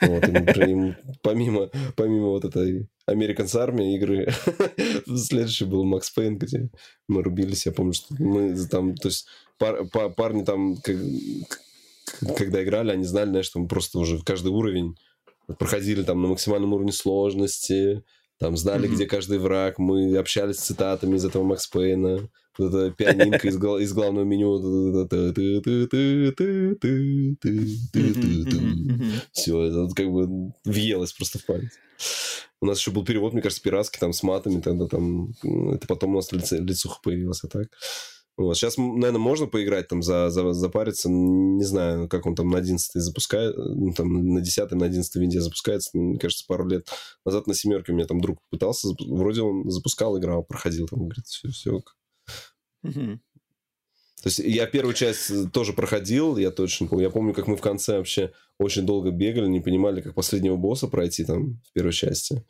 [0.00, 0.28] Вот,
[0.58, 4.32] им, помимо, помимо вот этой American Army игры,
[5.16, 6.68] следующий был Макс Пейн, где
[7.08, 7.66] мы рубились.
[7.66, 9.28] Я помню, что мы там, то есть
[9.58, 10.96] пар, пар, парни там как,
[12.36, 14.96] когда играли, они знали, знаешь, что мы просто уже каждый уровень
[15.58, 18.02] проходили там на максимальном уровне сложности,
[18.38, 18.94] там знали, mm-hmm.
[18.94, 22.28] где каждый враг, мы общались с цитатами из этого Макс Пейна,
[22.58, 24.58] вот эта пианинка из, из главного меню,
[29.32, 31.72] все, это как бы въелось просто в память.
[32.60, 35.34] У нас еще был перевод, мне кажется, пиратский, там, с матами, тогда там,
[35.72, 37.68] это потом у нас лице, лицуха появилась, а так.
[38.36, 38.54] Вот.
[38.56, 41.08] Сейчас, наверное, можно поиграть, там, за, за, запариться.
[41.08, 45.40] Не знаю, как он там на 11 запускает, ну, там, на 10 на 11 винде
[45.40, 45.90] запускается.
[45.94, 46.86] Мне кажется, пару лет
[47.24, 51.26] назад на семерке у меня там друг пытался, вроде он запускал, играл, проходил, там, говорит,
[51.26, 51.82] все, все.
[52.82, 53.20] Угу.
[54.22, 57.04] То есть я первую часть тоже проходил, я точно помню.
[57.04, 60.88] Я помню, как мы в конце вообще очень долго бегали, не понимали, как последнего босса
[60.88, 62.44] пройти там в первой части.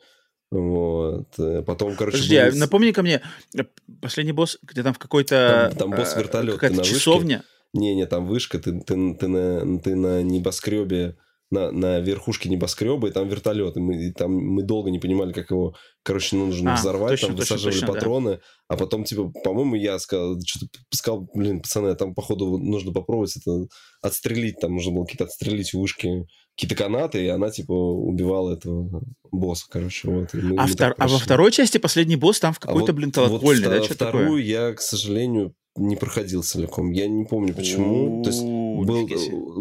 [0.51, 1.27] Вот.
[1.39, 2.17] Э, потом, короче...
[2.17, 2.47] Подожди, был...
[2.47, 3.21] а напомни ко мне,
[3.55, 3.63] э,
[4.01, 5.69] последний босс, где там в какой-то...
[5.71, 6.55] Там, там босс э, вертолет.
[6.55, 7.43] Какая-то часовня?
[7.73, 11.17] Не-не, там вышка, ты, ты, ты, на, ты на небоскребе,
[11.51, 13.75] на, на верхушке небоскреба, и там вертолет.
[13.75, 17.27] И мы, и там мы долго не понимали, как его, короче, нужно а, взорвать, точно,
[17.27, 18.31] там точно, высаживали точно, патроны.
[18.31, 18.41] Да.
[18.69, 23.67] А потом, типа, по-моему, я сказал, что-то сказал, блин, пацаны, там, походу, нужно попробовать это
[24.01, 26.25] отстрелить, там нужно было какие-то отстрелить вышки
[26.57, 30.09] какие-то канаты, и она, типа, убивала этого босса, короче.
[30.09, 30.95] Вот, мы, а, мы втор...
[30.97, 33.83] а во второй части последний босс там в какой-то, а блин, колокольный, вот да?
[33.83, 34.41] Что вторую такое?
[34.41, 36.91] я, к сожалению, не проходил целиком.
[36.91, 38.23] Я не помню, почему.
[38.23, 39.07] То есть был,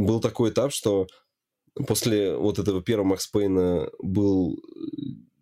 [0.01, 1.07] был такой этап, что
[1.87, 4.59] после вот этого первого Макс Пейна был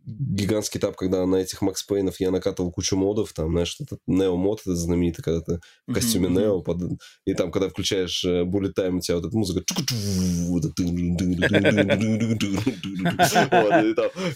[0.06, 4.36] гигантский этап, когда на этих Макс Пейнов я накатывал кучу модов, там, знаешь, этот Нео
[4.36, 6.28] мод, это знаменитый, когда ты в костюме.
[6.28, 6.82] Нео, под...
[7.24, 9.64] и там, когда включаешь Bullet Time, у тебя вот эта музыка,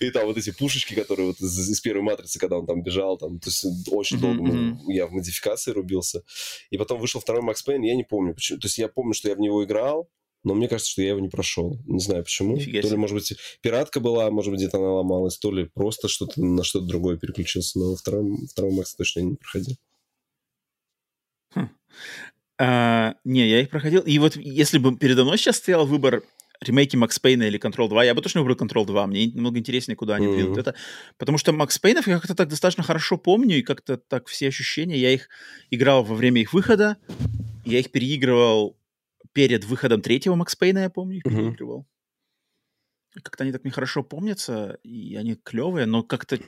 [0.00, 3.38] и там вот эти пушечки, которые вот из первой матрицы, когда он там бежал, там,
[3.38, 6.22] то есть очень долго я в модификации рубился,
[6.70, 9.28] и потом вышел второй Макс Пейн, я не помню, почему, то есть я помню, что
[9.28, 10.08] я в него играл,
[10.44, 11.78] но мне кажется, что я его не прошел.
[11.86, 12.56] Не знаю почему.
[12.56, 16.08] Нифига то ли, может быть, пиратка была, может быть, где-то она ломалась, то ли просто
[16.08, 17.78] что-то на что-то другое переключился.
[17.78, 19.76] Но втором, втором Макса точно не проходил.
[21.54, 21.68] Хм.
[22.60, 24.02] А, не, я их проходил.
[24.02, 26.22] И вот если бы передо мной сейчас стоял выбор
[26.60, 29.06] ремейки Макс Пейна или Control 2, я бы точно выбрал Control 2.
[29.06, 30.34] Мне намного интереснее, куда они mm-hmm.
[30.34, 30.74] двинут это.
[31.16, 34.98] Потому что Макс Пейнов я как-то так достаточно хорошо помню, и как-то так все ощущения.
[34.98, 35.28] Я их
[35.70, 36.96] играл во время их выхода,
[37.64, 38.76] я их переигрывал
[39.32, 41.30] перед выходом третьего Макс Пейна, я помню, их uh-huh.
[41.30, 41.86] переигрывал.
[43.22, 46.38] Как-то они так нехорошо помнятся, и они клевые, но как-то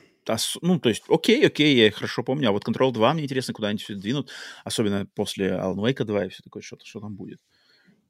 [0.61, 3.53] ну, то есть, окей, окей, я их хорошо помню, а вот Control 2 мне интересно,
[3.53, 4.29] куда они все двинут,
[4.63, 7.39] особенно после Alan Wake 2 и все такое, что-то, что там будет.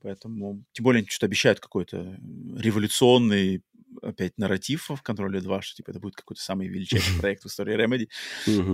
[0.01, 2.17] Поэтому, тем более, они что-то обещают какой-то
[2.57, 3.63] революционный
[4.01, 7.75] опять нарратив в контроле 2, что типа это будет какой-то самый величайший проект в истории
[7.75, 8.07] Remedy.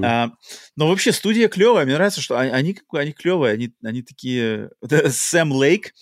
[0.04, 0.32] А,
[0.76, 4.70] но вообще студия клевая, мне нравится, что они, они клевые, они, они такие...
[5.10, 5.94] Сэм Лейк,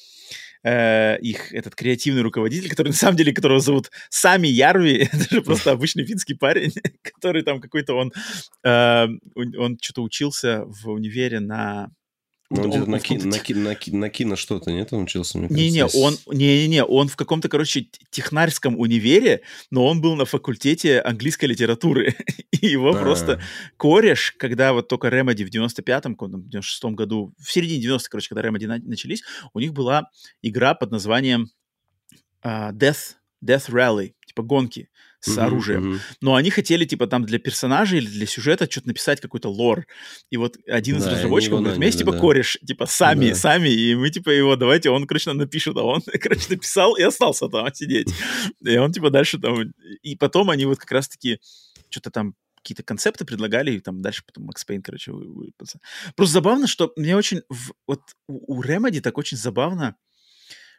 [0.65, 5.41] э, их этот креативный руководитель, который на самом деле, которого зовут Сами Ярви, это же
[5.41, 8.11] просто обычный финский парень, который там какой-то он,
[8.63, 11.89] э, он что-то учился в универе на
[12.51, 15.39] ну, он, он на, ки, на, ки, на, ки, на кино что-то, нет, он учился?
[15.39, 19.41] Не-не, он, не-не-не, он в каком-то, короче, технарском универе,
[19.71, 22.15] но он был на факультете английской литературы.
[22.51, 23.41] И его а просто
[23.77, 28.47] кореш, когда вот только Remedy в 95-м, в 96-м году, в середине 90-х, короче, когда
[28.47, 30.09] Remedy начались, у них была
[30.43, 31.49] игра под названием
[32.43, 34.89] uh, Death, Death Rally, типа гонки
[35.25, 35.93] с uh-huh, оружием.
[35.93, 35.99] Uh-huh.
[36.21, 39.87] Но они хотели, типа, там для персонажей или для сюжета что-то написать, какой-то лор.
[40.29, 42.19] И вот один из да, разработчиков говорит, вместе, типа, да.
[42.19, 43.35] кореш, типа, сами, да.
[43.35, 47.47] сами, и мы, типа, его, давайте, он, короче, напишет, а он, короче, написал и остался
[47.47, 48.13] там сидеть.
[48.61, 49.73] И он, типа, дальше там...
[50.03, 51.39] И потом они вот как раз-таки
[51.89, 55.79] что-то там какие-то концепты предлагали, и там дальше потом Макс Пейн, короче, выпался.
[56.15, 57.41] Просто забавно, что мне очень...
[57.87, 59.95] Вот у Remedy так очень забавно,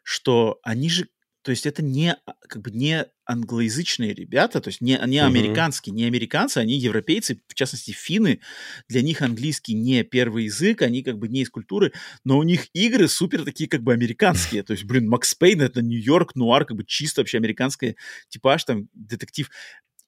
[0.02, 1.08] что они же
[1.46, 5.94] то есть это не, а, как бы не англоязычные ребята, то есть не, не американские,
[5.94, 8.40] не американцы, они европейцы, в частности финны.
[8.88, 11.92] Для них английский не первый язык, они как бы не из культуры,
[12.24, 14.64] но у них игры супер такие как бы американские.
[14.64, 17.96] То есть, блин, Макс Пейн это Нью-Йорк, нуар, как бы чисто вообще американский
[18.28, 19.48] типаж, там, детектив.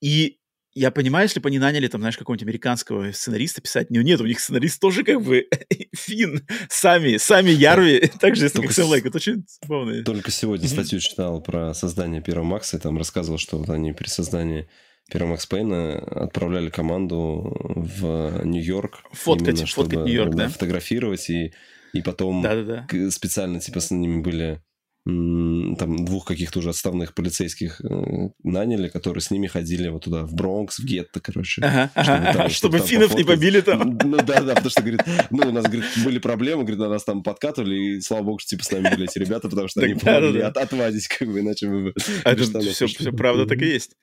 [0.00, 0.40] И
[0.78, 4.26] я понимаю, если бы они наняли, там, знаешь, какого-нибудь американского сценариста писать, но нет, у
[4.26, 5.46] них сценарист тоже как бы
[5.94, 10.04] фин, сами, сами Ярви, также если как Сэм Лейк, это очень забавно.
[10.04, 14.06] Только сегодня статью читал про создание первого Макса, и там рассказывал, что вот они при
[14.06, 14.68] создании
[15.10, 19.02] первого Макс Пейна отправляли команду в Нью-Йорк.
[19.12, 20.48] Фоткать, именно, фоткать Нью-Йорк, да?
[20.48, 21.52] Фотографировать, и,
[21.92, 22.46] и потом
[23.10, 24.62] специально, типа, с ними были
[25.04, 30.34] там двух каких-то уже отставных полицейских э, наняли, которые с ними ходили вот туда, в
[30.34, 31.62] Бронкс, в гетто, короче.
[31.62, 33.98] Ага, чтобы, ага, там, чтобы, чтобы финнов не побили там.
[34.04, 37.04] Ну да, да, потому что, говорит, ну у нас, говорит, были проблемы, говорит, на нас
[37.04, 39.94] там подкатывали, и слава богу, что типа с нами были эти ребята, потому что они
[39.94, 41.94] помогли отвадить, как бы, иначе мы бы...
[42.24, 43.96] А это все, все правда так и есть.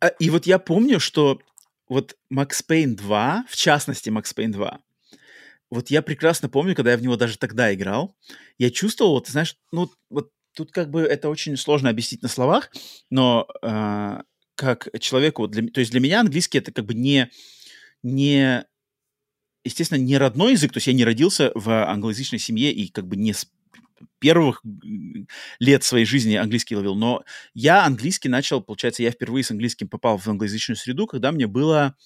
[0.00, 1.40] А, и вот я помню, что
[1.88, 4.80] вот Max Payne 2, в частности Max Payne 2,
[5.70, 8.16] вот я прекрасно помню, когда я в него даже тогда играл,
[8.58, 12.70] я чувствовал, вот, знаешь, ну, вот тут как бы это очень сложно объяснить на словах,
[13.08, 14.22] но э,
[14.56, 17.30] как человеку, для, то есть для меня английский это как бы не,
[18.02, 18.64] не,
[19.64, 23.16] естественно, не родной язык, то есть я не родился в англоязычной семье и как бы
[23.16, 23.46] не с
[24.18, 24.62] первых
[25.58, 27.22] лет своей жизни английский ловил, но
[27.54, 31.96] я английский начал, получается, я впервые с английским попал в англоязычную среду, когда мне было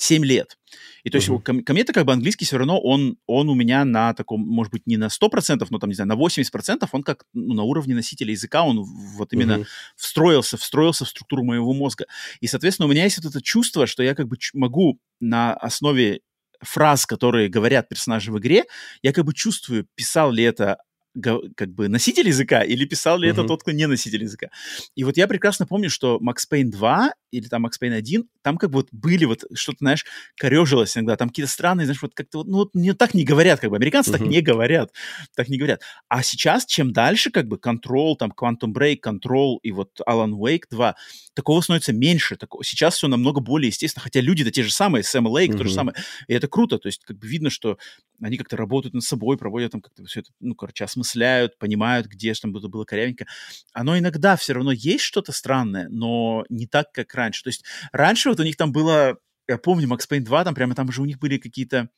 [0.00, 0.56] 7 лет.
[1.04, 1.42] И то есть uh-huh.
[1.42, 4.72] ко, ко мне-то как бы английский все равно, он, он у меня на таком, может
[4.72, 7.94] быть, не на 100%, но там, не знаю, на 80%, он как ну, на уровне
[7.94, 8.82] носителя языка, он
[9.16, 9.66] вот именно uh-huh.
[9.96, 12.06] встроился, встроился в структуру моего мозга.
[12.40, 16.20] И, соответственно, у меня есть вот это чувство, что я как бы могу на основе
[16.62, 18.64] фраз, которые говорят персонажи в игре,
[19.02, 20.78] я как бы чувствую, писал ли это
[21.14, 23.32] как бы носитель языка или писал ли uh-huh.
[23.32, 24.48] это тот, кто не носитель языка.
[24.94, 28.56] И вот я прекрасно помню, что Max Payne 2 или там Max Payne 1, там
[28.56, 30.04] как бы вот были вот что-то, знаешь,
[30.36, 33.60] корежилось иногда, там какие-то странные, знаешь, вот как-то вот, ну вот не так не говорят,
[33.60, 34.18] как бы, американцы uh-huh.
[34.18, 34.92] так не говорят,
[35.34, 35.82] так не говорят.
[36.08, 40.64] А сейчас, чем дальше, как бы, Control, там, Quantum Break, Control и вот Alan Wake
[40.70, 40.94] 2,
[41.34, 42.64] такого становится меньше, такого.
[42.64, 45.58] сейчас все намного более естественно, хотя люди-то те же самые, Сэм Лейк uh-huh.
[45.58, 45.96] то же самое,
[46.28, 47.78] и это круто, то есть как бы видно, что
[48.20, 52.34] они как-то работают над собой, проводят там как-то все это, ну, короче, осмысляют, понимают, где
[52.34, 53.26] что там было, было корявенько.
[53.72, 57.42] Оно иногда все равно есть что-то странное, но не так, как раньше.
[57.42, 59.16] То есть раньше вот у них там было,
[59.48, 61.88] я помню, Max Payne 2, там прямо там же у них были какие-то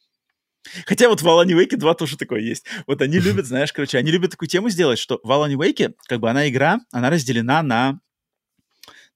[0.86, 2.64] Хотя вот в Alan Wake 2 тоже такое есть.
[2.86, 6.20] Вот они любят, знаешь, короче, они любят такую тему сделать, что в Alan Wake, как
[6.20, 7.98] бы она игра, она разделена на,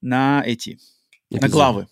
[0.00, 0.80] на эти,
[1.30, 1.42] Эпизод.
[1.42, 1.86] на главы.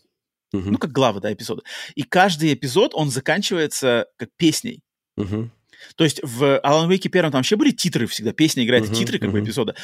[0.52, 0.70] Угу.
[0.70, 1.62] Ну, как главы, да, эпизода.
[1.94, 4.82] И каждый эпизод, он заканчивается как песней.
[5.16, 5.50] Угу.
[5.96, 9.18] То есть в Alan Wake первом там вообще были титры всегда, песня играет uh-huh, титры
[9.18, 9.32] как uh-huh.
[9.32, 9.74] бы эпизода.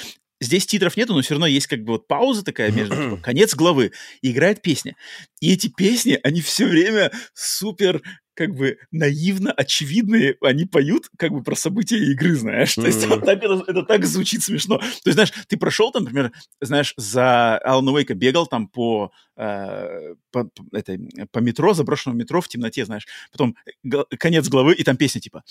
[0.40, 3.54] Здесь титров нету, но все равно есть как бы вот пауза такая между, типа, конец
[3.54, 4.96] главы, и играет песня.
[5.40, 8.00] И эти песни, они все время супер
[8.40, 12.74] как бы наивно очевидные, они поют как бы про события игры, знаешь.
[12.74, 14.78] То есть вот так это, это так звучит смешно.
[14.78, 20.14] То есть, знаешь, ты прошел там, например, знаешь, за Алана Уэйка бегал там по, э,
[20.30, 20.98] по, по, этой,
[21.30, 23.06] по метро, заброшенному метро в темноте, знаешь.
[23.30, 25.44] Потом г- конец главы, и там песня типа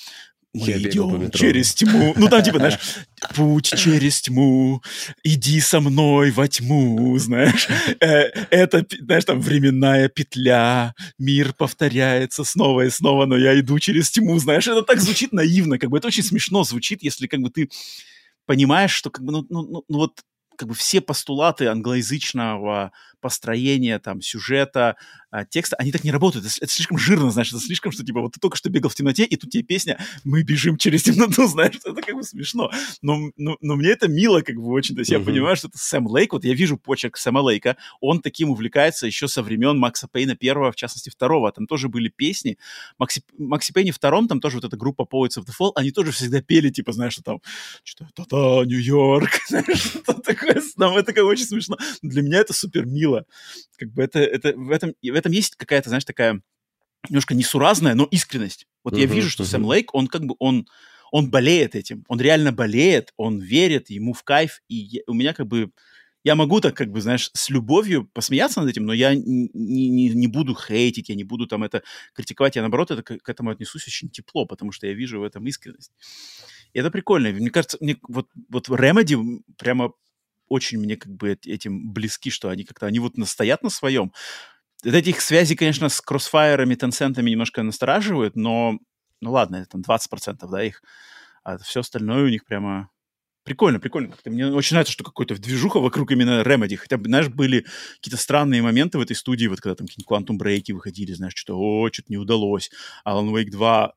[0.54, 2.14] мы Я идем через тьму.
[2.18, 2.80] Ну, там, типа, знаешь,
[3.36, 4.82] путь через тьму,
[5.24, 7.68] иди со мной во тьму, знаешь.
[8.00, 14.10] Э, это, знаешь, там, временная петля, мир повторяется снова и снова, но я иду через
[14.10, 14.68] тьму, знаешь.
[14.68, 17.70] Это так звучит наивно, как бы это очень смешно звучит, если как бы ты
[18.48, 20.22] понимаешь, что как бы, ну, ну, ну, ну вот
[20.58, 24.96] как бы все постулаты англоязычного построения там сюжета,
[25.32, 26.46] а, текста, они так не работают.
[26.46, 28.96] Это, это слишком жирно, знаешь, это слишком, что типа вот ты только что бегал в
[28.96, 32.72] темноте, и тут тебе песня «Мы бежим через темноту», знаешь, это как бы смешно.
[33.02, 34.96] Но, но, но мне это мило как бы очень.
[34.96, 35.20] То есть uh-huh.
[35.20, 39.06] я понимаю, что это Сэм Лейк, вот я вижу почерк Сэма Лейка, он таким увлекается
[39.06, 41.52] еще со времен Макса Пейна первого, в частности второго.
[41.52, 42.58] Там тоже были песни.
[42.98, 46.12] Макси, Макси Пейне втором, там тоже вот эта группа Poets of the Fall, они тоже
[46.12, 47.42] всегда пели, типа, знаешь, что там,
[47.84, 51.78] что та-та, Нью-Йорк, знаешь, что такое, там это как очень смешно.
[52.02, 53.09] Для меня это супер мило.
[53.78, 56.42] Как бы это, это в этом, в этом есть какая-то, знаешь, такая
[57.08, 58.68] немножко несуразная, но искренность.
[58.84, 59.48] Вот uh-huh, я вижу, что uh-huh.
[59.48, 60.68] Сэм Лейк, он как бы, он,
[61.12, 65.34] он болеет этим, он реально болеет, он верит, ему в кайф, и я, у меня
[65.34, 65.72] как бы,
[66.24, 70.10] я могу так как бы, знаешь, с любовью посмеяться над этим, но я не, не,
[70.10, 73.52] не буду хейтить, я не буду там это критиковать, я наоборот это, к, к этому
[73.52, 75.92] отнесусь очень тепло, потому что я вижу в этом искренность.
[76.74, 77.30] И это прикольно.
[77.30, 79.94] Мне кажется, мне вот, вот Remedy прямо
[80.50, 84.12] очень мне как бы этим близки, что они как-то, они вот настоят на своем.
[84.84, 88.80] Вот этих связей, конечно, с кроссфайерами, тенсентами немножко настораживают, но,
[89.22, 90.82] ну ладно, это там 20%, да, их,
[91.44, 92.90] а все остальное у них прямо
[93.44, 94.10] прикольно, прикольно.
[94.10, 96.76] Как-то мне очень нравится, что какой-то движуха вокруг именно Remedy.
[96.76, 100.38] Хотя бы, знаешь, были какие-то странные моменты в этой студии, вот когда там какие-нибудь Quantum
[100.38, 102.70] Break выходили, знаешь, что-то, о, что-то не удалось.
[103.06, 103.94] Alan Wake 2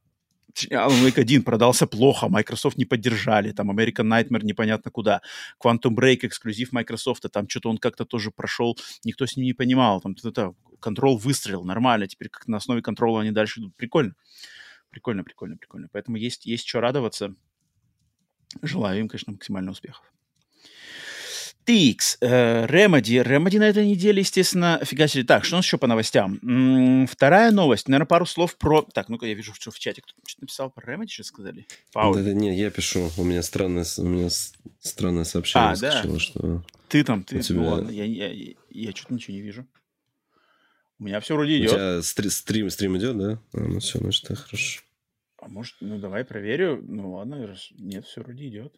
[0.70, 5.22] Alan Wake 1 продался плохо, Microsoft не поддержали, там American Nightmare непонятно куда,
[5.62, 10.00] Quantum Break эксклюзив Microsoft, там что-то он как-то тоже прошел, никто с ним не понимал,
[10.00, 14.14] там это, контрол выстрелил, нормально, теперь как на основе контрола они дальше идут, прикольно,
[14.90, 17.34] прикольно, прикольно, прикольно, поэтому есть, есть что радоваться,
[18.62, 20.04] желаю им, конечно, максимально успехов.
[21.64, 23.22] Тикс, Ремоди.
[23.22, 25.22] Ремоди на этой неделе, естественно, фигачили.
[25.22, 26.38] Так, что у нас еще по новостям?
[26.42, 27.88] М, Вторая новость.
[27.88, 28.82] Наверное, пару слов про...
[28.82, 31.66] Так, ну-ка, я вижу, что в чате кто-то что-то написал про Ремоди, что сказали?
[31.92, 33.10] Пауль, Да, да, не, я пишу.
[33.16, 34.28] У меня странное, у меня
[34.80, 36.18] странное сообщение А, да?
[36.18, 36.64] что...
[36.88, 37.38] ты там, ты...
[37.38, 39.66] у тебя- Ну ладно, я, я, я, я что-то ничего не вижу.
[40.98, 41.70] У меня все вроде У идет.
[41.70, 43.38] тебя стри- стрим, стрим идет, да?
[43.54, 44.82] А, ну все, значит, так хорошо.
[45.40, 46.80] А может, ну давай проверю.
[46.86, 47.68] Ну ладно, раз...
[47.72, 48.74] нет, все вроде идет.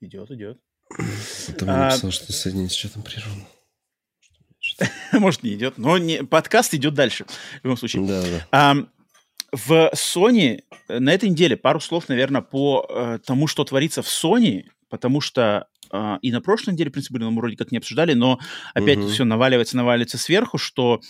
[0.00, 0.60] Идет, идет.
[1.58, 3.46] Там А- написал, что соединить с чатом прервано.
[5.12, 6.24] Может, не идет, но не...
[6.24, 7.24] подкаст идет дальше.
[7.60, 8.06] В любом случае.
[8.06, 8.46] Да, да.
[8.50, 8.90] Ам,
[9.52, 14.06] в Sony э, на этой неделе пару слов, наверное, по э, тому, что творится в
[14.06, 17.78] Sony, потому что а, и на прошлой неделе, в принципе, были, мы вроде как не
[17.78, 18.38] обсуждали, но
[18.74, 19.08] опять Мгм.
[19.08, 21.00] все наваливается, наваливается сверху, что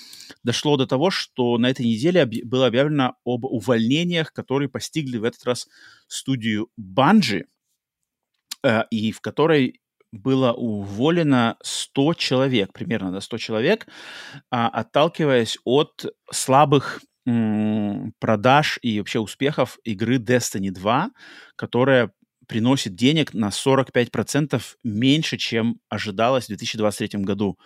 [0.44, 5.24] дошло до того, что на этой неделе объ- было объявлено об увольнениях, которые постигли в
[5.24, 5.66] этот раз
[6.06, 7.44] студию Bungie, э,
[8.90, 9.80] и в которой
[10.12, 13.86] было уволено 100 человек, примерно да, 100 человек,
[14.50, 17.00] а, отталкиваясь от слабых
[18.20, 21.10] продаж и вообще успехов игры Destiny 2,
[21.56, 22.10] которая
[22.46, 27.58] приносит денег на 45% меньше, чем ожидалось в 2023 году,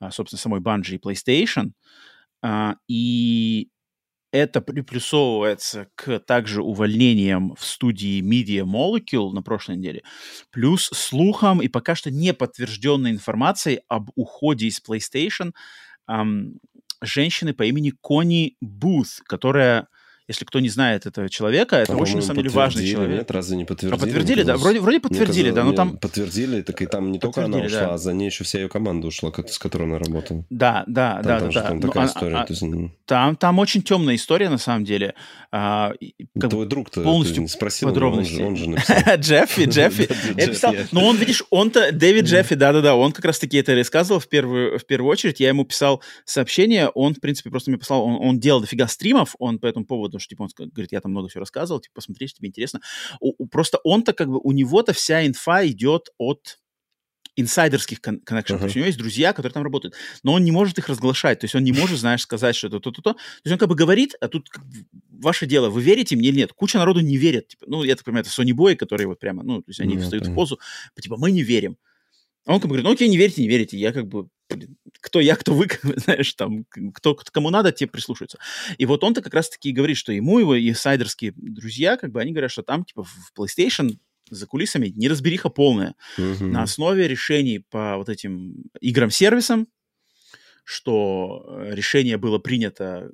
[0.00, 1.72] а, собственно, самой Bungie и PlayStation.
[2.42, 3.68] А, И
[4.32, 10.02] это приплюсовывается к также увольнениям в студии Media Molecule на прошлой неделе,
[10.50, 15.52] плюс слухам и пока что не подтвержденной информацией об уходе из PlayStation
[16.06, 16.54] ам,
[17.02, 19.88] женщины по имени Кони Бут, которая,
[20.32, 23.18] если кто не знает этого человека, это А, очень, на самом деле, важный подтвердили, человек.
[23.20, 23.98] Нет, разве не А подтвердили?
[24.00, 25.98] подтвердили, Мне да, казалось- вроде, вроде подтвердили, да, но казалось- там...
[25.98, 27.94] Подтвердили, так и там не только она Подтвердили, ушла, да.
[27.94, 30.44] а за ней еще вся ее команда ушла, с которой она работала.
[30.50, 31.68] Да, да, Там, да, там да, да.
[31.68, 32.36] там Ну, такая а- история.
[32.36, 35.14] а- есть, ну, там, там очень темная история, на самом деле.
[35.50, 35.92] А,
[36.40, 38.32] как твой друг-то полностью спросил, него, он подробности.
[38.34, 38.96] же, он же написал.
[39.16, 40.08] Джеффи, Джеффи.
[40.38, 44.28] Джеффи, писал, но он, видишь, он-то, Дэвид Джеффи, да-да-да, он как раз-таки это рассказывал в
[44.28, 45.40] первую, в первую очередь.
[45.40, 49.34] Я ему писал сообщение, он, в принципе, просто мне писал, он, он делал дофига стримов,
[49.38, 52.26] он по этому поводу, что, типа, он говорит, я там много всего рассказывал, типа, посмотри,
[52.28, 52.80] что тебе интересно.
[53.20, 56.58] У- у- просто он-то, как бы, у него-то вся инфа идет от
[57.34, 58.60] инсайдерских кон- коннекшенов.
[58.60, 61.40] То есть у него есть друзья, которые там работают, но он не может их разглашать.
[61.40, 63.14] То есть он не может, знаешь, сказать, что это то-то-то.
[63.14, 66.28] То есть он как бы говорит, а тут как бы ваше дело, вы верите мне
[66.28, 66.52] или нет?
[66.52, 67.48] Куча народу не верит.
[67.48, 69.94] Типа, ну, я так понимаю, это Sony Boy, которые вот прямо, ну, то есть они
[69.96, 70.34] Ну, встают в понятно.
[70.42, 70.60] позу,
[71.00, 71.78] типа, мы не верим.
[72.44, 73.78] А он как бы говорит, ну, окей, не верите, не верите.
[73.78, 74.28] Я как бы,
[75.00, 76.64] кто я, кто вы, знаешь, там,
[76.94, 78.38] кто, кому надо, те прислушаются.
[78.78, 82.32] И вот он-то как раз-таки и говорит, что ему его инсайдерские друзья, как бы, они
[82.32, 83.98] говорят, что там, типа, в PlayStation
[84.30, 86.52] за кулисами неразбериха полная Мгм.
[86.52, 89.68] на основе решений по вот этим играм-сервисам,
[90.64, 93.10] что э, решение было принято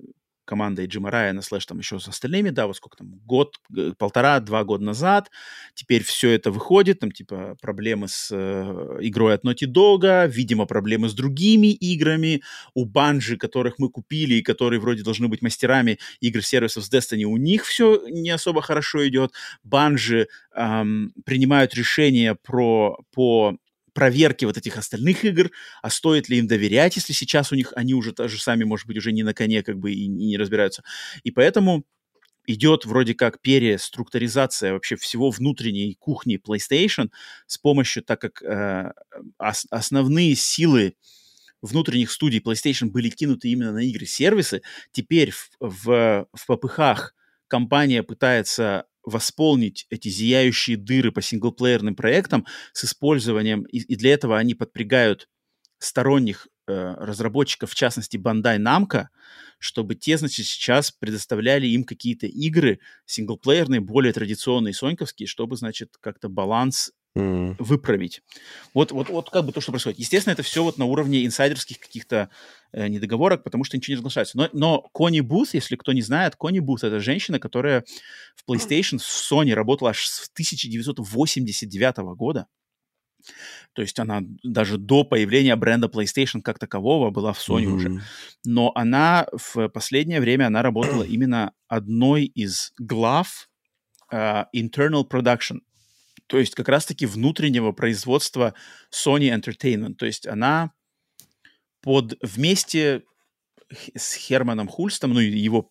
[0.48, 4.64] командой Джима Райана, слэш там еще с остальными, да, вот сколько там, год, г- полтора-два
[4.64, 5.30] года назад,
[5.74, 11.10] теперь все это выходит, там типа проблемы с э, игрой от Naughty Dog, видимо, проблемы
[11.10, 12.42] с другими играми,
[12.74, 17.36] у Банжи, которых мы купили и которые вроде должны быть мастерами игр-сервисов с Destiny, у
[17.36, 23.58] них все не особо хорошо идет, Банжи ам, принимают решения про, по
[23.98, 25.50] проверке вот этих остальных игр,
[25.82, 28.96] а стоит ли им доверять, если сейчас у них они уже тоже сами, может быть,
[28.96, 30.84] уже не на коне как бы и, и не разбираются.
[31.24, 31.84] И поэтому
[32.46, 37.10] идет вроде как переструктуризация вообще всего внутренней кухни PlayStation
[37.48, 38.92] с помощью, так как э,
[39.36, 40.94] ос- основные силы
[41.60, 44.62] внутренних студий PlayStation были кинуты именно на игры-сервисы,
[44.92, 47.16] теперь в, в, в попыхах
[47.48, 54.38] компания пытается восполнить эти зияющие дыры по синглплеерным проектам с использованием, и, и для этого
[54.38, 55.28] они подпрягают
[55.78, 59.06] сторонних э, разработчиков, в частности Bandai Namco,
[59.58, 66.28] чтобы те, значит, сейчас предоставляли им какие-то игры синглплеерные, более традиционные, соньковские, чтобы, значит, как-то
[66.28, 67.56] баланс Мгм.
[67.58, 68.22] выправить.
[68.74, 69.98] Вот, вот, вот как бы то, что происходит.
[69.98, 72.30] Естественно, это все вот на уровне инсайдерских каких-то
[72.72, 74.36] э, недоговорок, потому что ничего не разглашается.
[74.36, 77.84] Но, но Кони Бут, если кто не знает, Кони Бут— это женщина, которая
[78.36, 82.46] в PlayStation, в Sony работала аж с 1989 года.
[83.72, 87.88] То есть она даже до появления бренда PlayStation как такового была в Sony уже.
[87.88, 88.02] Мгм.
[88.44, 93.48] Но она в последнее время она работала именно одной из глав
[94.10, 95.58] а, internal production,
[96.26, 98.54] то есть как раз-таки внутреннего производства
[98.92, 99.94] Sony Entertainment.
[99.94, 100.72] То есть она
[101.80, 103.02] под вместе
[103.96, 105.70] с Херманом Хульстом, ну и его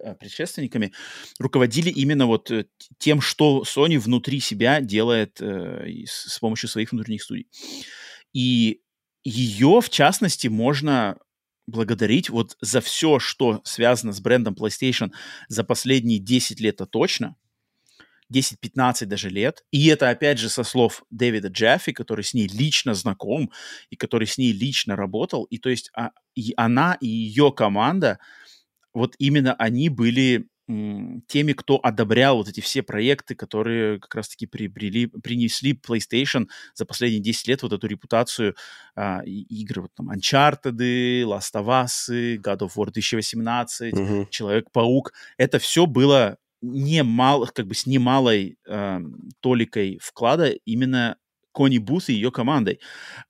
[0.00, 0.92] э, предшественниками,
[1.38, 2.66] руководили именно вот э,
[2.98, 7.48] тем, что Sony внутри себя делает э, с помощью своих внутренних студий.
[8.32, 8.80] И
[9.24, 11.18] ее, в частности, можно
[11.66, 15.12] благодарить вот за все, что связано с брендом PlayStation
[15.48, 17.36] за последние 10 лет, а точно.
[18.34, 19.64] 10-15 даже лет.
[19.70, 23.50] И это, опять же, со слов Дэвида Джеффи, который с ней лично знаком
[23.90, 25.44] и который с ней лично работал.
[25.44, 28.18] И то есть а, и она и ее команда,
[28.92, 35.06] вот именно они были теми, кто одобрял вот эти все проекты, которые как раз-таки приобрели,
[35.06, 38.56] принесли PlayStation за последние 10 лет вот эту репутацию
[38.96, 40.78] а, игры, вот там Uncharted,
[41.24, 44.30] Last of Us, God of War 2018, uh-huh.
[44.30, 45.12] Человек-паук.
[45.36, 49.00] Это все было немало, как бы с немалой э,
[49.40, 51.16] толикой вклада именно
[51.52, 52.80] Кони Бус и ее командой.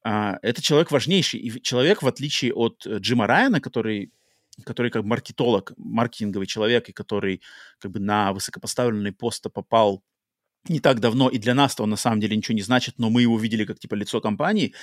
[0.03, 1.41] А, это человек важнейший.
[1.41, 4.13] И человек, в отличие от Джима Райана, который
[4.65, 7.43] который как маркетолог, маркетинговый человек, и который
[7.81, 10.05] как бы на высокопоставленный пост попал
[10.69, 13.23] не так давно, и для нас-то он на самом деле ничего не значит, но мы
[13.23, 14.75] его видели как типа лицо компании,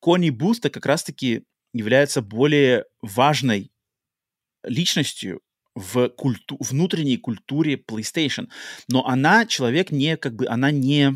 [0.00, 3.70] Кони Буста как раз-таки является более важной
[4.64, 5.40] личностью
[5.78, 8.48] в культу внутренней культуре PlayStation.
[8.88, 11.14] Но она человек не, как бы, она не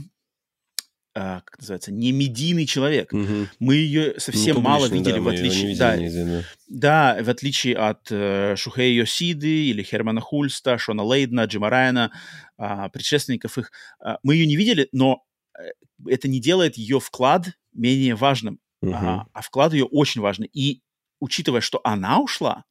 [1.14, 3.12] а, как называется, не медийный человек.
[3.12, 3.48] Угу.
[3.58, 8.10] Мы ее совсем ну, мало видели, да, в отличие, видели да, да, в отличие от
[8.10, 12.12] э, Шухея Йосиды или Хермана Хульста, Шона Лейдна, Джима Райана,
[12.56, 13.72] э, предшественников их.
[14.02, 15.22] Э, мы ее не видели, но
[15.58, 15.72] э,
[16.06, 18.94] это не делает ее вклад менее важным, угу.
[18.94, 20.48] а, а вклад ее очень важный.
[20.50, 20.80] И
[21.20, 22.64] учитывая, что она ушла,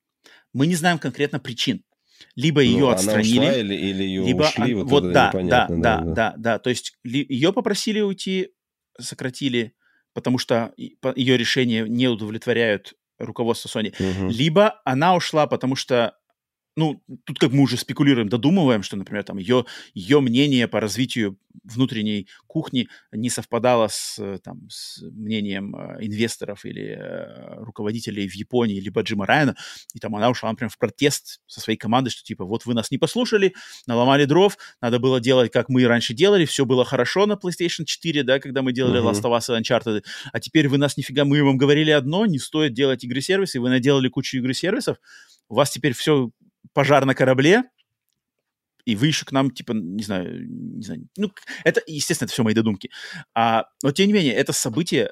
[0.54, 1.84] мы не знаем конкретно причин.
[2.36, 5.42] Либо ее ну, отстранили, она ушла или, или ее либо ушли, вот, вот да, да,
[5.42, 8.50] да, да, да, да, то есть ли, ее попросили уйти,
[9.00, 9.74] сократили,
[10.14, 14.30] потому что ее решения не удовлетворяют руководство Sony, угу.
[14.32, 16.16] либо она ушла, потому что
[16.76, 21.38] ну, тут как мы уже спекулируем, додумываем, что, например, там ее, ее мнение по развитию
[21.64, 28.34] внутренней кухни не совпадало с, э, там, с мнением э, инвесторов или э, руководителей в
[28.34, 29.56] Японии, либо Джима Райана,
[29.94, 32.90] и там она ушла, например, в протест со своей командой, что типа вот вы нас
[32.90, 33.54] не послушали,
[33.86, 38.24] наломали дров, надо было делать, как мы раньше делали, все было хорошо на PlayStation 4,
[38.24, 39.12] да, когда мы делали uh-huh.
[39.12, 42.40] Last of Us и Uncharted, а теперь вы нас нифига, мы вам говорили одно, не
[42.40, 44.98] стоит делать игры-сервисы, вы наделали кучу игры-сервисов,
[45.50, 46.32] у вас теперь все
[46.74, 47.64] пожар на корабле,
[48.86, 51.32] и вы еще к нам, типа, не знаю, не знаю, ну,
[51.64, 52.90] это, естественно, это все мои додумки.
[53.36, 55.12] А, но, тем не менее, это событие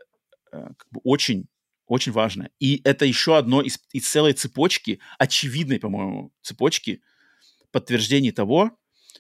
[0.52, 1.46] э, как бы очень,
[1.86, 2.50] очень важное.
[2.60, 7.02] И это еще одно из, из целой цепочки, очевидной, по-моему, цепочки
[7.72, 8.72] подтверждений того,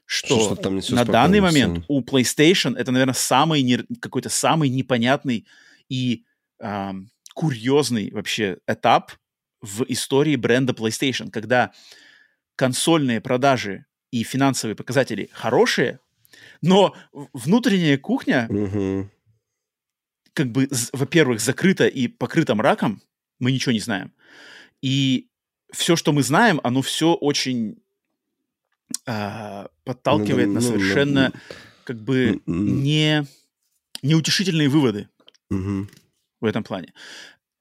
[0.05, 5.45] что, что на данный момент у PlayStation это, наверное, самый не, какой-то самый непонятный
[5.87, 6.25] и
[6.59, 6.91] э,
[7.35, 9.11] курьезный вообще этап
[9.61, 11.71] в истории бренда PlayStation, когда
[12.59, 16.01] консольные продажи и финансовые показатели хорошие,
[16.61, 16.93] но
[17.31, 19.09] внутренняя кухня, угу.
[20.33, 23.01] как бы, во-первых, закрыта и покрыта мраком,
[23.39, 24.11] мы ничего не знаем.
[24.81, 25.29] И
[25.71, 27.81] все, что мы знаем, оно все очень
[29.05, 31.39] э, подталкивает ну, на совершенно, ну,
[31.85, 33.25] как бы, не
[34.01, 35.07] неутешительные выводы
[35.49, 35.87] угу.
[36.41, 36.93] в этом плане.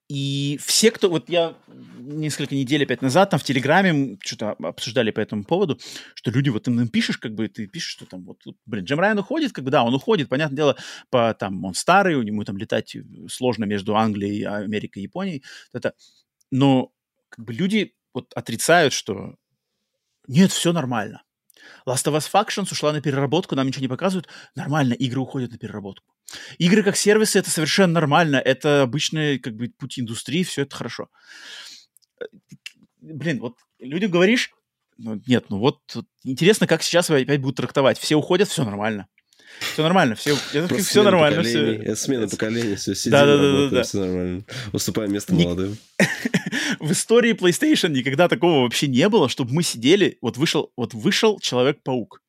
[0.09, 1.11] И все, кто...
[1.11, 1.55] Вот я
[1.99, 5.79] несколько недель опять назад там в Телеграме что-то обсуждали по этому поводу,
[6.15, 9.19] что люди вот им пишешь, как бы ты пишешь, что там вот, блин, Джем Райан
[9.19, 10.77] уходит, как бы да, он уходит, понятное дело,
[11.11, 12.97] по там он старый, у него там летать
[13.29, 15.93] сложно между Англией, Америкой Японией, это,
[16.51, 16.91] но
[17.29, 19.35] как бы люди вот отрицают, что
[20.27, 21.23] нет, все нормально.
[21.87, 24.29] Last of Us Factions ушла на переработку, нам ничего не показывают.
[24.55, 26.15] Нормально, игры уходят на переработку.
[26.59, 28.37] Игры как сервисы это совершенно нормально.
[28.37, 31.09] Это обычный как бы путь индустрии, все это хорошо.
[32.21, 32.25] Э,
[33.01, 34.51] блин, вот людям говоришь,
[34.99, 37.99] ну, нет, ну вот, вот интересно, как сейчас опять будут трактовать.
[37.99, 39.07] Все уходят, все нормально.
[39.61, 41.43] Все нормально, все, это, все нормально.
[41.43, 41.75] Все.
[41.75, 44.45] Это смена поколений, все, сидим, да, да, работаем, да, да, все нормально.
[44.73, 45.47] Уступаем место Ник...
[45.47, 45.79] молодым.
[46.81, 51.41] В истории PlayStation никогда такого вообще не было, чтобы мы сидели, вот вышел, вот вышел
[51.41, 52.23] Человек-паук.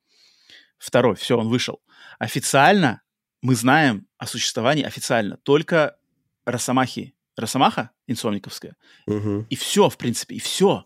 [0.78, 1.82] Второй, все, он вышел.
[2.18, 3.02] Официально
[3.42, 5.98] мы знаем о существовании официально только
[6.46, 7.16] Росомахи.
[7.36, 8.76] Росомаха инсомниковская.
[9.08, 9.48] Угу.
[9.50, 10.86] И все, в принципе, и все.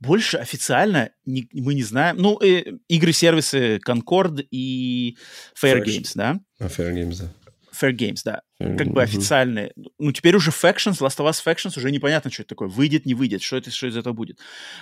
[0.00, 2.16] Больше официально не, мы не знаем.
[2.16, 5.16] Ну, э, игры-сервисы Concord и
[5.60, 6.40] Fair Fair Games, да?
[6.58, 7.43] А, Fair Games, да.
[7.74, 8.42] Fair Games, да.
[8.60, 9.72] Fair, как бы официальные.
[9.98, 12.68] Ну, теперь уже Factions, Last of Us Factions уже непонятно, что это такое.
[12.68, 14.38] Выйдет, не выйдет, что это, что из этого будет.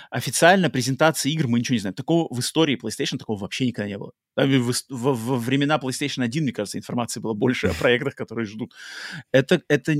[0.09, 1.95] Официально презентации игр мы ничего не знаем.
[1.95, 4.13] Такого в истории PlayStation такого вообще никогда не было.
[4.35, 8.73] Во времена PlayStation 1, мне кажется, информации было больше о проектах, которые ждут.
[9.31, 9.95] Это, это,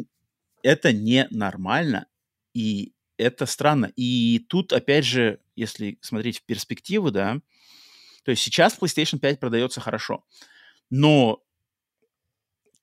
[0.62, 2.08] это ненормально,
[2.54, 3.92] и это странно.
[3.96, 7.40] И тут, опять же, если смотреть в перспективу, да,
[8.24, 10.24] то есть сейчас PlayStation 5 продается хорошо,
[10.90, 11.42] но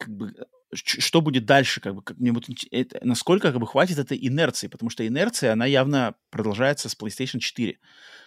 [0.01, 0.35] как бы
[0.73, 4.69] что будет дальше, как бы, как мне вот, это, насколько как бы хватит этой инерции,
[4.69, 7.79] потому что инерция, она явно продолжается с PlayStation 4,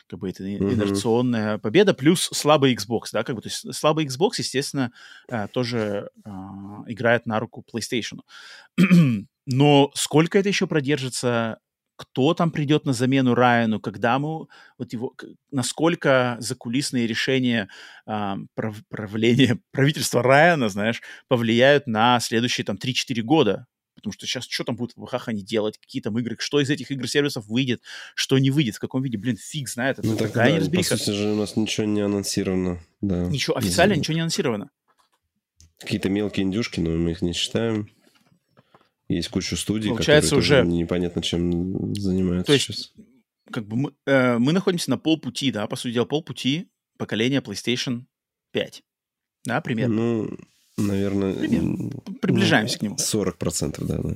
[0.07, 0.73] как бы это mm-hmm.
[0.73, 4.91] инерционная победа, плюс слабый Xbox, да, как бы, то есть слабый Xbox, естественно,
[5.29, 6.29] э, тоже э,
[6.87, 8.19] играет на руку PlayStation.
[9.45, 11.59] Но сколько это еще продержится,
[11.95, 14.47] кто там придет на замену Райану, когда мы,
[14.77, 15.13] вот его,
[15.51, 17.69] насколько закулисные решения
[18.05, 23.67] э, прав, правления правительства Райана, знаешь, повлияют на следующие там 3-4 года.
[23.95, 26.69] Потому что сейчас что там будут в ВХ они делать, какие там игры, что из
[26.69, 27.81] этих игр-сервисов выйдет,
[28.15, 29.99] что не выйдет, в каком виде, блин, фиг знает.
[29.99, 32.81] Это ну, так, да, по сути же у нас ничего не анонсировано.
[32.99, 33.25] Да.
[33.27, 34.71] Ничего, официально не ничего не анонсировано.
[35.79, 37.89] Какие-то мелкие индюшки, но мы их не считаем.
[39.09, 42.91] Есть куча студий, Получается, которые уже непонятно чем занимаются То есть, сейчас.
[43.51, 48.03] как бы мы, э, мы находимся на полпути, да, по сути дела, полпути поколения PlayStation
[48.51, 48.83] 5.
[49.45, 49.95] Да, примерно.
[49.95, 50.37] Ну,
[50.77, 51.33] наверное...
[51.33, 51.89] Примерно.
[52.21, 52.95] Приближаемся ну, к нему.
[52.95, 54.15] 40%, да, да.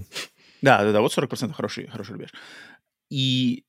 [0.61, 2.29] Да, да, да, вот 40% хороший, хороший рубеж.
[3.09, 3.63] И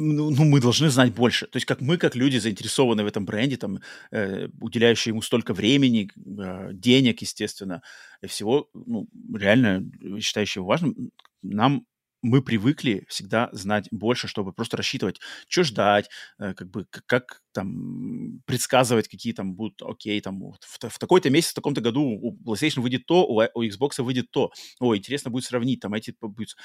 [0.00, 1.46] ну, ну, мы должны знать больше.
[1.46, 3.78] То есть как мы, как люди, заинтересованные в этом бренде, там,
[4.10, 7.82] э, уделяющие ему столько времени, э, денег, естественно,
[8.22, 9.84] и всего, ну, реально
[10.20, 11.10] считающие важным,
[11.42, 11.86] нам
[12.22, 17.42] мы привыкли всегда знать больше, чтобы просто рассчитывать, что ждать, э, как бы как, как
[17.52, 22.02] там предсказывать, какие там будут, окей, там вот, в, в такой-то месяц, в таком-то году
[22.02, 24.52] у PlayStation выйдет то, у, у Xbox выйдет то.
[24.78, 26.56] О, интересно будет сравнить, там эти будут.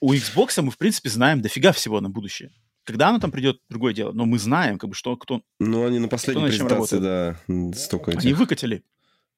[0.00, 2.50] У Xbox мы, в принципе, знаем дофига всего на будущее.
[2.84, 4.12] Когда оно там придет, другое дело.
[4.12, 5.42] Но мы знаем, как бы, что кто...
[5.58, 7.36] Ну, они на последней презентации, да,
[7.74, 8.24] столько этих...
[8.24, 8.82] Они выкатили.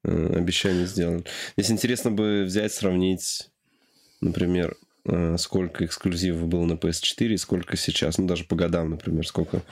[0.05, 1.25] Э, обещаний сделали.
[1.57, 3.51] Здесь интересно бы взять, сравнить,
[4.21, 8.19] например, э, сколько эксклюзивов было на PS4 и сколько сейчас.
[8.19, 9.63] Ну, даже по годам, например, сколько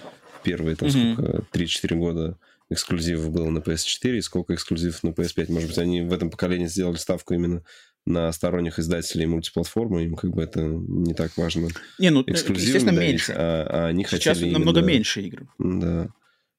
[0.43, 1.15] первые, там, mm-hmm.
[1.15, 2.39] сколько, 3-4 года
[2.71, 5.53] эксклюзивов было на PS4 и сколько эксклюзивов на PS5.
[5.53, 7.63] Может быть, они в этом поколении сделали ставку именно
[8.07, 11.69] на сторонних издателей мультиплатформы, им как бы это не так важно.
[11.99, 13.33] Не, ну, естественно, давить, меньше.
[13.37, 15.49] А, а они Сейчас хотели намного именно, меньше игр.
[15.59, 16.09] Да.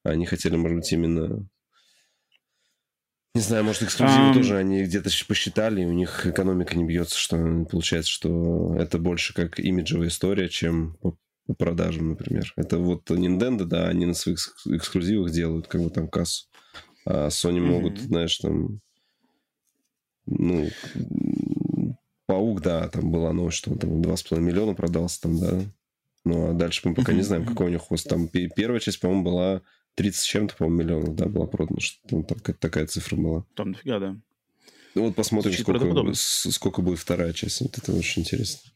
[0.04, 1.48] Они хотели, может быть, именно...
[3.36, 4.34] Не знаю, может, эксклюзивы um...
[4.34, 7.38] тоже они где-то посчитали, и у них экономика не бьется, что
[7.70, 12.54] получается, что это больше как имиджевая история, чем по, по продажам, например.
[12.56, 16.48] Это вот Nintendo, да, они на своих эксклюзивах делают как бы там кассу.
[17.06, 17.60] А Sony mm-hmm.
[17.60, 18.80] могут, знаешь, там
[20.28, 20.70] ну,
[22.26, 25.62] Паук, да, там была новость, что он там 2,5 миллиона продался там, да.
[26.24, 28.08] Ну, а дальше мы пока не знаем, какой у него хвост.
[28.10, 29.62] Там первая часть, по-моему, была
[29.94, 31.80] 30 с чем-то, по-моему, миллионов, да, была продана.
[31.80, 33.46] Что там, там такая цифра была.
[33.54, 34.18] Там дофига, да.
[34.96, 36.14] Ну, вот посмотрим, сколько,
[36.52, 37.62] сколько будет вторая часть.
[37.62, 38.72] Вот это очень интересно.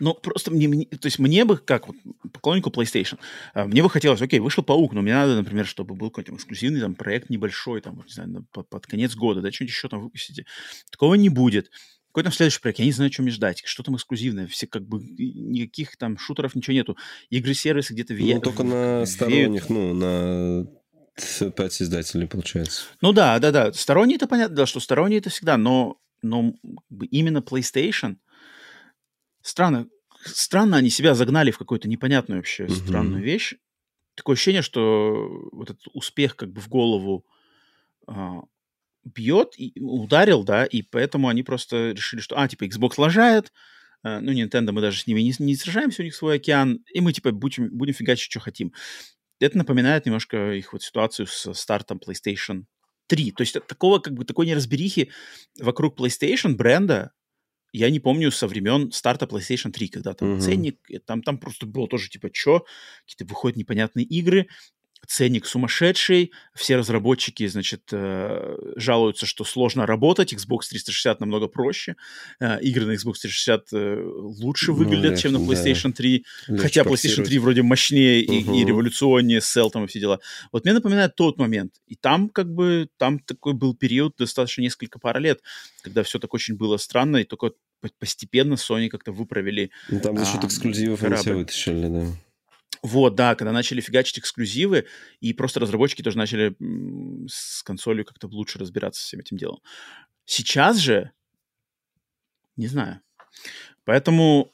[0.00, 1.96] Но просто мне, мне, то есть мне бы, как вот,
[2.32, 3.18] поклоннику PlayStation,
[3.52, 6.80] а, мне бы хотелось, окей, вышел Паук, но мне надо, например, чтобы был какой-то эксклюзивный
[6.80, 10.46] там проект небольшой, там, не знаю, под, под конец года, да, что-нибудь еще там выпустите.
[10.90, 11.70] Такого не будет.
[12.14, 12.78] Какой там следующий проект?
[12.78, 13.62] Я не знаю, что мне ждать.
[13.64, 14.46] Что там эксклюзивное?
[14.46, 16.96] Все как бы никаких там шутеров, ничего нету.
[17.28, 18.36] Игры-сервисы где-то веют.
[18.36, 20.68] Ну, только на сторонних, ну, на
[21.56, 22.82] пять издателей, получается.
[23.00, 23.72] Ну да, да, да.
[23.72, 26.54] Сторонние это понятно, да, что сторонние это всегда, но, но
[27.10, 28.16] именно PlayStation,
[29.44, 29.86] странно,
[30.24, 32.86] странно они себя загнали в какую-то непонятную вообще mm-hmm.
[32.86, 33.54] странную вещь.
[34.16, 37.26] Такое ощущение, что вот этот успех как бы в голову
[38.06, 38.42] а,
[39.04, 43.52] бьет, и ударил, да, и поэтому они просто решили, что, а, типа, Xbox лажает,
[44.02, 47.00] а, ну, Nintendo, мы даже с ними не, не сражаемся, у них свой океан, и
[47.00, 48.72] мы, типа, будем, будем фигачить, что хотим.
[49.40, 52.64] Это напоминает немножко их вот ситуацию с стартом PlayStation
[53.08, 53.32] 3.
[53.32, 55.10] То есть такого, как бы, такой неразберихи
[55.58, 57.12] вокруг PlayStation бренда
[57.74, 60.40] я не помню со времен старта PlayStation 3, когда там uh-huh.
[60.40, 62.64] ценник, там, там просто было тоже типа, что,
[63.04, 64.46] какие-то выходят непонятные игры,
[65.06, 71.96] ценник сумасшедший, все разработчики, значит, э, жалуются, что сложно работать, Xbox 360 намного проще,
[72.40, 76.62] э, игры на Xbox 360 э, лучше ну, выглядят, легче, чем на PlayStation 3, легче
[76.62, 78.54] хотя PlayStation 3 вроде мощнее угу.
[78.54, 80.20] и, и революционнее с селтом и все дела.
[80.52, 84.98] Вот мне напоминает тот момент, и там как бы, там такой был период достаточно несколько
[84.98, 85.40] пар лет,
[85.82, 87.52] когда все так очень было странно, и только
[87.98, 89.70] постепенно Sony как-то выправили.
[89.88, 92.06] Ну, там за счет а, эксклюзивов они все вытащили, да.
[92.84, 94.84] Вот, да, когда начали фигачить эксклюзивы,
[95.18, 96.54] и просто разработчики тоже начали
[97.26, 99.60] с консолью как-то лучше разбираться с всем этим делом.
[100.26, 101.10] Сейчас же,
[102.56, 103.00] не знаю.
[103.84, 104.52] Поэтому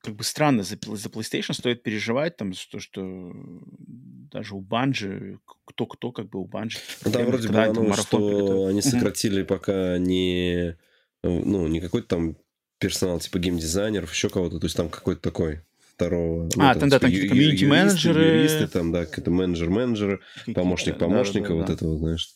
[0.00, 3.30] как бы странно, за, за PlayStation стоит переживать, там, что, что
[4.30, 6.78] даже у Банжи, кто-кто, как бы у Банжи.
[7.04, 9.46] Ну, там вроде было новость, что они сократили mm-hmm.
[9.46, 10.78] пока не,
[11.22, 12.36] ну, не какой-то там
[12.78, 15.60] персонал, типа геймдизайнеров, еще кого-то, то есть там какой-то такой
[15.94, 16.48] второго.
[16.54, 18.22] Ну, а, там, да, там какие-то комьюнити-менеджеры.
[18.22, 20.20] Юристы, там, да, какие-то менеджер-менеджеры,
[20.54, 21.72] помощник помощника, да, да, да, вот да.
[21.74, 22.28] это вот, знаешь.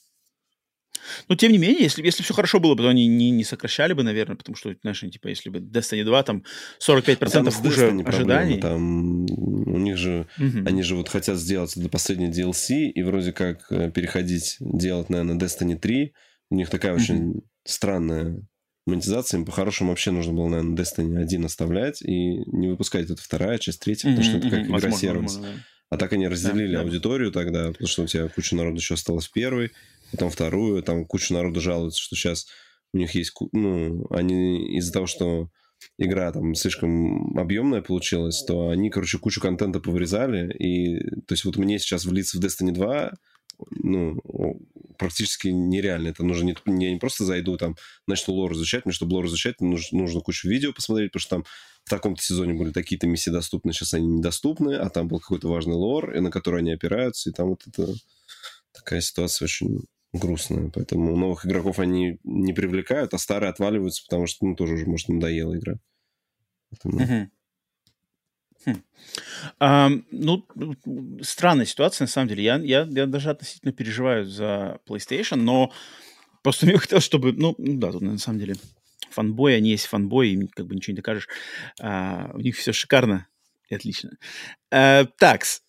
[1.29, 3.93] Но тем не менее, если, если все хорошо было бы, то они не, не сокращали
[3.93, 6.45] бы, наверное, потому что, знаешь, типа, если бы Destiny 2 там
[6.87, 8.61] 45% там хуже ожиданий.
[8.61, 10.67] Там у них же, угу.
[10.67, 15.37] они же вот хотят сделать это последний DLC, и вроде как э, переходить, делать, наверное,
[15.37, 16.13] Destiny 3.
[16.51, 17.01] У них такая угу.
[17.01, 18.43] очень странная
[18.89, 19.39] монетизация.
[19.39, 23.81] Им по-хорошему вообще нужно было, наверное, Destiny 1 оставлять и не выпускать это вторая часть,
[23.81, 25.41] третья, потому что это как игра-сервис.
[25.91, 27.41] А так они разделили да, аудиторию да.
[27.41, 29.71] тогда, потому что у тебя куча народу еще осталось первой
[30.11, 32.47] потом вторую, там куча народу жалуется, что сейчас
[32.93, 35.51] у них есть, ну, они из-за того, что
[35.99, 41.57] игра там слишком объемная получилась, то они, короче, кучу контента повырезали, и, то есть вот
[41.57, 43.13] мне сейчас влиться в Destiny 2,
[43.71, 44.21] ну,
[44.99, 46.09] практически нереально.
[46.09, 49.61] Это нужно не, я не просто зайду там, начну лор изучать, мне, чтобы лор изучать,
[49.61, 51.45] нужно, нужно кучу видео посмотреть, потому что там
[51.85, 55.75] в таком-то сезоне были такие-то миссии доступны, сейчас они недоступны, а там был какой-то важный
[55.75, 57.95] лор, и на который они опираются, и там вот это
[58.73, 59.81] такая ситуация очень
[60.13, 60.71] грустная.
[60.75, 65.09] Поэтому новых игроков они не привлекают, а старые отваливаются, потому что, ну, тоже уже, может,
[65.09, 65.79] надоела игра.
[66.71, 67.31] Поэтому...
[68.65, 68.83] Хм.
[69.61, 70.47] А, ну,
[71.23, 72.43] странная ситуация, на самом деле.
[72.43, 75.73] Я, я, я даже относительно переживаю за PlayStation, но
[76.43, 77.33] просто мне хотелось, чтобы...
[77.33, 78.57] Ну, ну да, тут на самом деле
[79.11, 81.29] фанбой, они есть фанбой, им как бы ничего не докажешь.
[81.81, 83.27] А, у них все шикарно
[83.69, 84.11] и отлично.
[84.71, 85.63] А, такс.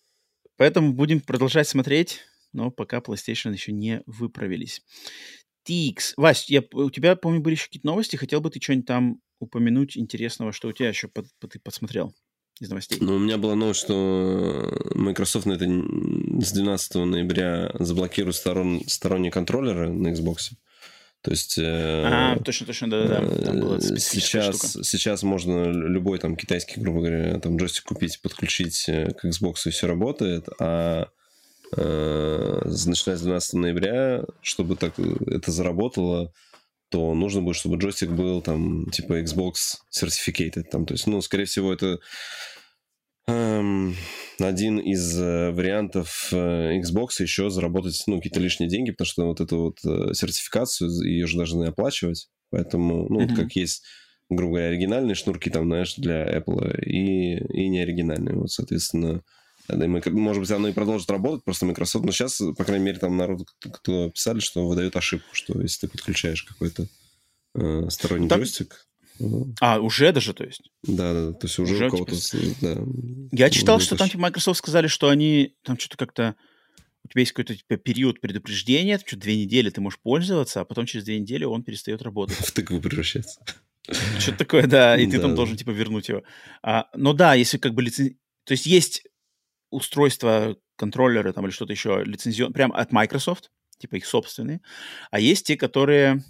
[0.56, 4.82] Поэтому будем продолжать смотреть но пока PlayStation еще не выправились.
[5.68, 6.14] TX.
[6.16, 8.16] Вась, я, у тебя, помню, были еще какие-то новости.
[8.16, 12.14] Хотел бы ты что-нибудь там упомянуть интересного, что у тебя еще под, под, ты подсмотрел
[12.60, 12.98] из новостей?
[13.00, 19.32] Ну, у меня была новость, что Microsoft на это с 12 ноября заблокирует сторон, сторонние
[19.32, 20.52] контроллеры на Xbox.
[21.22, 21.58] То есть...
[21.58, 23.76] Э, а, точно, точно, да-да-да.
[23.76, 29.24] Э, сейчас, сейчас можно любой там китайский, грубо говоря, там джойстик купить, подключить э, к
[29.24, 31.08] Xbox, и все работает, а
[31.76, 36.32] Э, начиная с 12 ноября, чтобы так это заработало,
[36.88, 39.54] то нужно будет, чтобы джойстик был там типа Xbox
[39.94, 40.64] Certificated.
[40.64, 42.00] Там, то есть, ну, скорее всего, это
[43.30, 43.96] эм,
[44.38, 49.40] один из э, вариантов э, Xbox еще заработать ну, какие-то лишние деньги, потому что вот
[49.40, 52.28] эту вот э, сертификацию ее же должны оплачивать.
[52.50, 53.28] Поэтому, ну, mm-hmm.
[53.28, 53.84] вот как есть
[54.30, 58.36] грубо говоря, оригинальные шнурки там, знаешь, для Apple и, и неоригинальные.
[58.36, 59.22] Вот, соответственно,
[59.68, 63.46] может быть, оно и продолжит работать, просто Microsoft, но сейчас, по крайней мере, там народ,
[63.60, 66.86] кто писали, что выдает ошибку, что если ты подключаешь какой-то
[67.54, 68.38] э, сторонний так...
[68.38, 68.86] джойстик...
[69.60, 70.70] А, уже даже, то есть?
[70.82, 72.16] Да, да, то есть уже, уже у кого-то...
[72.16, 72.56] Типа...
[72.60, 72.76] Да,
[73.32, 76.36] Я читал, что там типа, Microsoft сказали, что они там что-то как-то...
[77.04, 80.86] У тебя есть какой-то типа, период предупреждения, что две недели ты можешь пользоваться, а потом
[80.86, 82.36] через две недели он перестает работать.
[82.46, 83.40] В тыкву превращается.
[84.18, 86.22] Что-то такое, да, и ты там должен, типа, вернуть его.
[86.62, 88.16] А, но да, если как бы лицензия...
[88.44, 89.04] То есть есть
[89.70, 94.60] устройства, контроллеры там или что-то еще лицензион, прям от Microsoft, типа их собственные,
[95.10, 96.24] а есть те, которые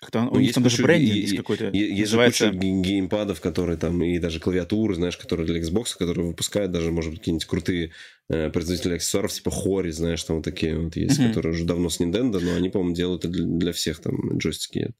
[0.00, 1.70] как-то, ну, у них там даже брендинг есть какой-то.
[1.70, 2.50] Есть называется...
[2.50, 7.10] куча геймпадов, которые там, и даже клавиатуры, знаешь, которые для Xbox, которые выпускают даже, может
[7.10, 7.90] быть, какие-нибудь крутые
[8.28, 11.28] э, производители аксессуаров, типа Хори, знаешь, там вот такие вот есть, mm-hmm.
[11.28, 14.92] которые уже давно с Nintendo, но они, по-моему, делают это для, для всех там джойстики.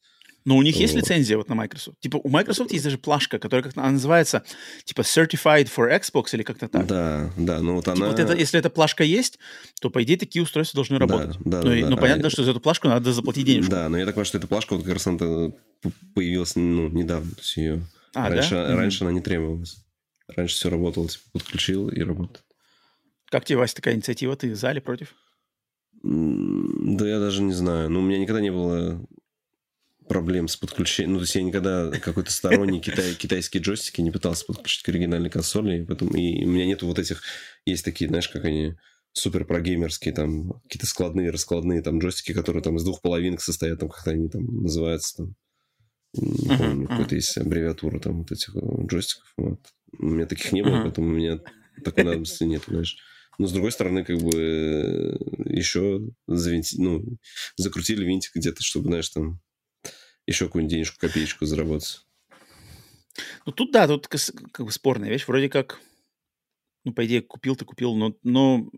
[0.44, 1.98] Но у них есть лицензия вот на Microsoft.
[2.00, 4.44] Типа у Microsoft есть даже плашка, которая как-то она называется
[4.84, 6.86] типа Certified for Xbox или как-то так.
[6.86, 8.08] Да, да, ну вот типа, она...
[8.08, 9.38] Вот это, если эта плашка есть,
[9.80, 11.36] то по идее такие устройства должны работать.
[11.44, 12.30] Да, да, ну, да, ну понятно, а...
[12.30, 13.70] что за эту плашку надо заплатить денежку.
[13.70, 15.52] Да, но я так понимаю, что эта плашка вот как раз она
[16.14, 17.30] появилась ну, недавно.
[17.32, 17.86] То есть ее...
[18.14, 18.76] А, раньше, да?
[18.76, 19.06] раньше mm-hmm.
[19.06, 19.76] она не требовалась.
[20.28, 22.44] Раньше все работало, типа, подключил и работает.
[23.26, 24.36] Как тебе, Вася, такая инициатива?
[24.36, 25.14] Ты в зале против?
[26.02, 27.90] Да я даже не знаю.
[27.90, 29.00] Ну, у меня никогда не было
[30.08, 31.14] проблем с подключением.
[31.14, 35.30] Ну, то есть я никогда какой-то сторонний китай, китайские джойстики не пытался подключить к оригинальной
[35.30, 35.82] консоли.
[35.82, 37.22] И, поэтому, и у меня нету вот этих...
[37.64, 38.74] Есть такие, знаешь, как они
[39.12, 43.88] супер прогеймерские, там, какие-то складные, раскладные там джойстики, которые там из двух половинок состоят, там,
[43.88, 45.34] как они там называются, там.
[46.14, 46.88] Не uh-huh, помню, uh-huh.
[46.88, 49.30] какая-то есть аббревиатура там вот этих э, джойстиков.
[49.36, 49.60] Вот.
[49.98, 50.82] У меня таких не было, uh-huh.
[50.84, 51.38] поэтому у меня
[51.84, 52.96] такой надобности нет, знаешь.
[53.38, 55.16] Но, с другой стороны, как бы э,
[55.54, 56.80] еще завинти...
[56.80, 57.04] ну,
[57.56, 59.40] закрутили винтик где-то, чтобы, знаешь, там
[60.28, 62.04] еще какую-нибудь денежку, копеечку заработать.
[63.46, 65.26] Ну, тут, да, тут как бы спорная вещь.
[65.26, 65.80] Вроде как,
[66.84, 68.70] ну, по идее, купил ты купил, но, но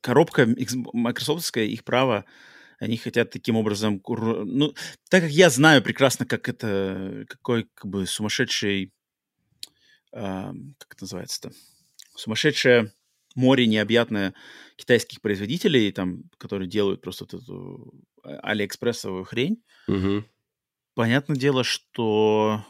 [0.00, 0.46] коробка
[0.92, 2.24] майкрософтская, их право,
[2.78, 4.02] они хотят таким образом...
[4.06, 4.74] Ну,
[5.08, 7.24] так как я знаю прекрасно, как это...
[7.28, 8.92] Какой, как бы, сумасшедший...
[10.12, 11.52] Э, как это называется-то?
[12.14, 12.92] Сумасшедшее
[13.34, 14.34] море необъятное
[14.76, 19.62] китайских производителей, там, которые делают просто вот эту а, алиэкспрессовую хрень.
[19.88, 20.24] Угу.
[21.00, 22.62] Понятное дело, что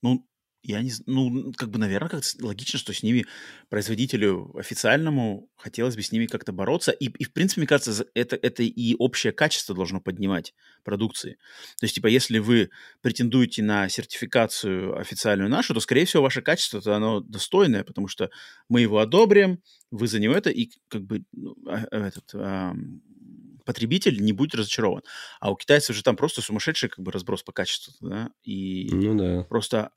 [0.00, 0.26] ну,
[0.62, 3.26] я не ну, как бы, наверное, как логично, что с ними
[3.68, 6.90] производителю официальному хотелось бы с ними как-то бороться.
[6.90, 10.54] И, и в принципе, мне кажется, это, это и общее качество должно поднимать
[10.84, 11.36] продукции.
[11.80, 12.70] То есть, типа, если вы
[13.02, 18.30] претендуете на сертификацию официальную нашу, то, скорее всего, ваше качество, то оно достойное, потому что
[18.70, 22.74] мы его одобрим, вы за него это, и как бы ну, а, этот, а,
[23.68, 25.02] потребитель не будет разочарован.
[25.40, 29.14] А у китайцев же там просто сумасшедший как бы разброс по качеству, да, и Ну
[29.14, 29.42] да.
[29.44, 29.90] просто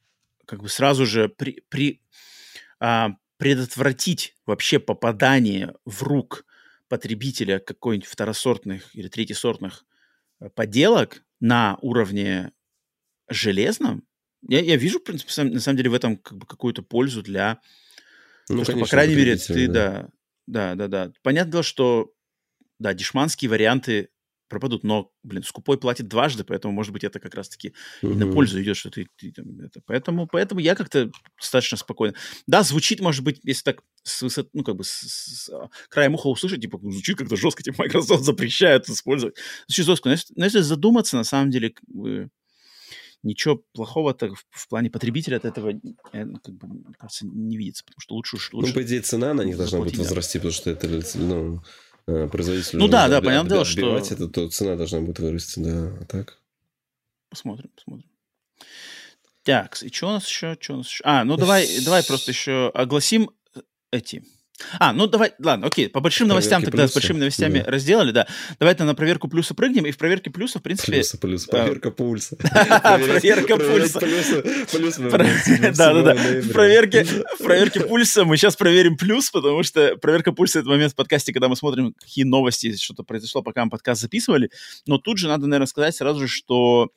[0.46, 2.02] как бы сразу же при, при,
[2.82, 6.46] а, предотвратить вообще попадание в рук
[6.90, 9.86] потребителя какой-нибудь второсортных или третьесортных
[10.42, 12.52] э, поделок на уровне
[13.30, 14.04] железном,
[14.50, 17.22] я, я вижу, в принципе, сам- на самом деле в этом как бы какую-то пользу
[17.24, 17.62] для
[18.50, 20.10] Ну, то, что, по конечно, крайней мере, ты, да,
[20.46, 21.14] да, да, да.
[21.24, 22.12] Понятное дело, что,
[22.82, 24.10] да, дешманские варианты
[24.50, 28.62] пропадут, но, блин, скупой платит дважды, поэтому, может быть, это как раз-таки и на пользу
[28.62, 32.16] идет, что ты, ты там, это, поэтому, поэтому я как-то достаточно спокойно.
[32.48, 35.70] Да, звучит, может быть, если так с высоты, ну, как бы с, с- с, а,
[35.88, 39.36] краем уха услышать, типа, ну, звучит как-то жестко, типа, Microsoft запрещает использовать.
[39.68, 42.30] Звучит жестко, но если, но если задуматься, на самом деле, как бы,
[43.24, 45.72] ничего плохого-то в, в плане потребителя от этого,
[46.12, 48.82] э, ну, как бы, мне кажется, не видится, потому что лучше уж Ну, лучше по
[48.84, 50.16] идее, цена на них должна будет заплатить, да.
[50.16, 51.64] возрасти, потому что это, ну,
[52.08, 55.60] э, производителю Ну да, да, отби- понятное дело, что- это, то цена должна будет вырасти,
[55.60, 56.38] да, а так.
[57.30, 58.10] Посмотрим, посмотрим.
[59.44, 60.56] Так, и что у нас еще?
[60.60, 61.04] Что у нас еще?
[61.04, 64.24] А, ну давай, давай просто еще огласим э, эти.
[64.80, 67.72] А, ну давай, ладно, окей, по большим новостям Проверки тогда с плюса, большими новостями да.
[67.72, 68.28] разделали, да.
[68.60, 70.94] Давай-то на проверку плюса прыгнем, и в проверке плюса, в принципе...
[70.94, 72.36] Плюсы, плюс, проверка пульса.
[72.42, 74.00] Проверка пульса.
[74.00, 74.98] Плюс
[75.78, 76.14] Да-да-да.
[76.14, 81.34] В проверке, пульса мы сейчас проверим плюс, потому что проверка пульса— это момент в подкасте,
[81.34, 84.50] когда мы смотрим, какие новости, что-то произошло, пока мы подкаст записывали.
[84.86, 86.92] Но тут же надо, наверное, сказать сразу же, что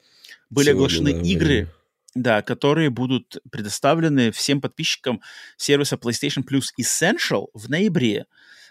[0.51, 1.69] были оглашены игры.
[2.15, 5.21] Да, которые будут предоставлены всем подписчикам
[5.57, 8.27] сервиса PlayStation Plus Essential в ноябре.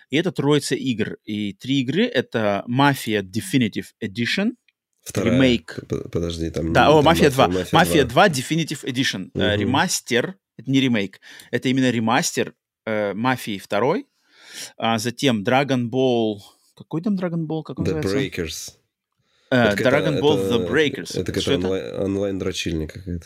[0.10, 1.18] И это троица игр.
[1.24, 4.52] И три игры— это Mafia Definitive Edition,
[5.04, 5.34] Вторая.
[5.34, 5.80] ремейк.
[6.12, 6.72] Подожди, там...
[6.72, 7.48] да, о, Мафия 2.
[7.48, 8.30] Мафия Мафия 2.
[8.30, 9.32] 2 Definitive Edition.
[9.34, 9.62] Э, Мгм.
[9.62, 11.20] Ремастер, это не ремейк,
[11.52, 12.54] это именно ремастер
[12.86, 13.98] э, Мафии 2.
[14.78, 16.38] А затем Dragon Ball...
[16.76, 17.64] Какой там Dragon Ball?
[17.64, 18.42] Как он The называется?
[18.42, 18.74] Breakers.
[19.54, 21.20] Э, Это Dragon Ball The это- Breakers.
[21.20, 23.26] Это Что какая-то онлайн- онлайн-дрочильня какая-то.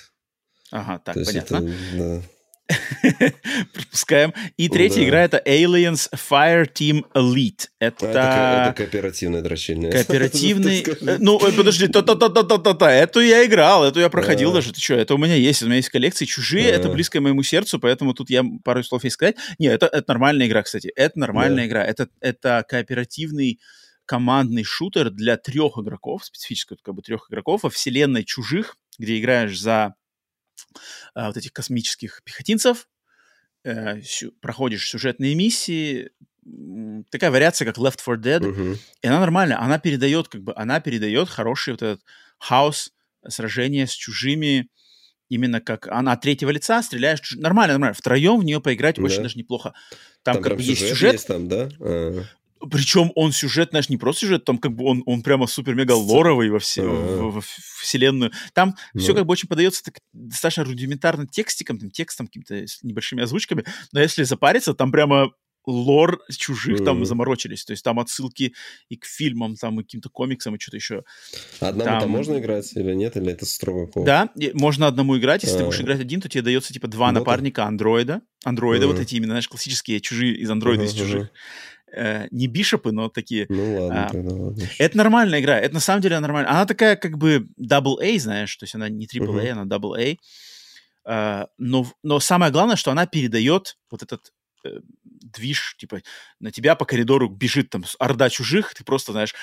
[0.72, 1.56] Ага, так, То понятно.
[1.58, 2.22] это, да.
[3.74, 4.34] Пропускаем.
[4.58, 5.06] И третья Да.
[5.08, 7.68] игра это Aliens Fire Team Elite.
[7.80, 9.92] А, Это, Это, ко- это кооперативная дрочильня.
[9.92, 10.82] кооперативный...
[11.02, 11.18] Э.
[11.20, 12.92] Ну, э, подожди, та-та-та-та-та-та.
[12.92, 14.56] Эту я играл, эту я проходил А.
[14.56, 14.74] даже.
[14.74, 15.62] Ты что, это у меня есть.
[15.64, 16.92] У меня есть коллекции чужие, это А.
[16.92, 19.36] близко моему сердцу, поэтому тут я пару слов есть сказать.
[19.60, 20.92] Не, это, это нормальная игра, кстати.
[20.96, 21.86] Это нормальная игра.
[21.86, 23.60] Это, это кооперативный
[24.08, 29.20] командный шутер для трех игроков, специфически вот как бы трех игроков во вселенной чужих, где
[29.20, 29.94] играешь за
[31.14, 32.88] а, вот этих космических пехотинцев,
[33.64, 36.10] э, сю- проходишь сюжетные миссии,
[37.12, 38.78] такая вариация, как Left 4 Dead, Мгм.
[39.02, 42.02] и она нормальная, она передает, как бы, она передает хороший вот этот
[42.40, 42.94] хаос
[43.28, 44.70] сражения с чужими,
[45.30, 49.18] именно как она от третьего лица стреляешь, чуж- нормально, нормально, втроем в нее поиграть очень
[49.18, 49.24] Да.
[49.24, 49.74] даже неплохо.
[50.24, 51.70] Там, Там как бы есть сюжет сюжет, есть там, да?
[51.82, 52.24] А,
[52.70, 56.50] причем он сюжет, знаешь, не просто сюжет, там как бы он, он прямо супер-мега лоровый
[56.50, 56.92] во, все, Ага.
[56.94, 57.42] в- во
[57.82, 58.32] вселенную.
[58.54, 59.16] Там все Ну.
[59.16, 64.24] как бы очень подается так, достаточно рудиментарно текстиком, там, текстом, какими-то небольшими озвучками, но если
[64.24, 65.32] запариться, там прямо
[65.70, 67.66] лор чужих там заморочились.
[67.66, 68.54] То есть там отсылки
[68.88, 71.04] и к фильмам, там, и к каким-то комиксам, и что-то еще.
[71.60, 73.18] Одному Там- там можно играть или нет?
[73.18, 74.06] Или это строго кооп?
[74.06, 75.44] Да, можно одному играть.
[75.44, 75.84] Если ты будешь А.
[75.84, 77.20] играть один, то тебе дается типа два Боты?
[77.20, 78.22] напарника андроида.
[78.46, 81.32] Андроиды вот эти именно, знаешь, классические чужие из андроида, из чужих.
[81.92, 84.64] Э, не бишопы, но такие Ну ладно, А, тогда ладно.
[84.78, 85.58] Это нормальная игра.
[85.60, 86.50] Это на самом деле нормально.
[86.50, 89.60] Она такая как бы double A, знаешь, то есть она не triple A, Мгм.
[89.62, 90.18] она double A.
[91.06, 94.34] А, но, но самое главное, что она передает вот этот
[94.66, 94.80] э,
[95.22, 96.02] движ, типа,
[96.40, 99.34] на тебя по коридору бежит там орда чужих, ты просто, знаешь,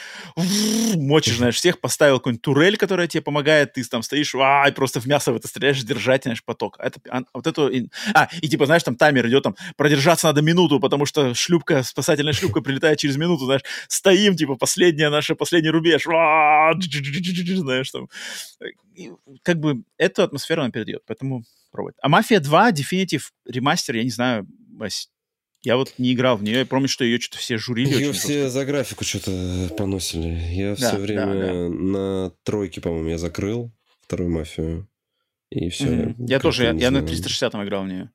[0.97, 5.01] мочишь, знаешь, всех, поставил какую-нибудь турель, которая тебе помогает, ты там стоишь, а, и просто
[5.01, 6.77] в мясо в это стреляешь, держать, знаешь, поток.
[6.79, 10.43] Это, а, вот это, и- а, и типа, знаешь, там таймер идет, там, продержаться надо
[10.43, 15.71] минуту, потому что шлюпка, спасательная шлюпка прилетает через минуту, знаешь, стоим, типа, последняя наша, последний
[15.71, 18.09] рубеж, а, знаешь, там.
[18.95, 19.11] И
[19.43, 21.97] как бы эту атмосферу она передает, поэтому пробует.
[22.01, 24.47] А «Мафия 2» Definitive ремастер, я не знаю,
[24.77, 25.09] Вась,
[25.65, 28.49] я вот не играл в нее, я помню, что ее что-то все журили Ее все
[28.51, 30.29] за графику что-то поносили.
[30.53, 31.69] Я Да, все время да, да.
[31.69, 34.87] на тройке, по-моему, я закрыл вторую мафию.
[35.51, 35.87] И все.
[35.87, 36.27] Мгм.
[36.27, 38.11] Я тоже, я, я на 360 играл в нее.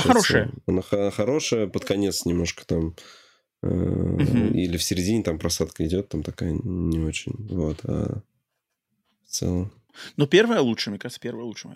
[0.00, 0.50] хорошая.
[0.66, 2.96] Она хо- хорошая, под конец немножко там.
[3.62, 4.52] Мгм.
[4.54, 7.32] Или в середине там просадка идет, там такая не очень.
[7.50, 7.80] Вот.
[7.84, 8.22] А
[9.26, 9.72] в целом.
[10.16, 11.68] Но первая лучше, мне кажется, первая лучше.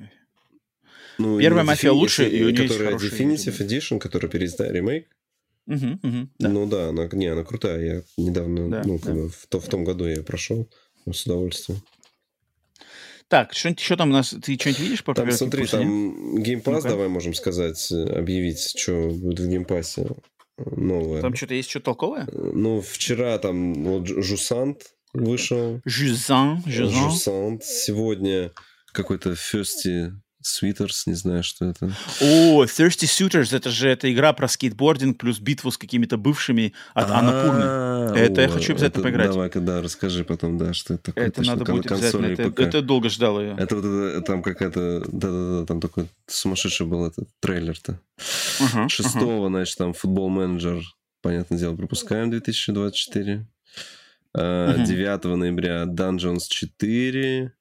[1.20, 3.58] Ну, Первая «Мафия» лучше, и у есть Которая хорошие Definitive.
[3.66, 5.06] Edition, которая переиздали ремейк.
[5.66, 6.48] Мгм, мгм, да.
[6.48, 7.80] Ну да, она, не, она крутая.
[7.80, 9.12] Я недавно, Да, ну, да.
[9.28, 10.68] в, то- в том году я прошел
[11.06, 11.80] ну, с удовольствием.
[13.28, 14.30] Так, что-нибудь еще там у нас...
[14.30, 15.70] Ты что-нибудь видишь по Там, смотри, нет?
[15.70, 16.88] там Game Pass, Ну-ка.
[16.88, 21.20] давай можем сказать, э, объявить, что будет в Pass э, новое.
[21.20, 22.26] Там что-то есть, что толковое?
[22.26, 25.80] Э, Ну, вчера там вот Жу- Жусант вышел.
[25.84, 26.64] Жюзан.
[26.66, 27.62] Жусант.
[27.64, 28.50] Сегодня
[28.92, 30.10] какой-то Thirsty
[30.42, 31.86] Sweeters, не знаю, что это.
[32.20, 37.10] О, Thirsty Suitors, это же эта игра про скейтбординг плюс битву с какими-то бывшими от
[37.10, 37.62] Анапурны.
[37.64, 39.30] А, Это я хочу обязательно поиграть.
[39.30, 41.26] Давай-ка, да, расскажи потом, да, что это такое.
[41.26, 42.26] Это надо будет обязательно.
[42.26, 43.54] Это, долго ждал ее.
[43.58, 47.98] Это вот это, там какая-то, да-да-да, там такой сумасшедший был этот трейлер-то.
[48.88, 50.82] Шестого, значит, там футбол менеджер,
[51.22, 53.46] понятное дело, пропускаем 2024.
[54.32, 54.84] А, Мгм.
[54.84, 57.52] 9 ноября Dungeons 4.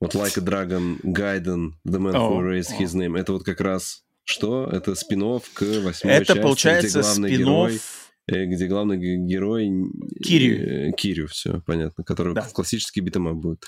[0.00, 2.78] Вот Like a Dragon, Gaiden, The Man Who О, Raised.
[2.78, 3.18] His Name.
[3.18, 4.66] Это вот как раз что?
[4.72, 5.20] Это спин
[5.52, 7.80] к восьмой Это части, получается где главный герой,
[8.28, 10.92] э, где главный ге- герой э, Кирю.
[10.94, 12.42] Кирю, все, понятно, который Да.
[12.52, 13.64] классический beat 'em up будет.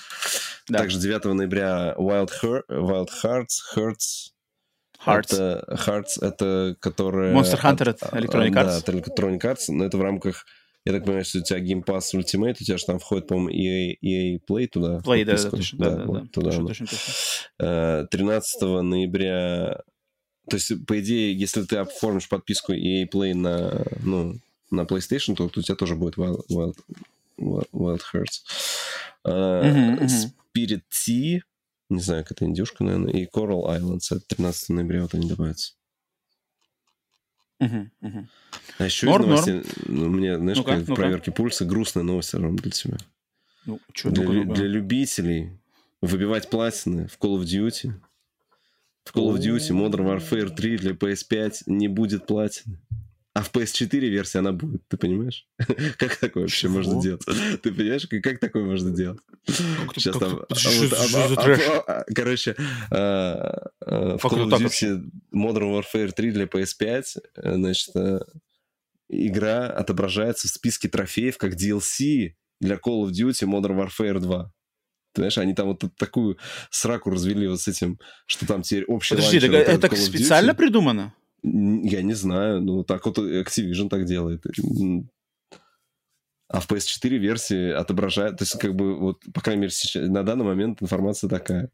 [0.69, 0.79] Да.
[0.79, 4.31] Также 9 ноября Wild, Her- Wild Hearts, Hearts
[5.05, 5.33] Hearts.
[5.33, 7.33] это Hearts, это которая...
[7.35, 8.77] Monster Hunter от Electronic Да, Arts.
[8.77, 10.45] от Electronic Arts, но это в рамках...
[10.85, 13.49] Я так понимаю, что у тебя Game Pass Ultimate, у тебя же там входит, по-моему,
[13.49, 14.97] EA, EA Play туда.
[14.97, 16.27] Play, да, да, точно, да, да, вот да.
[16.27, 17.13] туда Точно, точно, точно.
[17.59, 19.81] Э, 13 ноября...
[20.49, 24.39] То есть, по идее, если ты оформишь подписку EA Play на, ну,
[24.71, 26.75] на PlayStation, то у тебя тоже будет Wild, Wild,
[27.39, 28.41] Wild, Hearts.
[29.25, 30.05] Э.
[30.05, 31.39] Spirit Tea,
[31.89, 35.75] не знаю, какая-то индюшка, наверное, и Coral Islands, это 13 ноября вот они добавятся.
[37.63, 38.27] Мгм, мгм.
[38.77, 41.01] А еще Норм, из новостей, ну, мне, знаешь, Ну-ка, как в ну-ка.
[41.01, 42.97] проверке пульса грустная новость для тебя.
[43.65, 44.53] Ну, что, Для, ну-ка.
[44.53, 45.51] для любителей
[46.01, 47.93] выбивать платины в Call of Duty.
[49.05, 52.79] В Call of Duty Modern Warfare 3 для PS5 не будет платины.
[53.35, 55.47] А в PS4 версии она будет, ты понимаешь?
[55.97, 56.73] Как такое вообще Чего?
[56.73, 57.25] можно делать?
[57.63, 59.19] Ты понимаешь, как, как такое можно делать?
[59.47, 60.45] Как Сейчас как там...
[60.47, 62.55] а что вот, за- а- что а- а- а- Короче,
[62.91, 65.01] а, а, в Call of Duty
[65.33, 67.03] Modern Warfare 3 для PS5,
[67.35, 68.19] э, значит, э,
[69.09, 74.51] игра отображается в списке трофеев как DLC для Call of Duty Modern Warfare 2.
[75.13, 76.37] Ты знаешь, они там вот такую
[76.69, 81.15] сраку развели вот с этим, что там теперь общий Подожди, так от это специально придумано?
[81.43, 84.43] Я не знаю, ну так вот Activision так делает.
[86.47, 90.23] А в PS4 версии отображает, то есть как бы вот, по крайней мере, сейчас, на
[90.23, 91.69] данный момент информация такая.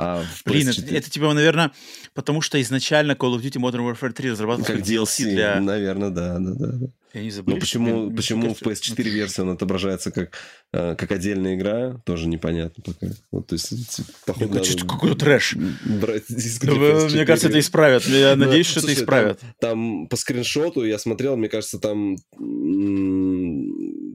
[0.00, 1.72] А в Блин, это, PS4 это типа, наверное,
[2.14, 5.60] потому что изначально Call of Duty Modern Warfare 3 разрабатывался как DLC для...
[5.60, 6.66] наверное, да, да, да.
[6.72, 6.86] да.
[7.14, 7.54] Я не забыл.
[7.54, 10.36] Но почему, почему в PS4 версии он отображается как,
[10.72, 13.12] э, как отдельная игра, тоже непонятно пока.
[13.32, 15.56] Вот, то есть, типа, походу, надо Какой-то трэш.
[15.56, 17.12] брать диск Ну, для PS4.
[17.14, 18.06] Мне кажется, это исправят.
[18.06, 19.40] Я надеюсь, что это исправят.
[19.58, 22.16] Там по скриншоту я смотрел, мне кажется, там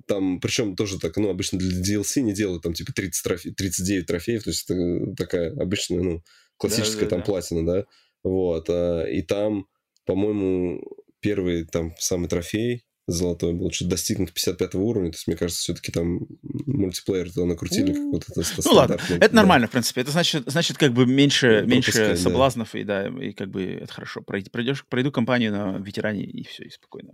[0.05, 3.51] там, причем тоже так, ну, обычно для DLC не делают, там, типа, 30 трофе...
[3.51, 6.23] 39 трофеев, то есть это такая обычная, ну,
[6.57, 7.25] классическая там Да-да-да.
[7.25, 7.85] платина, да,
[8.23, 9.67] вот, а, и там,
[10.05, 10.81] по-моему,
[11.19, 15.91] первый там самый трофей золотой был, что-то достигнут 55 уровня, то есть, мне кажется, все-таки
[15.91, 19.35] там мультиплеер туда накрутили, как вот это Ну ладно, это да.
[19.35, 20.01] нормально, в принципе.
[20.01, 22.29] Это значит, значит как бы меньше, Ну, меньше пропускать, да.
[22.29, 24.21] соблазнов, и да, и как бы это хорошо.
[24.21, 27.13] Пройдешь, пройду компанию на ветеране, и все, и спокойно.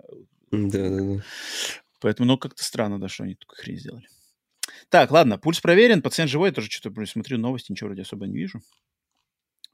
[0.52, 1.24] Да-да-да.
[2.00, 4.08] Поэтому, ну, как-то странно, да, что они такую хрень сделали.
[4.90, 8.38] Так, ладно, пульс проверен, пациент живой, я тоже что-то смотрю новости, ничего вроде особо не
[8.38, 8.62] вижу.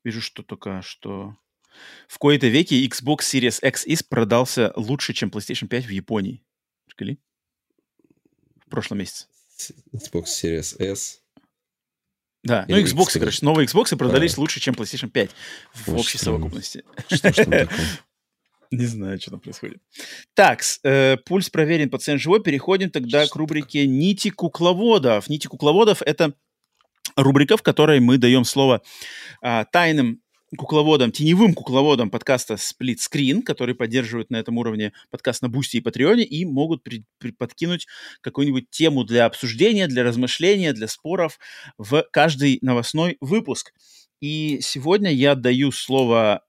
[0.04, 1.36] Вижу, что только что
[2.08, 6.44] в кои-то веке Xbox Series X продался лучше, чем PlayStation 5 в Японии.
[6.86, 7.20] Приколи?
[8.66, 9.28] В прошлом месяце.
[9.94, 11.22] Xbox Series S.
[12.44, 14.42] Да, ну Или Xbox, X, короче, новые Xbox продались А.
[14.42, 15.32] лучше, чем PlayStation 5
[15.74, 16.38] в общей странно.
[16.38, 16.84] совокупности.
[17.10, 17.70] Что такое?
[18.72, 19.78] Не знаю, что там происходит.
[20.34, 22.42] Так, э, пульс проверен, пациент живой.
[22.42, 25.30] Переходим тогда к рубрике «Нити кукловодов».
[25.30, 26.34] «Нити кукловодов»— это
[27.16, 28.82] рубрика, в которой мы даем слово
[29.42, 30.22] а, тайным
[30.58, 35.82] кукловодам, теневым кукловодам подкаста Split Screen, которые поддерживают на этом уровне подкаст на Бусти и
[35.82, 37.88] Патреоне и могут при- при- подкинуть
[38.22, 41.40] какую-нибудь тему для обсуждения, для размышления, для споров
[41.78, 43.74] в каждый новостной выпуск.
[44.22, 46.42] И сегодня я даю слово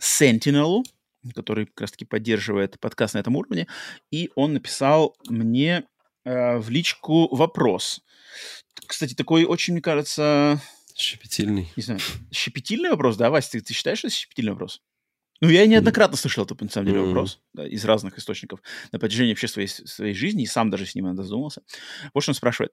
[0.00, 0.82] Sentinel,
[1.32, 3.66] который как раз-таки поддерживает подкаст на этом уровне,
[4.10, 5.84] и он написал мне
[6.24, 8.02] э, в личку вопрос.
[8.86, 10.60] Кстати, такой очень, мне кажется,
[10.96, 11.72] Щепетильный.
[11.76, 12.00] не знаю,
[12.32, 14.80] щепетильный вопрос, да, Вась, ты, ты считаешь, что это щепетильный вопрос?
[15.40, 18.60] Ну, я неоднократно слышал этот, на самом деле, вопрос да, из разных источников
[18.92, 21.62] на протяжении вообще своей, своей жизни, и сам даже с ним иногда задумался.
[22.14, 22.72] Вот что он спрашивает.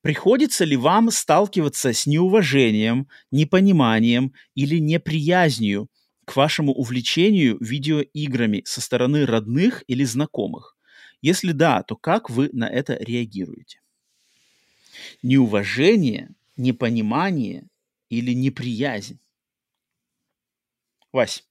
[0.00, 5.88] Приходится ли вам сталкиваться с неуважением, непониманием или неприязнью
[6.28, 10.76] к вашему увлечению видеоиграми со стороны родных или знакомых?
[11.22, 13.80] Если да, то как вы на это реагируете?
[15.22, 17.68] Неуважение, непонимание
[18.10, 19.18] или неприязнь?
[21.12, 21.44] Вась,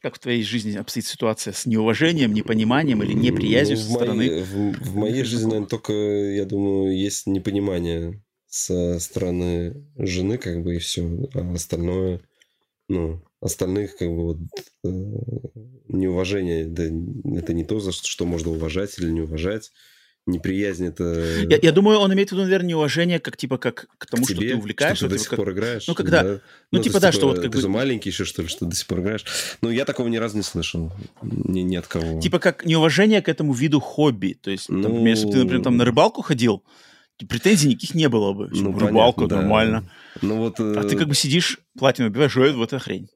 [0.00, 4.22] как в твоей жизни обстоит ситуация с неуважением, непониманием или неприязнью Ну, со в стороны?
[4.24, 10.62] моей, в, в моей жизни, наверное, только, я думаю, есть непонимание со стороны жены, как
[10.62, 11.02] бы, и все.
[11.34, 12.20] А остальное,
[12.88, 14.38] ну, остальных, как бы, вот,
[14.84, 14.88] э,
[15.88, 16.84] неуважение, да,
[17.38, 19.70] это не то, за что, что можно уважать или не уважать.
[20.26, 21.04] Неприязнь это
[21.50, 24.30] Я, я думаю, он имеет в виду, наверное, неуважение как типа как к тому, к
[24.30, 24.96] что тебе, ты увлекаешься.
[24.96, 25.86] что ты до вот сих как- пор играешь.
[25.86, 26.40] ну, когда- да.
[26.70, 28.64] ну, то типа, да, что вот как ты бы- же маленький еще, что ли, что
[28.64, 29.26] до сих пор играешь.
[29.60, 30.90] Ну, я такого ни разу не слышал.
[31.20, 32.22] Ни, ни от кого.
[32.22, 34.34] Типа как неуважение к этому виду хобби.
[34.40, 36.62] То есть, там, например, если бы ты, например, там на рыбалку ходил,
[37.28, 38.48] претензий никаких не было бы.
[38.52, 39.36] Ну, рыбалку понятно, да.
[39.42, 39.90] нормально.
[40.22, 40.60] Ну, вот...
[40.60, 43.08] А ты э, как бы сидишь, платину убиваешь, вот эта хрень.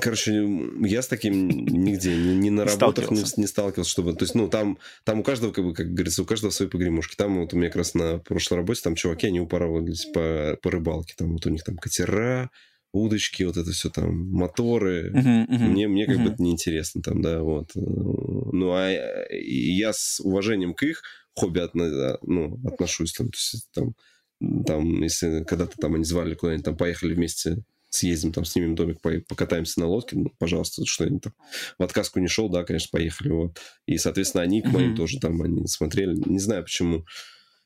[0.00, 0.44] Короче,
[0.80, 3.40] я с таким нигде, ни, ни на работах не, Сталкивался.
[3.40, 4.12] не сталкивался, чтобы...
[4.14, 7.14] То есть, ну, там, там у каждого, как, бы, как говорится, у каждого свои погремушки.
[7.16, 10.70] Там вот у меня как раз на прошлой работе, там чуваки, они упарывались по, по
[10.70, 11.14] рыбалке.
[11.16, 12.50] Там вот у них там катера,
[12.92, 15.10] удочки, вот это все там, моторы.
[15.12, 16.32] Мгм, мгм, Мне, мне как бы мгм.
[16.32, 17.70] это неинтересно там, да, вот.
[17.74, 21.02] Ну, а э, я с уважением к их
[21.34, 23.94] хобби отно- ну, отношусь, там, то есть, там,
[24.64, 27.58] там, если когда-то там они звали куда-нибудь, там, поехали вместе,
[27.90, 31.34] съездим, там, снимем домик, по- покатаемся на лодке, ну, пожалуйста, что-нибудь там.
[31.78, 33.58] В отказку не шел, да, конечно, поехали, вот.
[33.86, 34.96] И, соответственно, они к моим Мгм.
[34.96, 37.04] тоже там, они смотрели, не знаю почему.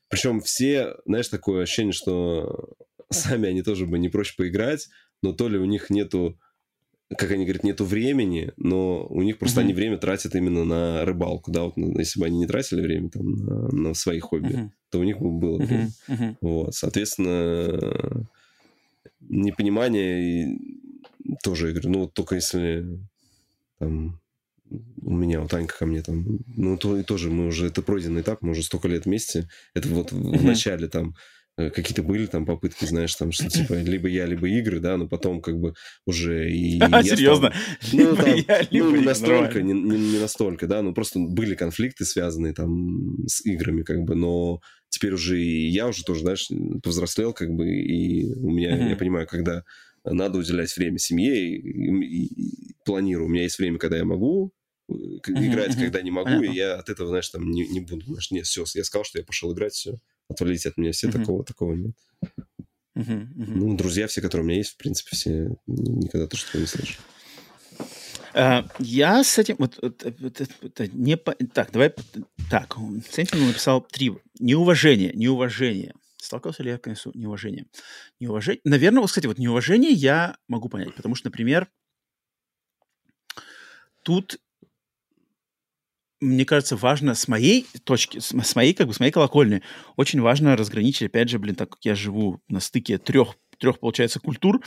[0.09, 2.69] Причем все, знаешь, такое ощущение, что
[3.11, 4.87] сами они тоже бы не проще поиграть,
[5.21, 6.39] но то ли у них нету
[7.17, 9.61] как они говорят, нету времени, но у них просто Мгм.
[9.61, 13.31] они время тратят именно на рыбалку, да, вот если бы они не тратили время там
[13.31, 15.87] на, на свои хобби, Мгм, то у них бы было время.
[15.87, 16.37] мгм, мгм.
[16.41, 18.27] Вот, соответственно,
[19.19, 20.59] непонимание и
[21.43, 22.85] тоже, я говорю, ну, вот только если
[23.79, 24.19] там
[25.01, 28.21] у меня вот Анька ко мне там, ну, то и тоже мы уже, это пройденный
[28.21, 30.45] этап, мы уже столько лет вместе, это вот в Мгм.
[30.45, 31.15] начале там
[31.69, 35.41] какие-то были там попытки, знаешь, там, что типа либо я, либо игры, да, но потом
[35.41, 35.73] как бы
[36.05, 37.53] уже и А, я стал- серьезно?
[37.93, 42.05] ну, там, я, ну, не настолько, не, не- не настолько, да, ну, просто были конфликты,
[42.05, 46.49] связанные там с играми, как бы, но теперь уже и я уже тоже, знаешь,
[46.83, 48.89] повзрослел, как бы, и у меня, Мгм.
[48.89, 49.63] я понимаю, когда
[50.05, 52.25] надо уделять время семье, и, и-
[52.69, 53.27] и планирую.
[53.27, 54.51] У меня есть время, когда я могу
[54.89, 54.93] э,
[55.27, 55.79] играть, мгм.
[55.85, 56.45] когда не могу, Понятно.
[56.51, 59.19] и я от этого, знаешь, там не, не буду, знаешь, нет, все, я сказал, что
[59.19, 59.99] я пошел играть, все,
[60.29, 61.19] отвалите от меня, все, Мгм.
[61.19, 61.95] такого, такого нет.
[62.95, 63.59] Мгм, мгм.
[63.59, 66.99] Ну, друзья все, которые у меня есть, в принципе, все никогда тоже такого не слышу.
[68.33, 69.55] А, Я с этим...
[69.57, 71.93] Вот, вот, вот это- это не по- Так, давай...
[72.49, 72.75] Так,
[73.11, 74.11] с этим написал три.
[74.39, 75.93] Неуважение, неуважение.
[76.17, 77.65] Сталкивался ли я, конечно, неуважение?
[78.19, 78.61] Неуважение...
[78.65, 81.69] Наверное, вот, кстати, вот неуважение я могу понять, потому что, например,
[84.03, 84.39] тут
[86.21, 89.61] мне кажется, важно с моей точки, с моей, как бы, с моей колокольни,
[89.95, 94.19] очень важно разграничить, опять же, блин, так как я живу на стыке трех, трех получается,
[94.19, 94.61] культур,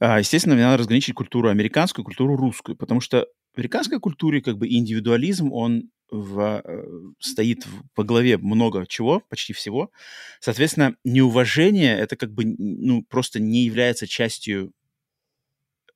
[0.00, 4.58] а, естественно, мне надо разграничить культуру американскую, культуру русскую, потому что в американской культуре как
[4.58, 6.84] бы индивидуализм, он в, э,
[7.18, 9.90] стоит в- во главе много чего, почти всего.
[10.40, 14.72] Соответственно, неуважение это как бы ну, просто не является частью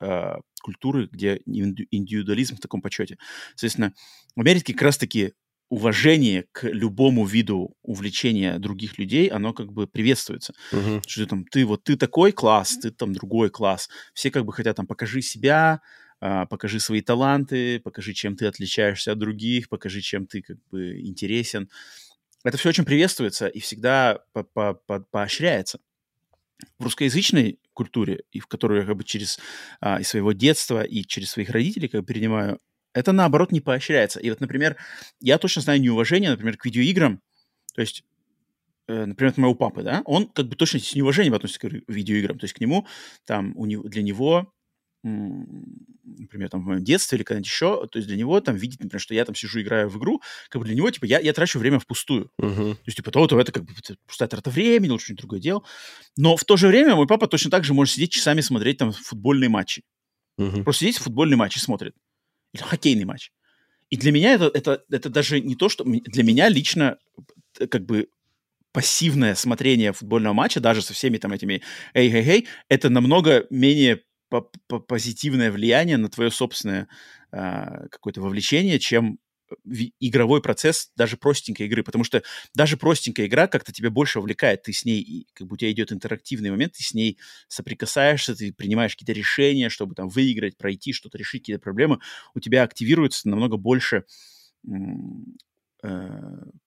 [0.00, 3.18] э, культуры, где инди- индивидуализм в таком почете.
[3.50, 3.92] Соответственно,
[4.34, 5.34] в Америке как раз-таки
[5.68, 10.52] уважение к любому виду увлечения других людей, оно как бы приветствуется.
[10.70, 11.02] Мгм.
[11.06, 13.88] Что ты там, ты вот ты такой класс, ты там другой класс.
[14.12, 15.80] Все как бы хотят там, покажи себя,
[16.20, 21.00] а, покажи свои таланты, покажи, чем ты отличаешься от других, покажи, чем ты как бы
[21.00, 21.70] интересен.
[22.44, 25.78] Это все очень приветствуется и всегда по- по- по- поощряется.
[26.78, 29.38] В русскоязычной культуре, и в которую я как бы через
[29.80, 32.60] а, из своего детства и через своих родителей как бы перенимаю,
[32.94, 34.20] это наоборот не поощряется.
[34.20, 34.76] И вот, например,
[35.20, 37.20] я точно знаю неуважение, например, к видеоиграм.
[37.74, 38.04] То есть,
[38.88, 42.38] э, например, моего папы, да, он как бы точно с неуважением относится к видеоиграм.
[42.38, 42.86] То есть к нему,
[43.24, 44.52] там, у него, для него,
[45.02, 49.00] например, там, в моем детстве или когда-нибудь еще, то есть для него там видеть, например,
[49.00, 51.58] что я там сижу, играю в игру, как бы для него, типа, я, я трачу
[51.58, 52.30] время впустую.
[52.38, 52.76] Мгм.
[52.76, 53.72] То есть, типа, то, то это как бы
[54.06, 55.64] пустая трата времени, лучше что-нибудь другое дело.
[56.16, 58.92] Но в то же время мой папа точно так же может сидеть часами смотреть там
[58.92, 59.82] футбольные матчи.
[60.38, 60.64] Мгм.
[60.64, 61.94] Просто сидеть футбольный матч и смотрит.
[62.52, 63.30] Или хоккейный матч.
[63.90, 65.84] И для меня это, это, это даже не то, что...
[65.84, 66.96] Для меня лично
[67.58, 68.08] э, как бы
[68.72, 74.00] пассивное смотрение футбольного матча, даже со всеми там этими эй-эй-эй, это намного менее
[74.40, 76.88] позитивное влияние на твое собственное
[77.30, 79.18] а, какое-то вовлечение, чем
[80.00, 82.22] игровой процесс даже простенькой игры, потому что
[82.54, 85.92] даже простенькая игра как-то тебя больше увлекает, ты с ней, как бы у тебя идет
[85.92, 91.18] интерактивный момент, ты с ней соприкасаешься, ты принимаешь какие-то решения, чтобы там выиграть, пройти, что-то
[91.18, 91.98] решить, какие-то проблемы,
[92.34, 94.04] у тебя активируется намного больше
[94.66, 95.88] э,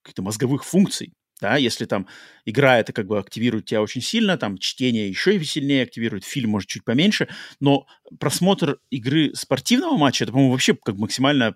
[0.04, 2.08] каких-то мозговых функций, да, если там
[2.46, 6.52] игра это как бы активирует тебя очень сильно, там чтение еще и сильнее активирует, фильм
[6.52, 7.28] может чуть поменьше,
[7.60, 7.88] но
[8.20, 11.56] просмотр игры спортивного матча, это, по-моему, вообще как максимально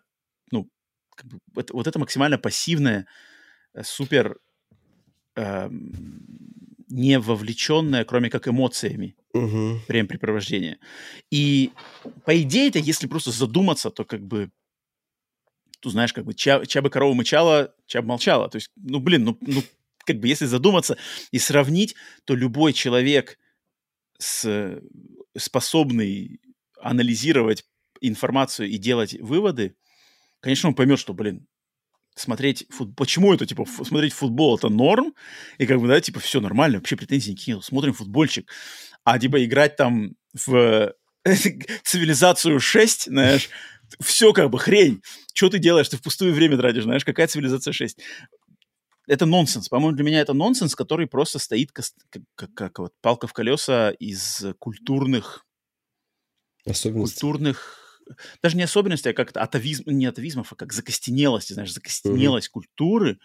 [1.20, 3.06] как бы, это, вот это максимально пассивное,
[3.74, 4.38] э, супер
[5.36, 5.70] э,
[6.90, 9.80] не вовлеченное, кроме как эмоциями, угу.
[9.88, 10.80] времяпрепровождение.
[11.30, 11.72] И
[12.26, 14.50] по идее это, если просто задуматься, то как бы
[15.82, 18.50] tu знаешь, как бы ча, ча бы корова мычала, ча бы молчала.
[18.50, 19.64] То есть, ну, блин, ну, ну,
[20.06, 20.98] как бы если задуматься
[21.32, 23.38] и сравнить, то любой человек,
[24.18, 24.82] с,
[25.38, 26.42] способный
[26.82, 27.66] анализировать
[28.02, 29.76] информацию и делать выводы,
[30.42, 31.48] конечно, он поймет, что, блин,
[32.16, 35.14] смотреть футбол, почему это, типа, смотреть футбол это норм,
[35.58, 38.50] и как бы, да, типа, все нормально, вообще претензий никаких, смотрим футбольчик,
[39.04, 40.94] а, типа, играть там в
[41.84, 43.50] цивилизацию 6, знаешь,
[44.00, 45.02] все как бы хрень.
[45.34, 45.90] Что ты делаешь?
[45.90, 48.00] Ты в пустое время тратишь, знаешь, какая цивилизация 6?
[49.08, 49.70] Это нонсенс.
[49.70, 51.86] По-моему, для меня это нонсенс, который просто стоит как,
[52.36, 55.46] как, как вот палка в колеса из культурных...
[56.66, 57.20] Особенностей.
[57.22, 57.80] Культурных
[58.42, 62.52] даже не особенности, а как-то атовизм, не атовизмов, а как закостенелости, знаешь, закостенелость mm-hmm.
[62.52, 63.20] культуры,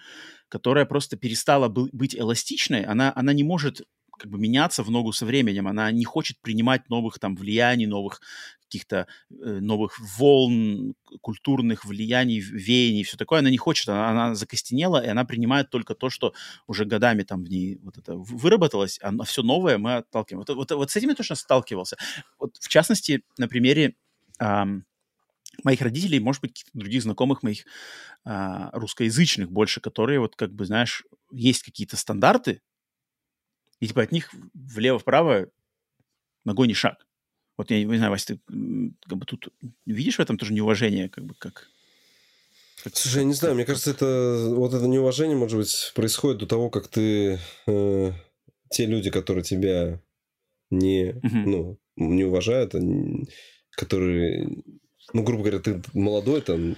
[0.49, 3.83] которая просто перестала быть эластичной, она, она не может
[4.19, 8.21] как бы меняться в ногу со временем, она не хочет принимать новых там влияний, новых
[8.65, 15.05] каких-то э, новых волн, культурных влияний, веяний, все такое, она не хочет, она, она закостенела,
[15.05, 16.33] и она принимает только то, что
[16.67, 20.45] уже годами там в ней вот это выработалось, а все новое мы отталкиваем.
[20.47, 21.97] Вот, вот, вот с этим я точно сталкивался.
[22.39, 23.95] Вот в частности, на примере
[25.63, 27.65] моих родителей, может быть, каких-то других знакомых моих
[28.25, 32.61] а, русскоязычных больше, которые вот как бы, знаешь, есть какие-то стандарты,
[33.81, 35.49] и типа от них влево-вправо
[36.45, 37.07] ногой не шаг.
[37.57, 38.41] Вот я не знаю, Вася, ты
[39.07, 39.49] как бы тут
[39.87, 41.69] видишь в этом тоже неуважение, как бы как...
[42.83, 46.47] как Слушай, я не знаю, мне кажется, это вот это неуважение, может быть, происходит до
[46.47, 48.13] того, как ты э,
[48.71, 50.01] те люди, которые тебя
[50.71, 51.45] не, uh-huh.
[51.47, 53.29] ну, не уважают, они,
[53.71, 54.49] которые,
[55.13, 56.75] ну, грубо говоря, ты молодой, там,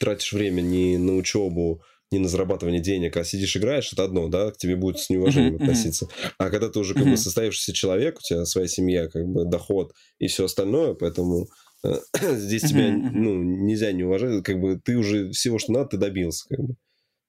[0.00, 1.82] тратишь время не на учебу,
[2.14, 5.56] не на зарабатывание денег, а сидишь играешь, это одно, да, к тебе будет с неуважением
[5.56, 6.08] относиться.
[6.38, 9.92] А когда ты уже как бы состоявшийся человек, у тебя своя семья, как бы доход
[10.18, 11.48] и все остальное, поэтому
[11.84, 11.94] э,
[12.36, 16.46] здесь тебя, ну, нельзя не уважать, как бы ты уже всего, что надо, ты добился,
[16.48, 16.74] как бы.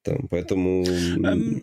[0.03, 0.83] Там, поэтому...
[0.83, 1.61] Um,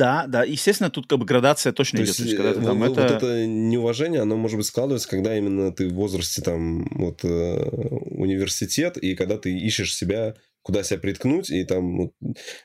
[0.00, 2.18] да, да, естественно, тут как бы градация точно То идет.
[2.18, 3.02] Есть, когда ты, там, вот, это...
[3.02, 7.56] вот это неуважение, оно может быть складывается, когда именно ты в возрасте там вот э,
[8.10, 12.14] университет, и когда ты ищешь себя куда себя приткнуть, и там ну,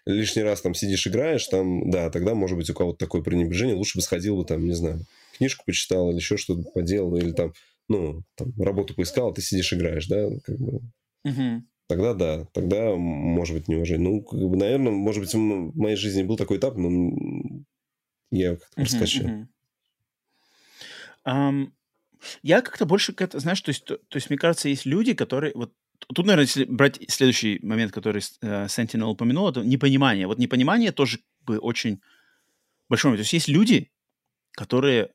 [0.06, 3.98] лишний раз там сидишь, играешь, там, да, тогда, может быть, у кого-то такое пренебрежение, лучше
[3.98, 5.06] бы сходил бы там, не знаю,
[5.38, 7.54] книжку почитал или еще что-то поделал, или там,
[7.88, 10.82] ну, там, работу поискал, а ты сидишь, играешь, да, как бы.
[11.24, 11.64] Угу.
[11.88, 14.10] Тогда да, тогда может быть неуважение.
[14.10, 17.16] Ну, как бы, наверное, может быть, в моей жизни был такой этап, но
[18.32, 19.26] я как-то проскочил.
[19.26, 19.48] Uh-huh,
[21.26, 21.50] uh-huh.
[21.50, 21.72] um,
[22.42, 25.74] я как-то больше знаешь, то есть, то, то есть, мне кажется, есть люди, которые, вот
[26.00, 30.28] тут, наверное, если брать следующий момент, который uh, Sentinel упомянул, это непонимание.
[30.28, 32.02] Вот непонимание тоже бы очень
[32.90, 33.20] большой момент.
[33.20, 33.92] То есть есть люди,
[34.52, 35.12] которые,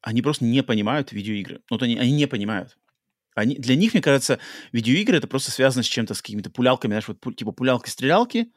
[0.00, 1.62] они просто не понимают видеоигры.
[1.70, 2.76] Вот они, они не понимают.
[3.34, 4.38] Они, для них, мне кажется,
[4.72, 8.50] видеоигры это просто связано с чем-то, с какими-то пулялками, знаешь, вот типа пулялки-стрелялки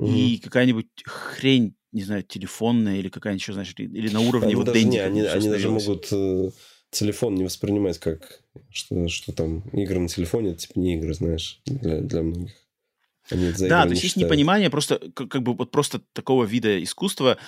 [0.00, 0.14] mm-hmm.
[0.14, 4.66] и какая-нибудь хрень, не знаю, телефонная или какая-нибудь еще, знаешь, или на уровне они вот
[4.66, 6.50] даже, не, они, они даже могут э,
[6.92, 8.40] телефон не воспринимать как,
[8.70, 12.52] что, что там игры на телефоне, это типа не игры, знаешь, для, для многих.
[13.30, 17.38] Они да, то есть есть непонимание просто, как, как бы вот просто такого вида искусства,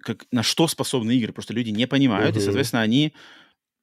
[0.00, 1.32] как, на что способны игры.
[1.32, 2.40] Просто люди не понимают, uh-huh.
[2.40, 3.12] и, соответственно, они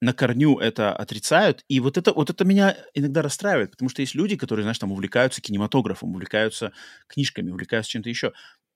[0.02, 4.14] на корню это отрицают, и вот это, вот это меня иногда расстраивает, потому что есть
[4.14, 6.72] люди, которые, знаешь, там увлекаются кинематографом, увлекаются
[7.08, 8.34] книжками, увлекаются чем-то еще,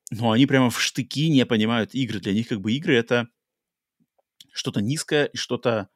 [0.10, 2.20] но они прямо в штыки не понимают игры.
[2.20, 3.28] Для них как бы игры— это
[4.52, 5.90] что-то низкое и что-то,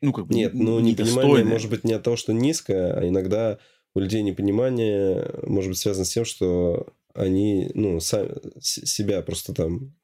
[0.00, 3.58] ну, как бы Нет, ну, непонимание может быть не от того, что низкое, а иногда
[3.94, 8.30] у людей непонимание может быть связано с тем, что они, ну, сами,
[8.60, 9.94] себя просто там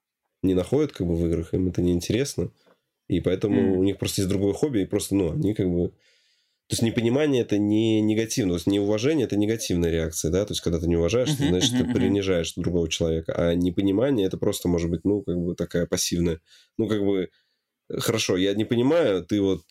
[0.43, 2.43] не находят как бы в играх, им это неинтересно.
[2.43, 2.67] интересно
[3.09, 3.79] и поэтому mm.
[3.79, 5.91] у них просто есть другое хобби, и просто, ну, они как бы...
[6.69, 10.61] То есть непонимание это не негативно, то есть неуважение это негативная реакция, да, то есть
[10.63, 14.67] когда ты не уважаешь, uh-huh, значит uh-huh, ты принижаешь другого человека, а непонимание это просто
[14.67, 16.41] может быть, ну, как бы такая пассивная,
[16.77, 17.31] ну, как бы
[17.89, 19.63] хорошо, я не понимаю, ты вот,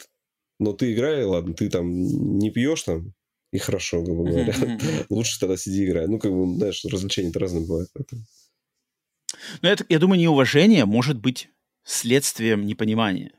[0.60, 3.14] но ты играй, ладно, ты там не пьешь там,
[3.52, 4.54] и хорошо, грубо говоря.
[5.10, 6.08] Лучше тогда сиди играй.
[6.08, 7.90] Ну, как бы, знаешь, развлечения-то разные бывают.
[9.62, 11.50] Ну, это, я думаю, неуважение может быть
[11.84, 13.32] следствием непонимания.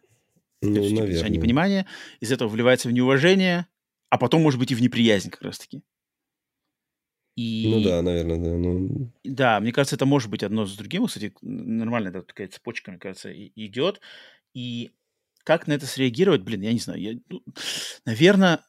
[0.63, 1.29] Ну, есть, наверное.
[1.29, 1.87] непонимание,
[2.21, 3.67] из этого вливается в неуважение,
[4.09, 5.83] а потом, может быть, и в неприязнь как раз-таки.
[7.37, 7.71] И...
[7.71, 8.57] Ну да, наверное, да.
[8.57, 9.13] Ну...
[9.25, 11.07] Да, мне кажется, это может быть одно с другим.
[11.07, 14.01] Кстати, нормально да, такая цепочка, мне кажется, идет.
[14.55, 14.93] И
[15.47, 17.01] как на это среагировать, блин, я не знаю.
[17.01, 17.41] Я, ну,
[18.05, 18.61] наверное,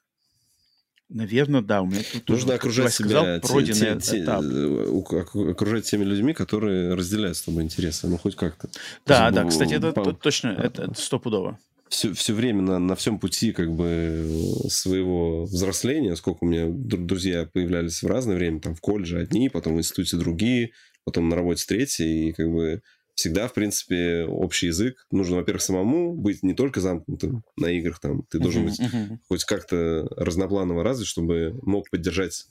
[1.10, 1.82] наверное, да.
[1.82, 4.44] У меня тут Нужно окружать сказал, себя пройденный те- те- этап.
[4.44, 8.70] э, окружать теми людьми, которые разделяют с тобой интересы, ну хоть как-то.
[9.08, 11.58] Да, да, кстати, это по- точно, это, это стопудово.
[11.90, 14.30] все, все время на, на всем пути как бы
[14.70, 19.50] своего взросления, сколько у меня дру- друзья появлялись в разное время, там в колледже одни,
[19.50, 20.72] потом в институте другие,
[21.06, 22.82] потом на работе третьи, и как бы
[23.18, 25.08] всегда, в принципе, общий язык.
[25.10, 28.80] Нужно, во-первых, самому быть не только замкнутым на играх, там, ты должен быть
[29.28, 32.46] хоть как-то разнопланово развит, чтобы мог поддержать,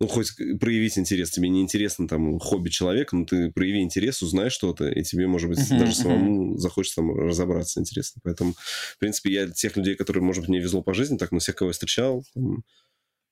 [0.00, 1.30] ну, хоть проявить интерес.
[1.30, 5.50] Тебе не интересно там хобби человека, но ты прояви интерес, узнай что-то, и тебе, может
[5.50, 8.22] быть, даже самому захочется там разобраться интересно.
[8.24, 11.40] Поэтому, в принципе, я тех людей, которые, может быть, мне везло по жизни, так, но
[11.40, 12.64] всех, кого я встречал, там,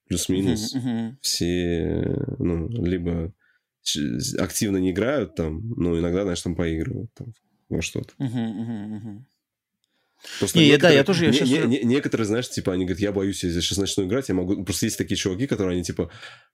[0.06, 0.76] плюс-минус,
[1.22, 3.32] все, ну, либо
[4.38, 7.28] активно не играют там, но иногда, знаешь, там поигрывают там,
[7.68, 8.12] во что-то.
[10.40, 12.50] Просто Не, я- да, некоторые- я тоже- я не- щас не- уже- не- некоторые, знаешь,
[12.50, 14.64] типа, они говорят, я боюсь, я сейчас начну играть, я могу...
[14.64, 16.10] Просто есть такие чуваки, которые, они, типа,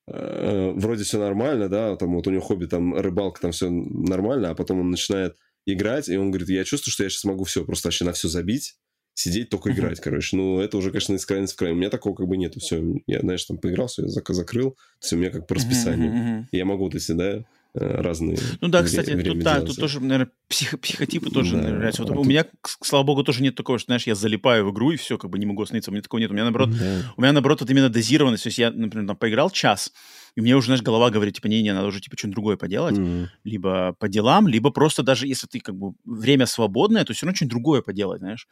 [0.07, 4.51] э, вроде все нормально, да, там вот у него хобби, там, рыбалка, там все нормально,
[4.51, 7.65] а потом он начинает играть, и он говорит, я чувствую, что я сейчас могу все,
[7.65, 8.77] просто вообще на все забить,
[9.15, 10.37] сидеть, только играть, короче.
[10.37, 11.77] Ну, это уже, конечно, из крайности в крайность.
[11.77, 12.61] У меня такого как бы нету.
[12.61, 16.47] Все, я, знаешь, там поиграл, все, я зак- закрыл, все, у меня как по расписанию.
[16.53, 17.45] Я могу, вот если, да,
[17.77, 21.57] э, разные Ну да, вре- кстати, время тут, да, тут тоже, наверное, психо- психотипы тоже
[21.57, 21.93] Да, наверное.
[21.97, 22.45] Вот а у тут- меня,
[22.83, 25.39] слава богу, тоже нет такого, что, знаешь, я залипаю в игру и все, как бы
[25.39, 25.91] не могу остановиться.
[25.91, 26.31] У меня такого нет.
[26.31, 27.13] У меня, наоборот, Да.
[27.17, 28.43] у меня, наоборот, вот именно дозированность.
[28.45, 29.93] То есть я, например, там поиграл час,
[30.37, 32.97] и мне уже, знаешь, голова говорит, типа, не-не, надо уже, типа, что-нибудь другое поделать.
[32.99, 33.29] Мгм.
[33.45, 37.37] Либо по делам, либо просто даже если ты, как бы, время свободное, то все равно
[37.37, 38.47] что-нибудь другое поделать, знаешь.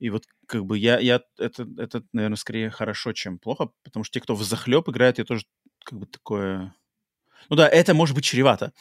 [0.00, 4.14] И вот, как бы, я, я это, это, наверное, скорее хорошо, чем плохо, потому что
[4.14, 5.44] те, кто в захлеб играет, я тоже,
[5.84, 6.74] как бы, такое...
[7.50, 8.72] Ну да, это может быть чревато.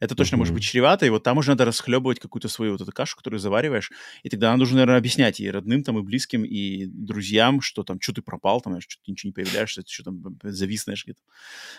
[0.00, 0.56] Это точно может Мгм.
[0.56, 3.92] быть чревато, и вот там уже надо расхлебывать какую-то свою вот эту кашу, которую завариваешь,
[4.24, 8.12] и тогда нужно, наверное, объяснять и родным, там, и близким, и друзьям, что там, что
[8.14, 11.20] ты пропал, там, что ты ничего не появляешься, ты что там зависнешь где-то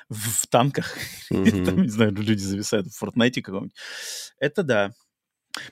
[0.10, 0.98] в, в танках,
[1.32, 1.66] Мгм.
[1.66, 3.76] там, не знаю, люди зависают в Fortnite каком-нибудь.
[4.40, 4.92] Это да.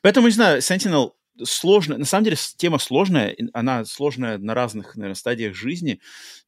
[0.01, 1.11] Поэтому, не знаю, Sentinel
[1.43, 5.99] сложно, на самом деле тема сложная, она сложная на разных, наверное, стадиях жизни.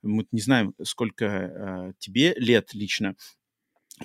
[0.01, 3.15] Мы не знаем, сколько э, тебе лет лично,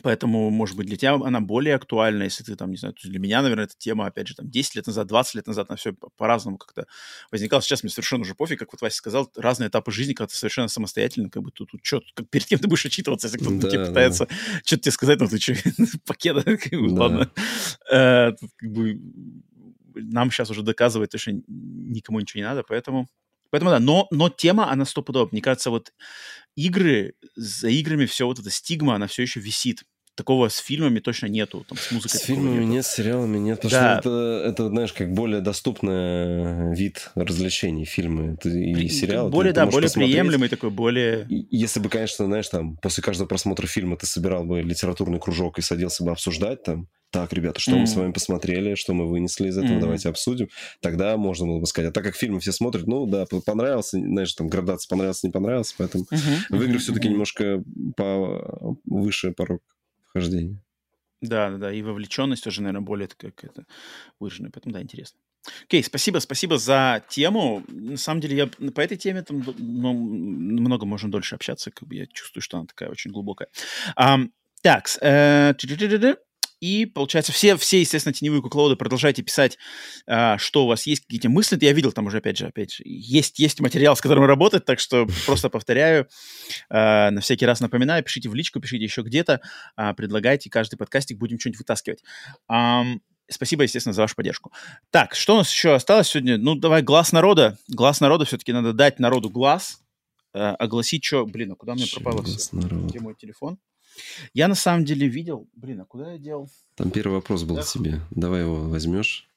[0.03, 3.43] Поэтому, может быть, для тебя она более актуальна, если ты там, не знаю, для меня,
[3.43, 6.59] наверное, эта тема, опять же, там, 10 лет назад, 20 лет назад, на все по-разному
[6.59, 6.87] как-то
[7.33, 7.61] возникало.
[7.61, 10.69] Сейчас мне совершенно уже пофиг, как вот Вася сказал, разные этапы жизни, когда ты совершенно
[10.69, 13.69] самостоятельно, как бы тут, тут что, как, перед кем ты будешь отчитываться, если кто-то Да,
[13.69, 13.89] тебе да.
[13.89, 14.29] пытается
[14.65, 15.55] что-то тебе сказать, ну ты что,
[16.07, 17.01] пакета, как бы, Да.
[17.01, 17.31] ладно.
[17.91, 19.01] Э, тут как бы
[19.95, 23.09] нам сейчас уже доказывать точно никому ничего не надо, поэтому...
[23.51, 25.29] Поэтому да, но, но тема, она стопудово.
[25.33, 25.93] Мне кажется, вот
[26.55, 29.83] игры, за играми все вот эта стигма, она все еще висит.
[30.17, 32.67] Такого с фильмами точно нету, там с музыкой С фильмами нету.
[32.67, 34.01] нет, с сериалами нет, потому Да.
[34.01, 39.31] что это, это, знаешь, как более доступный вид развлечений, фильмы это и При- сериалы.
[39.31, 40.13] Ты- Более, ты да, можешь более посмотреть.
[40.13, 41.27] приемлемый такой, более...
[41.51, 45.63] Если бы, конечно, знаешь, там, после каждого просмотра фильма ты собирал бы литературный кружок и
[45.63, 47.81] садился бы обсуждать там, так, ребята, что Мгм.
[47.81, 49.81] мы с вами посмотрели, что мы вынесли из этого, Мгм.
[49.81, 50.49] давайте обсудим,
[50.83, 51.91] тогда можно было бы сказать.
[51.91, 55.75] А так как фильмы все смотрят, ну да, понравился, знаешь, там градация понравился, не понравился,
[55.79, 56.05] поэтому
[56.51, 57.63] в игры все-таки немножко
[57.97, 59.61] повыше порог
[60.11, 60.63] вхождения.
[61.21, 63.67] Да, да, да, и вовлеченность тоже, наверное, более такая какая-то
[64.19, 65.21] выраженная, поэтому да, интересно.
[65.65, 67.65] Окей, спасибо, спасибо за тему.
[67.69, 71.95] На самом деле, я по этой теме там ну, много можно дольше общаться, как бы
[71.95, 73.49] я чувствую, что она такая очень глубокая.
[73.97, 74.33] Ам,
[74.63, 75.55] так, э.
[76.61, 79.59] И получается, все, все, естественно, теневые кукловоды продолжайте писать,
[80.07, 81.59] а, что у вас есть, какие-то мысли.
[81.61, 84.79] Я видел там уже, опять же, опять же, есть, есть материал, с которым работать, так
[84.79, 86.09] что просто повторяю,
[86.69, 89.41] а, на всякий раз напоминаю, пишите в личку, пишите еще где-то,
[89.77, 92.03] а, предлагайте, каждый подкастик будем что-нибудь вытаскивать.
[92.49, 93.01] Ам,
[93.33, 94.53] Спасибо, естественно, за вашу поддержку.
[94.91, 96.37] Так, что у нас еще осталось сегодня?
[96.37, 97.59] Ну, давай, глаз народа.
[97.69, 99.81] Глаз народа все-таки надо дать народу глаз,
[100.35, 101.25] э, огласить, что...
[101.27, 102.25] Блин, а куда меня пропало.
[102.25, 103.59] Где мой телефон?
[104.35, 105.49] Я на самом деле видел...
[105.55, 106.51] Блин, а куда я дел?
[106.77, 107.63] Там первый вопрос был Да.
[107.63, 108.01] тебе.
[108.11, 109.29] Давай его возьмешь.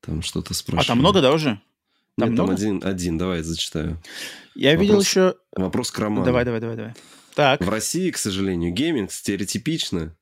[0.00, 0.86] Там что-то А спрашиваю.
[0.86, 1.60] там много, да, уже?
[2.16, 2.52] Там Нет, там много?
[2.54, 4.02] один, один, давай зачитаю.
[4.54, 5.34] Я видел Вопрос еще...
[5.52, 6.24] Вопрос к Роману.
[6.24, 6.94] Давай, давай, давай, давай.
[7.34, 7.60] Так.
[7.64, 10.16] В России, к сожалению, гейминг стереотипично,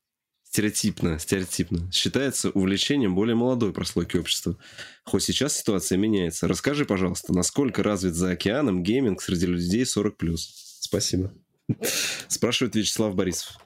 [0.45, 4.57] стереотипно, стереотипно, считается увлечением более молодой прослойки общества.
[5.05, 6.49] Хоть сейчас ситуация меняется.
[6.49, 10.37] Расскажи, пожалуйста, насколько развит за океаном гейминг среди людей 40+.
[10.37, 11.33] Спасибо.
[12.29, 13.57] Спрашивает Вячеслав Борисов.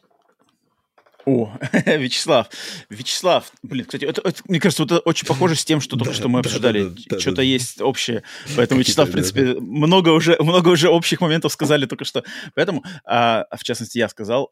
[1.30, 1.52] О,
[1.86, 2.48] Вячеслав.
[2.90, 6.28] Вячеслав, блин, кстати, это, это, мне кажется, это очень похоже с тем, что только что
[6.28, 6.92] мы обсуждали.
[7.18, 8.24] Что-то есть общее.
[8.56, 12.24] Поэтому Вячеслав, в принципе, много уже, много уже общих моментов сказали только что.
[12.54, 14.50] Поэтому, а, в частности, я сказал,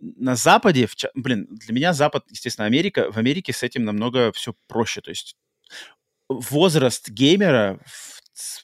[0.00, 4.54] на Западе, в, блин, для меня Запад, естественно, Америка, в Америке с этим намного все
[4.68, 5.00] проще.
[5.00, 5.34] То есть
[6.28, 7.80] возраст геймера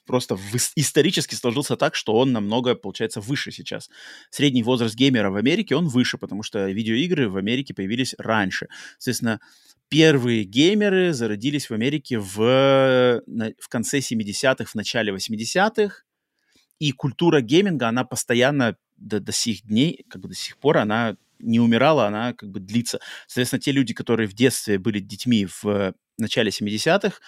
[0.05, 3.89] просто в, исторически сложился так, что он намного, получается, выше сейчас.
[4.29, 8.67] Средний возраст геймера в Америке, он выше, потому что видеоигры в Америке появились раньше.
[8.97, 9.39] Соответственно,
[9.89, 16.03] первые геймеры зародились в Америке в, в конце 70-х, в начале 80-х,
[16.79, 21.15] и культура гейминга, она постоянно до, до сих дней, как бы до сих пор, она
[21.39, 22.99] не умирала, она как бы длится.
[23.27, 27.19] Соответственно, те люди, которые в детстве были детьми в начале 70-х,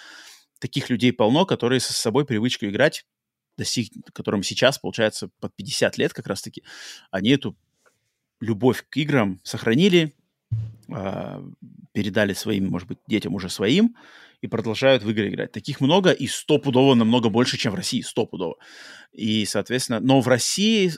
[0.58, 3.06] таких людей полно, которые с собой привычку играть,
[3.56, 6.62] достиг, которым сейчас, получается, под 50 лет как раз-таки,
[7.10, 7.56] они эту
[8.40, 10.14] любовь к играм сохранили,
[10.88, 11.42] э,
[11.92, 13.94] передали своим, может быть, детям уже своим,
[14.40, 15.52] и продолжают в игры играть.
[15.52, 18.56] Таких много, и стопудово намного больше, чем в России, стопудово.
[19.12, 20.92] И, соответственно, но в России,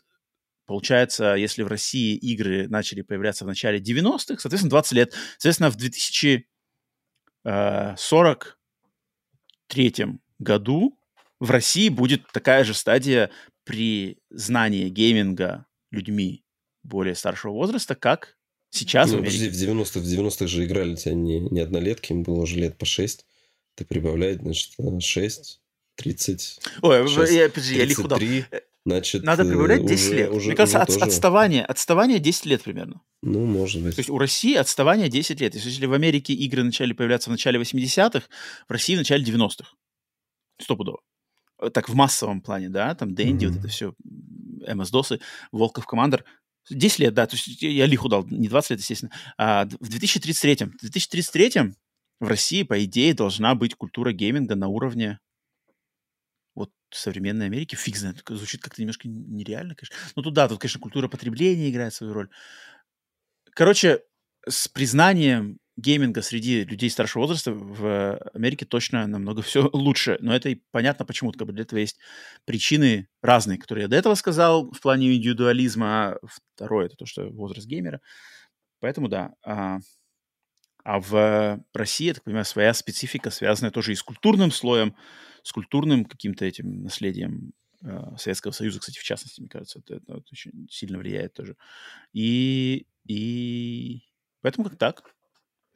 [0.67, 5.15] получается, если в России игры начали появляться в начале 90-х, соответственно, 20 лет.
[5.39, 8.60] Соответственно, в 2040
[9.73, 10.99] 2023 году
[11.39, 13.31] в России будет такая же стадия
[13.65, 16.45] признания гейминга людьми
[16.83, 18.37] более старшего возраста, как
[18.71, 19.47] сейчас ну, в Америке.
[19.47, 22.79] Подожди, в 90-х, в 90 же играли тебя не, не однолетки, им было уже лет
[22.79, 23.27] по 6.
[23.75, 25.61] Ты прибавляешь, значит, 6,
[25.97, 26.61] 30.
[26.83, 27.79] Ой, 6, я, подожди, 33.
[27.79, 28.19] я лихо дал.
[28.87, 30.31] Значит, Надо прибавлять 10 уже, лет.
[30.31, 31.01] Уже, Мне кажется, от, тоже...
[31.01, 33.03] отставание, отставание 10 лет примерно.
[33.23, 33.95] Ну, может быть.
[33.95, 35.55] То есть у России отставание 10 лет.
[35.55, 38.27] Если в Америке игры начали появляться в начале 80-х,
[38.69, 39.75] в России в начале 90-х.
[40.61, 41.01] Стопудово.
[41.75, 43.49] Так в массовом плане, да, там Дэнди, mm-hmm.
[43.49, 43.95] вот это все,
[44.67, 45.21] MS-досы,
[45.53, 46.25] Волков Командер.
[46.71, 49.13] 10 лет, да, то есть я лиху дал, не 20 лет, естественно.
[49.37, 51.75] А в 2033 в 2033
[52.21, 55.19] в России, по идее, должна быть культура гейминга на уровне
[56.93, 59.97] современной Америки, фиг знает, звучит как-то немножко нереально, конечно.
[60.17, 62.29] Ну, тут да, тут, конечно, культура потребления играет свою роль.
[63.55, 64.03] Короче,
[64.49, 70.19] с признанием гейминга среди людей старшего возраста в Америке точно намного все лучше.
[70.21, 71.33] Но это и понятно почему.
[71.33, 71.99] Как бы для этого есть
[72.45, 76.13] причины разные, которые я до этого сказал в плане индивидуализма.
[76.13, 76.19] А
[76.55, 78.01] второе— это то, что возраст геймера.
[78.81, 79.33] Поэтому да.
[79.45, 79.79] А,
[80.85, 84.95] а в России, я так понимаю, своя специфика, связанная тоже и с культурным слоем,
[85.43, 87.53] с культурным каким-то этим наследием
[87.83, 91.57] э, Советского Союза, кстати, в частности, мне кажется, это, это, это очень сильно влияет тоже.
[92.13, 94.03] И, и
[94.43, 95.15] поэтому как так.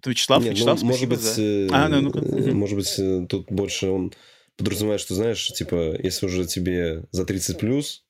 [0.01, 1.43] Это Вячеслав, Нет, Вячеслав, ну, может быть, за...
[1.43, 4.13] э, а, ну, ну может быть, э, тут больше он
[4.57, 8.05] подразумевает, что, знаешь, типа, если уже тебе за 30 плюс,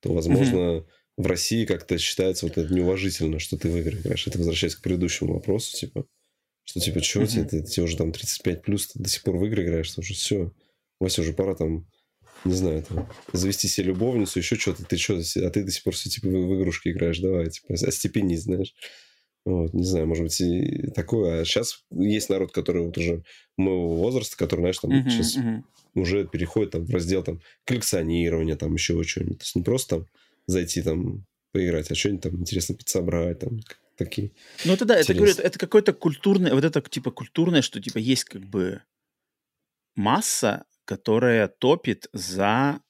[0.00, 0.84] то, возможно, mm-hmm.
[1.16, 4.26] в России как-то считается вот это неуважительно, что ты в игры играешь.
[4.26, 6.06] Это возвращаясь к предыдущему вопросу, типа,
[6.64, 7.26] что, типа, что mm-hmm.
[7.26, 10.00] тебе, ты, тебе уже там 35 плюс, ты до сих пор в игры играешь, что
[10.00, 10.52] уже все.
[11.00, 11.86] Вася, уже пора там,
[12.44, 14.84] не знаю, там, завести себе любовницу, еще что-то.
[14.84, 18.42] Ты что, а ты до сих пор все, типа, в, игрушки играешь, давай, типа, остепенись,
[18.42, 18.74] знаешь.
[19.46, 21.40] Вот, не знаю, может быть, и такое.
[21.40, 23.24] А сейчас есть народ, который вот уже
[23.56, 25.62] моего возраста, который, знаешь, там uh-huh, сейчас uh-huh.
[25.94, 29.38] уже переходит там, в раздел там коллекционирования, там еще что-нибудь.
[29.38, 30.06] То есть не просто там
[30.46, 33.60] зайти там поиграть, а что-нибудь там интересно подсобрать, там
[33.96, 34.32] такие.
[34.66, 37.98] Ну это да, это, говорю, это, это какое-то культурное, вот это типа культурное, что типа
[37.98, 38.82] есть как бы
[39.96, 42.80] масса, которая топит за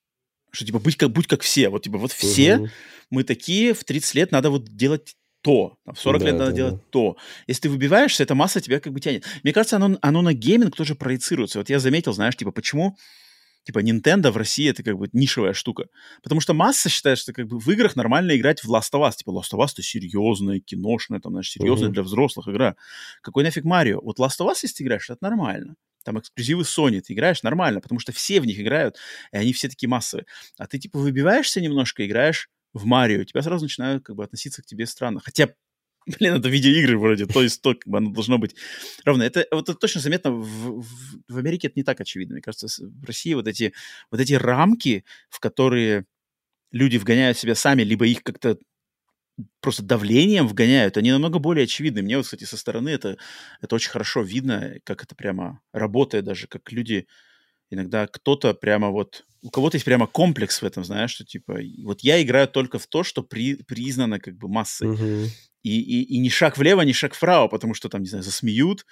[0.52, 2.68] что типа быть как будь как все, вот типа вот все угу.
[3.10, 6.56] мы такие, в 30 лет надо вот делать то, в 40 да, лет надо да,
[6.56, 6.80] делать да.
[6.90, 7.16] то.
[7.46, 9.26] Если ты выбиваешься, эта масса тебя как бы тянет.
[9.42, 11.58] Мне кажется, оно, оно на гейминг тоже проецируется.
[11.58, 12.96] Вот я заметил, знаешь, типа, почему
[13.64, 15.86] типа Nintendo в России это как бы нишевая штука.
[16.22, 19.16] Потому что масса считает, что как бы в играх нормально играть в Last of Us.
[19.16, 21.92] Типа Last of Us это серьезная, киношная, там, знаешь, серьезная uh-huh.
[21.92, 22.76] для взрослых игра.
[23.22, 24.00] Какой нафиг Марио?
[24.00, 27.80] Вот Last of Us, если ты играешь, это нормально там эксклюзивы Sony, ты играешь нормально,
[27.80, 28.96] потому что все в них играют,
[29.32, 30.26] и они все такие массовые.
[30.58, 34.66] А ты типа выбиваешься немножко, играешь в Марио, тебя сразу начинают как бы относиться к
[34.66, 35.20] тебе странно.
[35.20, 35.54] Хотя,
[36.06, 38.54] блин, это видеоигры вроде, то есть то, как бы оно должно быть
[39.04, 39.22] ровно.
[39.22, 40.86] Это вот это точно заметно, в, в,
[41.28, 42.34] в Америке это не так очевидно.
[42.34, 43.72] Мне кажется, в России вот эти,
[44.10, 46.06] вот эти рамки, в которые
[46.72, 48.58] люди вгоняют себя сами, либо их как-то
[49.60, 52.02] просто давлением вгоняют, они намного более очевидны.
[52.02, 53.16] Мне вот, кстати, со стороны это,
[53.60, 57.06] это очень хорошо видно, как это прямо работает даже, как люди...
[57.70, 59.24] иногда кто-то прямо вот...
[59.42, 61.58] У кого-то есть прямо комплекс в этом, знаешь, что типа...
[61.84, 64.88] Вот я играю только в то, что при, признано как бы массой.
[64.88, 65.30] Мгм.
[65.62, 68.84] И, и, и ни шаг влево, ни шаг вправо, потому что там, не знаю, засмеют,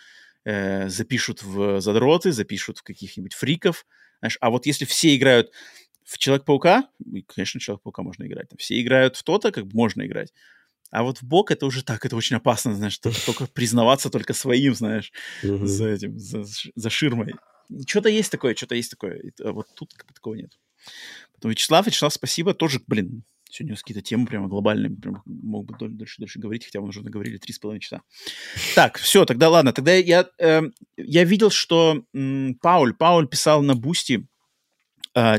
[0.44, 3.84] э, запишут в задроты, запишут в каких-нибудь фриков.
[4.20, 5.50] Знаешь, а вот если все играют
[6.08, 6.88] в Человек-паука,
[7.34, 10.32] конечно, Человек-паука можно играть, там, все играют в то-то, как можно играть.
[10.90, 14.74] А вот в бок это уже так, это очень опасно, знаешь, только, признаваться только своим,
[14.74, 15.12] знаешь,
[15.42, 15.66] Мгм.
[15.66, 17.34] за этим, за, за ширмой.
[17.86, 19.20] Что-то есть такое, что-то есть такое.
[19.44, 20.58] А вот тут как бы такого нет.
[21.34, 22.54] Поэтому Вячеслав, Вячеслав, спасибо.
[22.54, 24.90] Тоже, блин, сегодня у нас какие-то темы прямо глобальные.
[24.96, 28.00] Прям мог бы доль- дольше, дольше говорить, хотя мы уже наговорили три с половиной часа.
[28.74, 29.74] Так, все, тогда ладно.
[29.74, 34.26] Тогда я, эм, я видел, что м, Пауль, Пауль писал на Бусти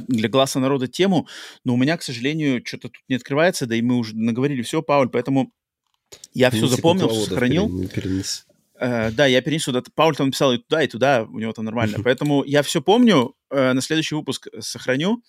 [0.08, 1.27] для Гласа народа тему,
[1.64, 4.82] но у меня, к сожалению, что-то тут не открывается, да и мы уже наговорили все,
[4.82, 5.51] Пауль, поэтому
[6.33, 7.67] я все запомнил, кукловодов, сохранил.
[7.67, 8.41] перен- перенеси.
[8.80, 9.72] Э, да, я перенесу.
[9.72, 11.98] Да, Пауль там написал и туда, и туда, у него там нормально.
[12.03, 15.22] Поэтому я все помню, э, на следующий выпуск сохраню.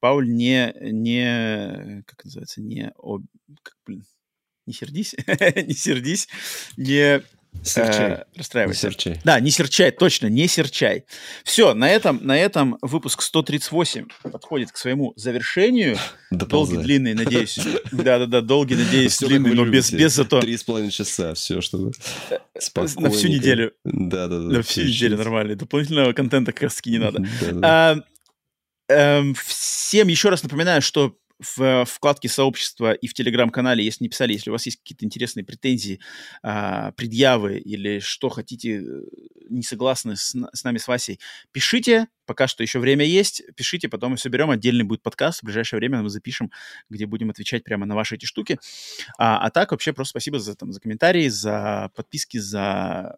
[0.00, 3.26] Пауль не, не, как называется, не, об-
[3.62, 4.04] как, блин,
[4.66, 5.14] не сердись,
[5.66, 6.28] не сердись,
[6.76, 7.22] не
[7.62, 8.10] Серчай.
[8.12, 8.80] э, Не расстраивайся.
[8.80, 9.20] серчай.
[9.24, 11.04] Да, не серчай, точно, не серчай.
[11.44, 15.98] Все, на этом, на этом выпуск 138 подходит к своему завершению.
[16.30, 17.58] Долгий, длинный, надеюсь.
[17.92, 21.92] Да-да-да, долгий, надеюсь, длинный, но без, без зато Три с половиной часа, все, чтобы
[22.58, 23.02] спокойненько.
[23.02, 23.72] на всю неделю.
[23.84, 24.44] Да, да, да.
[24.44, 25.56] На всю неделю нормально.
[25.56, 27.24] Дополнительного контента как раз таки не надо.
[27.62, 27.96] А,
[28.88, 34.10] эм, всем еще раз напоминаю, что в э, вкладке сообщества и в телеграм-канале, если не
[34.10, 36.00] писали, если у вас есть какие-то интересные претензии,
[36.42, 39.02] а, предъявы или что хотите, э,
[39.48, 41.18] не согласны с, на- с нами, с Васей,
[41.50, 45.78] пишите, пока что еще время есть, пишите, потом мы соберем, отдельный будет подкаст, в ближайшее
[45.78, 46.50] время мы запишем,
[46.90, 48.58] где будем отвечать прямо на ваши эти штуки.
[49.18, 53.16] А, а так вообще просто спасибо за, там, за комментарии, за подписки, за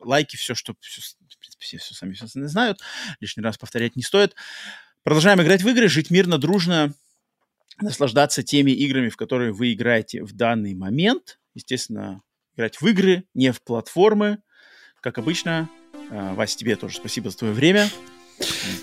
[0.00, 2.80] лайки, все, что все, в принципе, все, все сами все знают,
[3.20, 4.34] лишний раз повторять не стоит.
[5.04, 6.92] Продолжаем играть в игры, жить мирно, дружно,
[7.80, 11.38] наслаждаться теми играми, в которые вы играете в данный момент.
[11.54, 12.22] Естественно,
[12.56, 14.38] играть в игры, не в платформы.
[15.00, 15.68] Как обычно,
[16.10, 17.88] А, Вася, тебе тоже спасибо за твое время.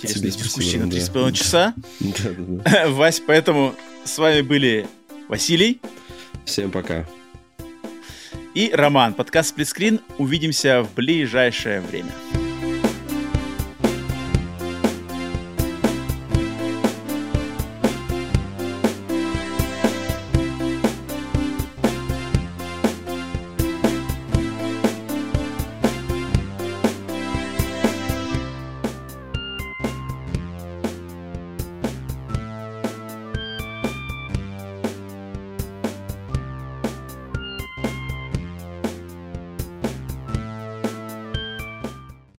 [0.03, 0.97] Дискуссии спасибо, на да.
[0.97, 1.73] 3,5 часа.
[1.99, 2.89] да, да, да.
[2.89, 4.87] Вась, поэтому с вами были
[5.27, 5.79] Василий
[6.45, 7.07] Всем пока.
[8.55, 9.13] и Роман.
[9.13, 9.99] Подкаст «Сплитскрин».
[10.17, 12.11] Увидимся в ближайшее время.